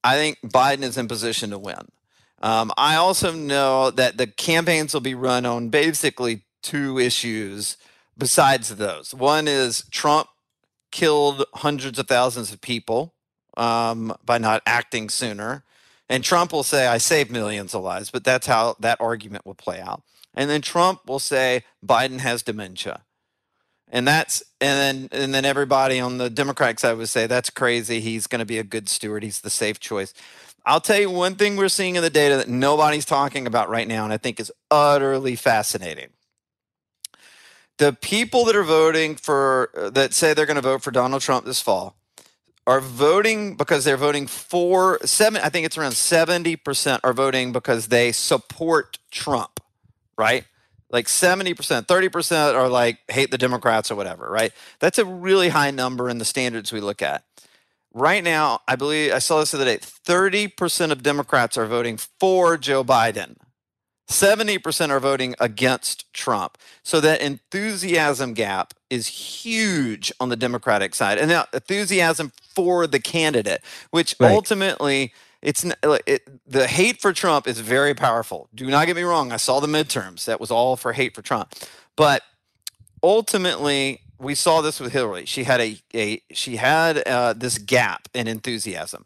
i 0.06 0.16
think 0.16 0.40
biden 0.42 0.84
is 0.84 0.98
in 0.98 1.10
position 1.10 1.50
to 1.50 1.60
win. 1.60 1.90
Um, 2.42 2.72
i 2.78 2.96
also 2.96 3.34
know 3.34 3.92
that 3.92 4.16
the 4.18 4.28
campaigns 4.28 4.94
will 4.94 5.02
be 5.02 5.16
run 5.16 5.46
on 5.46 5.68
basically 5.68 6.44
two 6.64 6.98
issues 6.98 7.76
besides 8.18 8.76
those. 8.76 9.14
One 9.14 9.48
is 9.48 9.86
Trump 9.92 10.28
killed 10.92 11.46
hundreds 11.56 12.00
of 12.00 12.08
thousands 12.08 12.54
of 12.54 12.62
people 12.62 13.14
um, 13.58 14.16
by 14.24 14.38
not 14.38 14.62
acting 14.66 15.10
sooner. 15.10 15.64
And 16.08 16.24
Trump 16.24 16.54
will 16.54 16.64
say, 16.64 16.88
I 16.88 16.98
saved 17.00 17.32
millions 17.32 17.74
of 17.74 17.84
lives, 17.84 18.12
but 18.12 18.24
that's 18.24 18.48
how 18.48 18.76
that 18.80 19.02
argument 19.02 19.46
will 19.46 19.56
play 19.56 19.80
out. 19.80 20.04
And 20.36 20.50
then 20.50 20.62
Trump 20.62 21.08
will 21.08 21.20
say, 21.20 21.64
Biden 21.86 22.20
has 22.20 22.44
dementia. 22.44 23.04
And 23.90 24.08
that's 24.08 24.44
and 24.60 25.10
then 25.12 25.22
and 25.24 25.34
then 25.34 25.46
everybody 25.46 26.00
on 26.00 26.18
the 26.18 26.30
Democratic 26.30 26.80
side 26.80 26.98
would 26.98 27.08
say 27.08 27.28
that's 27.28 27.52
crazy. 27.52 28.00
He's 28.00 28.26
going 28.26 28.40
to 28.40 28.46
be 28.46 28.58
a 28.58 28.64
good 28.64 28.90
steward. 28.90 29.24
He's 29.24 29.42
the 29.42 29.50
safe 29.52 29.80
choice. 29.80 30.14
I'll 30.66 30.82
tell 30.82 31.00
you 31.00 31.12
one 31.12 31.36
thing 31.36 31.56
we're 31.56 31.70
seeing 31.70 31.96
in 31.96 32.02
the 32.02 32.10
data 32.10 32.38
that 32.38 32.50
nobody's 32.50 33.06
talking 33.06 33.46
about 33.46 33.70
right 33.70 33.88
now, 33.88 34.04
and 34.04 34.12
I 34.12 34.18
think 34.18 34.40
is 34.40 34.52
utterly 34.72 35.36
fascinating 35.36 36.10
the 37.78 37.94
people 37.94 38.46
that 38.46 38.56
are 38.56 38.64
voting 38.64 39.16
for 39.16 39.70
uh, 39.76 39.90
that 39.92 40.14
say 40.14 40.34
they're 40.34 40.46
going 40.46 40.56
to 40.56 40.62
vote 40.62 40.82
for 40.82 40.92
Donald 40.92 41.22
Trump 41.22 41.46
this 41.46 41.62
fall 41.62 41.96
are 42.68 42.82
voting 42.82 43.56
because 43.56 43.84
they're 43.84 43.98
voting 43.98 44.28
for 44.28 45.00
seven. 45.06 45.42
I 45.44 45.50
think 45.50 45.66
it's 45.66 45.78
around 45.78 45.94
seventy 45.94 46.56
percent 46.56 47.02
are 47.04 47.14
voting 47.14 47.52
because 47.52 47.88
they 47.88 48.12
support 48.12 48.98
Trump, 49.12 49.60
right? 50.18 50.46
Like 50.90 51.10
seventy 51.10 51.54
percent, 51.54 51.88
thirty 51.88 52.10
percent 52.10 52.56
are 52.56 52.70
like 52.70 53.00
hate 53.10 53.32
the 53.32 53.38
Democrats 53.38 53.92
or 53.92 53.96
whatever, 53.96 54.30
right? 54.30 54.52
That's 54.80 54.98
a 54.98 55.06
really 55.06 55.50
high 55.50 55.72
number 55.72 56.10
in 56.10 56.18
the 56.18 56.26
standards 56.26 56.72
we 56.72 56.82
look 56.82 57.02
at. 57.02 57.24
Right 57.94 58.24
now, 58.24 58.62
I 58.68 58.76
believe 58.76 59.14
I 59.14 59.20
saw 59.20 59.40
this 59.40 59.52
the 59.52 59.58
other 59.58 59.66
day. 59.66 59.78
Thirty 59.82 60.48
percent 60.48 60.92
of 60.92 61.04
Democrats 61.04 61.58
are 61.58 61.66
voting 61.66 61.98
for 61.98 62.58
Joe 62.58 62.84
Biden. 62.84 63.36
70% 64.10 64.90
are 64.90 65.00
voting 65.00 65.36
against 65.40 66.12
Trump. 66.14 66.58
So 66.84 67.00
that 67.02 67.22
enthusiasm 67.22 68.34
gap 68.34 68.74
is 68.90 69.08
huge 69.08 70.12
on 70.20 70.30
the 70.30 70.36
Democratic 70.36 70.96
side, 70.96 71.18
and 71.18 71.30
now 71.30 71.46
enthusiasm 71.54 72.32
for 72.56 72.88
the 72.88 73.00
candidate, 73.00 73.62
which 73.92 74.16
Right. 74.20 74.32
ultimately 74.32 75.14
it's 75.42 75.66
it, 75.84 76.28
the 76.50 76.68
hate 76.68 77.02
for 77.02 77.14
Trump 77.14 77.48
is 77.48 77.60
very 77.60 77.94
powerful. 77.94 78.50
Do 78.56 78.66
not 78.68 78.88
get 78.88 78.96
me 78.96 79.04
wrong. 79.04 79.32
I 79.32 79.38
saw 79.38 79.60
the 79.60 79.68
midterms; 79.68 80.26
that 80.26 80.40
was 80.40 80.52
all 80.52 80.76
for 80.76 80.94
hate 80.94 81.16
for 81.16 81.22
Trump, 81.22 81.54
but 81.96 82.24
ultimately 83.04 84.02
we 84.20 84.36
saw 84.36 84.62
this 84.62 84.80
with 84.80 84.94
Hillary. 84.94 85.26
She 85.26 85.44
had 85.44 85.62
a, 85.62 85.78
a 85.94 86.22
she 86.32 86.58
had 86.58 87.08
uh, 87.08 87.34
this 87.34 87.58
gap 87.58 88.08
in 88.14 88.28
enthusiasm. 88.28 89.06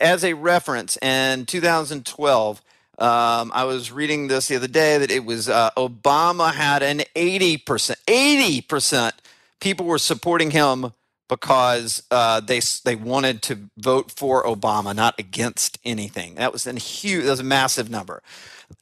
As 0.00 0.24
a 0.24 0.34
reference, 0.34 0.98
in 0.98 1.46
2012, 1.46 2.62
um, 2.98 3.52
I 3.54 3.64
was 3.64 3.92
reading 3.92 4.28
this 4.28 4.48
the 4.48 4.56
other 4.56 4.68
day 4.68 4.98
that 4.98 5.10
it 5.10 5.24
was 5.24 5.48
uh, 5.48 5.70
Obama 5.76 6.54
had 6.54 6.82
an 6.82 7.02
80 7.14 7.58
percent 7.58 7.98
80 8.08 8.62
percent 8.62 9.14
people 9.60 9.86
were 9.86 9.98
supporting 9.98 10.50
him 10.50 10.92
because 11.28 12.02
uh, 12.10 12.40
they 12.40 12.60
they 12.84 12.94
wanted 12.94 13.42
to 13.42 13.58
vote 13.76 14.10
for 14.10 14.44
Obama, 14.44 14.94
not 14.94 15.18
against 15.18 15.78
anything. 15.84 16.36
That 16.36 16.52
was 16.52 16.66
a 16.66 16.74
huge, 16.74 17.24
that 17.24 17.30
was 17.30 17.40
a 17.40 17.44
massive 17.44 17.90
number, 17.90 18.22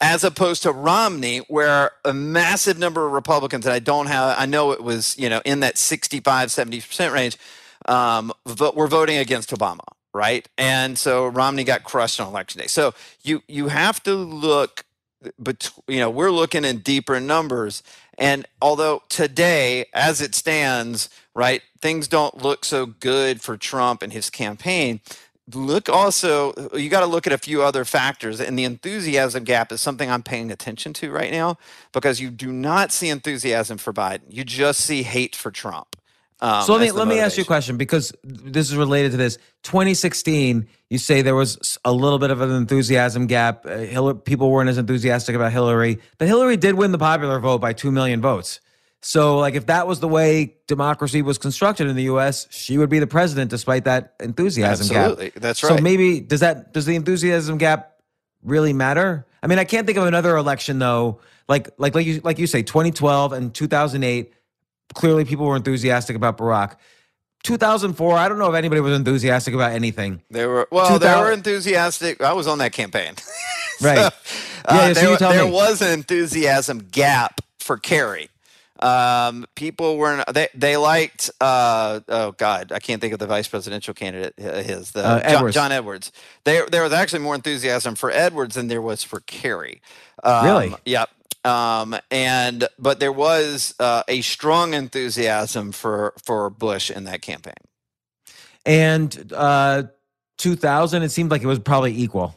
as 0.01 0.25
opposed 0.25 0.63
to 0.65 0.73
Romney, 0.73 1.39
where 1.49 1.93
a 2.05 2.13
massive 2.13 2.79
number 2.79 3.07
of 3.07 3.13
Republicans, 3.13 3.65
and 3.67 3.73
I 3.73 3.79
don't 3.79 4.07
have, 4.07 4.37
I 4.39 4.47
know 4.47 4.73
it 4.73 4.83
was 4.83 5.17
you 5.19 5.29
know 5.29 5.41
in 5.45 5.61
that 5.61 5.79
65, 5.79 6.51
70 6.51 6.81
percent 6.81 7.15
range, 7.15 7.39
um, 7.87 8.33
vo- 8.47 8.73
were 8.73 8.89
voting 8.89 9.17
against 9.17 9.51
Obama, 9.51 9.85
right? 10.15 10.49
And 10.57 10.97
so 10.97 11.27
Romney 11.27 11.65
got 11.65 11.85
crushed 11.85 12.21
on 12.21 12.29
election 12.29 12.61
day. 12.61 12.69
So 12.69 12.95
you 13.23 13.43
you 13.49 13.69
have 13.69 14.03
to 14.05 14.15
look 14.15 14.87
but 15.39 15.71
you 15.89 15.99
know 15.99 16.11
we're 16.11 16.31
looking 16.31 16.65
in 16.65 16.79
deeper 16.79 17.19
numbers 17.21 17.83
and 18.19 18.47
although 18.61 19.03
today 19.09 19.87
as 19.95 20.21
it 20.21 20.35
stands 20.35 21.09
right 21.35 21.63
things 21.81 22.09
don't 22.09 22.43
look 22.43 22.65
so 22.65 22.87
good 22.87 23.41
for 23.41 23.57
trump 23.57 24.03
and 24.03 24.13
his 24.13 24.31
campaign 24.31 25.01
look 25.53 25.89
also 25.89 26.53
you 26.75 26.89
got 26.89 27.01
to 27.01 27.07
look 27.07 27.27
at 27.27 27.33
a 27.33 27.39
few 27.39 27.63
other 27.63 27.85
factors 27.85 28.41
and 28.41 28.59
the 28.59 28.65
enthusiasm 28.65 29.45
gap 29.45 29.73
is 29.73 29.81
something 29.81 30.11
i'm 30.11 30.23
paying 30.23 30.51
attention 30.51 30.93
to 30.93 31.11
right 31.11 31.33
now 31.33 31.57
because 31.93 32.21
you 32.21 32.31
do 32.31 32.53
not 32.53 32.93
see 32.93 33.09
enthusiasm 33.09 33.79
for 33.79 33.93
biden 33.93 34.23
you 34.29 34.45
just 34.45 34.81
see 34.81 35.03
hate 35.03 35.37
for 35.37 35.51
trump 35.51 35.97
um, 36.45 36.63
so 36.63 36.75
let 36.75 36.83
me 36.83 36.91
let 36.93 37.09
me 37.09 37.21
ask 37.21 37.39
you 37.39 37.43
a 37.43 37.47
question 37.47 37.79
because 37.79 38.13
this 38.23 38.71
is 38.71 38.77
related 38.77 39.13
to 39.13 39.17
this. 39.17 39.39
2016, 39.63 40.69
you 40.91 40.99
say 40.99 41.23
there 41.23 41.35
was 41.35 41.79
a 41.87 41.93
little 41.93 42.19
bit 42.19 42.31
of 42.31 42.43
an 42.43 42.51
enthusiasm 42.51 43.27
gap. 43.27 43.65
Uh, 43.65 43.79
Hillary, 43.79 44.17
people 44.17 44.51
weren't 44.51 44.69
as 44.69 44.77
enthusiastic 44.77 45.35
about 45.35 45.53
Hillary, 45.53 45.99
but 46.19 46.29
Hillary 46.29 46.59
did 46.59 46.75
win 46.75 46.93
the 46.93 46.99
popular 46.99 47.41
vote 47.41 47.63
by 47.63 47.73
two 47.73 47.91
million 47.91 48.21
votes. 48.21 48.61
So, 49.01 49.39
like, 49.39 49.55
if 49.55 49.67
that 49.67 49.87
was 49.87 50.01
the 50.01 50.09
way 50.09 50.57
democracy 50.67 51.23
was 51.23 51.39
constructed 51.39 51.89
in 51.89 51.97
the 51.97 52.05
U.S., 52.05 52.47
she 52.51 52.77
would 52.77 52.91
be 52.91 52.99
the 52.99 53.07
president, 53.07 53.51
despite 53.51 53.85
that 53.85 54.15
enthusiasm 54.21 54.89
gap. 54.89 54.97
Absolutely. 54.97 55.33
That's 55.41 55.63
right. 55.63 55.79
So 55.79 55.83
maybe 55.83 56.21
does 56.21 56.41
that 56.41 56.75
does 56.75 56.85
the 56.85 56.95
enthusiasm 56.95 57.57
gap 57.57 58.01
really 58.43 58.75
matter? 58.75 59.27
I 59.43 59.47
mean, 59.47 59.59
I 59.59 59.65
can't 59.65 59.87
think 59.87 59.97
of 59.97 60.05
another 60.05 60.37
election 60.37 60.79
though. 60.79 61.21
Like 61.49 61.71
like 61.79 61.95
like 61.95 62.07
you 62.07 62.21
like 62.23 62.39
you 62.39 62.47
say, 62.47 62.63
2012 62.63 63.33
and 63.33 63.55
2008. 63.55 64.35
Clearly, 64.95 65.25
people 65.25 65.47
were 65.47 65.57
enthusiastic 65.57 66.15
about 66.17 66.37
Barack. 66.39 66.77
2004, 67.43 68.17
I 68.17 68.29
don't 68.29 68.39
know 68.39 68.49
if 68.49 68.55
anybody 68.55 68.81
was 68.81 68.97
enthusiastic 68.97 69.55
about 69.55 69.73
anything. 69.73 70.23
They 70.31 70.47
were 70.47 70.67
well. 70.71 70.99
They 70.99 71.15
were 71.15 71.31
enthusiastic. 71.33 72.21
I 72.23 72.33
was 72.33 72.47
on 72.47 72.59
that 72.59 72.73
campaign. 72.73 73.15
Right. 73.81 73.99
uh, 73.99 74.11
Yeah, 74.71 74.93
so 74.93 75.01
there, 75.01 75.11
you 75.11 75.17
tell 75.19 75.33
there 75.33 75.47
was 75.49 75.83
an 75.83 75.91
enthusiasm 75.91 76.79
gap 76.93 77.41
for 77.59 77.77
Kerry. 77.77 78.29
Um, 78.79 79.47
people 79.57 79.97
weren't. 79.99 80.33
They 80.33 80.47
they 80.55 80.77
liked. 80.77 81.29
Uh, 81.41 81.99
oh 82.09 82.31
God, 82.33 82.71
I 82.71 82.79
can't 82.79 83.01
think 83.01 83.13
of 83.15 83.19
the 83.19 83.27
vice 83.27 83.49
presidential 83.49 83.95
candidate. 83.95 84.35
uh, 84.39 84.63
His 84.63 84.93
the 84.93 85.05
Uh, 85.05 85.21
John, 85.21 85.35
Edwards. 85.35 85.55
John 85.55 85.73
Edwards. 85.73 86.13
There 86.45 86.67
there 86.67 86.85
was 86.85 86.93
actually 86.93 87.19
more 87.25 87.35
enthusiasm 87.35 87.97
for 87.97 88.13
Edwards 88.13 88.55
than 88.55 88.69
there 88.69 88.81
was 88.81 89.03
for 89.03 89.19
Kerry. 89.21 89.83
Um, 90.23 90.45
Really? 90.45 90.75
Yep. 90.85 91.11
Um, 91.45 91.95
and 92.11 92.67
but 92.79 93.01
there 93.01 93.13
was 93.13 93.75
uh, 93.79 94.03
a 94.09 94.21
strong 94.23 94.73
enthusiasm 94.75 95.73
for 95.73 96.15
for 96.25 96.49
Bush 96.51 96.91
in 96.91 97.05
that 97.05 97.21
campaign. 97.23 97.55
And 98.67 99.33
uh, 99.35 99.85
2000, 100.39 101.03
it 101.03 101.11
seemed 101.11 101.31
like 101.31 101.43
it 101.43 101.47
was 101.47 101.59
probably 101.59 101.95
equal. 101.97 102.35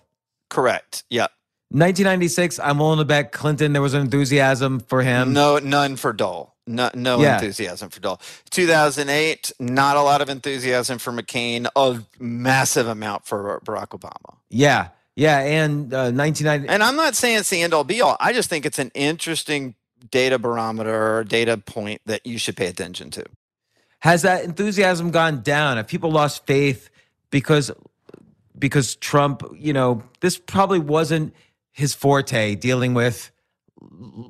Correct. 0.49 1.03
Yeah. 1.09 1.27
1996, 1.69 2.59
I'm 2.59 2.79
willing 2.79 2.99
to 2.99 3.05
bet 3.05 3.31
Clinton, 3.33 3.73
there 3.73 3.81
was 3.81 3.93
an 3.93 4.01
enthusiasm 4.01 4.79
for 4.79 5.01
him. 5.01 5.33
no, 5.33 5.57
none 5.57 5.95
for 5.97 6.13
Dole. 6.13 6.53
No, 6.65 6.89
no 6.93 7.19
Yeah. 7.21 7.35
enthusiasm 7.35 7.89
for 7.89 7.99
Dole. 8.01 8.19
2008, 8.51 9.51
not 9.59 9.95
a 9.97 10.01
lot 10.01 10.21
of 10.21 10.29
enthusiasm 10.29 10.97
for 10.97 11.11
McCain. 11.11 11.67
A 11.75 12.01
massive 12.19 12.87
amount 12.87 13.25
for 13.25 13.61
Barack 13.65 13.89
Obama. 13.89 14.35
Yeah. 14.49 14.89
Yeah. 15.17 15.39
And 15.39 15.93
uh, 15.93 16.11
1990. 16.11 16.69
And 16.69 16.83
I'm 16.83 16.95
not 16.95 17.15
saying 17.15 17.39
it's 17.39 17.49
the 17.49 17.61
end 17.61 17.73
all 17.73 17.83
be 17.83 18.01
all. 18.01 18.15
I 18.19 18.31
just 18.33 18.49
think 18.49 18.65
it's 18.65 18.79
an 18.79 18.91
interesting 18.93 19.75
data 20.11 20.37
barometer 20.37 21.17
or 21.17 21.23
data 21.23 21.57
point 21.57 22.01
that 22.05 22.25
you 22.25 22.37
should 22.37 22.55
pay 22.55 22.67
attention 22.67 23.09
to. 23.11 23.25
Has 23.99 24.21
that 24.21 24.43
enthusiasm 24.43 25.09
gone 25.09 25.41
down? 25.41 25.77
Have 25.77 25.87
people 25.87 26.11
lost 26.11 26.45
faith 26.45 26.89
because 27.31 27.71
because 28.57 28.95
Trump, 28.95 29.43
you 29.55 29.73
know, 29.73 30.03
this 30.21 30.37
probably 30.37 30.79
wasn't 30.79 31.33
his 31.71 31.93
forte 31.93 32.55
dealing 32.55 32.93
with 32.93 33.31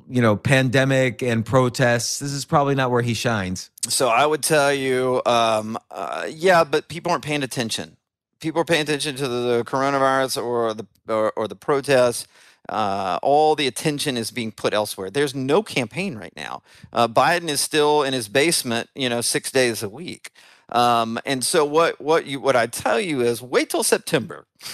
you 0.08 0.22
know, 0.22 0.36
pandemic 0.36 1.22
and 1.22 1.44
protests. 1.44 2.18
This 2.18 2.32
is 2.32 2.44
probably 2.44 2.74
not 2.74 2.90
where 2.90 3.02
he 3.02 3.14
shines. 3.14 3.70
So 3.88 4.08
I 4.08 4.26
would 4.26 4.42
tell 4.42 4.72
you, 4.72 5.22
um, 5.26 5.78
uh, 5.90 6.26
yeah, 6.28 6.64
but 6.64 6.88
people 6.88 7.12
aren't 7.12 7.24
paying 7.24 7.42
attention. 7.42 7.96
People 8.40 8.60
are 8.60 8.64
paying 8.64 8.82
attention 8.82 9.16
to 9.16 9.28
the 9.28 9.64
coronavirus 9.64 10.42
or 10.42 10.74
the 10.74 10.86
or, 11.08 11.32
or 11.32 11.48
the 11.48 11.56
protests. 11.56 12.26
Uh, 12.68 13.18
all 13.22 13.54
the 13.54 13.66
attention 13.66 14.16
is 14.16 14.30
being 14.30 14.52
put 14.52 14.74
elsewhere. 14.74 15.10
There's 15.10 15.34
no 15.34 15.62
campaign 15.62 16.16
right 16.16 16.34
now. 16.36 16.62
Uh, 16.92 17.08
Biden 17.08 17.48
is 17.48 17.60
still 17.62 18.02
in 18.02 18.12
his 18.12 18.28
basement, 18.28 18.90
you 18.94 19.08
know, 19.08 19.22
six 19.22 19.50
days 19.50 19.82
a 19.82 19.88
week. 19.88 20.30
Um, 20.70 21.18
and 21.24 21.42
so 21.42 21.64
what 21.64 22.00
what 22.00 22.26
you 22.26 22.40
what 22.40 22.56
I 22.56 22.66
tell 22.66 23.00
you 23.00 23.22
is 23.22 23.40
wait 23.40 23.70
till 23.70 23.82
September. 23.82 24.46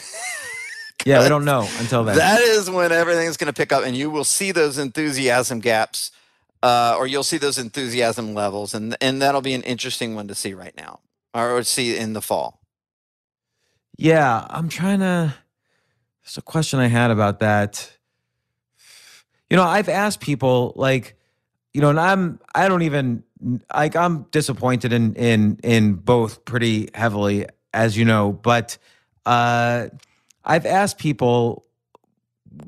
Yeah, 1.05 1.23
we 1.23 1.29
don't 1.29 1.45
know 1.45 1.69
until 1.81 2.03
then. 2.05 2.17
That 2.17 2.41
is 2.41 2.71
when 2.71 2.91
everything's 2.91 3.37
going 3.37 3.53
to 3.53 3.53
pick 3.53 3.73
up, 3.73 3.85
and 3.85 3.95
you 3.95 4.11
will 4.11 4.25
see 4.25 4.53
those 4.53 4.79
enthusiasm 4.79 5.61
gaps, 5.61 6.11
uh, 6.63 6.97
or 6.97 7.07
you'll 7.07 7.25
see 7.25 7.37
those 7.37 7.59
enthusiasm 7.59 8.33
levels, 8.33 8.75
and 8.75 8.97
and 9.01 9.21
that'll 9.21 9.43
be 9.43 9.53
an 9.55 9.63
interesting 9.63 10.15
one 10.15 10.29
to 10.29 10.35
see 10.35 10.55
right 10.55 10.75
now, 10.77 11.01
or 11.35 11.63
see 11.63 11.97
in 11.97 12.15
the 12.15 12.23
fall. 12.23 12.61
Yeah, 13.97 14.47
I'm 14.51 14.69
trying 14.69 15.01
to. 15.01 15.35
There's 16.25 16.39
a 16.39 16.43
question 16.43 16.79
I 16.79 16.87
had 16.89 17.11
about 17.11 17.41
that. 17.41 17.91
You 19.51 19.57
know, 19.57 19.63
I've 19.65 19.89
asked 19.89 20.21
people 20.21 20.73
like, 20.77 21.17
you 21.75 21.81
know, 21.81 21.91
and 21.91 22.01
I'm 22.01 22.41
I 22.55 22.69
don't 22.69 22.83
even 22.83 23.25
like 23.75 23.95
I'm 23.95 24.25
disappointed 24.31 24.93
in 24.93 25.15
in 25.15 25.59
in 25.63 25.95
both 25.95 26.45
pretty 26.45 26.89
heavily, 26.95 27.47
as 27.73 27.97
you 27.97 28.05
know, 28.05 28.33
but 28.33 28.79
uh 29.27 29.89
I've 30.45 30.67
asked 30.67 30.99
people, 30.99 31.67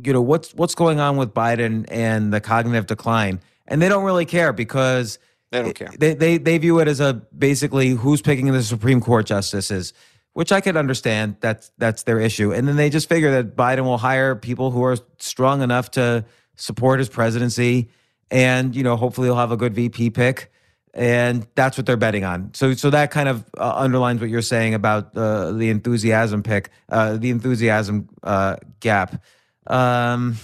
you 0.04 0.12
know, 0.12 0.20
what's 0.22 0.54
what's 0.54 0.74
going 0.74 1.00
on 1.00 1.16
with 1.16 1.32
Biden 1.34 1.86
and 1.88 2.32
the 2.32 2.40
cognitive 2.40 2.86
decline, 2.86 3.40
and 3.66 3.80
they 3.82 3.88
don't 3.88 4.04
really 4.04 4.26
care 4.26 4.52
because 4.52 5.18
They 5.50 5.62
don't 5.62 5.74
care. 5.74 5.90
they, 5.98 6.14
they 6.14 6.38
they 6.38 6.58
view 6.58 6.78
it 6.80 6.88
as 6.88 7.00
a 7.00 7.14
basically 7.36 7.90
who's 7.90 8.20
picking 8.22 8.52
the 8.52 8.62
Supreme 8.62 9.00
Court 9.00 9.26
justices, 9.26 9.92
which 10.36 10.52
I 10.52 10.60
could 10.60 10.76
understand. 10.76 11.36
That's 11.40 11.72
that's 11.78 12.02
their 12.02 12.20
issue, 12.20 12.52
and 12.52 12.68
then 12.68 12.76
they 12.76 12.90
just 12.90 13.08
figure 13.08 13.30
that 13.30 13.56
Biden 13.56 13.84
will 13.84 13.96
hire 13.96 14.36
people 14.36 14.70
who 14.70 14.84
are 14.84 14.98
strong 15.16 15.62
enough 15.62 15.92
to 15.92 16.26
support 16.56 16.98
his 16.98 17.08
presidency, 17.08 17.88
and 18.30 18.76
you 18.76 18.82
know 18.82 18.96
hopefully 18.96 19.28
he'll 19.28 19.36
have 19.36 19.50
a 19.50 19.56
good 19.56 19.74
VP 19.74 20.10
pick, 20.10 20.52
and 20.92 21.46
that's 21.54 21.78
what 21.78 21.86
they're 21.86 21.96
betting 21.96 22.24
on. 22.24 22.52
So 22.52 22.74
so 22.74 22.90
that 22.90 23.10
kind 23.10 23.30
of 23.30 23.46
uh, 23.56 23.76
underlines 23.76 24.20
what 24.20 24.28
you're 24.28 24.42
saying 24.42 24.74
about 24.74 25.16
uh, 25.16 25.52
the 25.52 25.70
enthusiasm 25.70 26.42
pick, 26.42 26.68
uh, 26.90 27.16
the 27.16 27.30
enthusiasm 27.30 28.10
uh, 28.22 28.56
gap. 28.80 29.24
Um, 29.66 30.36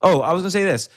Oh, 0.00 0.20
I 0.20 0.32
was 0.32 0.42
going 0.42 0.48
to 0.48 0.50
say 0.52 0.64
this. 0.64 0.88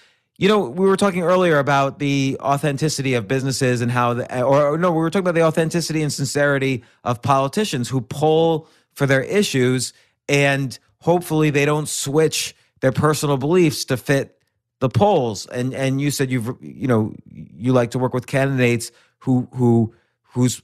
You 0.41 0.47
know, 0.47 0.61
we 0.61 0.87
were 0.87 0.97
talking 0.97 1.21
earlier 1.21 1.59
about 1.59 1.99
the 1.99 2.35
authenticity 2.41 3.13
of 3.13 3.27
businesses 3.27 3.79
and 3.81 3.91
how, 3.91 4.15
the, 4.15 4.41
or, 4.41 4.69
or 4.73 4.77
no, 4.79 4.89
we 4.89 4.97
were 4.97 5.11
talking 5.11 5.27
about 5.27 5.35
the 5.35 5.43
authenticity 5.43 6.01
and 6.01 6.11
sincerity 6.11 6.83
of 7.03 7.21
politicians 7.21 7.89
who 7.89 8.01
poll 8.01 8.67
for 8.91 9.05
their 9.05 9.21
issues 9.21 9.93
and 10.27 10.79
hopefully 10.97 11.51
they 11.51 11.63
don't 11.63 11.87
switch 11.87 12.55
their 12.79 12.91
personal 12.91 13.37
beliefs 13.37 13.85
to 13.85 13.97
fit 13.97 14.41
the 14.79 14.89
polls. 14.89 15.45
And 15.45 15.75
and 15.75 16.01
you 16.01 16.09
said 16.09 16.31
you've 16.31 16.57
you 16.59 16.87
know 16.87 17.13
you 17.29 17.71
like 17.71 17.91
to 17.91 17.99
work 17.99 18.15
with 18.15 18.25
candidates 18.25 18.91
who 19.19 19.47
who 19.53 19.93
who's 20.23 20.63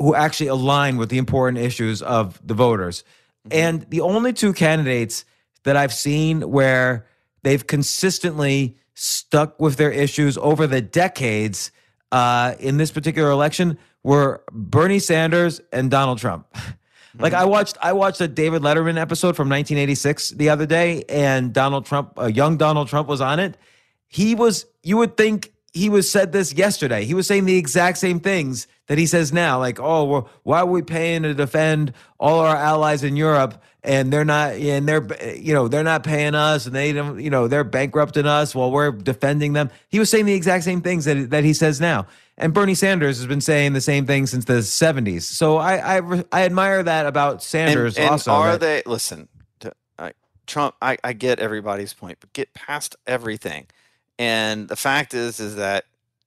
who 0.00 0.16
actually 0.16 0.48
align 0.48 0.96
with 0.96 1.08
the 1.08 1.18
important 1.18 1.58
issues 1.58 2.02
of 2.02 2.44
the 2.44 2.54
voters. 2.54 3.04
Mm-hmm. 3.46 3.58
And 3.60 3.90
the 3.90 4.00
only 4.00 4.32
two 4.32 4.52
candidates 4.52 5.24
that 5.62 5.76
I've 5.76 5.94
seen 5.94 6.50
where 6.50 7.06
they've 7.44 7.64
consistently 7.64 8.76
stuck 8.94 9.60
with 9.60 9.76
their 9.76 9.90
issues 9.90 10.38
over 10.38 10.66
the 10.66 10.80
decades 10.80 11.70
uh, 12.12 12.54
in 12.60 12.76
this 12.76 12.92
particular 12.92 13.30
election 13.30 13.78
were 14.02 14.44
Bernie 14.52 14.98
Sanders 14.98 15.60
and 15.72 15.90
Donald 15.90 16.18
Trump. 16.18 16.46
Like 17.16 17.32
I 17.32 17.44
watched, 17.44 17.78
I 17.80 17.92
watched 17.92 18.20
a 18.20 18.26
David 18.28 18.62
Letterman 18.62 18.98
episode 18.98 19.36
from 19.36 19.48
1986 19.48 20.30
the 20.30 20.48
other 20.48 20.66
day, 20.66 21.04
and 21.08 21.52
Donald 21.52 21.86
Trump, 21.86 22.12
a 22.16 22.32
young 22.32 22.56
Donald 22.56 22.88
Trump, 22.88 23.08
was 23.08 23.20
on 23.20 23.38
it. 23.38 23.56
He 24.08 24.34
was, 24.34 24.66
you 24.82 24.96
would 24.96 25.16
think 25.16 25.52
he 25.72 25.88
was 25.88 26.10
said 26.10 26.32
this 26.32 26.52
yesterday. 26.52 27.04
He 27.04 27.14
was 27.14 27.26
saying 27.26 27.44
the 27.44 27.56
exact 27.56 27.98
same 27.98 28.18
things 28.18 28.66
that 28.86 28.98
he 28.98 29.06
says 29.06 29.32
now. 29.32 29.58
Like, 29.58 29.80
oh, 29.80 30.04
well, 30.04 30.28
why 30.42 30.60
are 30.60 30.66
we 30.66 30.82
paying 30.82 31.22
to 31.22 31.34
defend 31.34 31.92
all 32.18 32.40
our 32.40 32.56
allies 32.56 33.02
in 33.04 33.16
Europe? 33.16 33.62
And 33.82 34.10
they're 34.10 34.24
not, 34.24 34.52
and 34.54 34.88
they're, 34.88 35.06
you 35.36 35.52
know, 35.52 35.68
they're 35.68 35.84
not 35.84 36.04
paying 36.04 36.34
us, 36.34 36.64
and 36.64 36.74
they 36.74 36.92
don't, 36.94 37.20
you 37.20 37.28
know, 37.28 37.48
they're 37.48 37.64
bankrupting 37.64 38.24
us 38.24 38.54
while 38.54 38.70
we're 38.70 38.90
defending 38.92 39.52
them. 39.52 39.70
He 39.90 39.98
was 39.98 40.08
saying 40.08 40.24
the 40.24 40.32
exact 40.32 40.64
same 40.64 40.80
things 40.80 41.04
that 41.04 41.28
that 41.30 41.44
he 41.44 41.52
says 41.52 41.82
now. 41.82 42.06
And 42.38 42.54
Bernie 42.54 42.74
Sanders 42.74 43.18
has 43.18 43.26
been 43.26 43.42
saying 43.42 43.74
the 43.74 43.80
same 43.82 44.06
thing 44.06 44.26
since 44.26 44.46
the 44.46 44.54
70s. 44.54 45.22
So 45.22 45.58
I 45.58 45.98
I, 45.98 46.24
I 46.32 46.44
admire 46.44 46.82
that 46.82 47.04
about 47.06 47.42
Sanders 47.42 47.96
and, 47.96 48.04
and 48.04 48.12
also. 48.12 48.32
Are 48.32 48.52
that- 48.52 48.60
they 48.60 48.82
listen? 48.86 49.28
To, 49.60 49.72
I 49.98 50.12
Trump, 50.46 50.74
I, 50.80 50.96
I 51.04 51.12
get 51.12 51.38
everybody's 51.38 51.92
point, 51.92 52.18
but 52.20 52.32
get 52.32 52.54
past 52.54 52.96
everything. 53.06 53.66
And 54.18 54.68
the 54.68 54.76
fact 54.76 55.12
is, 55.12 55.40
is 55.40 55.56
that 55.56 55.84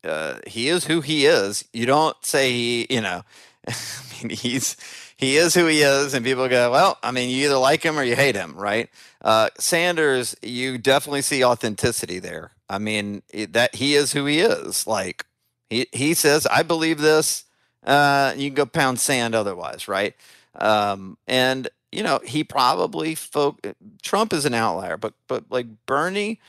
uh, 0.08 0.40
he 0.48 0.70
is 0.70 0.86
who 0.86 1.02
he 1.02 1.26
is. 1.26 1.66
You 1.74 1.86
don't 1.86 2.18
say 2.26 2.52
he, 2.52 2.88
you 2.90 3.02
know, 3.02 3.24
I 3.68 3.74
mean, 4.14 4.30
he's 4.38 4.78
he 5.18 5.38
is 5.38 5.54
who 5.56 5.66
he 5.66 5.82
is, 5.82 6.14
and 6.14 6.24
people 6.24 6.48
go, 6.48 6.72
well, 6.72 6.98
I 7.02 7.12
mean, 7.12 7.30
you 7.30 7.46
either 7.46 7.58
like 7.58 7.84
him 7.84 7.98
or 7.98 8.04
you 8.04 8.16
hate 8.16 8.36
him, 8.36 8.56
right? 8.56 8.90
Uh, 9.22 9.50
Sanders, 9.58 10.36
you 10.42 10.78
definitely 10.78 11.24
see 11.24 11.44
authenticity 11.44 12.20
there. 12.20 12.52
I 12.70 12.78
mean, 12.78 13.24
that 13.34 13.76
he 13.76 13.96
is 13.96 14.14
who 14.14 14.26
he 14.26 14.40
is. 14.40 14.86
Like 14.86 15.26
he 15.70 15.88
he 15.92 16.14
says, 16.14 16.46
I 16.48 16.64
believe 16.64 17.00
this. 17.00 17.46
Uh, 17.84 18.34
you 18.36 18.50
can 18.50 18.56
go 18.56 18.66
pound 18.66 19.00
sand 19.00 19.34
otherwise, 19.34 19.88
right? 19.88 20.14
Um, 20.56 21.18
and 21.28 21.70
you 21.92 22.04
know, 22.04 22.20
he 22.24 22.44
probably 22.44 23.16
folk 23.16 23.66
Trump 24.02 24.34
is 24.34 24.46
an 24.46 24.54
outlier, 24.54 24.98
but 24.98 25.14
but 25.28 25.46
like 25.50 25.68
Bernie 25.86 26.40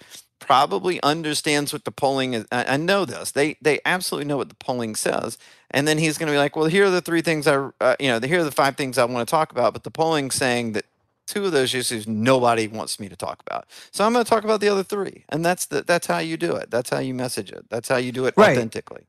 probably 0.40 1.02
understands 1.02 1.72
what 1.72 1.84
the 1.84 1.90
polling 1.90 2.34
is. 2.34 2.46
I, 2.50 2.74
I 2.74 2.76
know 2.76 3.04
this. 3.04 3.32
They 3.32 3.56
they 3.60 3.80
absolutely 3.84 4.26
know 4.28 4.36
what 4.36 4.48
the 4.48 4.54
polling 4.54 4.94
says. 4.94 5.38
And 5.70 5.86
then 5.86 5.98
he's 5.98 6.16
going 6.18 6.28
to 6.28 6.32
be 6.32 6.38
like, 6.38 6.56
well, 6.56 6.66
here 6.66 6.86
are 6.86 6.90
the 6.90 7.02
three 7.02 7.22
things 7.22 7.46
I, 7.46 7.68
uh, 7.80 7.96
you 8.00 8.08
know, 8.08 8.20
here 8.26 8.40
are 8.40 8.44
the 8.44 8.50
five 8.50 8.76
things 8.76 8.96
I 8.96 9.04
want 9.04 9.26
to 9.26 9.30
talk 9.30 9.52
about. 9.52 9.72
But 9.74 9.84
the 9.84 9.90
polling's 9.90 10.34
saying 10.34 10.72
that 10.72 10.86
two 11.26 11.44
of 11.44 11.52
those 11.52 11.74
issues 11.74 12.06
nobody 12.08 12.66
wants 12.66 12.98
me 12.98 13.08
to 13.08 13.16
talk 13.16 13.42
about. 13.46 13.66
So 13.90 14.04
I'm 14.04 14.12
going 14.14 14.24
to 14.24 14.28
talk 14.28 14.44
about 14.44 14.60
the 14.60 14.68
other 14.68 14.82
three. 14.82 15.24
And 15.28 15.44
that's 15.44 15.66
the, 15.66 15.82
that's 15.82 16.06
how 16.06 16.18
you 16.18 16.38
do 16.38 16.56
it. 16.56 16.70
That's 16.70 16.88
how 16.88 17.00
you 17.00 17.12
message 17.12 17.52
it. 17.52 17.66
That's 17.68 17.88
how 17.88 17.96
you 17.96 18.12
do 18.12 18.24
it 18.26 18.34
Right. 18.36 18.56
authentically. 18.56 19.06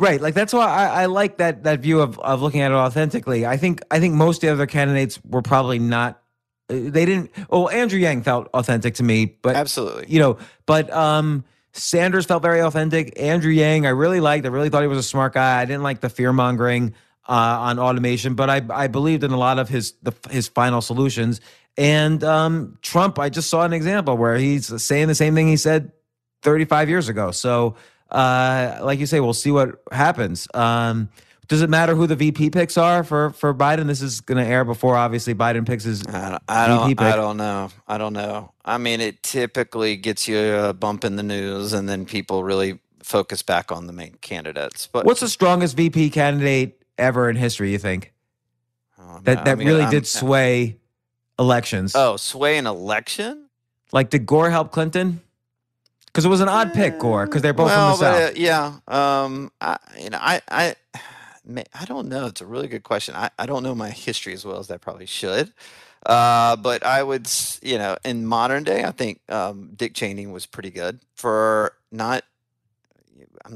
Right, 0.00 0.20
like 0.20 0.34
that's 0.34 0.52
why 0.52 0.64
I, 0.66 1.02
I 1.02 1.06
like 1.06 1.38
that 1.38 1.64
that 1.64 1.80
view 1.80 2.00
of, 2.00 2.20
of 2.20 2.40
looking 2.40 2.60
at 2.60 2.70
it 2.70 2.74
authentically. 2.76 3.44
I 3.44 3.56
think 3.56 3.80
I 3.90 3.98
think 3.98 4.14
most 4.14 4.36
of 4.36 4.42
the 4.42 4.52
other 4.52 4.66
candidates 4.66 5.18
were 5.24 5.42
probably 5.42 5.80
not. 5.80 6.22
They 6.68 7.06
didn't. 7.06 7.30
Oh, 7.50 7.68
Andrew 7.68 7.98
Yang 7.98 8.22
felt 8.22 8.48
authentic 8.52 8.94
to 8.94 9.02
me, 9.02 9.36
but 9.40 9.56
Absolutely. 9.56 10.04
you 10.08 10.18
know, 10.18 10.38
but 10.66 10.92
um, 10.92 11.44
Sanders 11.72 12.26
felt 12.26 12.42
very 12.42 12.60
authentic. 12.60 13.18
Andrew 13.18 13.50
Yang, 13.50 13.86
I 13.86 13.90
really 13.90 14.20
liked. 14.20 14.44
I 14.44 14.50
really 14.50 14.68
thought 14.68 14.82
he 14.82 14.88
was 14.88 14.98
a 14.98 15.02
smart 15.02 15.32
guy. 15.32 15.60
I 15.60 15.64
didn't 15.64 15.82
like 15.82 16.00
the 16.00 16.10
fear 16.10 16.32
mongering 16.32 16.94
uh, 17.28 17.32
on 17.32 17.78
automation, 17.78 18.34
but 18.34 18.50
I 18.50 18.62
I 18.70 18.86
believed 18.86 19.24
in 19.24 19.30
a 19.30 19.38
lot 19.38 19.58
of 19.58 19.68
his 19.68 19.94
the, 20.02 20.12
his 20.30 20.48
final 20.48 20.82
solutions. 20.82 21.40
And 21.78 22.22
um, 22.24 22.76
Trump, 22.82 23.18
I 23.18 23.28
just 23.28 23.48
saw 23.48 23.62
an 23.62 23.72
example 23.72 24.16
where 24.16 24.36
he's 24.36 24.82
saying 24.82 25.06
the 25.06 25.14
same 25.14 25.34
thing 25.34 25.46
he 25.46 25.56
said 25.56 25.92
35 26.42 26.88
years 26.88 27.08
ago. 27.08 27.30
So, 27.30 27.76
uh, 28.10 28.80
like 28.82 28.98
you 28.98 29.06
say, 29.06 29.20
we'll 29.20 29.32
see 29.32 29.52
what 29.52 29.80
happens. 29.92 30.48
Um, 30.54 31.08
does 31.48 31.62
it 31.62 31.70
matter 31.70 31.94
who 31.94 32.06
the 32.06 32.14
VP 32.14 32.50
picks 32.50 32.76
are 32.76 33.02
for 33.02 33.30
for 33.30 33.54
Biden? 33.54 33.86
This 33.86 34.02
is 34.02 34.20
going 34.20 34.42
to 34.42 34.48
air 34.48 34.64
before 34.64 34.96
obviously 34.96 35.34
Biden 35.34 35.66
picks 35.66 35.84
his 35.84 36.06
I 36.06 36.30
don't, 36.30 36.42
I 36.48 36.88
pick. 36.88 37.00
I 37.00 37.16
don't 37.16 37.38
know. 37.38 37.70
I 37.86 37.96
don't 37.98 38.12
know. 38.12 38.52
I 38.64 38.76
mean, 38.76 39.00
it 39.00 39.22
typically 39.22 39.96
gets 39.96 40.28
you 40.28 40.38
a 40.38 40.74
bump 40.74 41.04
in 41.04 41.16
the 41.16 41.22
news, 41.22 41.72
and 41.72 41.88
then 41.88 42.04
people 42.04 42.44
really 42.44 42.78
focus 43.02 43.40
back 43.40 43.72
on 43.72 43.86
the 43.86 43.92
main 43.94 44.16
candidates. 44.20 44.86
But 44.86 45.06
What's 45.06 45.20
the 45.20 45.28
strongest 45.28 45.74
VP 45.76 46.10
candidate 46.10 46.82
ever 46.98 47.30
in 47.30 47.36
history? 47.36 47.72
You 47.72 47.78
think 47.78 48.12
oh, 48.98 49.20
that 49.24 49.34
no, 49.34 49.40
I 49.40 49.44
that 49.44 49.58
mean, 49.58 49.66
really 49.68 49.82
I'm- 49.82 49.90
did 49.90 50.06
sway 50.06 50.76
elections? 51.38 51.94
Oh, 51.94 52.16
sway 52.18 52.58
an 52.58 52.66
election? 52.66 53.48
Like 53.90 54.10
did 54.10 54.26
Gore 54.26 54.50
help 54.50 54.70
Clinton? 54.70 55.22
Because 56.06 56.24
it 56.24 56.28
was 56.28 56.40
an 56.40 56.48
odd 56.48 56.74
pick, 56.74 56.98
Gore, 56.98 57.26
because 57.26 57.42
they're 57.42 57.52
both 57.52 57.66
well, 57.66 57.96
from 57.96 58.04
the 58.04 58.10
but, 58.10 58.18
South. 58.18 58.30
uh, 58.30 58.40
yeah. 58.88 59.22
Um, 59.24 59.52
I, 59.60 59.78
you 60.00 60.10
know, 60.10 60.18
I, 60.20 60.40
I, 60.50 60.74
I 61.48 61.84
don't 61.86 62.08
know. 62.08 62.26
It's 62.26 62.40
a 62.40 62.46
really 62.46 62.68
good 62.68 62.82
question. 62.82 63.14
I, 63.14 63.30
I 63.38 63.46
don't 63.46 63.62
know 63.62 63.74
my 63.74 63.90
history 63.90 64.34
as 64.34 64.44
well 64.44 64.58
as 64.58 64.70
I 64.70 64.76
probably 64.76 65.06
should. 65.06 65.52
Uh, 66.04 66.56
but 66.56 66.84
I 66.84 67.02
would, 67.02 67.28
you 67.62 67.78
know, 67.78 67.96
in 68.04 68.26
modern 68.26 68.64
day, 68.64 68.84
I 68.84 68.90
think 68.90 69.20
um, 69.28 69.72
Dick 69.74 69.94
Cheney 69.94 70.26
was 70.26 70.46
pretty 70.46 70.70
good 70.70 71.00
for 71.14 71.74
not. 71.90 72.24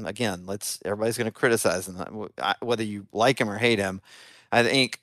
Again, 0.05 0.45
let's. 0.45 0.79
Everybody's 0.83 1.17
going 1.17 1.25
to 1.25 1.31
criticize 1.31 1.87
him, 1.87 2.29
uh, 2.37 2.53
whether 2.61 2.83
you 2.83 3.05
like 3.13 3.39
him 3.39 3.49
or 3.49 3.57
hate 3.57 3.79
him. 3.79 4.01
I 4.51 4.63
think 4.63 4.99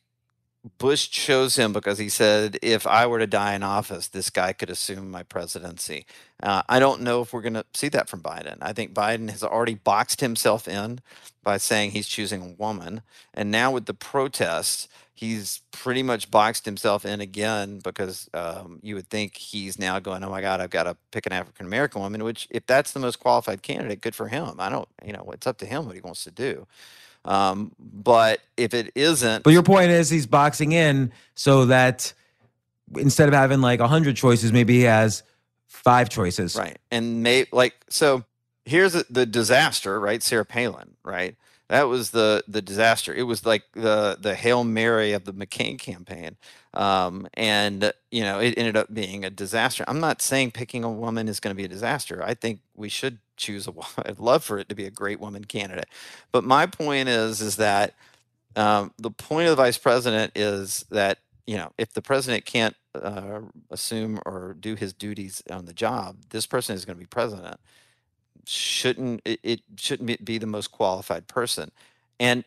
Bush 0.79 1.09
chose 1.09 1.57
him 1.57 1.73
because 1.73 1.99
he 1.99 2.11
said, 2.11 2.59
if 2.61 2.87
I 2.87 3.07
were 3.07 3.19
to 3.19 3.27
die 3.27 3.55
in 3.55 3.63
office, 3.63 4.09
this 4.09 4.29
guy 4.29 4.53
could 4.53 4.69
assume 4.69 5.11
my 5.11 5.23
presidency. 5.23 6.05
Uh, 6.43 6.63
I 6.69 6.79
don't 6.79 7.01
know 7.01 7.23
if 7.23 7.33
we're 7.33 7.41
going 7.41 7.55
to 7.55 7.65
see 7.73 7.89
that 7.89 8.11
from 8.11 8.21
Biden. 8.21 8.59
I 8.61 8.75
think 8.75 8.93
Biden 8.93 9.31
has 9.31 9.43
already 9.43 9.75
boxed 9.75 10.21
himself 10.21 10.69
in 10.69 11.01
by 11.43 11.57
saying 11.57 11.93
he's 11.93 12.09
choosing 12.09 12.43
a 12.43 12.63
woman. 12.63 13.01
And 13.33 13.51
now 13.51 13.71
with 13.71 13.87
the 13.87 13.95
protests, 13.95 14.87
he's 15.15 15.61
pretty 15.71 16.03
much 16.03 16.31
boxed 16.31 16.67
himself 16.67 17.07
in 17.07 17.23
again 17.23 17.79
because 17.79 18.29
um, 18.35 18.81
you 18.83 18.95
would 18.95 19.09
think 19.09 19.37
he's 19.37 19.79
now 19.79 19.99
going, 19.99 20.23
oh 20.23 20.31
my 20.31 20.43
God, 20.43 20.61
I've 20.61 20.71
got 20.71 20.85
to 20.85 20.97
pick 21.11 21.25
an 21.25 21.33
African 21.33 21.67
American 21.67 22.03
woman, 22.03 22.23
which, 22.23 22.49
if 22.51 22.67
that's 22.67 22.93
the 22.93 23.01
most 23.01 23.19
qualified 23.19 23.63
candidate, 23.63 24.03
good 24.03 24.15
for 24.15 24.29
him. 24.29 24.57
I 24.59 24.69
don't, 24.69 24.89
you 25.05 25.15
know, 25.15 25.31
it's 25.33 25.47
up 25.47 25.57
to 25.59 25.67
him 25.67 25.87
what 25.87 25.95
he 25.95 26.03
wants 26.03 26.25
to 26.25 26.31
do. 26.31 26.67
Um, 27.25 27.73
but 27.79 28.41
if 28.57 28.75
it 28.75 28.93
isn't, 28.95 29.45
But 29.45 29.53
your 29.53 29.63
point 29.63 29.91
is 29.91 30.09
he's 30.09 30.27
boxing 30.27 30.73
in 30.73 31.13
so 31.35 31.67
that 31.67 32.13
instead 32.97 33.29
of 33.29 33.35
having 33.35 33.61
like 33.61 33.81
hundred 33.81 34.17
choices, 34.17 34.53
maybe 34.53 34.79
he 34.79 34.83
has 34.83 35.23
five 35.67 36.09
choices. 36.09 36.57
Right. 36.57 36.79
And 36.91 37.23
may 37.23 37.47
like 37.53 37.75
so 37.89 38.25
here's 38.65 38.93
the, 38.93 39.07
the 39.11 39.27
disaster, 39.27 40.01
right? 40.01 40.23
Sarah 40.23 40.45
Palin, 40.45 40.97
right? 41.05 41.37
That 41.69 41.85
was 41.85 42.11
the 42.11 42.43
the 42.49 42.63
disaster. 42.63 43.15
It 43.15 43.23
was 43.25 43.47
like 43.47 43.63
the 43.75 44.19
the 44.21 44.35
Hail 44.35 44.65
Mary 44.65 45.13
of 45.13 45.25
the 45.25 45.33
McCain 45.33 45.79
campaign. 45.79 46.37
Um, 46.75 47.29
and 47.35 47.93
you 48.11 48.23
know, 48.23 48.41
it 48.41 48.55
ended 48.57 48.77
up 48.77 48.93
being 48.93 49.25
a 49.25 49.31
disaster. 49.31 49.85
I'm 49.87 50.01
not 50.01 50.21
saying 50.21 50.51
picking 50.53 50.85
a 50.85 50.91
woman 50.91 51.29
is 51.29 51.39
going 51.39 51.55
to 51.55 51.57
be 51.57 51.65
a 51.65 51.69
disaster. 51.69 52.23
I 52.25 52.35
think 52.35 52.61
we 52.75 52.89
should 52.89 53.19
choose 53.41 53.67
a. 53.67 53.73
I'd 54.07 54.21
love 54.21 54.45
for 54.45 54.59
it 54.59 54.69
to 54.69 54.75
be 54.75 54.85
a 54.85 54.91
great 54.91 55.21
woman 55.21 55.45
candidate. 55.45 55.89
But 56.33 56.45
my 56.45 56.67
point 56.67 57.09
is 57.09 57.41
is 57.41 57.57
that 57.57 57.95
um, 58.57 58.93
the 58.99 59.11
point 59.11 59.49
of 59.49 59.57
the 59.57 59.63
vice 59.63 59.79
president 59.79 60.33
is 60.35 60.85
that 60.91 61.19
you 61.47 61.57
know 61.57 61.73
if 61.79 61.93
the 61.93 62.03
president 62.03 62.45
can't 62.45 62.77
uh, 62.95 63.41
assume 63.71 64.21
or 64.27 64.57
do 64.59 64.75
his 64.75 64.93
duties 64.93 65.43
on 65.51 65.65
the 65.65 65.73
job, 65.73 66.17
this 66.31 66.47
person 66.47 66.75
is 66.75 66.85
going 66.85 66.97
to 66.97 67.01
be 67.01 67.07
president. 67.07 67.59
Shouldn't 68.47 69.23
it, 69.25 69.41
it 69.43 69.61
shouldn't 69.77 70.25
be 70.25 70.39
the 70.39 70.47
most 70.47 70.73
qualified 70.73 71.27
person, 71.27 71.71
and 72.19 72.45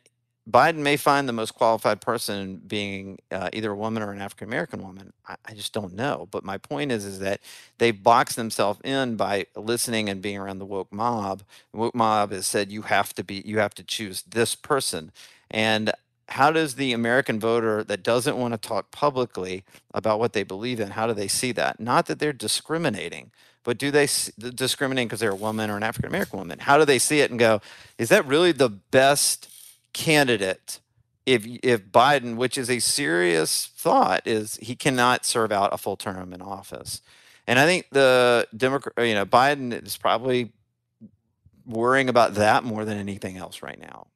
Biden 0.49 0.79
may 0.79 0.97
find 0.97 1.27
the 1.27 1.33
most 1.33 1.51
qualified 1.55 2.01
person 2.01 2.61
being 2.67 3.19
uh, 3.31 3.49
either 3.53 3.71
a 3.71 3.75
woman 3.75 4.03
or 4.03 4.11
an 4.11 4.21
African 4.21 4.49
American 4.49 4.81
woman. 4.81 5.13
I, 5.25 5.35
I 5.45 5.53
just 5.53 5.73
don't 5.73 5.93
know. 5.93 6.27
But 6.31 6.43
my 6.43 6.57
point 6.57 6.91
is, 6.91 7.05
is 7.05 7.19
that 7.19 7.39
they 7.77 7.91
box 7.91 8.35
themselves 8.35 8.81
in 8.83 9.15
by 9.15 9.47
listening 9.55 10.09
and 10.09 10.21
being 10.21 10.37
around 10.37 10.59
the 10.59 10.65
woke 10.65 10.91
mob. 10.91 11.43
The 11.71 11.77
woke 11.79 11.95
mob 11.95 12.31
has 12.33 12.45
said 12.45 12.71
you 12.71 12.81
have 12.83 13.13
to 13.13 13.23
be, 13.23 13.41
you 13.45 13.59
have 13.59 13.73
to 13.75 13.83
choose 13.83 14.23
this 14.23 14.53
person, 14.53 15.11
and 15.49 15.93
how 16.29 16.51
does 16.51 16.75
the 16.75 16.93
American 16.93 17.39
voter 17.39 17.83
that 17.83 18.01
doesn't 18.03 18.37
want 18.37 18.53
to 18.53 18.57
talk 18.57 18.91
publicly 18.91 19.63
about 19.93 20.19
what 20.19 20.33
they 20.33 20.43
believe 20.43 20.79
in, 20.79 20.91
how 20.91 21.05
do 21.05 21.13
they 21.13 21.27
see 21.27 21.51
that? 21.51 21.79
Not 21.79 22.07
that 22.07 22.19
they're 22.19 22.33
discriminating, 22.33 23.31
but 23.63 23.77
do 23.77 23.91
they 23.91 24.07
discriminate 24.55 25.07
because 25.07 25.19
they're 25.19 25.31
a 25.31 25.35
woman 25.35 25.69
or 25.69 25.77
an 25.77 25.83
African 25.83 26.09
American 26.09 26.39
woman? 26.39 26.59
How 26.59 26.77
do 26.77 26.85
they 26.85 26.99
see 26.99 27.19
it 27.19 27.29
and 27.29 27.39
go, 27.39 27.61
is 27.97 28.09
that 28.09 28.25
really 28.25 28.51
the 28.51 28.69
best 28.69 29.49
candidate? 29.93 30.79
If 31.25 31.45
if 31.63 31.85
Biden, 31.85 32.35
which 32.35 32.57
is 32.57 32.69
a 32.69 32.79
serious 32.79 33.67
thought, 33.77 34.23
is 34.27 34.57
he 34.61 34.75
cannot 34.75 35.25
serve 35.25 35.51
out 35.53 35.73
a 35.73 35.77
full 35.77 35.95
term 35.95 36.33
in 36.33 36.41
office, 36.41 37.01
and 37.47 37.57
I 37.59 37.65
think 37.65 37.87
the 37.91 38.45
Democrat, 38.55 38.93
uh, 38.97 39.03
you 39.03 39.13
know, 39.13 39.25
Biden 39.25 39.85
is 39.85 39.95
probably 39.95 40.51
worrying 41.65 42.09
about 42.09 42.33
that 42.33 42.65
more 42.65 42.83
than 42.83 42.97
anything 42.97 43.37
else 43.37 43.61
right 43.61 43.79
now. 43.79 44.07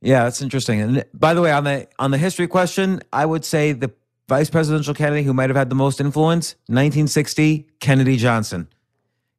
Yeah, 0.00 0.24
that's 0.24 0.40
interesting. 0.40 0.80
And 0.80 1.04
by 1.12 1.34
the 1.34 1.42
way, 1.42 1.52
on 1.52 1.64
the 1.64 1.88
on 1.98 2.10
the 2.10 2.16
history 2.18 2.46
question, 2.46 3.02
I 3.12 3.26
would 3.26 3.44
say 3.44 3.72
the 3.72 3.90
vice 4.28 4.48
presidential 4.48 4.94
candidate 4.94 5.26
who 5.26 5.34
might 5.34 5.50
have 5.50 5.56
had 5.58 5.68
the 5.68 5.74
most 5.74 6.00
influence, 6.00 6.54
1960, 6.68 7.66
Kennedy 7.80 8.16
Johnson. 8.16 8.68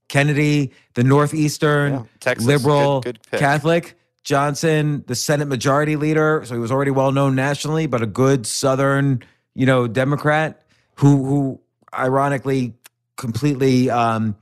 Kennedy, 0.07 0.72
the 0.93 1.03
Northeastern 1.03 1.93
Yeah, 1.93 2.03
Texas, 2.19 2.45
liberal 2.45 2.99
good- 3.01 3.19
good. 3.31 3.39
Catholic. 3.39 3.97
Johnson, 4.23 5.03
the 5.07 5.15
Senate 5.15 5.48
Majority 5.48 5.95
Leader, 5.95 6.43
so 6.45 6.53
he 6.53 6.60
was 6.60 6.72
already 6.72 6.91
well 6.91 7.11
known 7.11 7.35
nationally, 7.35 7.88
but 7.88 8.02
a 8.02 8.06
good 8.06 8.45
Southern, 8.45 9.23
you 9.56 9.65
know, 9.65 9.88
Democrat 9.88 10.61
who 10.95 11.26
who 11.26 11.60
ironically 11.93 12.73
completely 13.18 13.89
um, 13.89 14.35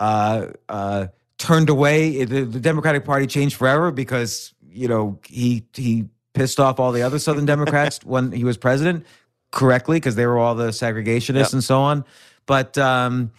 uh, 0.00 0.46
uh, 0.68 1.06
turned 1.38 1.68
away. 1.68 2.24
The, 2.24 2.44
the 2.44 2.60
Democratic 2.60 3.04
Party 3.04 3.26
changed 3.26 3.56
forever 3.56 3.90
because 3.90 4.52
you 4.70 4.88
know 4.88 5.18
he 5.26 5.64
he 5.74 6.06
pissed 6.34 6.58
off 6.58 6.80
all 6.80 6.92
the 6.92 7.02
other 7.02 7.18
Southern 7.18 7.46
Democrats 7.46 8.00
when 8.04 8.32
he 8.32 8.44
was 8.44 8.56
president 8.56 9.06
correctly 9.50 9.98
because 9.98 10.16
they 10.16 10.26
were 10.26 10.38
all 10.38 10.54
the 10.54 10.68
segregationists 10.68 11.34
Yep. 11.34 11.52
and 11.52 11.64
so 11.64 11.80
on. 11.80 12.04
But 12.46 12.76
um, 12.78 13.30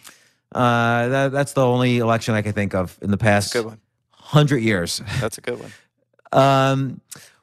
uh, 0.54 1.08
that, 1.08 1.32
that's 1.32 1.52
the 1.52 1.66
only 1.66 1.98
election 1.98 2.34
I 2.34 2.42
can 2.42 2.52
think 2.52 2.74
of 2.74 2.96
in 3.02 3.10
the 3.10 3.18
past 3.18 3.54
Good 4.34 4.38
one. 4.38 4.46
hundred 4.48 4.62
years. 4.62 5.02
That's 5.20 5.38
a 5.38 5.40
good 5.40 5.58
one. 5.60 5.72
Um, 6.32 7.00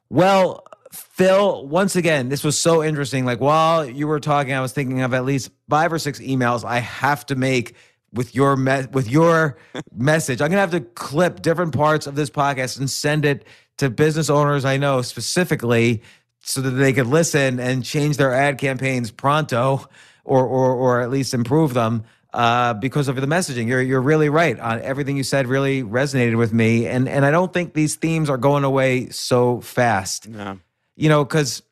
well, 0.09 0.65
Phil, 0.91 1.65
once 1.68 1.95
again, 1.95 2.30
this 2.30 2.43
was 2.43 2.57
so 2.59 2.84
interesting. 2.84 3.26
Like 3.26 3.39
while 3.39 3.85
you 3.85 4.07
were 4.07 4.19
talking, 4.19 4.53
I 4.53 4.61
was 4.61 4.73
thinking 4.73 5.01
of 5.01 5.13
at 5.13 5.23
least 5.26 5.51
five 5.69 5.93
or 5.93 5.99
six 5.99 6.19
emails 6.19 6.65
I 6.65 6.80
have 6.80 7.26
to 7.27 7.35
make 7.35 7.76
with 8.13 8.35
your 8.35 8.57
me- 8.57 8.88
with 8.91 9.09
your 9.09 9.57
message. 9.95 10.41
I'm 10.41 10.49
gonna 10.49 10.61
have 10.61 10.72
to 10.72 10.81
clip 10.81 11.41
different 11.41 11.73
parts 11.76 12.07
of 12.07 12.15
this 12.15 12.30
podcast 12.30 12.77
and 12.80 12.89
send 12.89 13.23
it 13.26 13.45
to 13.77 13.89
business 13.89 14.30
owners 14.30 14.65
I 14.65 14.77
know 14.77 15.01
specifically 15.01 16.01
so 16.41 16.59
that 16.61 16.72
they 16.72 16.91
could 16.91 17.07
listen 17.07 17.59
and 17.59 17.85
change 17.85 18.18
their 18.18 18.34
ad 18.34 18.57
campaigns 18.57 19.11
pronto 19.11 19.88
or 20.26 20.45
or 20.45 20.73
or 20.73 21.01
at 21.01 21.09
least 21.09 21.34
improve 21.34 21.73
them 21.73 22.03
uh, 22.34 22.74
because 22.76 23.08
of 23.08 23.16
the 23.16 23.28
messaging. 23.28 23.68
You're 23.68 23.82
you're 23.82 24.02
really 24.02 24.30
right 24.30 24.60
on 24.60 24.82
everything 24.82 25.18
you 25.18 25.24
said. 25.24 25.48
Really 25.48 25.84
resonated 25.84 26.38
with 26.38 26.53
me, 26.53 26.88
and 26.88 27.08
and 27.10 27.26
I 27.26 27.32
don't 27.32 27.52
think 27.53 27.74
these 27.74 27.95
themes 27.95 28.30
are 28.30 28.38
going 28.38 28.64
away 28.64 29.10
so 29.10 29.62
fast. 29.62 30.28
No. 30.28 30.60
You 30.95 31.10
know, 31.10 31.26
because 31.26 31.64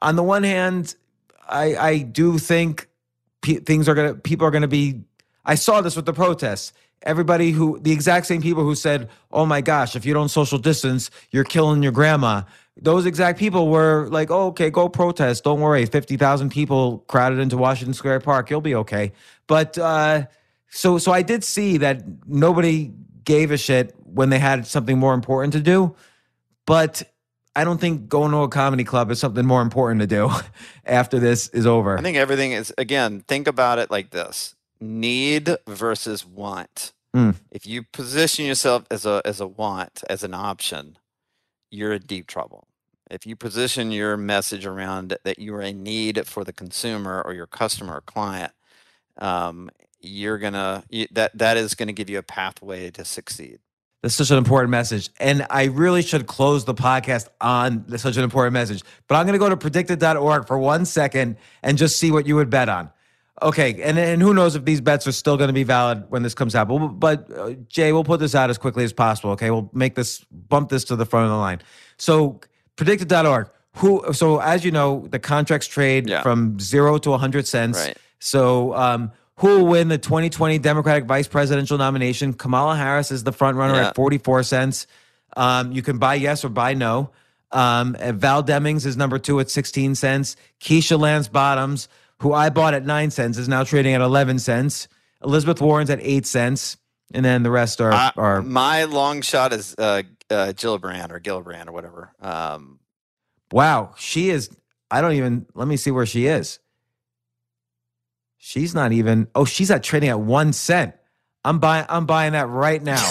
on 0.00 0.16
the 0.16 0.22
one 0.22 0.42
hand, 0.42 0.94
I 1.48 1.76
I 1.76 1.98
do 1.98 2.38
think 2.38 2.88
pe- 3.42 3.60
things 3.60 3.88
are 3.88 3.94
gonna 3.94 4.14
people 4.14 4.46
are 4.46 4.50
gonna 4.50 4.68
be. 4.68 5.02
I 5.44 5.54
saw 5.54 5.80
this 5.80 5.96
with 5.96 6.06
the 6.06 6.12
protests. 6.12 6.72
Everybody 7.02 7.52
who 7.52 7.78
the 7.80 7.92
exact 7.92 8.26
same 8.26 8.42
people 8.42 8.64
who 8.64 8.74
said, 8.74 9.08
"Oh 9.30 9.46
my 9.46 9.60
gosh, 9.60 9.96
if 9.96 10.04
you 10.04 10.14
don't 10.14 10.28
social 10.28 10.58
distance, 10.58 11.10
you're 11.30 11.44
killing 11.44 11.82
your 11.82 11.92
grandma." 11.92 12.42
Those 12.78 13.06
exact 13.06 13.38
people 13.38 13.68
were 13.68 14.08
like, 14.10 14.30
oh, 14.30 14.48
"Okay, 14.48 14.70
go 14.70 14.88
protest. 14.88 15.44
Don't 15.44 15.60
worry. 15.60 15.86
Fifty 15.86 16.16
thousand 16.16 16.50
people 16.50 16.98
crowded 17.08 17.38
into 17.38 17.56
Washington 17.56 17.94
Square 17.94 18.20
Park. 18.20 18.50
You'll 18.50 18.60
be 18.60 18.74
okay." 18.74 19.12
But 19.46 19.78
uh, 19.78 20.26
so 20.68 20.98
so 20.98 21.12
I 21.12 21.22
did 21.22 21.42
see 21.42 21.78
that 21.78 22.02
nobody 22.26 22.92
gave 23.24 23.50
a 23.50 23.56
shit 23.56 23.94
when 24.04 24.30
they 24.30 24.38
had 24.38 24.66
something 24.66 24.98
more 24.98 25.14
important 25.14 25.52
to 25.54 25.60
do. 25.60 25.94
But 26.66 27.02
I 27.54 27.64
don't 27.64 27.80
think 27.80 28.08
going 28.08 28.32
to 28.32 28.38
a 28.38 28.48
comedy 28.48 28.84
club 28.84 29.10
is 29.10 29.18
something 29.18 29.46
more 29.46 29.62
important 29.62 30.00
to 30.02 30.06
do 30.06 30.30
after 30.84 31.18
this 31.18 31.48
is 31.48 31.66
over. 31.66 31.98
I 31.98 32.02
think 32.02 32.18
everything 32.18 32.52
is 32.52 32.72
again, 32.76 33.24
think 33.26 33.48
about 33.48 33.78
it 33.78 33.90
like 33.90 34.10
this. 34.10 34.54
Need 34.80 35.56
versus 35.66 36.26
want. 36.26 36.92
Mm. 37.14 37.36
If 37.50 37.66
you 37.66 37.82
position 37.82 38.44
yourself 38.44 38.84
as 38.90 39.06
a 39.06 39.22
as 39.24 39.40
a 39.40 39.46
want, 39.46 40.04
as 40.10 40.22
an 40.22 40.34
option, 40.34 40.98
you're 41.70 41.94
in 41.94 42.02
deep 42.02 42.26
trouble. 42.26 42.66
If 43.10 43.26
you 43.26 43.36
position 43.36 43.92
your 43.92 44.16
message 44.16 44.66
around 44.66 45.16
that 45.22 45.38
you 45.38 45.54
are 45.54 45.62
a 45.62 45.72
need 45.72 46.26
for 46.26 46.42
the 46.42 46.52
consumer 46.52 47.22
or 47.24 47.34
your 47.34 47.46
customer 47.46 47.94
or 47.94 48.00
client, 48.00 48.52
um, 49.18 49.70
you're 50.00 50.38
gonna 50.38 50.84
that 51.12 51.36
that 51.38 51.56
is 51.56 51.74
going 51.74 51.86
to 51.86 51.92
give 51.92 52.10
you 52.10 52.18
a 52.18 52.22
pathway 52.22 52.90
to 52.90 53.04
succeed. 53.04 53.60
That's 54.02 54.14
such 54.14 54.30
an 54.30 54.38
important 54.38 54.70
message. 54.70 55.10
And 55.18 55.46
I 55.50 55.64
really 55.64 56.02
should 56.02 56.26
close 56.26 56.64
the 56.64 56.74
podcast 56.74 57.28
on 57.40 57.98
such 57.98 58.16
an 58.16 58.24
important 58.24 58.52
message. 58.52 58.84
But 59.08 59.16
I'm 59.16 59.26
going 59.26 59.32
to 59.32 59.38
go 59.38 59.48
to 59.48 59.56
predictit.org 59.56 60.46
for 60.46 60.58
one 60.58 60.84
second 60.84 61.36
and 61.62 61.76
just 61.76 61.98
see 61.98 62.12
what 62.12 62.26
you 62.26 62.36
would 62.36 62.50
bet 62.50 62.68
on. 62.68 62.90
Okay. 63.42 63.82
And, 63.82 63.98
and 63.98 64.22
who 64.22 64.32
knows 64.32 64.56
if 64.56 64.64
these 64.64 64.80
bets 64.80 65.06
are 65.06 65.12
still 65.12 65.36
going 65.36 65.48
to 65.48 65.54
be 65.54 65.62
valid 65.62 66.04
when 66.08 66.22
this 66.22 66.34
comes 66.34 66.54
out. 66.54 66.68
But, 66.68 66.88
but 66.88 67.30
uh, 67.38 67.50
Jay, 67.68 67.92
we'll 67.92 68.04
put 68.04 68.18
this 68.20 68.34
out 68.34 68.48
as 68.50 68.58
quickly 68.58 68.84
as 68.84 68.92
possible. 68.92 69.30
Okay. 69.32 69.50
We'll 69.50 69.70
make 69.74 69.94
this, 69.94 70.24
bump 70.30 70.70
this 70.70 70.84
to 70.84 70.96
the 70.96 71.04
front 71.04 71.24
of 71.26 71.30
the 71.30 71.36
line. 71.36 71.60
So 71.98 72.40
predictit.org. 72.76 73.50
Who, 73.76 74.12
so 74.14 74.40
as 74.40 74.64
you 74.64 74.70
know, 74.70 75.06
the 75.10 75.18
contracts 75.18 75.66
trade 75.66 76.08
Yeah. 76.08 76.22
from 76.22 76.58
zero 76.58 76.96
to 76.98 77.10
100 77.10 77.46
cents. 77.46 77.78
Right. 77.78 77.96
So, 78.20 78.74
um, 78.74 79.12
who 79.40 79.48
will 79.58 79.66
win 79.66 79.88
the 79.88 79.98
2020 79.98 80.58
Democratic 80.60 81.04
vice 81.04 81.28
presidential 81.28 81.76
nomination? 81.76 82.32
Kamala 82.32 82.74
Harris 82.74 83.10
is 83.10 83.22
the 83.24 83.32
front 83.32 83.58
runner 83.58 83.74
Yeah. 83.74 83.88
at 83.88 83.94
44 83.94 84.42
cents. 84.44 84.86
Um, 85.36 85.72
you 85.72 85.82
can 85.82 85.98
buy 85.98 86.14
yes 86.14 86.42
or 86.42 86.48
buy 86.48 86.72
no. 86.72 87.10
Um, 87.52 87.94
Val 88.14 88.42
Demings 88.42 88.86
is 88.86 88.96
number 88.96 89.18
two 89.18 89.38
at 89.40 89.50
16 89.50 89.94
cents. 89.94 90.36
Keisha 90.58 90.98
Lance 90.98 91.28
Bottoms, 91.28 91.88
who 92.20 92.32
I 92.32 92.50
bought 92.50 92.74
at 92.74 92.84
nine 92.86 93.10
cents, 93.10 93.38
is 93.38 93.48
now 93.48 93.64
trading 93.64 93.94
at 93.94 94.00
11 94.00 94.38
cents. 94.38 94.88
Elizabeth 95.22 95.60
Warren's 95.60 95.90
at 95.90 95.98
eight 96.02 96.26
cents. 96.26 96.76
And 97.14 97.24
then 97.24 97.42
the 97.44 97.50
rest 97.50 97.80
are, 97.80 98.12
are 98.16 98.42
my 98.42 98.82
long 98.84 99.20
shot 99.22 99.52
is 99.52 99.76
uh, 99.78 100.02
uh, 100.28 100.52
Gillibrand 100.56 101.12
or 101.12 101.20
Gillibrand 101.20 101.68
or 101.68 101.72
whatever. 101.72 102.12
Um, 102.20 102.80
wow, 103.52 103.94
she 103.96 104.28
is. 104.30 104.50
I 104.90 105.00
don't 105.00 105.12
even, 105.12 105.46
let 105.54 105.68
me 105.68 105.76
see 105.76 105.92
where 105.92 106.04
she 106.06 106.26
is. 106.26 106.58
She's 108.38 108.74
not 108.74 108.92
even, 108.92 109.28
oh, 109.34 109.44
she's 109.44 109.70
at 109.70 109.82
trading 109.82 110.08
at 110.08 110.20
one 110.20 110.52
cent. 110.52 110.94
I'm 111.44 111.58
buying, 111.58 111.86
I'm 111.88 112.06
buying 112.06 112.32
that 112.32 112.48
right 112.48 112.82
now. 112.82 113.08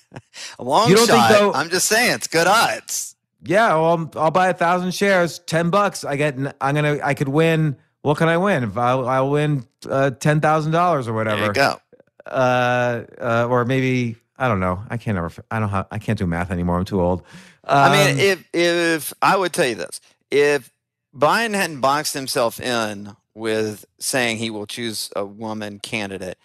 a 0.58 0.64
long 0.64 0.88
You 0.90 0.96
don't 0.96 1.06
think, 1.06 1.18
shot. 1.18 1.30
though- 1.32 1.52
I'm 1.54 1.70
just 1.70 1.88
saying 1.88 2.12
it's 2.12 2.26
good 2.26 2.46
odds. 2.46 3.16
Yeah, 3.44 3.68
well, 3.74 3.90
I'm- 3.90 4.10
I'll 4.16 4.30
buy 4.30 4.48
a 4.48 4.54
thousand 4.54 4.94
shares, 4.94 5.38
ten 5.40 5.70
bucks. 5.70 6.04
I 6.04 6.16
get, 6.16 6.36
I'm 6.60 6.74
gonna, 6.74 6.98
I 7.02 7.14
could 7.14 7.28
win. 7.28 7.76
What 8.02 8.18
can 8.18 8.28
I 8.28 8.36
win? 8.36 8.64
If 8.64 8.76
I'll, 8.76 9.08
I'll 9.08 9.30
win 9.30 9.64
uh, 9.88 10.10
ten 10.10 10.40
thousand 10.40 10.72
dollars 10.72 11.08
or 11.08 11.12
whatever. 11.12 11.38
There 11.40 11.48
you 11.48 11.52
go. 11.54 11.80
Uh, 12.26 13.04
uh, 13.20 13.46
or 13.48 13.64
maybe 13.64 14.16
I 14.38 14.48
don't 14.48 14.60
know. 14.60 14.82
I 14.90 14.96
can't 14.96 15.16
ever. 15.18 15.30
I 15.50 15.58
don't. 15.60 15.68
Have, 15.68 15.86
I 15.90 15.98
can't 15.98 16.18
do 16.18 16.26
math 16.26 16.50
anymore. 16.50 16.78
I'm 16.78 16.84
too 16.84 17.00
old. 17.00 17.22
I 17.64 17.86
Um, 17.86 17.92
mean, 18.16 18.18
if 18.18 18.44
if 18.52 19.12
I 19.22 19.36
would 19.36 19.52
tell 19.52 19.66
you 19.66 19.76
this, 19.76 20.00
if 20.30 20.72
Biden 21.16 21.54
hadn't 21.54 21.80
boxed 21.80 22.14
himself 22.14 22.60
in 22.60 23.16
with 23.34 23.84
saying 23.98 24.38
he 24.38 24.50
will 24.50 24.66
choose 24.66 25.10
a 25.14 25.24
woman 25.24 25.78
candidate, 25.78 26.38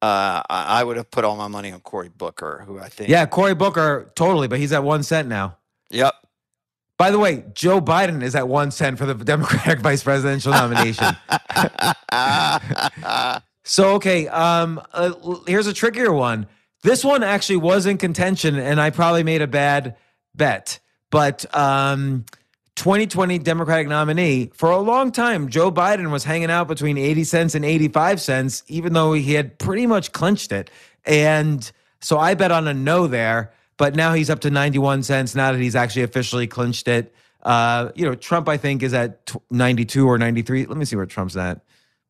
uh, 0.00 0.42
I, 0.48 0.80
I 0.80 0.84
would 0.84 0.96
have 0.96 1.10
put 1.10 1.24
all 1.24 1.36
my 1.36 1.48
money 1.48 1.70
on 1.72 1.80
Cory 1.80 2.08
Booker, 2.08 2.64
who 2.66 2.78
I 2.78 2.88
think. 2.88 3.10
yeah, 3.10 3.26
Cory 3.26 3.54
Booker 3.54 4.10
totally, 4.14 4.48
but 4.48 4.58
he's 4.58 4.72
at 4.72 4.82
one 4.82 5.02
cent 5.02 5.28
now. 5.28 5.56
Yep. 5.90 6.14
By 7.02 7.10
the 7.10 7.18
way, 7.18 7.42
Joe 7.52 7.80
Biden 7.80 8.22
is 8.22 8.36
at 8.36 8.46
one 8.46 8.70
cent 8.70 8.96
for 8.96 9.06
the 9.06 9.14
Democratic 9.14 9.80
vice 9.80 10.04
presidential 10.04 10.52
nomination. 10.52 11.16
So 13.64 13.94
okay, 13.94 14.28
um, 14.28 14.80
uh, 14.92 15.12
here's 15.48 15.66
a 15.66 15.72
trickier 15.72 16.12
one. 16.12 16.46
This 16.82 17.04
one 17.04 17.22
actually 17.22 17.56
was 17.56 17.86
in 17.86 17.96
contention, 17.96 18.56
and 18.56 18.80
I 18.80 18.90
probably 18.90 19.22
made 19.22 19.40
a 19.40 19.46
bad 19.46 19.96
bet. 20.34 20.80
But 21.10 21.44
um, 21.56 22.24
2020 22.74 23.38
Democratic 23.38 23.88
nominee 23.88 24.50
for 24.54 24.70
a 24.70 24.78
long 24.78 25.12
time, 25.12 25.48
Joe 25.48 25.72
Biden 25.72 26.10
was 26.10 26.24
hanging 26.24 26.50
out 26.50 26.68
between 26.68 26.98
80 26.98 27.24
cents 27.24 27.54
and 27.54 27.64
85 27.64 28.20
cents, 28.20 28.62
even 28.66 28.92
though 28.92 29.12
he 29.12 29.34
had 29.34 29.58
pretty 29.58 29.86
much 29.86 30.12
clinched 30.12 30.52
it. 30.52 30.70
And 31.04 31.70
so 32.00 32.18
I 32.18 32.34
bet 32.34 32.52
on 32.52 32.68
a 32.68 32.74
no 32.74 33.06
there. 33.06 33.52
But 33.76 33.94
now 33.96 34.14
he's 34.14 34.30
up 34.30 34.40
to 34.40 34.50
91 34.50 35.02
cents. 35.02 35.34
Now 35.34 35.52
that 35.52 35.60
he's 35.60 35.76
actually 35.76 36.02
officially 36.02 36.46
clinched 36.46 36.88
it. 36.88 37.14
Uh, 37.42 37.90
you 37.94 38.04
know, 38.04 38.14
Trump 38.14 38.48
I 38.48 38.56
think 38.56 38.82
is 38.82 38.94
at 38.94 39.32
92 39.50 40.06
or 40.06 40.18
93. 40.18 40.66
Let 40.66 40.76
me 40.76 40.84
see 40.84 40.96
where 40.96 41.06
Trump's 41.06 41.36
at. 41.36 41.60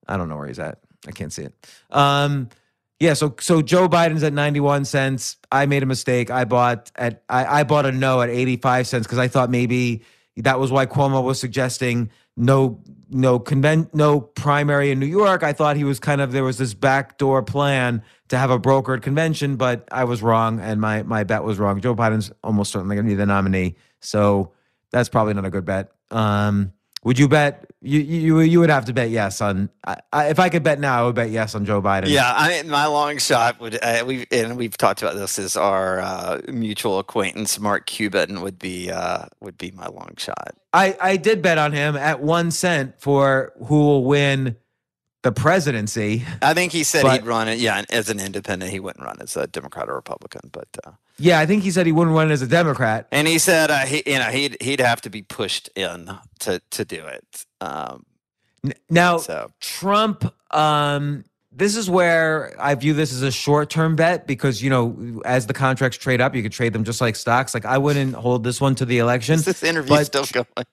I 0.06 0.16
don't 0.16 0.28
know 0.28 0.36
where 0.36 0.48
he's 0.48 0.58
at. 0.58 0.78
I 1.06 1.12
can't 1.12 1.32
see 1.32 1.42
it. 1.42 1.54
Um, 1.90 2.48
yeah, 3.00 3.14
so 3.14 3.34
so 3.40 3.62
Joe 3.62 3.88
Biden's 3.88 4.22
at 4.22 4.32
91 4.32 4.84
cents. 4.84 5.36
I 5.50 5.66
made 5.66 5.82
a 5.82 5.86
mistake. 5.86 6.30
I 6.30 6.44
bought 6.44 6.92
at 6.94 7.24
I, 7.28 7.60
I 7.60 7.64
bought 7.64 7.84
a 7.84 7.92
no 7.92 8.22
at 8.22 8.28
85 8.28 8.86
cents 8.86 9.06
because 9.06 9.18
I 9.18 9.26
thought 9.26 9.50
maybe 9.50 10.04
that 10.36 10.60
was 10.60 10.70
why 10.70 10.86
Cuomo 10.86 11.22
was 11.22 11.40
suggesting 11.40 12.10
no 12.36 12.80
no 13.12 13.38
convent 13.38 13.94
no 13.94 14.20
primary 14.20 14.90
in 14.90 14.98
New 14.98 15.06
York. 15.06 15.42
I 15.42 15.52
thought 15.52 15.76
he 15.76 15.84
was 15.84 16.00
kind 16.00 16.20
of 16.20 16.32
there 16.32 16.44
was 16.44 16.58
this 16.58 16.74
backdoor 16.74 17.42
plan 17.42 18.02
to 18.28 18.38
have 18.38 18.50
a 18.50 18.58
brokered 18.58 19.02
convention, 19.02 19.56
but 19.56 19.86
I 19.92 20.04
was 20.04 20.22
wrong 20.22 20.60
and 20.60 20.80
my 20.80 21.02
my 21.02 21.24
bet 21.24 21.44
was 21.44 21.58
wrong. 21.58 21.80
Joe 21.80 21.94
Biden's 21.94 22.32
almost 22.42 22.72
certainly 22.72 22.96
going 22.96 23.06
to 23.06 23.10
be 23.10 23.16
the 23.16 23.26
nominee, 23.26 23.76
so 24.00 24.52
that's 24.90 25.08
probably 25.08 25.34
not 25.34 25.44
a 25.44 25.50
good 25.50 25.64
bet. 25.64 25.92
Um, 26.10 26.72
would 27.04 27.18
you 27.18 27.28
bet 27.28 27.70
you 27.84 28.00
you 28.00 28.40
you 28.40 28.60
would 28.60 28.70
have 28.70 28.84
to 28.86 28.92
bet 28.92 29.10
yes 29.10 29.40
on 29.40 29.68
I, 29.84 29.96
I, 30.12 30.26
if 30.28 30.38
I 30.38 30.48
could 30.48 30.62
bet 30.62 30.78
now 30.80 31.02
I 31.02 31.06
would 31.06 31.14
bet 31.16 31.30
yes 31.30 31.54
on 31.54 31.64
Joe 31.64 31.82
Biden. 31.82 32.08
Yeah, 32.08 32.32
I 32.34 32.62
my 32.62 32.86
long 32.86 33.18
shot 33.18 33.60
would 33.60 33.78
uh, 33.82 34.04
we 34.06 34.26
and 34.30 34.56
we've 34.56 34.76
talked 34.76 35.02
about 35.02 35.16
this 35.16 35.38
is 35.38 35.56
our 35.56 36.00
uh, 36.00 36.40
mutual 36.48 36.98
acquaintance 36.98 37.58
Mark 37.58 37.86
Cuban 37.86 38.40
would 38.40 38.58
be 38.58 38.90
uh, 38.90 39.26
would 39.40 39.58
be 39.58 39.70
my 39.72 39.88
long 39.88 40.14
shot. 40.16 40.54
I, 40.72 40.96
I 41.00 41.16
did 41.16 41.42
bet 41.42 41.58
on 41.58 41.72
him 41.72 41.96
at 41.96 42.20
one 42.20 42.50
cent 42.50 42.94
for 43.00 43.52
who 43.66 43.76
will 43.80 44.04
win 44.04 44.56
the 45.22 45.32
presidency. 45.32 46.24
I 46.40 46.52
think 46.54 46.72
he 46.72 46.82
said 46.82 47.02
But- 47.02 47.20
he'd 47.20 47.26
run 47.26 47.46
it. 47.48 47.58
Yeah, 47.58 47.84
as 47.90 48.08
an 48.10 48.18
independent, 48.18 48.70
he 48.72 48.80
wouldn't 48.80 49.04
run 49.04 49.18
as 49.20 49.36
a 49.36 49.46
Democrat 49.46 49.88
or 49.88 49.94
Republican. 49.94 50.50
But 50.50 50.68
uh, 50.84 50.92
Yeah, 51.18 51.38
I 51.38 51.46
think 51.46 51.62
he 51.62 51.70
said 51.70 51.86
he 51.86 51.92
wouldn't 51.92 52.16
run 52.16 52.30
as 52.32 52.42
a 52.42 52.46
Democrat. 52.48 53.06
and 53.12 53.28
he 53.28 53.38
said 53.38 53.70
uh, 53.70 53.80
he, 53.86 54.02
you 54.06 54.18
know, 54.18 54.30
he'd 54.30 54.56
he'd 54.60 54.80
have 54.80 55.00
to 55.02 55.10
be 55.10 55.22
pushed 55.22 55.68
in 55.76 56.10
to 56.40 56.60
to 56.70 56.84
do 56.84 57.04
it. 57.06 57.44
Um, 57.62 58.04
Now, 58.90 59.16
so 59.18 59.50
Trump, 59.60 60.32
um, 60.54 61.24
this 61.50 61.76
is 61.76 61.90
where 61.90 62.54
I 62.58 62.74
view 62.76 62.94
this 62.94 63.12
as 63.12 63.22
a 63.22 63.30
short 63.30 63.70
term 63.70 63.96
bet 63.96 64.26
because, 64.26 64.62
you 64.62 64.70
know, 64.70 65.20
as 65.24 65.46
the 65.46 65.52
contracts 65.52 65.98
trade 65.98 66.20
up, 66.20 66.34
you 66.34 66.42
could 66.42 66.52
trade 66.52 66.72
them 66.72 66.84
just 66.84 67.00
like 67.00 67.16
stocks. 67.16 67.54
Like, 67.54 67.64
I 67.66 67.78
wouldn't 67.78 68.14
hold 68.14 68.44
this 68.44 68.60
one 68.60 68.74
to 68.76 68.84
the 68.84 68.98
election. 68.98 69.34
is 69.34 69.44
this 69.44 69.62
interview 69.62 69.88
but- 69.96 70.06
still 70.06 70.24
going? 70.32 70.66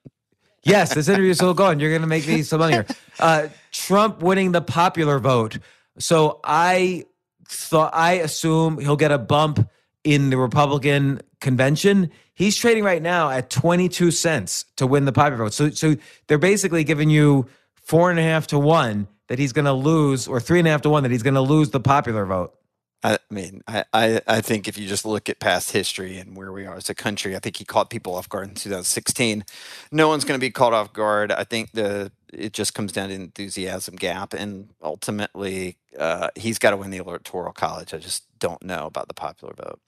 Yes, 0.64 0.94
this 0.94 1.08
interview 1.08 1.32
is 1.32 1.38
still 1.38 1.54
going. 1.54 1.80
You're 1.80 1.90
going 1.90 2.02
to 2.02 2.08
make 2.08 2.28
me 2.28 2.44
some 2.50 2.60
money 2.60 2.74
here. 2.74 2.86
Uh, 3.18 3.48
Trump 3.72 4.22
winning 4.22 4.52
the 4.52 4.62
popular 4.62 5.18
vote. 5.18 5.58
So 6.00 6.40
I 6.44 7.06
thought, 7.48 7.92
I 7.94 8.14
assume 8.14 8.78
he'll 8.78 8.98
get 8.98 9.12
a 9.12 9.18
bump 9.18 9.68
in 10.10 10.32
the 10.32 10.38
Republican 10.38 11.22
convention. 11.40 12.10
He's 12.34 12.58
trading 12.58 12.84
right 12.84 13.02
now 13.02 13.30
at 13.30 13.52
22 13.52 14.10
cents 14.10 14.66
to 14.78 14.88
win 14.88 15.06
the 15.06 15.12
popular 15.12 15.46
vote. 15.46 15.54
So, 15.54 15.70
so 15.70 15.96
they're 16.26 16.40
basically 16.40 16.84
giving 16.84 17.12
you 17.12 17.48
four 17.76 18.10
and 18.10 18.20
a 18.20 18.24
half 18.24 18.48
to 18.48 18.58
one 18.58 19.08
that 19.28 19.38
he's 19.38 19.54
going 19.54 19.66
to 19.66 19.74
lose, 19.74 20.28
or 20.28 20.40
three 20.40 20.58
and 20.58 20.68
a 20.68 20.72
half 20.72 20.82
to 20.82 20.90
one 20.90 21.04
that 21.04 21.12
he's 21.12 21.22
going 21.22 21.36
to 21.36 21.42
lose 21.42 21.70
the 21.70 21.80
popular 21.80 22.26
vote. 22.26 22.56
I 23.04 23.20
mean, 23.30 23.62
I, 23.68 23.86
I, 23.94 24.22
I 24.28 24.42
think 24.42 24.68
if 24.68 24.80
you 24.80 24.88
just 24.88 25.06
look 25.06 25.30
at 25.30 25.40
past 25.40 25.72
history 25.72 26.18
and 26.18 26.36
where 26.36 26.52
we 26.52 26.66
are 26.66 26.76
as 26.76 26.90
a 26.90 26.96
country, 26.96 27.36
I 27.36 27.40
think 27.40 27.58
he 27.58 27.66
caught 27.66 27.92
people 27.92 28.16
off 28.16 28.28
guard 28.28 28.50
in 28.50 28.56
2016. 28.56 29.46
No 29.92 30.08
one's 30.08 30.26
going 30.26 30.40
to 30.40 30.44
be 30.44 30.50
caught 30.50 30.74
off 30.74 30.92
guard. 30.92 31.32
I 31.32 31.44
think 31.44 31.72
the 31.74 32.12
it 32.34 32.54
just 32.54 32.74
comes 32.74 32.92
down 32.92 33.10
to 33.10 33.16
enthusiasm 33.16 33.96
gap, 33.96 34.34
and 34.34 34.70
ultimately, 34.82 35.78
uh, 35.98 36.30
he's 36.36 36.60
got 36.60 36.72
to 36.72 36.78
win 36.78 36.90
the 36.90 36.98
electoral 36.98 37.54
college. 37.54 37.94
I 37.94 37.98
just 37.98 38.24
don't 38.40 38.64
know 38.64 38.86
about 38.86 39.08
the 39.08 39.14
popular 39.14 39.54
vote. 39.54 39.80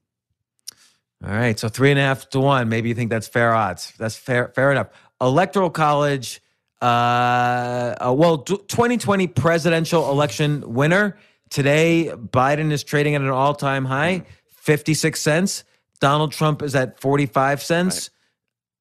All 1.24 1.30
right, 1.32 1.58
so 1.60 1.70
three 1.70 1.92
and 1.92 2.00
a 2.00 2.02
half 2.02 2.30
to 2.30 2.40
one. 2.40 2.70
Maybe 2.70 2.90
you 2.90 2.96
think 2.96 3.12
that's 3.12 3.28
fair 3.28 3.54
odds. 3.54 3.94
That's 3.98 4.16
fair, 4.16 4.52
fair 4.56 4.72
enough. 4.72 4.88
Electoral 5.20 5.70
college. 5.70 6.42
Uh, 6.82 6.86
uh, 6.86 8.14
well, 8.18 8.40
2020 8.40 9.28
presidential 9.28 10.10
election 10.10 10.74
winner 10.74 11.18
today. 11.52 12.12
Biden 12.16 12.72
is 12.72 12.84
trading 12.84 13.14
at 13.14 13.22
an 13.22 13.30
all-time 13.30 13.86
high, 13.86 14.26
56 14.48 15.22
cents. 15.22 15.64
Donald 16.00 16.32
Trump 16.32 16.64
is 16.64 16.74
at 16.74 17.00
45 17.00 17.62
cents. 17.62 18.10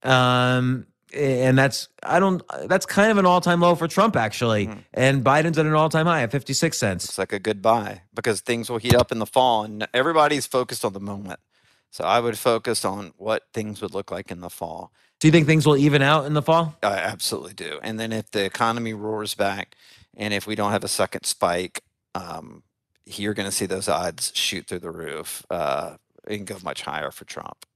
Um, 0.03 0.87
and 1.12 1.59
that's 1.59 1.89
I 2.03 2.21
don't. 2.21 2.43
That's 2.67 2.87
kind 2.87 3.11
of 3.11 3.19
an 3.19 3.27
all-time 3.27 3.61
low 3.61 3.75
for 3.75 3.89
Trump 3.89 4.15
actually, 4.17 4.71
and 4.95 5.25
Biden's 5.25 5.59
at 5.59 5.67
an 5.67 5.75
all-time 5.75 6.07
high 6.07 6.23
at 6.23 6.31
56 6.31 6.79
cents. 6.79 7.05
It's 7.05 7.19
like 7.19 7.33
a 7.33 7.41
good 7.41 7.61
buy 7.61 8.03
because 8.15 8.41
things 8.41 8.71
will 8.71 8.79
heat 8.79 8.95
up 8.95 9.11
in 9.11 9.19
the 9.19 9.27
fall, 9.27 9.65
and 9.65 9.89
everybody's 9.93 10.47
focused 10.47 10.85
on 10.85 10.93
the 10.93 11.01
moment. 11.01 11.41
So 11.91 12.05
I 12.05 12.21
would 12.21 12.39
focus 12.39 12.85
on 12.85 13.12
what 13.17 13.45
things 13.53 13.83
would 13.83 13.95
look 13.95 14.11
like 14.11 14.31
in 14.31 14.41
the 14.41 14.51
fall. 14.51 14.93
Do 15.21 15.29
you 15.29 15.33
think 15.33 15.47
things 15.47 15.67
will 15.67 15.77
even 15.77 16.03
out 16.03 16.27
in 16.27 16.35
the 16.35 16.43
fall? 16.43 16.77
I 16.83 16.99
absolutely 16.99 17.55
do. 17.55 17.81
And 17.83 18.01
then 18.01 18.12
if 18.12 18.31
the 18.31 18.45
economy 18.45 18.95
roars 18.95 19.35
back, 19.35 19.77
and 20.17 20.35
if 20.35 20.47
we 20.47 20.55
don't 20.55 20.73
have 20.73 20.85
a 20.85 20.89
second 20.89 21.25
spike, 21.25 21.83
um, 22.15 22.62
you're 23.07 23.35
going 23.35 23.49
to 23.49 23.53
see 23.55 23.67
those 23.67 23.89
odds 23.89 24.33
shoot 24.35 24.67
through 24.67 24.81
the 24.81 24.91
roof 24.91 25.45
uh, 25.51 25.97
and 26.27 26.47
go 26.47 26.57
much 26.65 26.83
higher 26.83 27.11
for 27.11 27.25
Trump. 27.25 27.67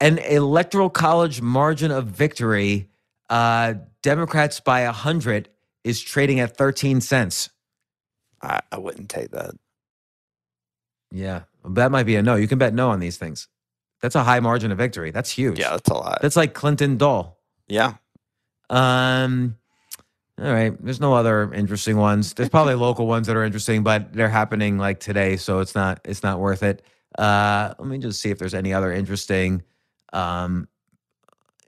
an 0.00 0.18
electoral 0.18 0.90
college 0.90 1.40
margin 1.40 1.90
of 1.92 2.06
victory, 2.06 2.88
uh, 3.30 3.74
Democrats 4.02 4.60
by 4.60 4.84
100 4.84 5.48
is 5.84 6.00
trading 6.00 6.40
at 6.40 6.56
13 6.56 7.00
cents. 7.00 7.50
I, 8.42 8.60
I 8.72 8.78
wouldn't 8.78 9.10
take 9.10 9.30
that. 9.30 9.52
Yeah, 11.12 11.42
that 11.64 11.90
might 11.90 12.04
be 12.04 12.16
a 12.16 12.22
no. 12.22 12.34
You 12.36 12.48
can 12.48 12.58
bet 12.58 12.72
no 12.74 12.90
on 12.90 13.00
these 13.00 13.18
things. 13.18 13.48
That's 14.00 14.14
a 14.14 14.24
high 14.24 14.40
margin 14.40 14.72
of 14.72 14.78
victory. 14.78 15.10
That's 15.10 15.30
huge. 15.30 15.58
Yeah, 15.58 15.70
that's 15.70 15.88
a 15.88 15.94
lot. 15.94 16.20
That's 16.22 16.36
like 16.36 16.54
Clinton 16.54 16.96
Dole. 16.96 17.38
yeah. 17.68 17.94
Um, 18.70 19.58
all 20.40 20.50
right. 20.50 20.72
There's 20.82 21.00
no 21.00 21.12
other 21.12 21.52
interesting 21.52 21.98
ones. 21.98 22.32
There's 22.32 22.48
probably 22.48 22.74
local 22.88 23.06
ones 23.06 23.26
that 23.26 23.36
are 23.36 23.44
interesting, 23.44 23.82
but 23.82 24.12
they're 24.14 24.30
happening 24.30 24.78
like 24.78 24.98
today, 24.98 25.36
so 25.36 25.60
it's 25.60 25.74
not 25.74 26.00
it's 26.04 26.22
not 26.22 26.40
worth 26.40 26.62
it. 26.62 26.82
Uh, 27.18 27.74
let 27.78 27.86
me 27.86 27.98
just 27.98 28.20
see 28.20 28.30
if 28.30 28.38
there's 28.38 28.54
any 28.54 28.72
other 28.72 28.90
interesting, 28.90 29.62
um, 30.14 30.66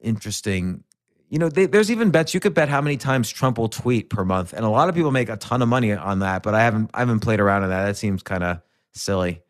interesting. 0.00 0.82
You 1.28 1.38
know, 1.38 1.50
they, 1.50 1.66
there's 1.66 1.90
even 1.90 2.10
bets 2.10 2.32
you 2.32 2.40
could 2.40 2.54
bet 2.54 2.70
how 2.70 2.80
many 2.80 2.96
times 2.96 3.28
Trump 3.28 3.58
will 3.58 3.68
tweet 3.68 4.08
per 4.08 4.24
month, 4.24 4.54
and 4.54 4.64
a 4.64 4.70
lot 4.70 4.88
of 4.88 4.94
people 4.94 5.10
make 5.10 5.28
a 5.28 5.36
ton 5.36 5.60
of 5.60 5.68
money 5.68 5.92
on 5.92 6.20
that. 6.20 6.42
But 6.42 6.54
I 6.54 6.62
haven't 6.62 6.90
I 6.94 7.00
haven't 7.00 7.20
played 7.20 7.40
around 7.40 7.64
on 7.64 7.68
that. 7.68 7.84
That 7.84 7.96
seems 7.98 8.22
kind 8.22 8.42
of 8.42 8.62
silly. 8.94 9.42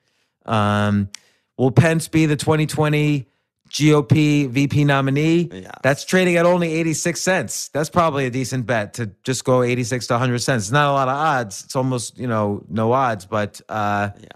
Um, 0.46 1.08
will 1.56 1.70
Pence 1.70 2.08
be 2.08 2.26
the 2.26 2.36
2020 2.36 3.26
GOP 3.68 4.48
VP 4.48 4.84
nominee? 4.84 5.48
Yeah. 5.52 5.70
That's 5.82 6.04
trading 6.04 6.36
at 6.36 6.46
only 6.46 6.72
86 6.74 7.20
cents. 7.20 7.68
That's 7.68 7.90
probably 7.90 8.26
a 8.26 8.30
decent 8.30 8.66
bet 8.66 8.94
to 8.94 9.10
just 9.22 9.44
go 9.44 9.62
86 9.62 10.06
to 10.08 10.14
100 10.14 10.38
cents. 10.40 10.64
It's 10.64 10.70
not 10.72 10.90
a 10.90 10.92
lot 10.92 11.08
of 11.08 11.16
odds. 11.16 11.64
It's 11.64 11.76
almost, 11.76 12.18
you 12.18 12.26
know, 12.26 12.62
no 12.68 12.92
odds, 12.92 13.26
but 13.26 13.60
uh, 13.68 14.10
Yeah. 14.18 14.28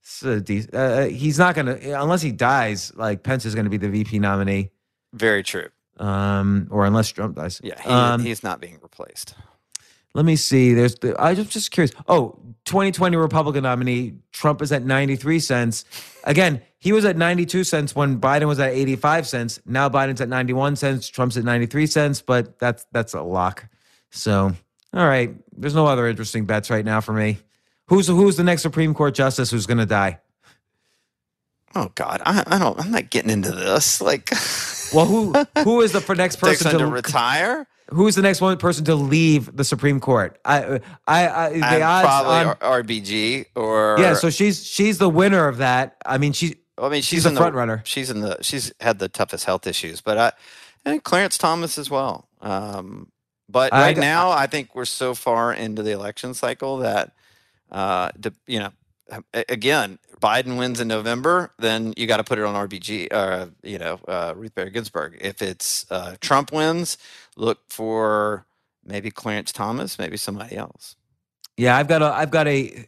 it's 0.00 0.22
a 0.22 0.40
dec- 0.40 0.74
uh, 0.74 1.08
he's 1.08 1.38
not 1.38 1.54
going 1.54 1.66
to, 1.66 2.00
unless 2.00 2.22
he 2.22 2.32
dies, 2.32 2.92
like 2.96 3.22
Pence 3.22 3.44
is 3.44 3.54
going 3.54 3.64
to 3.66 3.70
be 3.70 3.76
the 3.76 3.88
VP 3.88 4.18
nominee, 4.18 4.70
Very 5.12 5.42
true. 5.42 5.68
um, 5.98 6.66
or 6.70 6.86
unless 6.86 7.08
Trump 7.10 7.36
dies. 7.36 7.60
Yeah. 7.62 7.80
He, 7.80 7.88
Um, 7.88 8.22
he's 8.22 8.42
not 8.42 8.60
being 8.60 8.78
replaced. 8.82 9.34
Let 10.14 10.24
me 10.24 10.36
see. 10.36 10.74
There's 10.74 10.96
the, 10.96 11.20
I 11.20 11.34
just 11.34 11.50
just 11.50 11.70
curious. 11.70 11.92
Oh, 12.08 12.38
2020 12.64 13.16
Republican 13.16 13.62
nominee 13.62 14.14
Trump 14.32 14.60
is 14.62 14.72
at 14.72 14.82
93 14.84 15.38
cents. 15.40 15.84
Again, 16.24 16.62
he 16.78 16.92
was 16.92 17.04
at 17.04 17.16
92 17.16 17.64
cents 17.64 17.94
when 17.94 18.20
Biden 18.20 18.46
was 18.46 18.58
at 18.58 18.72
85 18.72 19.26
cents. 19.26 19.60
Now 19.66 19.88
Biden's 19.88 20.20
at 20.20 20.28
91 20.28 20.76
cents. 20.76 21.08
Trump's 21.08 21.36
at 21.36 21.44
93 21.44 21.86
cents. 21.86 22.22
But 22.22 22.58
that's 22.58 22.86
that's 22.92 23.14
a 23.14 23.22
lock. 23.22 23.66
So, 24.10 24.52
all 24.92 25.06
right. 25.06 25.34
There's 25.56 25.74
no 25.74 25.86
other 25.86 26.06
interesting 26.08 26.46
bets 26.46 26.70
right 26.70 26.84
now 26.84 27.00
for 27.00 27.12
me. 27.12 27.38
Who's 27.86 28.06
who's 28.06 28.36
the 28.36 28.44
next 28.44 28.62
Supreme 28.62 28.94
Court 28.94 29.14
justice 29.14 29.50
who's 29.50 29.66
going 29.66 29.78
to 29.78 29.86
die? 29.86 30.20
Oh 31.74 31.90
God, 31.94 32.20
I, 32.24 32.42
I 32.46 32.58
don't. 32.58 32.80
I'm 32.80 32.90
not 32.90 33.10
getting 33.10 33.30
into 33.30 33.52
this. 33.52 34.00
Like, 34.00 34.30
Well, 34.92 35.06
who 35.06 35.32
who 35.62 35.80
is 35.82 35.92
the 35.92 36.00
next 36.16 36.36
person 36.36 36.72
to 36.72 36.78
to 36.78 36.86
retire. 36.86 37.66
Who's 37.90 38.14
the 38.14 38.22
next 38.22 38.40
one 38.40 38.56
person 38.58 38.84
to 38.86 38.94
leave 38.94 39.54
the 39.54 39.64
Supreme 39.64 40.00
Court? 40.00 40.38
I 40.44 40.80
I, 41.06 41.28
I 41.28 41.48
the 41.50 41.64
I'm 41.64 41.82
odds 41.82 42.06
probably 42.06 42.50
on, 42.50 42.84
RBG 42.84 43.46
or 43.54 43.96
yeah. 43.98 44.14
So 44.14 44.30
she's 44.30 44.64
she's 44.64 44.98
the 44.98 45.08
winner 45.08 45.48
of 45.48 45.58
that. 45.58 45.96
I 46.04 46.18
mean, 46.18 46.32
she 46.32 46.56
I 46.78 46.88
mean, 46.88 47.02
she's, 47.02 47.06
she's 47.06 47.24
the 47.24 47.32
front 47.32 47.54
runner. 47.54 47.82
She's 47.84 48.10
in 48.10 48.20
the. 48.20 48.38
She's 48.42 48.72
had 48.80 48.98
the 48.98 49.08
toughest 49.08 49.44
health 49.44 49.66
issues, 49.66 50.00
but 50.00 50.18
I 50.18 50.32
and 50.84 51.02
Clarence 51.02 51.38
Thomas 51.38 51.78
as 51.78 51.90
well. 51.90 52.28
Um, 52.40 53.10
but 53.48 53.72
right 53.72 53.94
got- 53.94 54.00
now, 54.00 54.30
I 54.30 54.46
think 54.46 54.74
we're 54.74 54.84
so 54.84 55.14
far 55.14 55.52
into 55.52 55.82
the 55.82 55.90
election 55.90 56.34
cycle 56.34 56.78
that, 56.78 57.12
uh, 57.70 58.10
the, 58.16 58.32
you 58.46 58.60
know, 58.60 58.70
again, 59.34 59.98
Biden 60.20 60.56
wins 60.56 60.80
in 60.80 60.88
November, 60.88 61.50
then 61.58 61.92
you 61.96 62.06
got 62.06 62.18
to 62.18 62.24
put 62.24 62.38
it 62.38 62.44
on 62.44 62.54
RBG. 62.68 63.08
Uh, 63.10 63.46
you 63.62 63.78
know, 63.78 63.98
uh, 64.06 64.34
Ruth 64.36 64.54
Bader 64.54 64.70
Ginsburg. 64.70 65.18
If 65.20 65.42
it's 65.42 65.90
uh, 65.90 66.16
Trump 66.20 66.52
wins, 66.52 66.96
look 67.36 67.58
for 67.70 68.46
maybe 68.84 69.10
Clarence 69.10 69.52
Thomas, 69.52 69.98
maybe 69.98 70.16
somebody 70.16 70.56
else. 70.56 70.96
Yeah, 71.56 71.76
I've 71.76 71.88
got 71.88 72.02
a 72.02 72.06
I've 72.06 72.30
got 72.30 72.46
a 72.48 72.86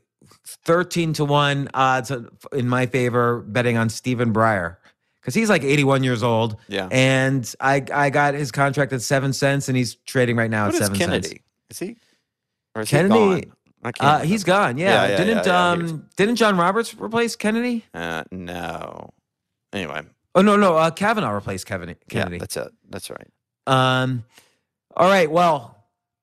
thirteen 0.64 1.12
to 1.14 1.24
one 1.24 1.68
odds 1.74 2.10
in 2.52 2.68
my 2.68 2.86
favor 2.86 3.40
betting 3.40 3.76
on 3.76 3.88
Stephen 3.88 4.32
Breyer 4.32 4.76
because 5.20 5.34
he's 5.34 5.48
like 5.50 5.62
eighty 5.62 5.84
one 5.84 6.02
years 6.02 6.22
old. 6.22 6.56
Yeah. 6.68 6.88
and 6.90 7.52
I 7.60 7.84
I 7.92 8.10
got 8.10 8.34
his 8.34 8.50
contract 8.50 8.92
at 8.92 9.02
seven 9.02 9.32
cents, 9.32 9.68
and 9.68 9.76
he's 9.76 9.94
trading 10.06 10.36
right 10.36 10.50
now 10.50 10.66
What 10.66 10.74
at 10.76 10.82
seven 10.82 10.98
Kennedy? 10.98 11.28
cents. 11.28 11.40
Is 11.70 11.78
he? 11.78 11.96
Or 12.74 12.82
is 12.82 12.88
Kennedy- 12.88 13.14
he 13.14 13.40
gone? 13.42 13.52
I 13.84 13.90
can't 13.92 14.22
Uh, 14.22 14.24
he's 14.24 14.44
gone. 14.44 14.78
Yeah, 14.78 14.90
Yeah, 15.04 15.08
yeah, 15.10 15.16
didn't 15.16 15.46
yeah, 15.46 15.70
um 15.70 16.08
didn't 16.16 16.36
John 16.36 16.56
Roberts 16.56 16.94
replace 16.94 17.34
Kennedy? 17.36 17.84
Uh, 17.92 18.22
no. 18.30 19.10
Anyway, 19.72 20.02
Oh 20.34 20.40
no 20.40 20.56
no 20.56 20.76
uh, 20.76 20.90
Kavanaugh 20.90 21.32
replaced 21.32 21.66
Kevin 21.66 21.94
Kennedy. 22.08 22.36
yeah, 22.36 22.40
that's 22.40 22.56
it. 22.56 22.68
That's 22.88 23.10
right. 23.10 23.26
Um, 23.66 24.24
all 24.96 25.08
right. 25.08 25.30
Well, 25.30 25.76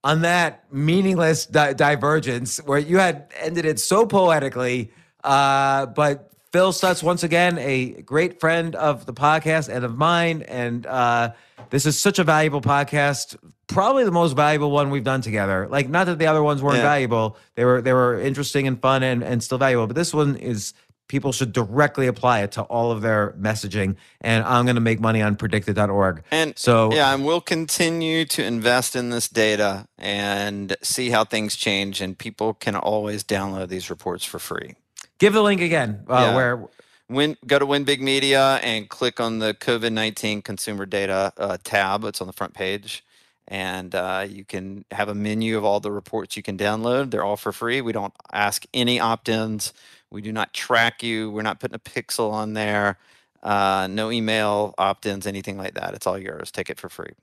on 0.03 0.21
that 0.21 0.71
meaningless 0.71 1.45
di- 1.45 1.73
divergence, 1.73 2.57
where 2.59 2.79
you 2.79 2.97
had 2.97 3.27
ended 3.39 3.65
it 3.65 3.79
so 3.79 4.05
poetically, 4.05 4.91
uh, 5.23 5.87
but 5.87 6.31
Phil 6.51 6.71
Stutts, 6.71 7.03
once 7.03 7.23
again, 7.23 7.57
a 7.59 8.01
great 8.01 8.39
friend 8.39 8.75
of 8.75 9.05
the 9.05 9.13
podcast 9.13 9.69
and 9.69 9.83
of 9.85 9.97
mine, 9.97 10.41
and 10.47 10.85
uh, 10.87 11.31
this 11.69 11.85
is 11.85 11.99
such 11.99 12.17
a 12.19 12.23
valuable 12.23 12.61
podcast. 12.61 13.35
Probably 13.67 14.03
the 14.03 14.11
most 14.11 14.35
valuable 14.35 14.71
one 14.71 14.89
we've 14.89 15.03
done 15.03 15.21
together. 15.21 15.67
Like, 15.69 15.89
not 15.89 16.05
that 16.07 16.17
the 16.17 16.25
other 16.25 16.41
ones 16.41 16.63
weren't 16.63 16.77
Yeah. 16.77 16.83
valuable; 16.83 17.37
they 17.55 17.65
were 17.65 17.81
they 17.81 17.93
were 17.93 18.19
interesting 18.19 18.65
and 18.67 18.81
fun 18.81 19.03
and 19.03 19.23
and 19.23 19.43
still 19.43 19.59
valuable. 19.59 19.85
But 19.87 19.95
this 19.95 20.11
one 20.13 20.37
is 20.37 20.73
people 21.09 21.33
should 21.33 21.51
directly 21.51 22.07
apply 22.07 22.39
it 22.43 22.53
to 22.53 22.61
all 22.61 22.91
of 22.91 23.01
their 23.01 23.31
messaging. 23.37 23.97
And 24.21 24.45
I'm 24.45 24.63
going 24.63 24.75
to 24.75 24.81
make 24.81 25.01
money 25.01 25.21
on 25.21 25.35
predictit.org. 25.35 26.23
And 26.31 26.57
so, 26.57 26.93
yeah, 26.93 27.13
and 27.13 27.25
we'll 27.25 27.41
continue 27.41 28.23
to 28.25 28.43
invest 28.45 28.95
in 28.95 29.09
this 29.09 29.27
data 29.27 29.87
and 29.97 30.77
see 30.81 31.09
how 31.09 31.25
things 31.25 31.57
change. 31.57 31.99
And 31.99 32.17
people 32.17 32.53
can 32.53 32.75
always 32.77 33.25
download 33.25 33.67
these 33.67 33.89
reports 33.89 34.23
for 34.23 34.39
free. 34.39 34.75
give 35.17 35.33
the 35.33 35.41
link 35.43 35.59
again 35.59 36.05
uh, 36.09 36.13
Yeah. 36.13 36.35
where 36.35 36.67
Win, 37.09 37.37
go 37.47 37.57
to 37.57 37.65
Win 37.65 37.83
Big 37.85 38.01
Media 38.03 38.59
and 38.61 38.87
click 38.87 39.19
on 39.19 39.39
the 39.39 39.55
COVID 39.55 39.91
19 39.91 40.43
consumer 40.43 40.85
data 40.85 41.33
uh, 41.37 41.57
tab. 41.63 42.03
It's 42.03 42.21
on 42.21 42.27
the 42.27 42.33
front 42.33 42.53
page. 42.53 43.03
And 43.47 43.95
uh, 43.95 44.27
you 44.29 44.45
can 44.45 44.85
have 44.91 45.09
a 45.09 45.15
menu 45.15 45.57
of 45.57 45.65
all 45.65 45.79
the 45.79 45.91
reports 45.91 46.37
you 46.37 46.43
can 46.43 46.55
download. 46.55 47.09
They're 47.09 47.23
all 47.23 47.35
for 47.35 47.51
free. 47.51 47.81
We 47.81 47.93
don't 47.93 48.13
ask 48.31 48.63
any 48.75 48.99
opt 48.99 49.27
ins. 49.27 49.73
We 50.11 50.21
do 50.21 50.31
not 50.31 50.53
track 50.53 51.03
you. 51.03 51.29
We're 51.29 51.43
not 51.43 51.59
putting 51.59 51.75
a 51.75 51.79
pixel 51.79 52.31
on 52.31 52.53
there. 52.53 52.97
Uh, 53.43 53.87
no 53.89 54.11
email 54.11 54.73
opt 54.77 55.05
ins, 55.05 55.27
anything 55.27 55.57
like 55.57 55.75
that. 55.75 55.93
It's 55.93 56.07
all 56.07 56.17
yours. 56.17 56.51
Take 56.51 56.69
it 56.69 56.79
for 56.79 56.89
free. 56.89 57.13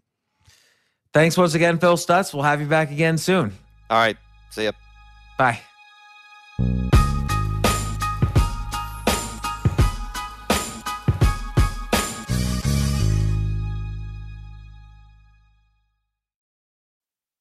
thanks 1.12 1.36
once 1.36 1.54
again, 1.54 1.78
Phil 1.78 1.96
Stutts. 1.96 2.32
We'll 2.32 2.44
have 2.44 2.60
you 2.60 2.66
back 2.66 2.90
again 2.90 3.18
soon. 3.18 3.52
All 3.90 3.98
right. 3.98 4.16
See 4.50 4.64
ya. 4.64 4.72
Bye. 5.38 5.60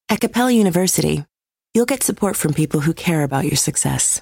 At 0.07 0.21
Capella 0.21 0.51
University, 0.51 1.25
you'll 1.73 1.85
get 1.85 2.01
support 2.01 2.37
from 2.37 2.53
people 2.53 2.79
who 2.81 2.93
care 2.93 3.23
about 3.23 3.43
your 3.43 3.57
success. 3.57 4.21